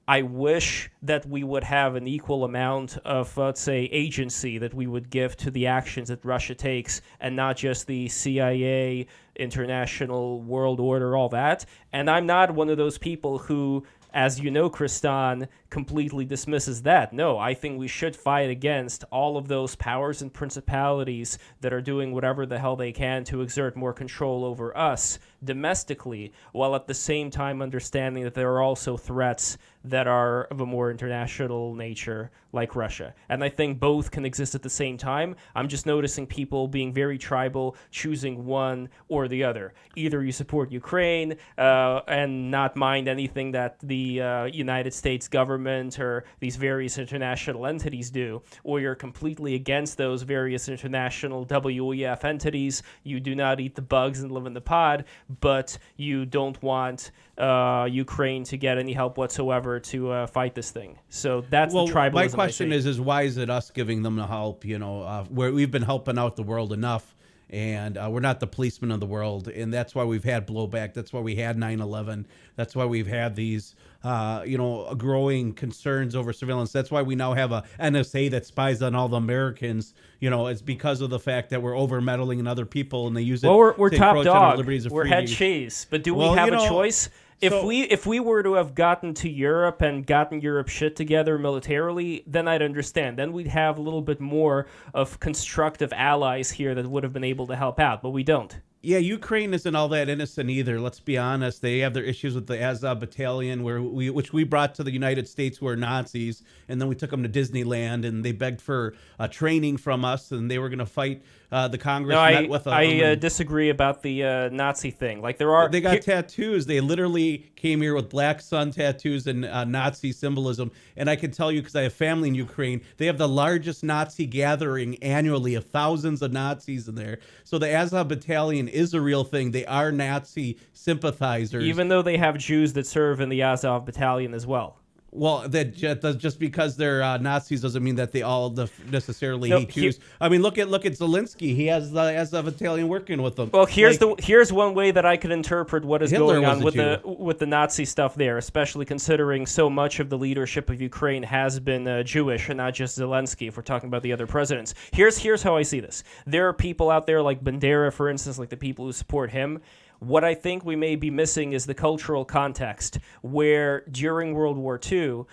I 0.07 0.21
wish 0.21 0.91
that 1.03 1.25
we 1.25 1.45
would 1.45 1.65
have 1.65 1.95
an 1.95 2.07
equal 2.07 2.45
amount 2.45 2.99
of, 3.07 3.37
uh, 3.39 3.47
let's 3.47 3.61
say, 3.61 3.85
agency 3.85 4.59
that 4.59 4.75
we 4.75 4.87
would 4.87 5.09
give 5.09 5.35
to 5.39 5.51
the 5.51 5.67
actions 5.67 6.09
that 6.09 6.23
Russia 6.23 6.55
takes 6.55 7.01
and 7.21 7.35
not 7.35 7.57
just 7.57 7.87
the 7.87 8.09
CIA, 8.09 9.07
international 9.37 10.43
world 10.43 10.79
order, 10.79 11.17
all 11.17 11.31
that. 11.31 11.65
And 11.93 12.11
I'm 12.11 12.27
not 12.27 12.51
one 12.51 12.69
of 12.69 12.77
those 12.77 12.99
people 12.99 13.39
who 13.39 13.85
as 14.15 14.39
you 14.39 14.51
know, 14.51 14.71
Kristan 14.71 15.49
completely 15.75 16.25
dismisses 16.25 16.83
that. 16.83 17.13
No, 17.13 17.37
I 17.37 17.53
think 17.53 17.81
we 17.81 17.89
should 17.89 18.15
fight 18.15 18.49
against 18.49 19.03
all 19.11 19.37
of 19.37 19.49
those 19.49 19.75
powers 19.75 20.23
and 20.23 20.33
principalities 20.33 21.37
that 21.63 21.73
are 21.73 21.81
doing 21.81 22.13
whatever 22.13 22.47
the 22.47 22.61
hell 22.61 22.77
they 22.77 22.93
can 22.93 23.25
to 23.25 23.43
exert 23.43 23.75
more 23.75 23.93
control 23.93 24.45
over 24.45 24.77
us 24.79 25.19
domestically, 25.43 26.33
while 26.53 26.77
at 26.77 26.87
the 26.87 26.95
same 26.95 27.29
time 27.29 27.61
understanding 27.61 28.23
that 28.23 28.35
there 28.35 28.53
are 28.53 28.63
also 28.63 28.97
threats 28.97 29.59
that 29.87 30.07
are 30.07 30.45
of 30.45 30.61
a 30.61 30.67
more 30.67 30.91
international 30.93 31.75
nature, 31.75 32.31
like 32.53 32.75
Russia. 32.77 33.13
And 33.29 33.45
I 33.45 33.51
think 33.51 33.79
both 33.79 34.11
can 34.11 34.25
exist 34.25 34.55
at 34.55 34.63
the 34.63 34.71
same 34.71 34.97
time. 34.97 35.37
I'm 35.55 35.69
just 35.69 35.85
noticing 35.87 36.27
people 36.27 36.69
being 36.69 36.93
very 36.95 37.19
tribal, 37.19 37.77
choosing 37.91 38.47
one 38.47 38.89
or 39.09 39.29
the 39.29 39.45
other. 39.45 39.75
Either 39.97 40.25
you 40.25 40.33
support 40.33 40.73
Ukraine 40.73 41.37
uh, 41.59 42.01
and 42.09 42.51
not 42.51 42.77
mind 42.77 43.09
anything 43.09 43.51
that 43.53 43.79
the 43.81 44.23
uh, 44.23 44.45
United 44.45 44.95
States 44.95 45.29
government 45.29 45.64
or 45.67 46.25
these 46.41 46.57
various 46.57 46.99
international 46.99 47.67
entities 47.67 48.11
do, 48.11 48.43
or 48.63 48.81
you're 48.81 48.95
completely 48.95 49.55
against 49.55 49.97
those 49.97 50.23
various 50.23 50.69
international 50.69 51.47
WEF 51.47 52.25
entities. 52.25 52.83
You 53.03 53.21
do 53.21 53.35
not 53.35 53.61
eat 53.61 53.75
the 53.75 53.83
bugs 53.83 54.21
and 54.21 54.31
live 54.33 54.47
in 54.47 54.55
the 54.55 54.61
pod, 54.61 55.05
but 55.41 55.77
you 55.97 56.27
don't 56.27 56.61
want 56.63 57.11
uh, 57.39 57.89
Ukraine 57.91 58.45
to 58.45 58.57
get 58.57 58.79
any 58.79 58.93
help 58.93 59.19
whatsoever 59.19 59.81
to 59.81 60.11
uh, 60.11 60.27
fight 60.27 60.55
this 60.55 60.71
thing. 60.71 60.99
So 61.09 61.45
that's 61.51 61.75
well, 61.75 61.87
the 61.87 61.93
tribalism. 61.93 62.13
My 62.13 62.29
question 62.29 62.73
is: 62.73 62.87
is 62.87 63.01
why 63.01 63.23
is 63.23 63.37
it 63.37 63.51
us 63.51 63.71
giving 63.71 64.03
them 64.03 64.17
the 64.17 64.27
help? 64.27 64.65
You 64.65 64.79
know, 64.79 65.03
uh, 65.03 65.25
where 65.25 65.53
we've 65.53 65.71
been 65.71 65.83
helping 65.83 66.19
out 66.19 66.37
the 66.37 66.43
world 66.43 66.73
enough, 66.73 67.14
and 67.55 67.97
uh, 67.97 68.09
we're 68.11 68.19
not 68.19 68.41
the 68.41 68.49
policemen 68.49 68.91
of 68.91 68.99
the 68.99 69.07
world, 69.07 69.47
and 69.47 69.73
that's 69.73 69.95
why 69.95 70.03
we've 70.03 70.25
had 70.25 70.45
blowback. 70.45 70.93
That's 70.93 71.13
why 71.13 71.21
we 71.21 71.37
had 71.37 71.57
9/11. 71.57 72.25
That's 72.57 72.75
why 72.75 72.85
we've 72.85 73.07
had 73.07 73.37
these, 73.37 73.77
uh, 74.03 74.43
you 74.45 74.59
know, 74.59 74.93
growing 74.97 75.53
concerns 75.53 76.17
over 76.17 76.33
surveillance. 76.33 76.73
That's 76.73 76.91
why 76.91 77.03
we 77.03 77.15
now 77.15 77.33
have 77.33 77.53
a 77.53 77.63
NSA 77.79 78.33
that 78.33 78.45
spies 78.45 78.83
on 78.83 78.97
all 78.97 79.09
the 79.09 79.19
Americans. 79.19 79.95
You 80.19 80.31
know, 80.31 80.49
it's 80.49 80.63
because 80.63 81.01
of 81.01 81.11
the 81.11 81.21
fact 81.21 81.51
that 81.51 81.63
we're 81.63 81.77
over 81.77 82.01
meddling 82.01 82.41
in 82.41 82.49
other 82.49 82.67
people, 82.67 83.07
and 83.07 83.17
they 83.17 83.23
use 83.23 83.45
it. 83.45 83.47
Well, 83.47 83.59
we're, 83.59 83.77
we're 83.77 83.91
top 83.91 84.25
dog. 84.25 84.67
We're 84.67 85.05
head 85.05 85.29
cheese, 85.29 85.87
but 85.89 86.03
do 86.03 86.13
well, 86.13 86.33
we 86.33 86.39
have 86.39 86.47
you 86.47 86.55
know, 86.55 86.65
a 86.65 86.69
choice? 86.69 87.09
If 87.41 87.53
so, 87.53 87.67
we 87.67 87.83
if 87.83 88.07
we 88.07 88.21
were 88.21 88.43
to 88.43 88.55
have 88.55 88.75
gotten 88.75 89.15
to 89.15 89.29
Europe 89.29 89.83
and 89.83 90.07
gotten 90.07 90.41
Europe 90.41 90.69
shit 90.69 90.97
together 90.97 91.39
militarily, 91.39 92.25
then 92.27 92.49
I'd 92.49 92.63
understand. 92.63 93.19
Then 93.19 93.33
we'd 93.33 93.49
have 93.49 93.79
a 93.79 93.83
little 93.83 94.03
bit 94.03 94.21
more 94.21 94.67
of 94.93 95.21
constructive 95.21 95.93
allies 95.93 96.51
here 96.51 96.75
that 96.75 96.87
would 96.87 97.03
have 97.03 97.13
been 97.13 97.25
able 97.25 97.47
to 97.49 97.57
help 97.57 97.81
out, 97.81 98.03
but 98.03 98.11
we 98.11 98.23
don't. 98.23 98.59
Yeah, 98.85 98.99
Ukraine 98.99 99.55
isn't 99.55 99.75
all 99.75 99.89
that 99.89 100.11
innocent 100.11 100.51
either. 100.51 100.79
Let's 100.79 101.01
be 101.01 101.17
honest. 101.17 101.63
They 101.63 101.79
have 101.79 101.95
their 101.95 102.03
issues 102.03 102.35
with 102.35 102.47
the 102.47 102.63
Azov 102.63 103.01
Battalion, 103.01 103.63
where 103.63 103.81
we, 103.81 104.11
which 104.11 104.35
we 104.35 104.45
brought 104.45 104.75
to 104.75 104.85
the 104.85 104.91
United 104.91 105.27
States, 105.27 105.57
who 105.57 105.67
are 105.69 105.77
Nazis, 105.77 106.43
and 106.69 106.79
then 106.79 106.89
we 106.89 106.95
took 106.95 107.09
them 107.09 107.23
to 107.23 107.29
Disneyland, 107.29 108.05
and 108.05 108.23
they 108.23 108.33
begged 108.33 108.61
for 108.61 108.93
uh, 109.19 109.27
training 109.27 109.79
from 109.79 110.05
us, 110.05 110.33
and 110.33 110.51
they 110.51 110.59
were 110.59 110.69
going 110.69 110.81
to 110.81 110.87
fight 110.87 111.23
uh, 111.55 111.69
the 111.69 111.79
Congress 111.79 112.15
no, 112.15 112.21
I, 112.21 112.47
with 112.47 112.65
them. 112.65 112.73
I 112.73 113.13
uh, 113.13 113.15
disagree 113.15 113.71
about 113.71 114.03
the 114.03 114.25
uh, 114.25 114.49
Nazi 114.49 114.91
thing. 114.91 115.23
Like 115.23 115.39
there 115.39 115.55
are, 115.55 115.69
they 115.69 115.81
got 115.81 116.03
tattoos. 116.03 116.67
They 116.67 116.81
literally 116.81 117.47
came 117.55 117.81
here 117.81 117.95
with 117.95 118.11
black 118.11 118.41
sun 118.41 118.73
tattoos 118.73 119.29
and 119.29 119.45
uh, 119.45 119.63
Nazi 119.63 120.11
symbolism. 120.11 120.73
And 120.97 121.09
I 121.09 121.15
can 121.15 121.31
tell 121.31 121.53
you 121.53 121.61
because 121.61 121.77
I 121.77 121.83
have 121.83 121.93
family 121.93 122.29
in 122.29 122.35
Ukraine, 122.35 122.83
they 122.97 123.07
have 123.07 123.19
the 123.19 123.29
largest 123.29 123.85
Nazi 123.85 124.27
gathering 124.27 125.01
annually 125.01 125.55
of 125.55 125.65
thousands 125.65 126.23
of 126.23 126.33
Nazis 126.33 126.89
in 126.89 126.97
there. 126.97 127.21
So 127.45 127.59
the 127.59 127.73
Azov 127.73 128.09
Battalion 128.09 128.67
is 128.67 128.93
a 128.93 129.01
real 129.01 129.23
thing. 129.23 129.53
They 129.53 129.65
are 129.67 129.93
Nazi 129.93 130.59
sympathizers, 130.73 131.63
even 131.63 131.87
though 131.87 132.03
they 132.03 132.17
have 132.17 132.37
Jews 132.37 132.73
that 132.73 132.85
serve 132.85 133.21
in 133.21 133.29
the 133.29 133.43
Azov 133.43 133.87
Battalion 133.87 134.35
as 134.35 134.45
well. 134.45 134.81
Well, 135.17 135.49
that 135.49 135.77
just 136.19 136.41
because 136.41 136.77
they're 136.77 137.01
uh, 137.01 137.19
Nazis 137.19 137.61
doesn't 137.63 137.85
mean 137.85 137.95
that 137.97 138.11
they 138.11 138.23
all 138.23 138.51
def- 138.51 138.85
necessarily 138.91 139.49
No, 139.49 139.61
hate 139.61 139.71
he- 139.71 139.81
Jews. 139.83 140.01
I 140.21 140.29
mean, 140.29 140.43
look 140.43 140.59
at 140.59 140.69
look 140.69 140.85
at 140.85 140.95
Zelensky. 140.95 141.55
He 141.55 141.67
has 141.69 141.93
the 141.93 142.03
has 142.13 142.33
the 142.33 142.45
Italian 142.45 142.89
working 142.89 143.23
with 143.23 143.37
them. 143.37 143.49
Well, 143.53 143.65
here's 143.67 144.01
Like, 144.01 144.17
the 144.19 144.25
here's 144.25 144.53
one 144.53 144.75
way 144.75 144.91
that 144.91 145.07
I 145.07 145.17
could 145.17 145.31
interpret 145.31 145.85
what 145.85 146.03
is 146.03 146.11
Hitler 146.11 146.35
going 146.35 146.45
on 146.45 146.65
with 146.65 146.75
Jew. 146.75 146.81
the 147.05 147.09
with 147.09 147.39
the 147.39 147.47
Nazi 147.47 147.85
stuff 147.85 148.17
there, 148.17 148.39
especially 148.39 148.85
considering 148.85 149.47
so 149.47 149.71
much 149.71 150.01
of 150.01 150.11
the 150.11 150.19
leadership 150.19 150.69
of 150.69 150.81
Ukraine 150.81 151.23
has 151.23 151.61
been 151.61 151.87
uh, 151.87 152.03
Jewish 152.03 152.49
and 152.49 152.57
not 152.57 152.75
just 152.75 152.99
Zelensky. 152.99 153.47
If 153.47 153.57
we're 153.57 153.63
talking 153.63 153.87
about 153.89 154.03
the 154.03 154.13
other 154.13 154.27
presidents, 154.27 154.75
here's 154.93 155.17
here's 155.17 155.45
how 155.45 155.57
I 155.57 155.63
see 155.63 155.79
this. 155.79 156.03
There 156.27 156.49
are 156.49 156.53
people 156.53 156.91
out 156.91 157.07
there 157.07 157.23
like 157.23 157.43
Bandera, 157.45 157.93
for 157.93 158.09
instance, 158.09 158.37
like 158.37 158.49
the 158.49 158.57
people 158.57 158.85
who 158.85 158.93
support 158.93 159.31
him. 159.31 159.61
What 160.01 160.25
I 160.25 160.35
think 160.35 160.65
we 160.65 160.77
may 160.77 160.97
be 160.97 161.11
missing 161.11 161.53
is 161.53 161.67
the 161.67 161.75
cultural 161.75 162.25
context 162.25 162.99
where 163.23 163.85
during 163.91 164.35
World 164.35 164.57
War 164.59 164.79
II, 164.91 165.25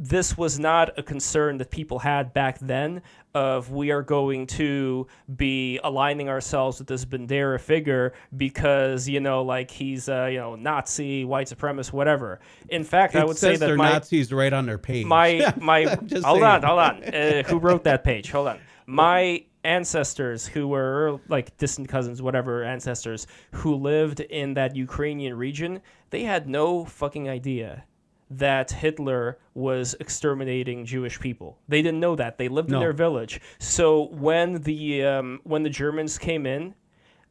this 0.00 0.38
was 0.38 0.58
not 0.58 0.96
a 0.98 1.02
concern 1.02 1.58
that 1.58 1.70
people 1.70 1.98
had 1.98 2.32
back 2.32 2.58
then 2.60 3.02
of 3.34 3.70
we 3.70 3.90
are 3.90 4.02
going 4.02 4.46
to 4.46 5.06
be 5.36 5.78
aligning 5.82 6.28
ourselves 6.28 6.78
with 6.78 6.88
this 6.88 7.04
Bandera 7.04 7.60
figure 7.60 8.12
because 8.36 9.08
you 9.08 9.20
know 9.20 9.42
like 9.42 9.70
he's 9.70 10.08
uh, 10.08 10.26
you 10.26 10.38
know 10.38 10.54
Nazi, 10.54 11.24
white 11.24 11.48
supremacist, 11.48 11.92
whatever. 11.92 12.40
In 12.68 12.84
fact, 12.84 13.16
I 13.16 13.20
it 13.20 13.26
would 13.26 13.36
say 13.36 13.56
that 13.56 13.66
they're 13.66 13.76
my 13.76 13.90
Nazis 13.92 14.32
right 14.32 14.52
on 14.52 14.66
their 14.66 14.78
page. 14.78 15.04
my 15.04 15.52
my 15.60 15.84
hold 15.84 16.10
saying. 16.10 16.42
on 16.42 16.62
hold 16.62 16.78
on 16.78 17.02
uh, 17.04 17.42
who 17.46 17.58
wrote 17.58 17.84
that 17.84 18.04
page 18.04 18.30
hold 18.30 18.48
on 18.48 18.58
my 18.86 19.44
ancestors 19.68 20.46
who 20.46 20.66
were 20.66 21.20
like 21.28 21.56
distant 21.58 21.88
cousins 21.88 22.22
whatever 22.22 22.64
ancestors 22.64 23.26
who 23.52 23.74
lived 23.74 24.20
in 24.20 24.54
that 24.54 24.74
ukrainian 24.74 25.36
region 25.36 25.80
they 26.10 26.22
had 26.22 26.48
no 26.48 26.84
fucking 26.86 27.28
idea 27.28 27.84
that 28.30 28.70
hitler 28.70 29.38
was 29.54 29.94
exterminating 30.00 30.84
jewish 30.84 31.18
people. 31.18 31.58
They 31.66 31.82
didn't 31.82 32.00
know 32.00 32.14
that. 32.16 32.36
They 32.38 32.48
lived 32.48 32.70
in 32.70 32.78
their 32.78 32.92
village. 32.92 33.40
So 33.58 34.08
when 34.08 34.62
the 34.62 35.04
um, 35.04 35.40
when 35.44 35.62
the 35.62 35.70
germans 35.70 36.18
came 36.18 36.46
in 36.46 36.74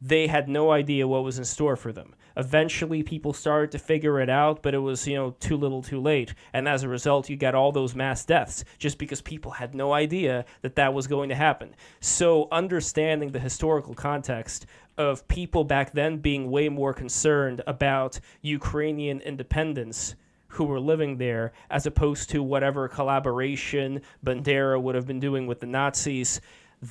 they 0.00 0.26
had 0.26 0.48
no 0.48 0.70
idea 0.70 1.08
what 1.08 1.24
was 1.24 1.38
in 1.38 1.44
store 1.44 1.76
for 1.76 1.92
them. 1.92 2.14
Eventually, 2.38 3.02
people 3.02 3.32
started 3.32 3.72
to 3.72 3.80
figure 3.80 4.20
it 4.20 4.30
out, 4.30 4.62
but 4.62 4.72
it 4.72 4.78
was, 4.78 5.08
you 5.08 5.16
know, 5.16 5.34
too 5.40 5.56
little 5.56 5.82
too 5.82 6.00
late. 6.00 6.34
And 6.52 6.68
as 6.68 6.84
a 6.84 6.88
result, 6.88 7.28
you 7.28 7.36
got 7.36 7.56
all 7.56 7.72
those 7.72 7.96
mass 7.96 8.24
deaths 8.24 8.64
just 8.78 8.96
because 8.96 9.20
people 9.20 9.50
had 9.50 9.74
no 9.74 9.92
idea 9.92 10.44
that 10.62 10.76
that 10.76 10.94
was 10.94 11.08
going 11.08 11.30
to 11.30 11.34
happen. 11.34 11.74
So, 11.98 12.46
understanding 12.52 13.32
the 13.32 13.40
historical 13.40 13.92
context 13.92 14.66
of 14.96 15.26
people 15.26 15.64
back 15.64 15.92
then 15.92 16.18
being 16.18 16.48
way 16.48 16.68
more 16.68 16.94
concerned 16.94 17.60
about 17.66 18.20
Ukrainian 18.40 19.20
independence 19.20 20.14
who 20.48 20.64
were 20.64 20.80
living 20.80 21.18
there 21.18 21.52
as 21.70 21.86
opposed 21.86 22.30
to 22.30 22.42
whatever 22.42 22.88
collaboration 22.88 24.00
Bandera 24.24 24.80
would 24.80 24.94
have 24.94 25.06
been 25.06 25.20
doing 25.20 25.46
with 25.46 25.60
the 25.60 25.66
Nazis 25.66 26.40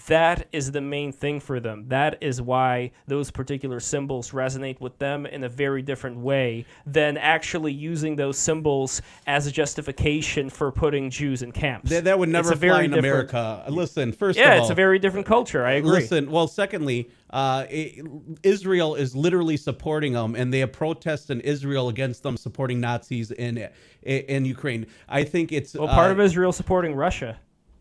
that 0.08 0.48
is 0.52 0.72
the 0.72 0.82
main 0.82 1.12
thing 1.12 1.40
for 1.40 1.60
them. 1.60 1.86
That 1.88 2.18
is 2.22 2.42
why 2.42 2.92
those 3.08 3.32
particular 3.32 3.80
symbols 3.80 4.32
resonate 4.32 4.82
with 4.82 4.98
them 5.00 5.26
in 5.26 5.44
a 5.44 5.50
very 5.50 5.82
different 5.82 6.18
way 6.18 6.66
than 6.86 7.18
actually 7.18 7.72
using 7.72 8.16
those 8.16 8.38
symbols 8.38 9.02
as 9.26 9.48
a 9.48 9.52
justification 9.52 10.50
for 10.50 10.72
putting 10.72 11.10
Jews 11.10 11.42
in 11.42 11.52
camps. 11.52 11.90
that, 11.90 12.04
that 12.04 12.20
would 12.20 12.30
never 12.30 12.52
It's 12.52 12.62
fly 12.62 12.84
in 12.84 12.94
America. 12.94 13.64
Listen, 13.70 14.12
first 14.12 14.38
Yeah, 14.38 14.54
of 14.54 14.60
all, 14.60 14.66
it's 14.66 14.72
a 14.72 14.76
very 14.76 15.00
different 15.00 15.26
culture. 15.26 15.66
I 15.66 15.74
agree. 15.74 15.92
Listen, 15.92 16.30
well, 16.32 16.48
secondly, 16.48 17.10
uh, 17.30 17.66
i 17.70 18.02
Israel 18.44 18.96
is 18.96 19.16
literally 19.16 19.58
supporting 19.58 20.14
them, 20.14 20.36
and 20.36 20.54
they 20.54 20.60
have 20.60 20.72
protests 20.72 21.30
in 21.30 21.42
Israel 21.42 21.90
against 21.90 22.24
them 22.24 22.38
supporting 22.38 22.80
Nazis 22.80 23.32
in 23.32 23.70
in 24.02 24.46
Ukraine. 24.46 24.88
I 25.08 25.24
think 25.24 25.52
it's 25.52 25.76
well, 25.76 25.88
part 25.88 26.10
uh, 26.10 26.14
of 26.14 26.20
Israel 26.20 26.52
supporting 26.52 26.96
Russia. 26.96 27.40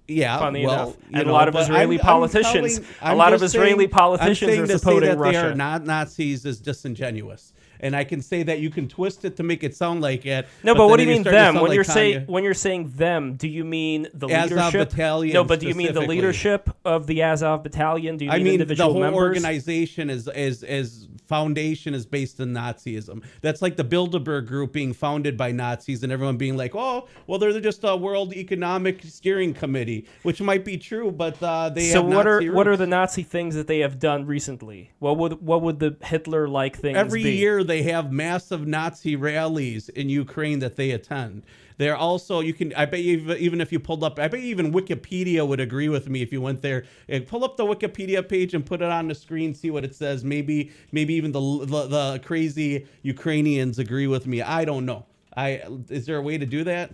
Yeah, 0.09 0.39
funny 0.39 0.65
well, 0.67 0.75
enough. 0.91 0.97
And 1.13 1.29
a 1.29 1.33
lot 1.33 1.49
of 1.49 1.57
Israeli 1.57 1.99
I'm- 1.99 2.01
I'm 2.01 2.07
politicians- 2.07 2.75
telling- 2.79 2.89
a 3.01 3.07
I'm 3.11 3.17
lot 3.19 3.33
of 3.33 3.43
Israeli 3.43 3.79
saying- 3.81 3.91
politicians 3.91 4.53
I'm 4.59 4.65
are 4.65 4.79
supporting 4.79 5.09
that 5.11 5.17
they 5.17 5.21
Russia. 5.21 5.51
are 5.51 5.55
not 5.55 5.85
Nazis 5.85 6.45
is 6.47 6.61
disingenuous. 6.61 7.53
And 7.81 7.95
I 7.95 8.05
can 8.05 8.23
say 8.23 8.43
that 8.43 8.61
you 8.61 8.71
can 8.71 8.89
twist 8.89 9.25
it 9.25 9.37
to 9.37 9.43
make 9.43 9.63
it 9.63 9.75
sound 9.75 10.01
like 10.01 10.27
it. 10.27 10.47
No, 10.63 10.75
but, 10.75 10.89
what 10.89 10.97
do 10.97 11.05
you 11.05 11.09
mean 11.09 11.23
them? 11.23 11.55
When 11.55 11.67
like 11.67 11.75
you're 11.75 11.85
saying 11.85 12.27
when 12.27 12.45
you're 12.45 12.55
saying 12.55 12.93
them, 12.97 13.35
do 13.35 13.49
you 13.49 13.65
mean 13.65 14.09
the 14.15 14.29
Azov 14.29 14.51
leadership? 14.51 14.91
Battalion 14.91 15.35
no, 15.35 15.45
but 15.45 15.61
do 15.61 15.69
you 15.69 15.75
mean 15.75 15.93
the 15.93 16.01
leadership 16.01 16.71
of 16.85 17.07
the 17.07 17.23
Azov 17.23 17.63
Battalion? 17.63 18.17
Do 18.17 18.25
you 18.25 18.31
I 18.31 18.35
mean, 18.35 18.45
mean, 18.45 18.59
the 18.59 18.63
individual 18.63 18.93
whole 18.93 19.01
members? 19.01 19.23
organization 19.23 20.11
is 20.11 20.29
is 20.29 20.63
is 20.63 21.09
foundation 21.27 21.95
is 21.95 22.07
based 22.07 22.41
in 22.41 22.53
Nazism. 22.53 23.23
That's 23.43 23.61
like 23.61 23.77
the 23.77 23.85
Bilderberg 23.85 24.47
Group 24.47 24.73
being 24.73 24.93
founded 24.93 25.37
by 25.37 25.53
Nazis, 25.53 26.03
and 26.03 26.13
everyone 26.13 26.37
being 26.37 26.57
like, 26.57 26.75
"Oh, 26.75 27.09
well, 27.27 27.39
they're 27.39 27.61
just 27.61 27.81
a 27.85 27.97
World 27.97 28.33
Economic 28.35 29.03
Steering 29.03 29.55
Committee," 29.55 30.07
which 30.23 30.41
might 30.41 30.65
be 30.65 30.77
true, 30.77 31.11
but 31.11 31.43
uh, 31.43 31.71
they 31.71 31.91
so 31.91 32.03
have 32.03 32.13
what 32.13 32.27
are 32.27 32.43
what 32.53 32.69
are 32.69 32.77
the 32.77 32.87
Nazi 32.87 33.23
things 33.23 33.55
that 33.55 33.67
they 33.67 33.81
have 33.81 33.99
done 33.99 34.27
recently? 34.27 34.93
What 34.99 35.19
would 35.19 35.43
what 35.43 35.63
would 35.63 35.79
the 35.79 35.97
Hitler 36.03 36.49
like 36.49 36.77
things 36.77 36.95
be? 36.95 36.99
Every 36.99 37.23
be? 37.23 37.37
year 37.37 37.65
they 37.67 37.83
have 37.83 38.13
massive 38.13 38.67
Nazi 38.67 39.17
rallies 39.17 39.89
in 39.91 40.09
Ukraine 40.09 40.61
that 40.61 40.77
they 40.77 40.93
attend. 40.93 41.43
They're 41.79 41.97
also 41.97 42.41
you 42.41 42.55
can 42.55 42.73
I 42.75 42.87
bet 42.87 43.01
you 43.01 43.35
even 43.35 43.61
if 43.61 43.71
you 43.71 43.79
pulled 43.79 44.03
up 44.03 44.19
I 44.19 44.29
bet 44.29 44.41
even 44.41 44.73
Wikipedia 44.73 45.47
would 45.47 45.61
agree 45.61 45.89
with 45.89 46.09
me 46.09 46.23
if 46.23 46.33
you 46.33 46.41
went 46.41 46.63
there. 46.63 46.85
And 47.09 47.27
pull 47.27 47.45
up 47.45 47.57
the 47.57 47.65
Wikipedia 47.65 48.27
page 48.27 48.55
and 48.55 48.65
put 48.65 48.81
it 48.81 48.91
on 48.91 49.09
the 49.09 49.15
screen 49.15 49.55
see 49.55 49.71
what 49.71 49.85
it 49.85 49.95
says. 49.95 50.25
Maybe 50.25 50.71
maybe 50.93 51.15
even 51.15 51.33
the 51.33 51.41
the, 51.41 51.87
the 51.87 52.21
crazy 52.25 52.87
Ukrainians 53.03 53.79
agree 53.79 54.07
with 54.07 54.27
me. 54.27 54.41
I 54.41 54.65
don't 54.65 54.87
know. 54.87 55.05
I 55.37 55.63
is 55.91 56.07
there 56.07 56.17
a 56.17 56.23
way 56.23 56.39
to 56.39 56.47
do 56.47 56.65
that 56.65 56.91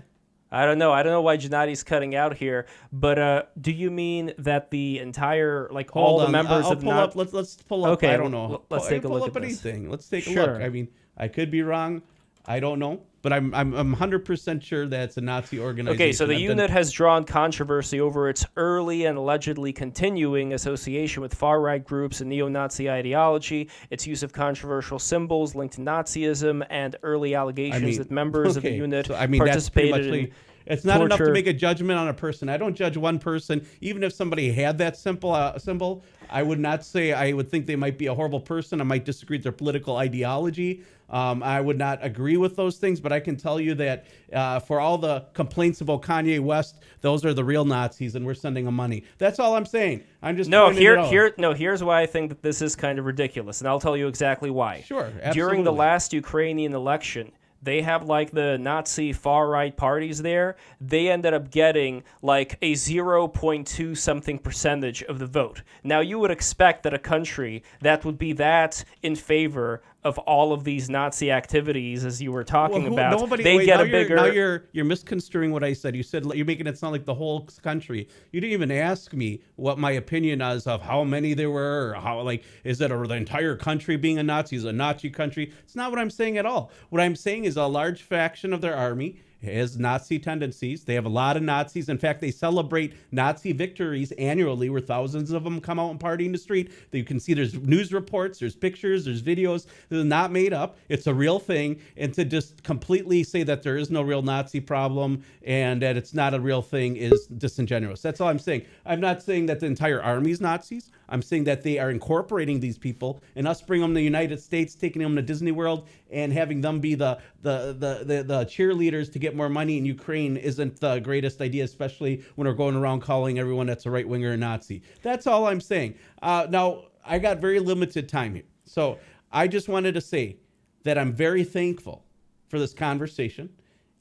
I 0.53 0.67
don't 0.67 0.79
know. 0.79 0.93
I 0.93 1.03
don't 1.03 1.13
know 1.13 1.23
why 1.23 1.39
Gennady's 1.39 1.83
cutting 1.83 2.15
out 2.15 2.37
here, 2.37 2.67
but 2.93 3.19
uh, 3.19 3.43
do 3.61 3.73
you 3.73 3.91
mean 3.91 4.35
that 4.39 4.71
the 4.71 4.99
entire 4.99 5.69
like 5.73 5.97
all 5.97 6.09
Hold 6.11 6.21
the 6.21 6.27
on, 6.27 6.33
members 6.33 6.67
I'll 6.67 6.73
of 6.73 6.81
pull 6.81 6.91
not 6.93 7.03
up 7.11 7.17
let's 7.17 7.33
let's 7.33 7.57
pull 7.57 7.87
up. 7.87 7.93
Okay, 7.95 8.13
I 8.13 8.17
don't 8.19 8.31
know. 8.31 8.63
let's 8.69 8.85
Pull- 8.85 8.91
take 8.91 9.05
a 9.05 9.09
look 9.09 9.23
up 9.29 9.37
at 9.37 9.43
this. 9.43 9.65
anything. 9.65 9.91
Let's 9.91 10.09
take 10.09 10.27
a 10.27 10.31
Sure. 10.33 10.53
look 10.55 10.63
I 10.63 10.69
mean 10.69 10.89
I 11.17 11.29
could 11.29 11.51
be 11.51 11.63
wrong. 11.63 12.03
I 12.45 12.61
don't 12.61 12.79
know 12.79 13.01
but 13.23 13.33
I'm 13.33 13.55
I'm 13.55 13.73
I'm 13.73 13.97
100% 13.97 14.63
sure 14.63 14.87
that's 14.87 15.17
a 15.17 15.21
Nazi 15.21 15.59
organization 15.61 15.95
Okay, 16.03 16.13
so 16.13 16.27
the 16.27 16.35
I've 16.35 16.39
done- 16.41 16.49
unit 16.59 16.71
has 16.71 16.91
drawn 16.91 17.25
controversy 17.25 18.01
over 18.01 18.29
its 18.29 18.45
early 18.57 19.07
and 19.07 19.17
allegedly 19.17 19.73
continuing 19.73 20.53
association 20.53 21.23
with 21.23 21.33
far 21.35 21.61
right 21.61 21.83
groups 21.83 22.21
and 22.21 22.29
neo 22.29 22.49
Nazi 22.49 22.91
ideology, 22.91 23.71
its 23.91 24.07
use 24.07 24.23
of 24.23 24.33
controversial 24.33 24.99
symbols 24.99 25.55
linked 25.55 25.77
to 25.77 25.81
Nazism, 25.81 26.67
and 26.69 26.97
early 27.03 27.35
allegations 27.35 27.99
that 27.99 28.11
members 28.11 28.57
of 28.57 28.65
the 28.65 28.73
unit 28.73 29.07
so, 29.07 29.15
I 29.15 29.27
mean, 29.29 29.43
that's 29.45 29.69
pretty 29.69 29.91
much 29.91 30.01
participated 30.01 30.15
in. 30.15 30.21
like- 30.25 30.33
it's 30.65 30.85
not 30.85 31.01
enough 31.01 31.19
to 31.19 31.33
make 31.33 31.49
a 31.49 31.53
judgment 31.53 31.99
on 31.99 32.07
a 32.09 32.15
person. 32.15 32.49
I 32.49 32.57
don't 32.57 32.75
judge 32.75 32.97
one 32.97 33.19
person, 33.19 33.67
even 33.81 34.05
if 34.05 34.13
somebody 34.13 34.53
had 34.53 34.79
that 34.79 34.97
simple 34.97 35.33
uh, 35.33 35.59
symbol. 35.59 36.05
I 36.33 36.43
would 36.43 36.59
not 36.59 36.85
say 36.85 37.13
I 37.13 37.33
would 37.33 37.51
think 37.51 37.67
they 37.67 37.77
might 37.77 37.99
be 37.99 38.07
a 38.07 38.15
horrible 38.15 38.41
person. 38.41 38.81
I 38.81 38.85
might 38.85 39.05
disagree 39.05 39.37
with 39.37 39.45
their 39.45 39.53
political 39.53 39.97
ideology. 39.97 40.83
Um, 41.11 41.43
I 41.43 41.61
would 41.61 41.77
not 41.77 41.99
agree 42.03 42.39
with 42.39 42.57
those 42.57 42.79
things, 42.79 42.99
but 42.99 43.13
I 43.13 43.21
can 43.21 43.37
tell 43.37 43.61
you 43.61 43.75
that 43.75 44.07
uh, 44.33 44.61
for 44.61 44.81
all 44.81 44.97
the 44.97 45.27
complaints 45.35 45.83
about 45.83 46.01
Kanye 46.01 46.41
West, 46.41 46.81
those 47.03 47.27
are 47.27 47.35
the 47.35 47.45
real 47.45 47.67
Nazis, 47.67 48.15
and 48.15 48.25
we're 48.25 48.33
sending 48.33 48.65
them 48.65 48.75
money. 48.75 49.05
That's 49.19 49.39
all 49.39 49.55
I'm 49.55 49.67
saying. 49.67 50.05
I'm 50.23 50.39
just 50.39 50.49
No, 50.49 50.71
here, 50.71 51.05
here, 51.05 51.35
no. 51.37 51.53
Here's 51.53 51.85
why 51.85 52.01
I 52.01 52.07
think 52.07 52.31
that 52.31 52.43
this 52.43 52.63
is 52.63 52.75
kind 52.75 52.99
of 52.99 53.05
ridiculous, 53.05 53.61
and 53.61 53.69
I'll 53.69 53.81
tell 53.81 53.97
you 53.97 54.09
exactly 54.09 54.51
why. 54.51 54.81
Sure, 54.81 55.05
Absolutely. 55.05 55.33
During 55.35 55.65
the 55.65 55.73
last 55.73 56.15
Ukrainian 56.15 56.73
election, 56.73 57.31
they 57.63 57.83
have 57.83 58.05
like 58.05 58.33
the 58.33 58.59
Nazi 58.59 59.13
far 59.13 59.49
right 59.49 59.77
parties 59.77 60.23
there. 60.23 60.57
They 60.81 61.09
ended 61.09 61.33
up 61.33 61.51
getting 61.51 62.03
like 62.21 62.59
a 62.61 62.73
0.2 62.73 63.97
something 63.97 64.39
percentage 64.39 65.03
of 65.05 65.19
the 65.19 65.27
vote. 65.27 65.63
Now, 65.85 66.01
you 66.01 66.19
would 66.19 66.31
expect 66.31 66.83
that 66.83 66.95
a 66.95 66.99
country 66.99 67.63
that 67.81 68.05
would 68.05 68.19
be 68.19 68.33
that 68.35 68.85
in 69.03 69.15
favor 69.15 69.83
of 70.05 70.19
all 70.19 70.53
of 70.53 70.65
these 70.65 70.91
Nazi 70.91 71.31
activities, 71.31 72.05
as 72.05 72.21
you 72.21 72.33
were 72.33 72.43
talking 72.43 72.83
Well, 72.83 72.87
who- 72.89 72.95
about, 72.95 73.21
nobody, 73.21 73.45
they 73.45 73.57
wait, 73.59 73.67
get 73.67 73.81
a 73.81 73.85
bigger. 73.85 74.17
Now 74.17 74.25
you're 74.27 74.65
you're 74.73 74.85
misconstruing 74.85 75.53
what 75.53 75.63
I 75.63 75.73
said. 75.73 75.95
You 75.95 76.03
said 76.03 76.25
you're 76.35 76.45
making 76.47 76.67
it 76.67 76.77
sound 76.77 76.93
like 76.93 77.05
the 77.05 77.15
whole 77.15 77.47
country. 77.63 78.09
You 78.33 78.41
didn't 78.41 78.53
even 78.53 78.73
ask 78.73 79.13
me 79.13 79.43
what 79.57 79.79
my 79.79 79.93
opinion 79.93 80.41
is 80.41 80.67
of 80.67 80.83
how 80.83 81.05
many 81.05 81.35
there 81.35 81.51
were, 81.51 81.91
or 81.91 81.95
how 82.01 82.21
like 82.23 82.43
is 82.65 82.81
it 82.81 82.91
or 82.91 83.07
the 83.07 83.15
entire 83.15 83.55
country 83.57 83.97
being 83.97 84.19
a 84.19 84.23
Nazi 84.23 84.57
is 84.57 84.65
a 84.65 84.73
Nazi 84.73 85.09
country. 85.11 85.53
It's 85.63 85.77
not 85.77 85.91
what 85.91 86.01
I'm 86.01 86.11
saying 86.11 86.37
at 86.39 86.47
all. 86.47 86.73
What 86.91 87.01
I'm 87.01 87.15
saying 87.17 87.45
is 87.45 87.57
a 87.57 87.67
large 87.67 88.03
faction 88.03 88.53
of 88.53 88.61
their 88.61 88.75
army 88.75 89.21
has 89.43 89.79
Nazi 89.79 90.19
tendencies. 90.19 90.85
They 90.85 90.95
have 90.95 91.07
a 91.07 91.11
lot 91.11 91.37
of 91.37 91.43
Nazis. 91.43 91.89
In 91.89 91.99
fact, 91.99 92.21
they 92.21 92.31
celebrate 92.31 92.95
Nazi 93.11 93.53
victories 93.53 94.13
annually, 94.13 94.71
where 94.71 94.81
thousands 94.81 95.31
of 95.33 95.45
them 95.45 95.61
come 95.61 95.79
out 95.79 95.91
and 95.91 96.01
party 96.01 96.27
in 96.27 96.33
the 96.33 96.39
street. 96.39 96.73
You 96.93 97.05
can 97.05 97.21
see 97.21 97.35
there's 97.35 97.55
news 97.55 97.93
reports, 97.93 98.39
there's 98.39 98.55
pictures, 98.55 99.05
there's 99.05 99.23
videos. 99.23 99.67
They're 99.89 100.05
not 100.05 100.33
made 100.33 100.53
up. 100.53 100.77
It's 100.89 101.07
a 101.07 101.15
real 101.15 101.39
thing. 101.39 101.81
And 101.97 102.15
to 102.15 102.25
just 102.25 102.63
completely 102.63 103.25
say 103.25 103.43
that 103.43 103.63
there 103.63 103.77
is 103.77 103.91
no 103.91 104.03
real 104.03 104.23
Nazi 104.23 104.61
problem 104.61 105.23
and 105.45 105.83
that 105.83 105.97
it's 105.97 106.15
not 106.15 106.35
a 106.35 106.41
real 106.41 106.63
thing 106.63 106.97
is 106.97 107.27
disingenuous. 107.27 108.03
That's 108.03 108.21
all 108.21 108.29
I'm 108.29 108.39
saying. 108.39 108.63
I'm 108.87 109.01
not 109.01 109.23
saying 109.23 109.47
that 109.47 109.61
the 109.61 109.67
entire 109.67 110.03
army 110.03 110.31
is 110.31 110.41
Nazis. 110.41 110.91
I'm 111.13 111.21
saying 111.21 111.45
that 111.45 111.63
they 111.63 111.79
are 111.79 111.91
incorporating 111.91 112.59
these 112.59 112.79
people 112.79 113.23
and 113.37 113.47
us 113.47 113.61
bringing 113.61 113.83
them 113.83 113.91
to 113.93 113.99
the 113.99 114.03
United 114.03 114.41
States, 114.41 114.75
taking 114.75 115.03
them 115.03 115.15
to 115.15 115.21
Disney 115.23 115.53
World, 115.53 115.87
and 116.11 116.33
having 116.33 116.63
them 116.63 116.81
be 116.81 116.95
the 116.95 117.19
the 117.43 117.77
the 117.79 118.05
the, 118.05 118.23
the 118.23 118.45
cheerleaders 118.47 119.13
to 119.13 119.19
get 119.19 119.37
more 119.37 119.51
money 119.51 119.77
in 119.77 119.85
Ukraine 119.85 120.39
isn't 120.39 120.81
the 120.81 121.01
greatest 121.01 121.43
idea, 121.43 121.65
especially 121.65 122.25
when 122.37 122.49
we're 122.49 122.55
going 122.55 122.75
around 122.75 123.01
calling 123.03 123.39
everyone 123.39 123.67
that's 123.67 123.85
a 123.85 123.91
right 123.91 124.09
winger 124.09 124.33
a 124.33 124.37
Nazi. 124.39 124.83
That's 125.03 125.27
all 125.27 125.47
I'm 125.47 125.61
saying. 125.61 125.97
Uh, 126.23 126.47
now 126.49 126.85
I 127.05 127.19
got 127.19 127.39
very 127.39 127.61
limited 127.61 128.09
time 128.09 128.35
here, 128.35 128.45
so 128.65 128.99
I 129.31 129.49
just 129.49 129.69
wanted 129.69 129.93
to 129.93 130.01
say 130.01 130.39
that 130.85 130.97
I'm 130.97 131.13
very 131.13 131.45
thankful 131.45 132.07
for 132.49 132.59
this 132.59 132.73
conversation. 132.73 133.51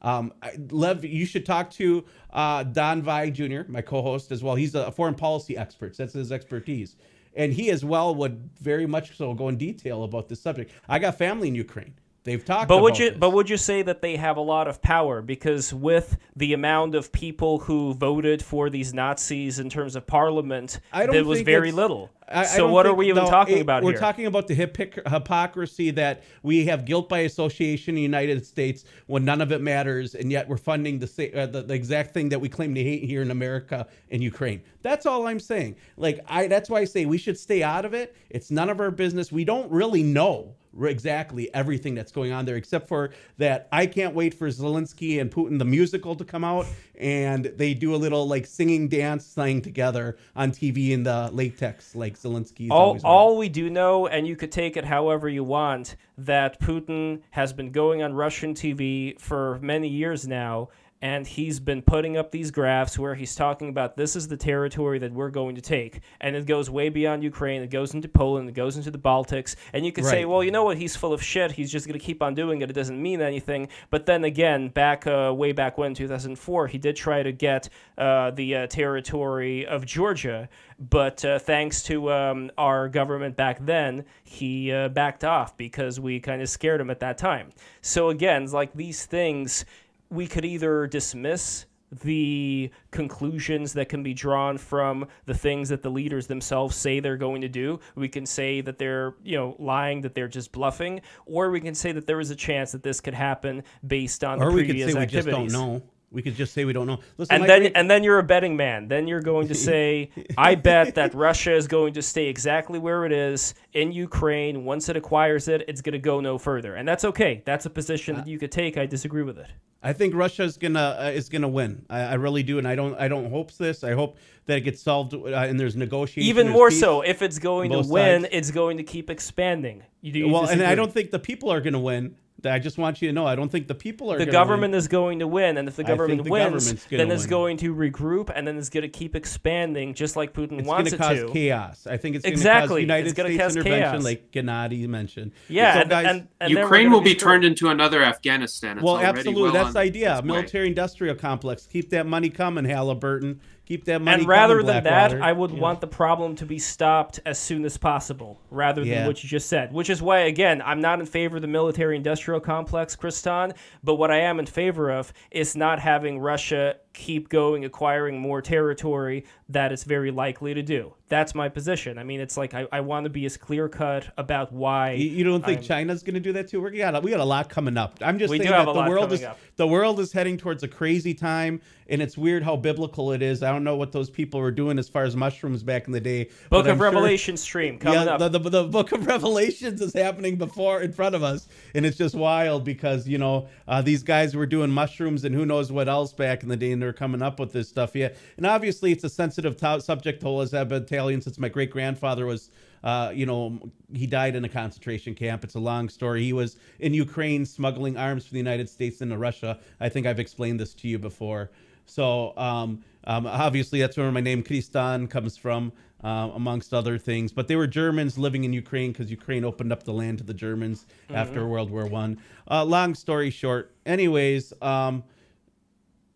Um, 0.01 0.33
Lev, 0.69 1.05
you 1.05 1.25
should 1.25 1.45
talk 1.45 1.69
to 1.71 2.03
uh, 2.31 2.63
Don 2.63 3.01
Vi 3.01 3.29
Jr., 3.29 3.61
my 3.67 3.81
co-host 3.81 4.31
as 4.31 4.43
well. 4.43 4.55
He's 4.55 4.73
a 4.75 4.91
foreign 4.91 5.15
policy 5.15 5.55
expert. 5.57 5.95
That's 5.95 6.13
his 6.13 6.31
expertise, 6.31 6.95
and 7.35 7.53
he 7.53 7.69
as 7.69 7.85
well 7.85 8.15
would 8.15 8.49
very 8.59 8.87
much 8.87 9.15
so 9.15 9.33
go 9.33 9.47
in 9.49 9.57
detail 9.57 10.03
about 10.03 10.27
this 10.27 10.41
subject. 10.41 10.71
I 10.89 10.99
got 10.99 11.17
family 11.17 11.47
in 11.49 11.55
Ukraine. 11.55 11.93
They've 12.23 12.43
talked. 12.45 12.67
But 12.67 12.83
would 12.83 12.99
you? 12.99 13.09
this. 13.09 13.17
But 13.19 13.31
would 13.31 13.49
you 13.49 13.57
say 13.57 13.81
that 13.81 14.03
they 14.03 14.15
have 14.15 14.37
a 14.37 14.41
lot 14.41 14.67
of 14.67 14.79
power 14.81 15.23
because 15.23 15.73
with 15.73 16.17
the 16.35 16.53
amount 16.53 16.93
of 16.93 17.11
people 17.11 17.57
who 17.59 17.95
voted 17.95 18.43
for 18.43 18.69
these 18.69 18.93
Nazis 18.93 19.57
in 19.57 19.69
terms 19.71 19.95
of 19.95 20.05
parliament, 20.05 20.79
I 20.93 21.07
there 21.07 21.25
was 21.25 21.41
very 21.41 21.71
little. 21.71 22.11
I- 22.27 22.41
I 22.41 22.43
so 22.45 22.57
don't 22.59 22.71
what 22.71 22.85
are 22.85 22.93
we 22.93 23.09
even 23.09 23.23
no, 23.25 23.29
talking 23.29 23.57
it- 23.57 23.61
about 23.61 23.83
We're 23.83 23.91
here? 23.91 23.99
talking 23.99 24.25
about 24.27 24.47
the 24.47 24.55
hypoc- 24.55 25.05
hypocrisy 25.11 25.91
that 25.91 26.23
we 26.43 26.65
have 26.65 26.85
guilt 26.85 27.09
by 27.09 27.19
association 27.19 27.93
in 27.93 27.95
the 27.95 28.01
United 28.03 28.45
States 28.45 28.85
when 29.07 29.25
none 29.25 29.41
of 29.41 29.51
it 29.51 29.59
matters, 29.59 30.13
and 30.15 30.31
yet 30.31 30.47
we're 30.47 30.55
funding 30.57 30.99
the, 30.99 31.31
uh, 31.35 31.47
the 31.47 31.63
the 31.63 31.73
exact 31.73 32.13
thing 32.13 32.29
that 32.29 32.39
we 32.39 32.47
claim 32.47 32.73
to 32.75 32.83
hate 32.83 33.03
here 33.03 33.21
in 33.23 33.31
America 33.31 33.87
and 34.11 34.21
Ukraine. 34.23 34.61
That's 34.83 35.05
all 35.07 35.25
I'm 35.27 35.39
saying. 35.39 35.75
Like 35.97 36.19
I, 36.27 36.47
that's 36.47 36.69
why 36.69 36.81
I 36.81 36.85
say 36.85 37.05
we 37.05 37.17
should 37.17 37.37
stay 37.37 37.63
out 37.63 37.83
of 37.83 37.93
it. 37.95 38.15
It's 38.29 38.51
none 38.51 38.69
of 38.69 38.79
our 38.79 38.91
business. 38.91 39.31
We 39.31 39.43
don't 39.43 39.69
really 39.71 40.03
know 40.03 40.53
exactly 40.83 41.53
everything 41.53 41.95
that's 41.95 42.11
going 42.11 42.31
on 42.31 42.45
there, 42.45 42.55
except 42.55 42.87
for 42.87 43.11
that 43.37 43.67
I 43.71 43.85
can't 43.85 44.15
wait 44.15 44.33
for 44.33 44.47
Zelensky 44.47 45.19
and 45.19 45.31
Putin 45.31 45.59
the 45.59 45.65
musical 45.65 46.15
to 46.15 46.25
come 46.25 46.43
out, 46.43 46.65
and 46.95 47.45
they 47.45 47.73
do 47.73 47.95
a 47.95 47.97
little 47.97 48.27
like 48.27 48.45
singing 48.45 48.87
dance 48.87 49.27
thing 49.27 49.61
together 49.61 50.17
on 50.35 50.51
TV 50.51 50.91
in 50.91 51.03
the 51.03 51.29
latex, 51.31 51.95
like 51.95 52.17
Zelensky. 52.17 52.69
all, 52.69 52.99
all 53.03 53.37
we 53.37 53.49
do 53.49 53.69
know, 53.69 54.07
and 54.07 54.27
you 54.27 54.35
could 54.35 54.51
take 54.51 54.77
it 54.77 54.85
however 54.85 55.27
you 55.27 55.43
want, 55.43 55.95
that 56.17 56.59
Putin 56.59 57.21
has 57.31 57.53
been 57.53 57.71
going 57.71 58.03
on 58.03 58.13
Russian 58.13 58.53
TV 58.53 59.19
for 59.19 59.59
many 59.61 59.87
years 59.87 60.27
now, 60.27 60.69
and 61.01 61.25
he's 61.25 61.59
been 61.59 61.81
putting 61.81 62.17
up 62.17 62.31
these 62.31 62.51
graphs 62.51 62.99
where 62.99 63.15
he's 63.15 63.35
talking 63.35 63.69
about 63.69 63.97
this 63.97 64.15
is 64.15 64.27
the 64.27 64.37
territory 64.37 64.99
that 64.99 65.11
we're 65.11 65.29
going 65.29 65.55
to 65.55 65.61
take, 65.61 66.01
and 66.19 66.35
it 66.35 66.45
goes 66.45 66.69
way 66.69 66.89
beyond 66.89 67.23
Ukraine, 67.23 67.61
it 67.61 67.69
goes 67.69 67.93
into 67.93 68.07
Poland, 68.07 68.49
it 68.49 68.53
goes 68.53 68.77
into 68.77 68.91
the 68.91 68.99
Baltics, 68.99 69.55
and 69.73 69.85
you 69.85 69.91
could 69.91 70.05
say, 70.05 70.25
well, 70.25 70.43
you 70.43 70.51
know 70.51 70.63
what, 70.63 70.77
he's 70.77 70.95
full 70.95 71.13
of 71.13 71.23
shit, 71.23 71.51
he's 71.51 71.71
just 71.71 71.87
going 71.87 71.99
to 71.99 72.05
keep 72.05 72.21
on 72.21 72.35
doing 72.35 72.61
it, 72.61 72.69
it 72.69 72.73
doesn't 72.73 73.01
mean 73.01 73.21
anything. 73.21 73.67
But 73.89 74.05
then 74.05 74.23
again, 74.23 74.69
back 74.69 75.07
uh, 75.07 75.33
way 75.35 75.51
back 75.51 75.77
when, 75.77 75.93
2004, 75.93 76.67
he 76.67 76.77
did 76.77 76.95
try 76.95 77.23
to 77.23 77.31
get 77.31 77.69
uh, 77.97 78.31
the 78.31 78.55
uh, 78.55 78.67
territory 78.67 79.65
of 79.65 79.85
Georgia, 79.85 80.49
but 80.79 81.23
uh, 81.25 81.39
thanks 81.39 81.83
to 81.83 82.11
um, 82.11 82.51
our 82.57 82.89
government 82.89 83.35
back 83.35 83.63
then, 83.65 84.05
he 84.23 84.71
uh, 84.71 84.89
backed 84.89 85.23
off 85.23 85.55
because 85.57 85.99
we 85.99 86.19
kind 86.19 86.41
of 86.41 86.49
scared 86.49 86.81
him 86.81 86.89
at 86.89 86.99
that 86.99 87.17
time. 87.17 87.49
So 87.81 88.09
again, 88.09 88.45
like 88.51 88.73
these 88.73 89.05
things, 89.05 89.65
we 90.11 90.27
could 90.27 90.45
either 90.45 90.85
dismiss 90.85 91.65
the 92.03 92.69
conclusions 92.91 93.73
that 93.73 93.89
can 93.89 94.01
be 94.01 94.13
drawn 94.13 94.57
from 94.57 95.05
the 95.25 95.33
things 95.33 95.69
that 95.69 95.81
the 95.81 95.89
leaders 95.89 96.27
themselves 96.27 96.75
say 96.75 96.99
they're 96.99 97.17
going 97.17 97.41
to 97.41 97.49
do. 97.49 97.79
We 97.95 98.07
can 98.07 98.25
say 98.25 98.61
that 98.61 98.77
they're, 98.77 99.15
you 99.23 99.37
know, 99.37 99.55
lying, 99.59 100.01
that 100.01 100.13
they're 100.15 100.29
just 100.29 100.51
bluffing, 100.53 101.01
or 101.25 101.49
we 101.49 101.59
can 101.59 101.75
say 101.75 101.91
that 101.91 102.07
there 102.07 102.19
is 102.19 102.29
a 102.29 102.35
chance 102.35 102.71
that 102.71 102.83
this 102.83 103.01
could 103.01 103.13
happen 103.13 103.63
based 103.85 104.23
on 104.23 104.41
or 104.41 104.51
the 104.51 104.55
we 104.55 104.63
previous 104.63 104.91
say 104.91 104.97
we 104.97 105.03
activities. 105.03 105.51
just 105.51 105.53
don't 105.55 105.73
know. 105.73 105.81
We 106.11 106.21
could 106.21 106.35
just 106.35 106.53
say 106.53 106.65
we 106.65 106.73
don't 106.73 106.87
know. 106.87 106.99
Listen, 107.17 107.35
And 107.35 107.49
then, 107.49 107.65
and 107.67 107.89
then 107.89 108.03
you're 108.03 108.19
a 108.19 108.23
betting 108.23 108.57
man. 108.57 108.89
Then 108.89 109.07
you're 109.07 109.21
going 109.21 109.47
to 109.47 109.55
say, 109.69 110.11
"I 110.37 110.55
bet 110.55 110.95
that 110.95 111.13
Russia 111.13 111.55
is 111.55 111.67
going 111.67 111.93
to 111.93 112.01
stay 112.01 112.27
exactly 112.27 112.79
where 112.79 113.05
it 113.05 113.13
is 113.13 113.53
in 113.73 113.91
Ukraine. 113.91 114.65
Once 114.65 114.89
it 114.89 114.97
acquires 114.97 115.47
it, 115.47 115.63
it's 115.67 115.81
going 115.81 115.93
to 115.93 115.99
go 115.99 116.19
no 116.19 116.37
further." 116.37 116.75
And 116.75 116.87
that's 116.87 117.05
okay. 117.05 117.41
That's 117.45 117.65
a 117.65 117.69
position 117.69 118.17
that 118.17 118.27
you 118.27 118.37
could 118.37 118.51
take. 118.51 118.77
I 118.77 118.85
disagree 118.85 119.23
with 119.23 119.39
it. 119.39 119.47
I 119.83 119.93
think 119.93 120.13
Russia 120.13 120.43
is 120.43 120.57
gonna 120.57 120.97
uh, 120.99 121.11
is 121.13 121.27
gonna 121.29 121.47
win. 121.47 121.85
I, 121.89 122.01
I 122.01 122.13
really 122.15 122.43
do, 122.43 122.59
and 122.59 122.67
I 122.67 122.75
don't 122.75 122.95
I 122.99 123.07
don't 123.07 123.31
hope 123.31 123.51
this. 123.53 123.83
I 123.83 123.93
hope 123.93 124.17
that 124.45 124.57
it 124.57 124.61
gets 124.61 124.81
solved 124.81 125.13
uh, 125.13 125.27
and 125.27 125.59
there's 125.59 125.75
negotiation. 125.75 126.29
Even 126.29 126.47
there's 126.47 126.53
more 126.53 126.69
peace. 126.69 126.79
so, 126.79 127.01
if 127.01 127.21
it's 127.21 127.39
going 127.39 127.71
to 127.71 127.79
win, 127.79 128.21
sides. 128.23 128.29
it's 128.31 128.51
going 128.51 128.77
to 128.77 128.83
keep 128.83 129.09
expanding. 129.09 129.83
You, 130.01 130.11
do 130.11 130.19
you 130.19 130.29
Well, 130.29 130.47
and 130.47 130.61
I 130.61 130.75
don't 130.75 130.91
think 130.91 131.09
the 131.09 131.19
people 131.19 131.51
are 131.51 131.61
gonna 131.61 131.79
win. 131.79 132.15
I 132.45 132.59
just 132.59 132.77
want 132.77 133.01
you 133.01 133.07
to 133.09 133.13
know, 133.13 133.25
I 133.25 133.35
don't 133.35 133.49
think 133.49 133.67
the 133.67 133.75
people 133.75 134.11
are. 134.11 134.17
the 134.17 134.25
gonna 134.25 134.31
government 134.31 134.71
win. 134.71 134.77
is 134.77 134.87
going 134.87 135.19
to 135.19 135.27
win, 135.27 135.57
and 135.57 135.67
if 135.67 135.75
the 135.75 135.83
government 135.83 136.23
the 136.23 136.29
wins, 136.31 136.43
government's 136.45 136.85
gonna 136.87 137.03
then 137.03 137.11
it's 137.11 137.23
win. 137.23 137.29
going 137.29 137.57
to 137.57 137.75
regroup, 137.75 138.31
and 138.35 138.47
then 138.47 138.57
it's 138.57 138.69
going 138.69 138.81
to 138.83 138.87
keep 138.89 139.15
expanding, 139.15 139.93
just 139.93 140.15
like 140.15 140.33
Putin 140.33 140.59
It's 140.59 140.67
wants 140.67 140.91
going 140.91 140.99
to 141.01 141.05
it 141.05 141.07
cause 141.07 141.17
to. 141.19 141.23
Cause 141.25 141.33
chaos. 141.33 141.87
I 141.87 141.97
think 141.97 142.15
it's 142.15 142.23
going 142.23 142.33
to 142.33 142.37
Exactly. 142.39 142.67
cause 142.67 142.81
United 142.81 143.05
It's 143.07 143.13
gonna 143.17 143.29
States 143.29 143.43
cause 143.43 143.55
intervention, 143.57 143.91
chaos. 143.91 144.03
like 144.03 144.31
Gennady 144.31 144.87
mentioned. 144.87 145.31
Yeah, 145.47 145.73
So, 145.73 145.79
and, 145.81 145.89
guys, 145.89 146.05
and, 146.07 146.27
and 146.39 146.55
then 146.55 146.63
Ukraine 146.63 146.91
will 146.91 147.01
be 147.01 147.11
screwed. 147.11 147.19
turned 147.19 147.45
into 147.45 147.69
another 147.69 148.03
Afghanistan. 148.03 148.77
It's 148.77 148.83
well, 148.83 148.97
absolutely. 148.99 149.43
well 149.43 149.51
That's 149.53 149.73
the 149.73 149.79
idea. 149.79 150.21
Military 150.23 150.67
industrial 150.67 151.15
complex. 151.15 151.67
Keep 151.67 151.89
that 151.91 152.05
money 152.05 152.29
coming, 152.29 152.65
Halliburton. 152.65 153.39
Keep 153.67 153.85
that 153.85 154.01
money 154.01 154.19
And 154.19 154.27
rather 154.27 154.61
than 154.63 154.83
that, 154.83 155.21
I 155.21 155.31
would 155.31 155.51
You 155.51 155.57
know. 155.57 155.61
want 155.61 155.81
the 155.81 155.87
problem 155.87 156.35
to 156.37 156.45
be 156.45 156.59
stopped 156.59 157.19
as 157.25 157.39
soon 157.39 157.63
as 157.63 157.77
possible, 157.77 158.41
rather 158.49 158.81
than 158.81 158.89
Yeah. 158.89 159.07
what 159.07 159.23
you 159.23 159.29
just 159.29 159.47
said. 159.47 159.71
Which 159.71 159.89
is 159.89 160.01
why, 160.01 160.19
again, 160.21 160.61
I'm 160.65 160.81
not 160.81 160.99
in 160.99 161.05
favor 161.05 161.37
of 161.37 161.41
the 161.41 161.47
military-industrial 161.47 162.41
complex, 162.41 162.95
Kristan. 162.95 163.53
But 163.83 163.95
what 163.95 164.11
I 164.11 164.17
am 164.17 164.39
in 164.39 164.45
favor 164.45 164.89
of 164.89 165.13
is 165.29 165.55
not 165.55 165.79
having 165.79 166.19
Russia 166.19 166.75
keep 166.93 167.29
going, 167.29 167.65
acquiring 167.65 168.19
more 168.19 168.41
territory 168.41 169.25
that 169.49 169.71
it's 169.71 169.83
very 169.83 170.11
likely 170.11 170.53
to 170.53 170.61
do. 170.61 170.93
That's 171.07 171.35
my 171.35 171.49
position. 171.49 171.97
I 171.97 172.03
mean, 172.03 172.21
it's 172.21 172.37
like 172.37 172.53
I, 172.53 172.67
I 172.71 172.79
want 172.81 173.03
to 173.03 173.09
be 173.09 173.25
as 173.25 173.35
clear-cut 173.35 174.13
about 174.17 174.53
why. 174.53 174.91
You, 174.91 175.09
you 175.09 175.23
don't 175.25 175.43
think 175.43 175.59
I'm- 175.59 175.67
China's 175.67 176.03
going 176.03 176.13
to 176.13 176.21
do 176.21 176.31
that 176.33 176.47
too? 176.47 176.61
We 176.61 176.77
got 176.77 176.95
a, 176.95 176.99
we 177.01 177.11
got 177.11 177.19
a 177.19 177.25
lot 177.25 177.49
coming 177.49 177.75
up. 177.75 177.97
I'm 178.01 178.17
just 178.17 178.31
saying 178.31 178.43
that 178.43 178.65
the 178.65 178.73
world 178.73 179.11
is 179.11 179.23
up. 179.23 179.37
the 179.57 179.67
world 179.67 179.99
is 179.99 180.13
heading 180.13 180.37
towards 180.37 180.63
a 180.63 180.69
crazy 180.69 181.13
time, 181.13 181.61
and 181.87 182.01
it's 182.01 182.17
weird 182.17 182.43
how 182.43 182.55
biblical 182.55 183.11
it 183.11 183.21
is. 183.21 183.43
I 183.43 183.51
don't 183.51 183.65
know 183.65 183.75
what 183.75 183.91
those 183.91 184.09
people 184.09 184.39
were 184.39 184.51
doing 184.51 184.79
as 184.79 184.87
far 184.87 185.03
as 185.03 185.15
mushrooms 185.15 185.63
back 185.63 185.85
in 185.87 185.91
the 185.91 185.99
day. 185.99 186.29
Book 186.49 186.65
of 186.65 186.71
I'm 186.71 186.77
sure- 186.77 186.85
Revelation 186.85 187.35
stream 187.35 187.77
coming 187.77 187.99
yeah, 187.99 188.13
up. 188.13 188.19
The, 188.19 188.29
the, 188.29 188.49
the 188.49 188.63
book 188.63 188.93
of 188.93 189.05
Revelations 189.11 189.81
is 189.81 189.93
happening 189.93 190.37
before 190.37 190.81
in 190.81 190.93
front 190.93 191.15
of 191.15 191.23
us, 191.23 191.49
and 191.75 191.85
it's 191.85 191.97
just 191.97 192.15
wild 192.15 192.63
because 192.63 193.07
you 193.07 193.17
know 193.17 193.49
uh, 193.67 193.81
these 193.81 194.03
guys 194.03 194.33
were 194.33 194.45
doing 194.45 194.69
mushrooms 194.69 195.25
and 195.25 195.35
who 195.35 195.45
knows 195.45 195.73
what 195.73 195.89
else 195.89 196.13
back 196.13 196.43
in 196.43 196.47
the 196.47 196.57
day, 196.57 196.71
they're 196.81 196.93
coming 196.93 197.21
up 197.21 197.39
with 197.39 197.53
this 197.53 197.69
stuff. 197.69 197.95
Yeah, 197.95 198.09
and 198.37 198.45
obviously 198.45 198.91
it's 198.91 199.03
a 199.03 199.09
sensitive 199.09 199.55
to- 199.57 199.81
subject 199.81 200.21
to 200.21 200.27
Elizabethalian 200.27 201.21
since 201.21 201.37
my 201.37 201.49
great 201.49 201.71
grandfather 201.71 202.25
was. 202.25 202.49
Uh, 202.83 203.11
you 203.13 203.27
know, 203.27 203.59
he 203.93 204.07
died 204.07 204.35
in 204.35 204.43
a 204.43 204.49
concentration 204.49 205.13
camp. 205.13 205.43
It's 205.43 205.53
a 205.53 205.59
long 205.59 205.87
story. 205.87 206.23
He 206.23 206.33
was 206.33 206.57
in 206.79 206.95
Ukraine 206.95 207.45
smuggling 207.45 207.95
arms 207.95 208.25
from 208.25 208.33
the 208.33 208.39
United 208.39 208.67
States 208.67 209.01
into 209.01 209.19
Russia. 209.19 209.59
I 209.79 209.87
think 209.87 210.07
I've 210.07 210.19
explained 210.19 210.59
this 210.59 210.73
to 210.73 210.87
you 210.87 210.97
before. 210.97 211.51
So 211.85 212.35
um, 212.37 212.83
um, 213.03 213.27
obviously 213.27 213.79
that's 213.81 213.97
where 213.97 214.11
my 214.11 214.21
name 214.21 214.43
Kristan 214.43 215.09
comes 215.09 215.37
from, 215.37 215.73
uh, 216.03 216.31
amongst 216.33 216.73
other 216.73 216.97
things. 216.97 217.31
But 217.31 217.47
they 217.47 217.55
were 217.55 217.67
Germans 217.67 218.17
living 218.17 218.43
in 218.43 218.53
Ukraine 218.53 218.91
because 218.91 219.11
Ukraine 219.11 219.43
opened 219.43 219.71
up 219.71 219.83
the 219.83 219.93
land 219.93 220.19
to 220.19 220.23
the 220.23 220.33
Germans 220.33 220.85
after 221.09 221.45
World 221.45 221.69
War 221.69 221.85
One. 221.85 222.17
Uh, 222.49 222.65
long 222.65 222.95
story 222.95 223.29
short, 223.29 223.71
anyways, 223.85 224.53
um, 224.61 225.03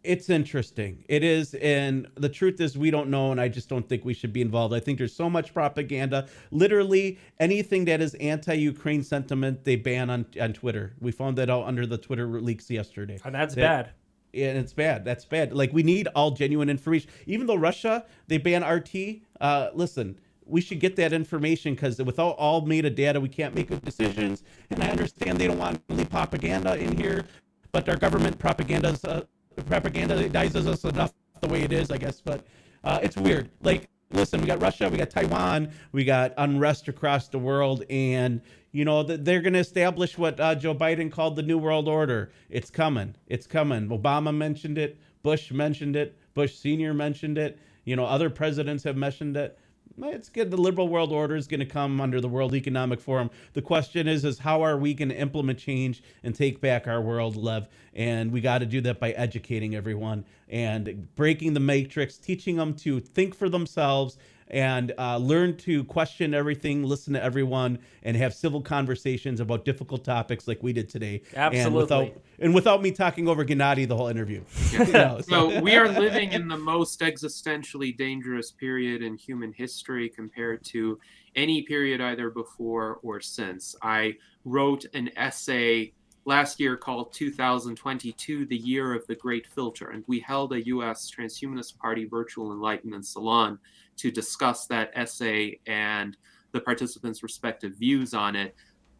it's 0.06 0.30
interesting. 0.30 1.04
It 1.10 1.24
is, 1.24 1.54
and 1.56 2.08
the 2.16 2.30
truth 2.30 2.62
is, 2.62 2.78
we 2.78 2.92
don't 2.92 3.10
know, 3.10 3.32
and 3.32 3.42
I 3.42 3.48
just 3.48 3.68
don't 3.70 3.88
think 3.88 4.06
we 4.06 4.14
should 4.14 4.32
be 4.34 4.42
involved. 4.42 4.74
I 4.74 4.80
think 4.80 4.98
there's 4.98 5.16
so 5.16 5.30
much 5.30 5.54
propaganda. 5.54 6.28
Literally, 6.52 7.18
anything 7.40 7.86
that 7.86 8.02
is 8.02 8.14
anti-Ukraine 8.16 9.04
sentiment, 9.04 9.64
they 9.64 9.76
ban 9.76 10.10
on 10.10 10.26
on 10.40 10.54
Twitter. 10.54 10.94
We 11.00 11.12
found 11.12 11.38
that 11.38 11.50
out 11.50 11.66
under 11.66 11.86
the 11.86 11.98
Twitter 11.98 12.28
leaks 12.42 12.70
yesterday. 12.70 13.20
and 13.26 13.34
that's 13.36 13.56
That- 13.56 13.62
bad. 13.86 13.90
and 14.34 14.58
it's 14.58 14.74
bad. 14.74 15.06
That's 15.06 15.26
bad. 15.26 15.54
Like 15.54 15.72
we 15.74 15.82
need 15.84 16.08
all 16.16 16.32
genuine 16.32 16.70
information. 16.70 17.10
Even 17.26 17.48
though 17.48 17.56
Russia 17.56 18.06
they 18.28 18.38
ban 18.38 18.64
RT, 18.64 19.22
uh, 19.42 19.70
listen, 19.74 20.18
we 20.46 20.62
should 20.62 20.80
get 20.80 20.96
that 20.98 21.12
information 21.14 21.74
because 21.74 21.98
without 22.04 22.32
all 22.38 22.62
metadata, 22.66 23.22
we 23.22 23.30
can't 23.30 23.56
make 23.56 23.68
good 23.70 23.84
decisions. 23.84 24.44
And 24.70 24.84
I 24.84 24.90
understand 24.90 25.38
they 25.40 25.48
don't 25.48 25.58
want 25.58 25.82
really 25.90 26.06
propaganda 26.06 26.76
in 26.78 26.96
here, 26.98 27.26
but 27.72 27.88
our 27.90 27.96
government 27.98 28.38
propaganda's 28.38 29.04
uh, 29.06 29.24
propagandizes 29.64 30.68
us 30.68 30.84
enough 30.84 31.14
the 31.42 31.48
way 31.48 31.62
it 31.62 31.72
is, 31.72 31.92
I 31.92 31.98
guess. 31.98 32.22
But 32.22 32.46
uh, 32.84 33.00
it's 33.02 33.18
weird. 33.18 33.50
Like, 33.62 33.90
listen, 34.12 34.42
we 34.42 34.48
got 34.48 34.62
Russia, 34.62 34.90
we 34.90 34.98
got 34.98 35.10
Taiwan, 35.10 35.72
we 35.92 36.04
got 36.04 36.34
unrest 36.38 36.88
across 36.88 37.28
the 37.28 37.40
world, 37.40 37.84
and 37.90 38.42
you 38.72 38.86
know 38.86 39.04
they're 39.04 39.42
going 39.42 39.54
to 39.54 39.60
establish 39.60 40.18
what 40.18 40.40
uh, 40.40 40.56
Joe 40.56 40.76
Biden 40.76 41.12
called 41.12 41.36
the 41.36 41.44
New 41.44 41.58
World 41.58 41.88
Order. 41.88 42.32
It's 42.50 42.70
coming. 42.70 43.16
It's 43.28 43.48
coming. 43.48 43.88
Obama 43.90 44.36
mentioned 44.36 44.78
it. 44.78 44.98
Bush 45.24 45.52
mentioned 45.52 45.96
it. 45.96 46.18
Bush 46.34 46.56
Senior 46.56 46.94
mentioned 46.94 47.38
it. 47.38 47.58
You 47.86 47.96
know, 47.96 48.06
other 48.06 48.30
presidents 48.30 48.84
have 48.84 48.98
mentioned 48.98 49.38
it. 49.38 49.58
It's 50.02 50.30
good. 50.30 50.52
The 50.52 50.58
liberal 50.58 50.88
world 50.88 51.12
order 51.12 51.36
is 51.36 51.48
going 51.48 51.60
to 51.62 51.66
come 51.66 52.02
under 52.02 52.20
the 52.20 52.28
World 52.28 52.54
Economic 52.54 53.00
Forum. 53.00 53.30
The 53.54 53.62
question 53.62 54.08
is, 54.08 54.26
is 54.26 54.40
how 54.40 54.62
are 54.62 54.78
we 54.78 54.94
going 54.94 55.10
to 55.10 55.16
implement 55.16 55.60
change 55.60 56.04
and 56.24 56.36
take 56.36 56.60
back 56.60 56.88
our 56.88 57.02
world, 57.02 57.36
Lev? 57.36 57.68
And 57.94 58.32
we 58.32 58.42
got 58.42 58.60
to 58.60 58.66
do 58.66 58.82
that 58.82 59.00
by 59.00 59.12
educating 59.12 59.76
everyone 59.76 60.26
and 60.50 61.08
breaking 61.16 61.54
the 61.54 61.60
matrix, 61.60 62.18
teaching 62.18 62.58
them 62.58 62.74
to 62.76 63.00
think 63.00 63.36
for 63.36 63.50
themselves 63.50 64.18
and 64.48 64.94
uh, 64.98 65.18
learn 65.18 65.58
to 65.58 65.84
question 65.86 66.34
everything, 66.34 66.84
listen 66.84 67.14
to 67.14 67.24
everyone, 67.24 67.80
and 68.04 68.16
have 68.16 68.34
civil 68.34 68.62
conversations 68.62 69.40
about 69.40 69.66
difficult 69.66 70.04
topics 70.04 70.48
like 70.48 70.62
we 70.62 70.74
did 70.74 70.88
today. 70.90 71.22
Absolutely. 71.36 71.62
And 71.62 71.76
without, 71.76 72.22
and 72.40 72.56
without 72.56 72.82
me 72.82 72.92
talking 72.92 73.28
over 73.28 73.44
Gennady 73.44 73.88
the 73.88 73.96
whole 73.96 74.08
interview. 74.08 74.44
You 74.76 74.86
know, 74.92 75.22
so 75.22 75.62
we 75.62 75.76
are 75.76 75.88
living 75.88 76.32
in 76.34 76.48
the 76.48 76.58
most 76.58 77.00
existentially 77.00 77.96
dangerous 77.96 78.52
period 78.52 79.02
in 79.02 79.16
human 79.16 79.54
history 79.54 80.10
compared 80.10 80.64
to 80.66 81.00
any 81.36 81.62
period 81.62 82.02
either 82.02 82.30
before 82.30 83.00
or 83.02 83.22
since. 83.22 83.76
I 83.82 84.16
wrote 84.44 84.86
an 84.94 85.12
essay 85.16 85.94
last 86.26 86.60
year 86.60 86.76
called 86.76 87.14
2022 87.14 88.46
the 88.48 88.58
year 88.58 88.94
of 88.94 89.06
the 89.08 89.16
great 89.16 89.46
filter 89.48 89.92
and 89.92 90.04
we 90.08 90.20
held 90.20 90.54
a 90.54 90.60
us 90.60 91.12
transhumanist 91.12 91.78
party 91.78 92.06
virtual 92.06 92.52
enlightenment 92.52 93.06
salon 93.06 93.60
to 93.98 94.12
discuss 94.12 94.66
that 94.68 94.92
essay 94.96 95.60
and 95.68 96.18
the 96.52 96.62
participants 96.62 97.24
respective 97.24 97.74
views 97.78 98.14
on 98.14 98.36
it 98.36 98.56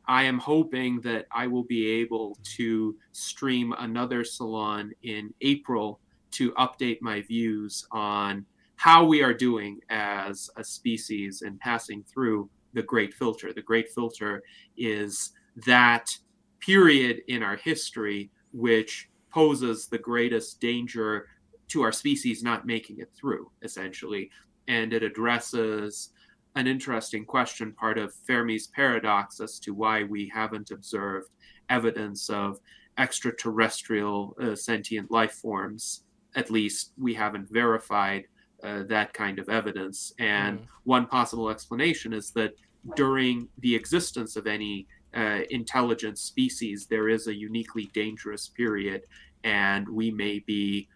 i 0.08 0.24
am 0.24 0.40
hoping 0.40 1.00
that 1.02 1.26
i 1.32 1.48
will 1.48 1.64
be 1.64 1.88
able 1.88 2.38
to 2.44 2.96
stream 3.12 3.74
another 3.80 4.24
salon 4.24 4.92
in 5.04 5.34
april 5.42 6.00
to 6.32 6.52
update 6.54 6.98
my 7.02 7.22
views 7.22 7.86
on 7.92 8.46
how 8.78 9.06
we 9.06 9.24
are 9.24 9.34
doing 9.34 9.80
as 9.90 10.50
a 10.58 10.64
species 10.64 11.44
in 11.44 11.58
passing 11.60 12.04
through 12.04 12.50
the 12.74 12.84
great 12.84 13.14
filter 13.14 13.54
the 13.54 13.62
great 13.62 13.90
filter 13.90 14.44
is 14.78 15.32
that 15.66 16.18
period 16.60 17.22
in 17.28 17.42
our 17.42 17.56
history 17.56 18.30
which 18.52 19.10
poses 19.30 19.88
the 19.88 19.98
greatest 19.98 20.62
danger 20.62 21.28
to 21.68 21.82
our 21.82 21.92
species 21.92 22.44
not 22.44 22.66
making 22.66 23.00
it 23.00 23.12
through, 23.14 23.52
essentially. 23.62 24.30
And 24.68 24.94
it 24.94 25.04
addresses 25.04 26.10
an 26.56 26.68
interesting 26.68 27.26
question, 27.26 27.74
part 27.74 27.98
of 27.98 28.14
Fermi's 28.28 28.68
paradox, 28.68 29.40
as 29.40 29.60
to 29.60 29.74
why 29.74 30.04
we 30.04 30.32
haven't 30.34 30.72
observed 30.72 31.30
evidence 31.70 32.30
of 32.30 32.60
extraterrestrial 32.98 34.36
uh, 34.42 34.56
sentient 34.56 35.12
life 35.12 35.34
forms. 35.34 36.04
At 36.36 36.50
least 36.50 36.94
we 36.98 37.14
haven't 37.14 37.50
verified 37.52 38.26
uh, 38.64 38.84
that 38.84 39.14
kind 39.14 39.38
of 39.38 39.50
evidence. 39.50 40.14
And 40.18 40.60
mm. 40.60 40.66
one 40.86 41.06
possible 41.08 41.50
explanation 41.50 42.14
is 42.14 42.32
that 42.32 42.54
during 42.96 43.48
the 43.60 43.76
existence 43.76 44.36
of 44.36 44.48
any 44.48 44.88
uh, 45.16 45.42
intelligent 45.50 46.18
species, 46.18 46.88
there 46.88 47.10
is 47.10 47.28
a 47.28 47.36
uniquely 47.36 47.90
dangerous 47.94 48.50
period, 48.50 49.04
and 49.44 49.88
we 49.88 50.12
may 50.12 50.40
be 50.40 50.88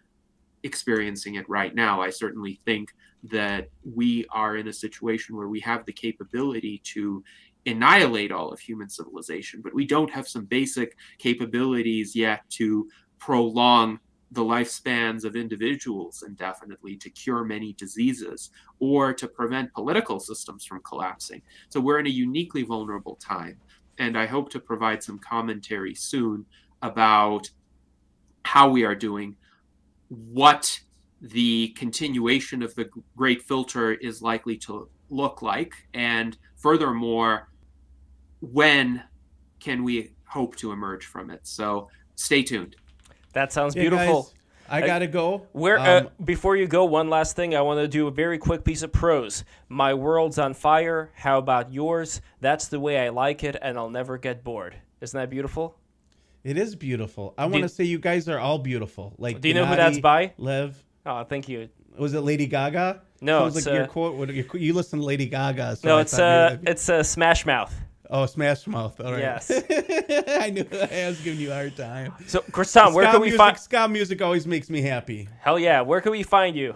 experiencing 0.62 1.34
it 1.36 1.48
right 1.48 1.74
now. 1.74 2.00
I 2.00 2.10
certainly 2.10 2.60
think 2.64 2.92
that 3.24 3.68
we 3.84 4.24
are 4.30 4.56
in 4.56 4.68
a 4.68 4.72
situation 4.72 5.36
where 5.36 5.48
we 5.48 5.60
have 5.60 5.84
the 5.84 5.92
capability 5.92 6.80
to 6.84 7.22
annihilate 7.66 8.32
all 8.32 8.50
of 8.50 8.58
human 8.58 8.88
civilization, 8.88 9.60
but 9.62 9.74
we 9.74 9.84
don't 9.84 10.10
have 10.10 10.26
some 10.26 10.46
basic 10.46 10.96
capabilities 11.18 12.16
yet 12.16 12.40
to 12.48 12.88
prolong 13.18 13.98
the 14.32 14.42
lifespans 14.42 15.24
of 15.24 15.36
individuals 15.36 16.22
indefinitely, 16.26 16.96
to 16.96 17.10
cure 17.10 17.44
many 17.44 17.72
diseases, 17.74 18.50
or 18.78 19.12
to 19.12 19.26
prevent 19.26 19.72
political 19.74 20.20
systems 20.20 20.64
from 20.64 20.80
collapsing. 20.82 21.42
So 21.68 21.80
we're 21.80 21.98
in 21.98 22.06
a 22.06 22.10
uniquely 22.10 22.62
vulnerable 22.62 23.16
time 23.16 23.58
and 24.00 24.16
I 24.16 24.26
hope 24.26 24.50
to 24.50 24.60
provide 24.60 25.02
some 25.02 25.18
commentary 25.18 25.94
soon 25.94 26.46
about 26.80 27.50
how 28.46 28.70
we 28.70 28.82
are 28.84 28.94
doing, 28.94 29.36
what 30.08 30.80
the 31.20 31.68
continuation 31.68 32.62
of 32.62 32.74
the 32.74 32.88
great 33.16 33.42
filter 33.42 33.92
is 33.92 34.22
likely 34.22 34.56
to 34.58 34.88
look 35.10 35.42
like, 35.42 35.74
and 35.94 36.36
furthermore, 36.56 37.48
when 38.40 39.02
can 39.58 39.84
we 39.84 40.12
hope 40.24 40.56
to 40.56 40.72
emerge 40.72 41.06
from 41.06 41.30
it? 41.30 41.40
So 41.42 41.88
stay 42.14 42.42
tuned. 42.42 42.76
That 43.32 43.52
sounds 43.52 43.74
beautiful. 43.74 44.22
Guys, 44.22 44.34
I 44.70 44.86
gotta 44.86 45.08
go. 45.08 45.46
Where 45.52 45.78
uh, 45.78 46.00
um, 46.00 46.06
uh, 46.06 46.10
before 46.24 46.56
you 46.56 46.66
go, 46.66 46.84
one 46.84 47.10
last 47.10 47.34
thing. 47.34 47.54
I 47.54 47.60
want 47.60 47.80
to 47.80 47.88
do 47.88 48.06
a 48.06 48.10
very 48.10 48.38
quick 48.38 48.64
piece 48.64 48.82
of 48.82 48.92
prose. 48.92 49.44
My 49.68 49.94
world's 49.94 50.38
on 50.38 50.54
fire. 50.54 51.10
How 51.14 51.38
about 51.38 51.72
yours? 51.72 52.20
That's 52.40 52.68
the 52.68 52.78
way 52.78 52.98
I 52.98 53.08
like 53.08 53.42
it, 53.42 53.56
and 53.60 53.76
I'll 53.76 53.90
never 53.90 54.16
get 54.16 54.44
bored. 54.44 54.76
Isn't 55.00 55.18
that 55.18 55.28
beautiful? 55.28 55.76
It 56.44 56.56
is 56.56 56.76
beautiful. 56.76 57.34
I 57.36 57.46
want 57.46 57.64
to 57.64 57.68
say 57.68 57.84
you 57.84 57.98
guys 57.98 58.28
are 58.28 58.38
all 58.38 58.58
beautiful. 58.58 59.14
Like, 59.18 59.40
do 59.40 59.48
you 59.48 59.54
know 59.54 59.66
who 59.66 59.76
that's 59.76 59.98
by? 59.98 60.32
Lev. 60.38 60.82
Oh, 61.06 61.24
thank 61.24 61.48
you. 61.48 61.68
Was 61.98 62.14
it 62.14 62.20
Lady 62.20 62.46
Gaga? 62.46 63.02
No, 63.20 63.42
it 63.42 63.44
was 63.46 63.66
like 63.66 63.74
uh, 63.74 63.78
your 63.78 63.86
quote. 63.86 64.28
You 64.54 64.72
listen 64.72 65.00
to 65.00 65.04
Lady 65.04 65.26
Gaga. 65.26 65.76
So 65.76 65.88
no, 65.88 65.98
it's 65.98 66.18
uh, 66.18 66.58
it's 66.62 66.88
a 66.88 66.96
uh, 66.96 67.02
Smash 67.02 67.44
Mouth. 67.44 67.74
Oh, 68.08 68.26
Smash 68.26 68.66
Mouth. 68.66 69.00
All 69.00 69.12
right. 69.12 69.20
Yes. 69.20 69.50
I 70.28 70.50
knew 70.50 70.64
I 70.72 71.06
was 71.08 71.20
giving 71.20 71.38
you 71.40 71.52
a 71.52 71.54
hard 71.54 71.76
time. 71.76 72.12
So, 72.26 72.40
Kristan, 72.40 72.92
where 72.92 73.10
can 73.10 73.20
we 73.20 73.30
find 73.30 73.56
ska 73.58 73.86
music? 73.88 74.20
Always 74.20 74.46
makes 74.46 74.68
me 74.68 74.82
happy. 74.82 75.28
Hell 75.40 75.58
yeah! 75.58 75.80
Where 75.80 76.00
can 76.00 76.12
we 76.12 76.22
find 76.22 76.56
you? 76.56 76.74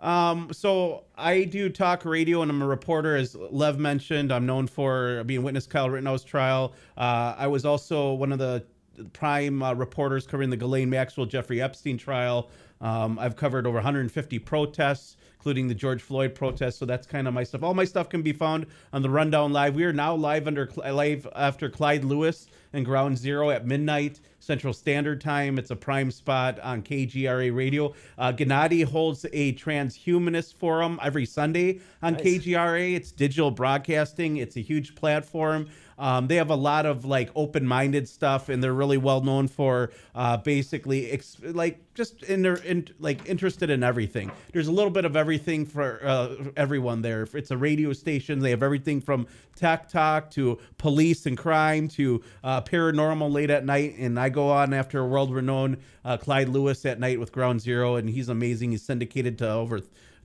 Um, 0.00 0.48
so 0.52 1.04
I 1.16 1.44
do 1.44 1.68
talk 1.68 2.04
radio, 2.04 2.42
and 2.42 2.50
I'm 2.50 2.62
a 2.62 2.66
reporter, 2.66 3.16
as 3.16 3.34
Lev 3.34 3.78
mentioned. 3.78 4.32
I'm 4.32 4.46
known 4.46 4.66
for 4.66 5.22
being 5.24 5.42
witness 5.42 5.66
Kyle 5.66 5.90
Rittenhouse 5.90 6.24
trial. 6.24 6.74
Uh, 6.96 7.34
I 7.36 7.46
was 7.46 7.64
also 7.64 8.14
one 8.14 8.32
of 8.32 8.38
the 8.38 8.64
prime 9.12 9.62
uh, 9.62 9.74
reporters 9.74 10.26
covering 10.26 10.50
the 10.50 10.56
Ghislaine 10.56 10.90
Maxwell 10.90 11.26
Jeffrey 11.26 11.60
Epstein 11.62 11.98
trial. 11.98 12.50
Um, 12.80 13.18
I've 13.18 13.36
covered 13.36 13.66
over 13.66 13.76
150 13.76 14.38
protests 14.40 15.16
including 15.40 15.68
the 15.68 15.74
George 15.74 16.02
Floyd 16.02 16.34
protests. 16.34 16.76
So 16.76 16.84
that's 16.84 17.06
kind 17.06 17.26
of 17.26 17.32
my 17.32 17.44
stuff. 17.44 17.62
All 17.62 17.72
my 17.72 17.86
stuff 17.86 18.10
can 18.10 18.20
be 18.20 18.34
found 18.34 18.66
on 18.92 19.00
the 19.00 19.08
Rundown 19.08 19.54
Live. 19.54 19.74
We 19.74 19.84
are 19.84 19.92
now 19.92 20.14
live 20.14 20.46
under 20.46 20.68
live 20.76 21.26
after 21.34 21.70
Clyde 21.70 22.04
Lewis 22.04 22.46
and 22.74 22.84
Ground 22.84 23.16
Zero 23.16 23.48
at 23.48 23.66
midnight 23.66 24.20
Central 24.40 24.74
Standard 24.74 25.18
Time. 25.18 25.58
It's 25.58 25.70
a 25.70 25.76
prime 25.76 26.10
spot 26.10 26.60
on 26.60 26.82
KGRA 26.82 27.56
Radio. 27.56 27.94
Uh, 28.18 28.32
Gennady 28.32 28.84
holds 28.84 29.24
a 29.32 29.54
transhumanist 29.54 30.56
forum 30.56 31.00
every 31.02 31.24
Sunday 31.24 31.80
on 32.02 32.14
nice. 32.14 32.22
KGRA. 32.22 32.94
It's 32.94 33.10
digital 33.10 33.50
broadcasting. 33.50 34.36
It's 34.36 34.56
a 34.56 34.60
huge 34.60 34.94
platform. 34.94 35.68
Um, 36.00 36.26
they 36.28 36.36
have 36.36 36.50
a 36.50 36.56
lot 36.56 36.86
of 36.86 37.04
like 37.04 37.30
open-minded 37.36 38.08
stuff, 38.08 38.48
and 38.48 38.64
they're 38.64 38.72
really 38.72 38.96
well 38.96 39.20
known 39.20 39.48
for 39.48 39.90
uh, 40.14 40.38
basically 40.38 41.10
ex- 41.10 41.36
like 41.42 41.78
just 41.94 42.22
in 42.22 42.40
their 42.40 42.56
in, 42.56 42.88
like 42.98 43.28
interested 43.28 43.68
in 43.68 43.82
everything. 43.82 44.32
There's 44.52 44.68
a 44.68 44.72
little 44.72 44.90
bit 44.90 45.04
of 45.04 45.14
everything 45.14 45.66
for 45.66 46.00
uh, 46.02 46.36
everyone 46.56 47.02
there. 47.02 47.28
It's 47.34 47.50
a 47.50 47.56
radio 47.58 47.92
station. 47.92 48.40
They 48.40 48.50
have 48.50 48.62
everything 48.62 49.02
from 49.02 49.26
tech 49.54 49.90
talk 49.90 50.30
to 50.30 50.58
police 50.78 51.26
and 51.26 51.36
crime 51.36 51.86
to 51.88 52.22
uh, 52.42 52.62
paranormal 52.62 53.30
late 53.30 53.50
at 53.50 53.66
night. 53.66 53.96
And 53.98 54.18
I 54.18 54.30
go 54.30 54.48
on 54.48 54.72
after 54.72 55.04
world-renowned 55.06 55.76
uh, 56.04 56.16
Clyde 56.16 56.48
Lewis 56.48 56.86
at 56.86 56.98
night 56.98 57.20
with 57.20 57.30
Ground 57.30 57.60
Zero, 57.60 57.96
and 57.96 58.08
he's 58.08 58.30
amazing. 58.30 58.70
He's 58.70 58.82
syndicated 58.82 59.36
to 59.38 59.50
over 59.50 59.80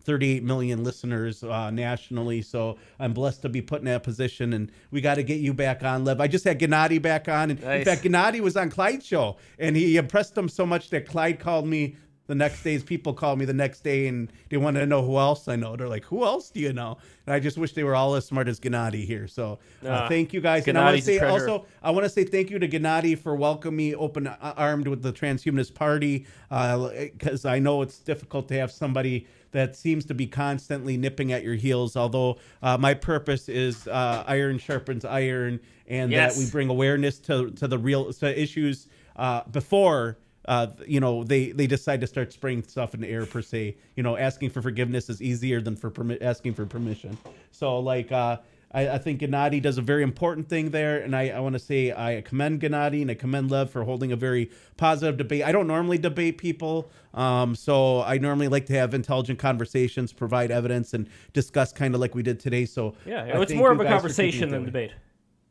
38 0.06 0.44
million 0.44 0.84
listeners 0.84 1.44
uh, 1.44 1.72
nationally. 1.72 2.42
So 2.42 2.78
I'm 3.00 3.14
blessed 3.14 3.42
to 3.42 3.50
be 3.50 3.62
put 3.62 3.80
in 3.80 3.86
that 3.86 4.04
position. 4.04 4.54
And 4.54 4.72
we 4.92 5.02
got 5.02 5.16
to 5.16 5.24
get 5.24 5.40
you 5.40 5.54
back 5.54 5.84
on, 5.84 6.06
Lev. 6.06 6.22
I 6.22 6.28
just 6.28 6.46
had 6.46 6.60
Gennady 6.60 7.02
back 7.02 7.28
on. 7.28 7.52
And 7.52 7.62
nice. 7.62 7.80
in 7.80 7.86
fact, 7.86 8.04
Gennady 8.04 8.40
was 8.40 8.56
on 8.56 8.70
Clyde's 8.70 9.06
show 9.06 9.38
and 9.60 9.76
he 9.76 9.98
impressed 9.98 10.38
him 10.38 10.48
so 10.48 10.66
much 10.66 10.90
that 10.92 11.08
Clyde 11.08 11.40
called 11.40 11.68
me 11.68 11.98
the 12.28 12.36
next 12.36 12.64
day's 12.64 12.84
people 12.84 13.14
called 13.14 13.38
me 13.38 13.46
the 13.46 13.54
next 13.54 13.82
day 13.82 14.08
and 14.08 14.32
they 14.50 14.58
wanted 14.58 14.80
to 14.80 14.86
know 14.86 15.04
who 15.04 15.18
else 15.18 15.48
I 15.48 15.56
know. 15.56 15.76
They're 15.76 15.88
like, 15.88 16.06
who 16.06 16.24
else 16.24 16.50
do 16.50 16.60
you 16.60 16.74
know? 16.74 16.98
And 17.26 17.34
I 17.34 17.40
just 17.40 17.58
wish 17.58 17.74
they 17.74 17.84
were 17.84 17.96
all 17.96 18.16
as 18.16 18.26
smart 18.26 18.48
as 18.48 18.60
Gennady 18.60 19.06
here. 19.06 19.28
So 19.28 19.60
uh, 19.84 19.90
uh, 19.90 20.10
thank 20.10 20.34
you 20.34 20.42
guys. 20.42 20.68
and 20.68 20.78
I 20.78 20.86
want 20.86 20.98
to 20.98 21.04
say 21.04 21.20
also, 21.20 21.66
I 21.84 21.92
want 21.92 22.06
to 22.06 22.10
say 22.10 22.24
thank 22.24 22.50
you 22.50 22.58
to 22.60 22.68
Gennady 22.68 23.18
for 23.18 23.36
welcoming 23.36 23.76
me 23.76 23.96
open 23.96 24.28
armed 24.28 24.88
with 24.88 25.02
the 25.02 25.14
Transhumanist 25.14 25.76
Party 25.76 26.26
because 26.50 27.46
uh, 27.46 27.50
I 27.50 27.60
know 27.60 27.82
it's 27.82 28.00
difficult 28.00 28.48
to 28.48 28.56
have 28.56 28.72
somebody 28.72 29.28
that 29.56 29.76
seems 29.76 30.06
to 30.06 30.14
be 30.14 30.28
constantly 30.28 30.98
nipping 30.98 31.32
at 31.32 31.44
your 31.44 31.56
heels. 31.56 31.96
Although 31.96 32.38
uh, 32.62 32.78
my 32.78 32.94
purpose 32.94 33.48
is 33.48 33.88
uh, 33.88 34.24
iron 34.28 34.58
sharpens 34.60 35.06
iron, 35.06 35.60
and 35.88 36.12
yes. 36.12 36.36
that 36.36 36.44
we 36.44 36.50
bring 36.52 36.70
awareness 36.70 37.20
to 37.20 37.52
to 37.52 37.68
the 37.68 37.78
real 37.78 38.12
to 38.14 38.42
issues 38.42 38.88
uh, 39.16 39.42
before. 39.52 40.18
Uh, 40.48 40.68
you 40.86 41.00
know, 41.00 41.24
they 41.24 41.52
they 41.52 41.68
decide 41.68 42.02
to 42.02 42.08
start 42.08 42.32
spraying 42.32 42.62
stuff 42.64 42.94
in 42.94 43.02
the 43.02 43.08
air 43.08 43.26
per 43.26 43.42
se. 43.42 43.76
You 43.96 44.04
know, 44.04 44.18
asking 44.18 44.52
for 44.52 44.62
forgiveness 44.62 45.10
is 45.10 45.22
easier 45.22 45.62
than 45.62 45.76
for 45.76 45.90
permi- 45.90 46.22
asking 46.22 46.54
for 46.54 46.66
permission. 46.66 47.18
So, 47.52 47.80
like, 47.80 48.12
uh, 48.12 48.38
I, 48.72 48.90
I 48.90 48.98
think 48.98 49.22
Gennady 49.22 49.62
does 49.62 49.78
a 49.78 49.82
very 49.82 50.04
important 50.04 50.50
thing 50.50 50.72
there, 50.72 51.00
and 51.00 51.16
I, 51.16 51.30
I 51.30 51.40
want 51.40 51.54
to 51.54 51.60
say 51.60 51.92
I 51.92 52.22
commend 52.22 52.62
Gennady 52.62 53.02
and 53.02 53.12
I 53.12 53.14
commend 53.14 53.52
Lev 53.52 53.70
for 53.70 53.84
holding 53.84 54.12
a 54.12 54.16
very 54.16 54.52
positive 54.78 55.18
debate. 55.18 55.44
I 55.44 55.52
don't 55.52 55.68
normally 55.68 55.98
debate 55.98 56.38
people, 56.38 56.90
um, 57.14 57.56
so 57.56 58.02
I 58.02 58.18
normally 58.18 58.48
like 58.48 58.66
to 58.68 58.74
have 58.74 58.94
intelligent 58.94 59.40
conversations, 59.40 60.12
provide 60.12 60.52
evidence, 60.52 60.94
and 60.94 61.08
discuss 61.34 61.72
kind 61.72 61.96
of 61.96 62.02
like 62.02 62.16
we 62.16 62.24
did 62.24 62.40
today. 62.40 62.66
So 62.66 62.96
Yeah, 63.06 63.40
it's 63.42 63.54
more 63.54 63.72
of 63.72 63.80
a 63.80 63.84
guys 63.84 64.02
for 64.02 64.10
keeping 64.10 64.32
conversation 64.32 64.50
than 64.50 64.66
debate. 64.66 64.92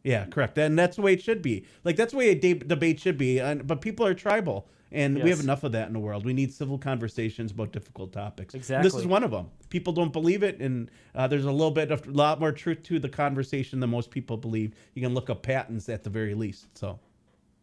Yeah, 0.04 0.26
correct. 0.26 0.58
And 0.58 0.78
that's 0.78 0.96
the 0.96 1.02
way 1.02 1.14
it 1.14 1.22
should 1.22 1.40
be. 1.40 1.64
Like 1.82 1.96
that's 1.96 2.12
the 2.12 2.18
way 2.18 2.28
a 2.28 2.34
de- 2.34 2.54
debate 2.54 3.00
should 3.00 3.16
be. 3.16 3.40
And 3.40 3.66
but 3.66 3.80
people 3.80 4.06
are 4.06 4.14
tribal, 4.14 4.68
and 4.94 5.22
we 5.22 5.30
have 5.30 5.40
enough 5.40 5.64
of 5.64 5.72
that 5.72 5.88
in 5.88 5.92
the 5.92 5.98
world. 5.98 6.24
We 6.24 6.32
need 6.32 6.52
civil 6.52 6.78
conversations 6.78 7.50
about 7.52 7.72
difficult 7.72 8.12
topics. 8.12 8.54
And 8.54 8.84
This 8.84 8.94
is 8.94 9.06
one 9.06 9.24
of 9.24 9.30
them. 9.30 9.50
People 9.68 9.92
don't 9.92 10.12
believe 10.12 10.42
it, 10.42 10.60
and 10.60 10.90
uh, 11.14 11.26
there's 11.26 11.44
a 11.44 11.52
little 11.52 11.70
bit 11.70 11.90
of 11.90 12.06
a 12.06 12.10
lot 12.10 12.40
more 12.40 12.52
truth 12.52 12.82
to 12.84 12.98
the 12.98 13.08
conversation 13.08 13.80
than 13.80 13.90
most 13.90 14.10
people 14.10 14.36
believe. 14.36 14.74
You 14.94 15.02
can 15.02 15.14
look 15.14 15.28
up 15.30 15.42
patents 15.42 15.88
at 15.88 16.04
the 16.04 16.10
very 16.10 16.34
least. 16.34 16.66
So 16.78 16.98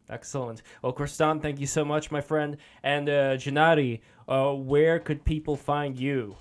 Excellent. 0.10 0.62
Well, 0.82 0.92
Kristan, 0.92 1.42
thank 1.42 1.60
you 1.60 1.68
so 1.68 1.86
much, 1.86 2.12
my 2.12 2.20
friend. 2.20 2.58
And 2.84 3.08
uh, 3.08 3.38
Gennady, 3.38 4.02
uh, 4.28 4.52
where 4.54 5.00
could 5.00 5.24
people 5.24 5.56
find 5.56 5.98
you? 5.98 6.36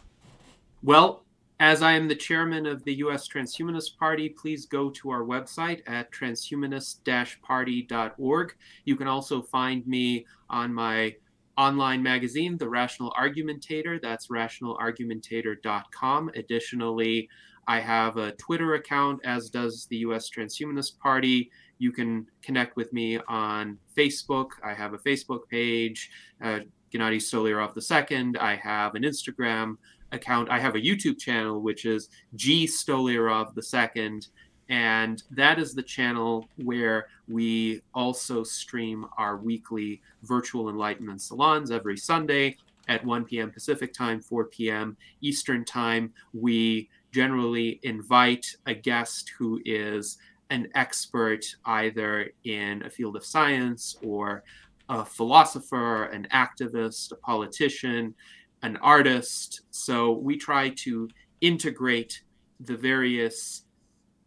Well, 0.83 1.23
as 1.61 1.81
I 1.83 1.93
am 1.93 2.09
the 2.09 2.17
chairman 2.17 2.65
of 2.65 2.83
the 2.85 2.95
U.S. 2.95 3.29
Transhumanist 3.29 3.99
Party, 3.99 4.31
please 4.31 4.65
go 4.65 4.89
to 4.91 5.11
our 5.11 5.25
website 5.25 5.83
at 5.87 6.11
transhumanist-party.org. 6.11 8.55
You 8.87 8.97
can 8.97 9.07
also 9.07 9.43
find 9.43 9.87
me 9.87 10.25
on 10.49 10.73
my 10.73 11.15
online 11.59 12.03
magazine, 12.03 12.57
The 12.57 12.71
Rational 12.71 13.13
Argumentator. 13.13 14.01
That's 14.01 14.29
rationalargumentator.com. 14.29 16.31
Additionally, 16.35 17.29
I 17.69 17.81
have 17.81 18.17
a 18.17 18.33
Twitter 18.33 18.77
account, 18.77 19.21
as 19.27 19.51
does 19.51 19.85
the 19.91 19.99
U.S. 19.99 20.31
Transhumanist 20.31 20.99
Party. 20.99 21.51
You 21.79 21.93
can 21.93 22.27
connect 22.41 22.77
with 22.77 22.91
me 22.95 23.19
on 23.29 23.77
Facebook. 23.95 24.53
I 24.65 24.73
have 24.73 24.95
a 24.95 24.99
Facebook 24.99 25.41
page, 25.51 26.11
uh, 26.43 26.61
Gennady 26.91 27.19
Stolyarov 27.19 27.77
II. 27.77 28.33
I 28.41 28.57
have 28.57 28.95
an 28.95 29.03
Instagram 29.03 29.77
account. 30.13 30.51
I 30.51 30.59
have 30.59 30.75
a 30.75 30.81
YouTube 30.81 31.19
channel, 31.19 31.61
which 31.61 31.85
is 31.85 32.09
G 32.35 32.67
Stolyarov 32.67 33.57
II. 33.57 34.21
And 34.69 35.23
that 35.33 35.59
is 35.59 35.75
the 35.75 35.83
channel 35.83 36.49
where 36.57 37.09
we 37.29 37.83
also 37.93 38.45
stream 38.45 39.05
our 39.19 39.37
weekly 39.37 40.01
virtual 40.23 40.69
enlightenment 40.69 41.23
salons 41.23 41.73
every 41.73 41.97
Sunday 41.97 42.57
at 42.89 43.05
1 43.05 43.25
p.m. 43.25 43.51
Pacific 43.51 43.93
time, 43.93 44.21
4 44.21 44.45
p.m. 44.47 44.97
Eastern 45.21 45.65
time. 45.65 46.13
We 46.33 46.89
generally 47.13 47.81
invite 47.83 48.47
a 48.67 48.75
guest 48.75 49.33
who 49.37 49.61
is 49.65 50.19
an 50.51 50.69
expert 50.75 51.45
either 51.65 52.31
in 52.45 52.83
a 52.85 52.91
field 52.91 53.17
of 53.17 53.25
science 53.25 53.97
or 54.05 54.43
a 54.89 55.05
philosopher, 55.05 56.05
an 56.07 56.27
activist, 56.33 57.13
a 57.13 57.17
politician, 57.17 58.15
an 58.63 58.77
artist. 58.79 59.63
So 59.71 60.13
we 60.13 60.37
try 60.37 60.71
to 60.71 61.09
integrate 61.41 62.23
the 62.61 62.77
various 62.77 63.65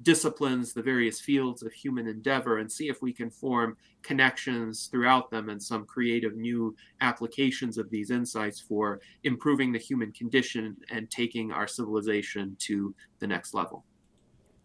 disciplines, 0.02 0.74
the 0.74 0.82
various 0.82 1.20
fields 1.22 1.64
of 1.64 1.72
human 1.72 2.08
endeavor, 2.08 2.58
and 2.58 2.72
see 2.72 2.90
if 2.90 3.02
we 3.02 3.14
can 3.14 3.30
form 3.30 3.78
connections 4.02 4.88
throughout 4.92 5.32
them 5.32 5.50
and 5.50 5.62
some 5.62 5.86
creative 5.86 6.36
new 6.36 6.76
applications 7.00 7.78
of 7.78 7.90
these 7.90 8.12
insights 8.12 8.60
for 8.60 9.00
improving 9.24 9.72
the 9.72 9.80
human 9.80 10.12
condition 10.12 10.76
and 10.92 11.10
taking 11.10 11.52
our 11.52 11.68
civilization 11.68 12.56
to 12.60 12.94
the 13.20 13.28
next 13.28 13.54
level. 13.54 13.86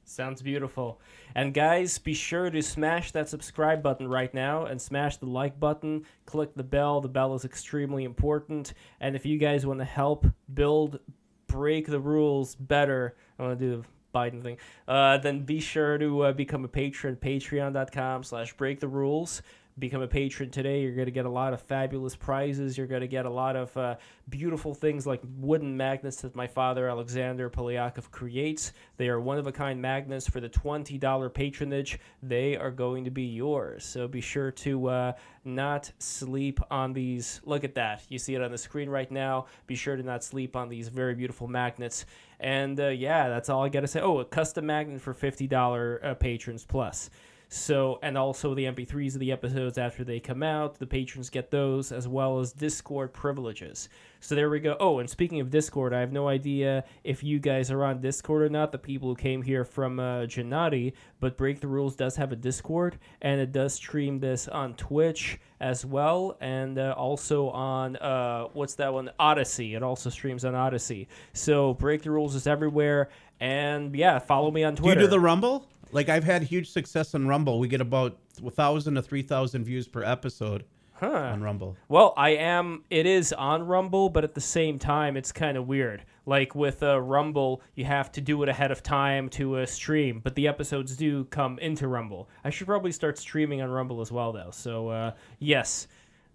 Sounds 0.08 0.40
beautiful. 0.40 1.00
And 1.34 1.52
guys, 1.52 1.98
be 1.98 2.14
sure 2.14 2.48
to 2.48 2.62
smash 2.62 3.12
that 3.12 3.28
subscribe 3.28 3.82
button 3.82 4.08
right 4.08 4.32
now 4.32 4.64
and 4.64 4.80
smash 4.80 5.18
the 5.18 5.26
like 5.26 5.60
button. 5.60 6.06
Click 6.24 6.54
the 6.54 6.62
bell. 6.62 7.02
The 7.02 7.08
bell 7.08 7.34
is 7.34 7.44
extremely 7.44 8.04
important. 8.04 8.72
And 9.00 9.14
if 9.14 9.26
you 9.26 9.36
guys 9.36 9.66
want 9.66 9.80
to 9.80 9.84
help 9.84 10.26
build 10.52 11.00
Break 11.46 11.86
the 11.86 12.00
Rules 12.00 12.54
better, 12.54 13.16
I 13.38 13.42
want 13.42 13.58
to 13.58 13.64
do 13.64 13.76
the 13.82 13.88
Biden 14.18 14.42
thing, 14.42 14.56
uh, 14.88 15.18
then 15.18 15.42
be 15.42 15.60
sure 15.60 15.98
to 15.98 16.22
uh, 16.22 16.32
become 16.32 16.64
a 16.64 16.68
patron 16.68 17.16
patreon.com 17.16 18.24
slash 18.24 18.54
break 18.54 18.80
the 18.80 18.88
rules. 18.88 19.42
Become 19.78 20.02
a 20.02 20.08
patron 20.08 20.50
today. 20.50 20.82
You're 20.82 20.94
going 20.94 21.06
to 21.06 21.12
get 21.12 21.24
a 21.24 21.30
lot 21.30 21.52
of 21.52 21.60
fabulous 21.62 22.16
prizes. 22.16 22.76
You're 22.76 22.86
going 22.86 23.02
to 23.02 23.08
get 23.08 23.26
a 23.26 23.30
lot 23.30 23.54
of 23.54 23.76
uh, 23.76 23.96
beautiful 24.28 24.74
things 24.74 25.06
like 25.06 25.20
wooden 25.38 25.76
magnets 25.76 26.22
that 26.22 26.34
my 26.34 26.46
father, 26.46 26.88
Alexander 26.88 27.48
Polyakov, 27.48 28.10
creates. 28.10 28.72
They 28.96 29.08
are 29.08 29.20
one 29.20 29.38
of 29.38 29.46
a 29.46 29.52
kind 29.52 29.80
magnets 29.80 30.28
for 30.28 30.40
the 30.40 30.48
$20 30.48 31.32
patronage. 31.32 32.00
They 32.22 32.56
are 32.56 32.70
going 32.70 33.04
to 33.04 33.10
be 33.10 33.24
yours. 33.24 33.84
So 33.84 34.08
be 34.08 34.20
sure 34.20 34.50
to 34.50 34.88
uh, 34.88 35.12
not 35.44 35.92
sleep 35.98 36.60
on 36.70 36.92
these. 36.92 37.40
Look 37.44 37.64
at 37.64 37.74
that. 37.76 38.02
You 38.08 38.18
see 38.18 38.34
it 38.34 38.42
on 38.42 38.50
the 38.50 38.58
screen 38.58 38.88
right 38.88 39.10
now. 39.10 39.46
Be 39.66 39.74
sure 39.74 39.96
to 39.96 40.02
not 40.02 40.24
sleep 40.24 40.56
on 40.56 40.68
these 40.68 40.88
very 40.88 41.14
beautiful 41.14 41.46
magnets. 41.46 42.04
And 42.40 42.78
uh, 42.78 42.88
yeah, 42.88 43.28
that's 43.28 43.48
all 43.48 43.64
I 43.64 43.68
got 43.68 43.80
to 43.80 43.88
say. 43.88 44.00
Oh, 44.00 44.18
a 44.20 44.24
custom 44.24 44.66
magnet 44.66 45.00
for 45.00 45.14
$50 45.14 46.04
uh, 46.04 46.14
patrons 46.14 46.64
plus. 46.64 47.10
So, 47.50 47.98
and 48.02 48.18
also 48.18 48.54
the 48.54 48.64
MP3s 48.64 49.14
of 49.14 49.20
the 49.20 49.32
episodes 49.32 49.78
after 49.78 50.04
they 50.04 50.20
come 50.20 50.42
out, 50.42 50.78
the 50.78 50.86
patrons 50.86 51.30
get 51.30 51.50
those, 51.50 51.92
as 51.92 52.06
well 52.06 52.40
as 52.40 52.52
Discord 52.52 53.14
privileges. 53.14 53.88
So 54.20 54.34
there 54.34 54.50
we 54.50 54.60
go. 54.60 54.76
Oh, 54.78 54.98
and 54.98 55.08
speaking 55.08 55.40
of 55.40 55.48
Discord, 55.48 55.94
I 55.94 56.00
have 56.00 56.12
no 56.12 56.28
idea 56.28 56.84
if 57.04 57.24
you 57.24 57.38
guys 57.38 57.70
are 57.70 57.84
on 57.84 58.02
Discord 58.02 58.42
or 58.42 58.48
not, 58.50 58.70
the 58.70 58.78
people 58.78 59.08
who 59.08 59.14
came 59.14 59.40
here 59.40 59.64
from 59.64 59.98
uh, 59.98 60.22
Gennady, 60.26 60.92
but 61.20 61.38
Break 61.38 61.60
the 61.60 61.68
Rules 61.68 61.96
does 61.96 62.16
have 62.16 62.32
a 62.32 62.36
Discord, 62.36 62.98
and 63.22 63.40
it 63.40 63.52
does 63.52 63.72
stream 63.72 64.18
this 64.18 64.46
on 64.48 64.74
Twitch 64.74 65.40
as 65.60 65.86
well, 65.86 66.36
and 66.42 66.78
uh, 66.78 66.94
also 66.98 67.48
on, 67.50 67.96
uh, 67.96 68.44
what's 68.52 68.74
that 68.74 68.92
one? 68.92 69.10
Odysee. 69.18 69.74
It 69.74 69.82
also 69.82 70.10
streams 70.10 70.44
on 70.44 70.54
Odysee. 70.54 71.08
So 71.32 71.72
Break 71.74 72.02
the 72.02 72.10
Rules 72.10 72.34
is 72.34 72.46
everywhere, 72.46 73.08
and 73.40 73.94
yeah, 73.96 74.18
follow 74.18 74.50
me 74.50 74.64
on 74.64 74.74
do 74.74 74.82
Twitter. 74.82 75.00
you 75.00 75.06
do 75.06 75.10
the 75.10 75.20
Rumble? 75.20 75.66
Like 75.92 76.08
I've 76.08 76.24
had 76.24 76.42
huge 76.42 76.70
success 76.70 77.14
on 77.14 77.26
Rumble. 77.26 77.58
We 77.58 77.68
get 77.68 77.80
about 77.80 78.16
a 78.44 78.50
thousand 78.50 78.94
to 78.94 79.02
three 79.02 79.22
thousand 79.22 79.64
views 79.64 79.88
per 79.88 80.02
episode 80.02 80.64
Huh. 80.94 81.06
on 81.32 81.42
Rumble. 81.42 81.76
Well, 81.88 82.12
I 82.16 82.30
am. 82.30 82.82
It 82.90 83.06
is 83.06 83.32
on 83.32 83.62
Rumble, 83.64 84.08
but 84.08 84.24
at 84.24 84.34
the 84.34 84.40
same 84.40 84.78
time, 84.80 85.16
it's 85.16 85.30
kind 85.30 85.56
of 85.56 85.68
weird. 85.68 86.02
Like 86.26 86.54
with 86.56 86.82
uh, 86.82 87.00
Rumble, 87.00 87.62
you 87.76 87.84
have 87.84 88.10
to 88.12 88.20
do 88.20 88.42
it 88.42 88.48
ahead 88.48 88.72
of 88.72 88.82
time 88.82 89.28
to 89.30 89.58
uh, 89.58 89.66
stream, 89.66 90.20
but 90.22 90.34
the 90.34 90.48
episodes 90.48 90.96
do 90.96 91.24
come 91.26 91.58
into 91.60 91.86
Rumble. 91.86 92.28
I 92.42 92.50
should 92.50 92.66
probably 92.66 92.90
start 92.92 93.16
streaming 93.16 93.62
on 93.62 93.70
Rumble 93.70 94.00
as 94.00 94.10
well, 94.10 94.32
though. 94.32 94.50
So 94.50 94.88
uh, 94.88 95.12
yes, 95.38 95.86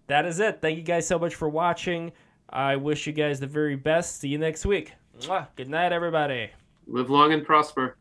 that 0.06 0.24
is 0.24 0.40
it. 0.40 0.60
Thank 0.62 0.78
you 0.78 0.82
guys 0.82 1.06
so 1.06 1.18
much 1.18 1.34
for 1.34 1.48
watching. 1.48 2.12
I 2.48 2.76
wish 2.76 3.06
you 3.06 3.12
guys 3.12 3.40
the 3.40 3.46
very 3.46 3.76
best. 3.76 4.20
See 4.20 4.28
you 4.28 4.38
next 4.38 4.64
week. 4.64 4.92
Mwah. 5.20 5.46
Good 5.56 5.68
night, 5.68 5.92
everybody. 5.92 6.50
Live 6.86 7.10
long 7.10 7.32
and 7.34 7.44
prosper. 7.44 7.96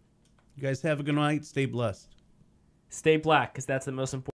You 0.55 0.63
guys 0.63 0.81
have 0.83 0.99
a 0.99 1.03
good 1.03 1.15
night. 1.15 1.45
Stay 1.45 1.65
blessed. 1.65 2.09
Stay 2.89 3.17
black, 3.17 3.53
because 3.53 3.65
that's 3.65 3.85
the 3.85 3.91
most 3.91 4.13
important. 4.13 4.31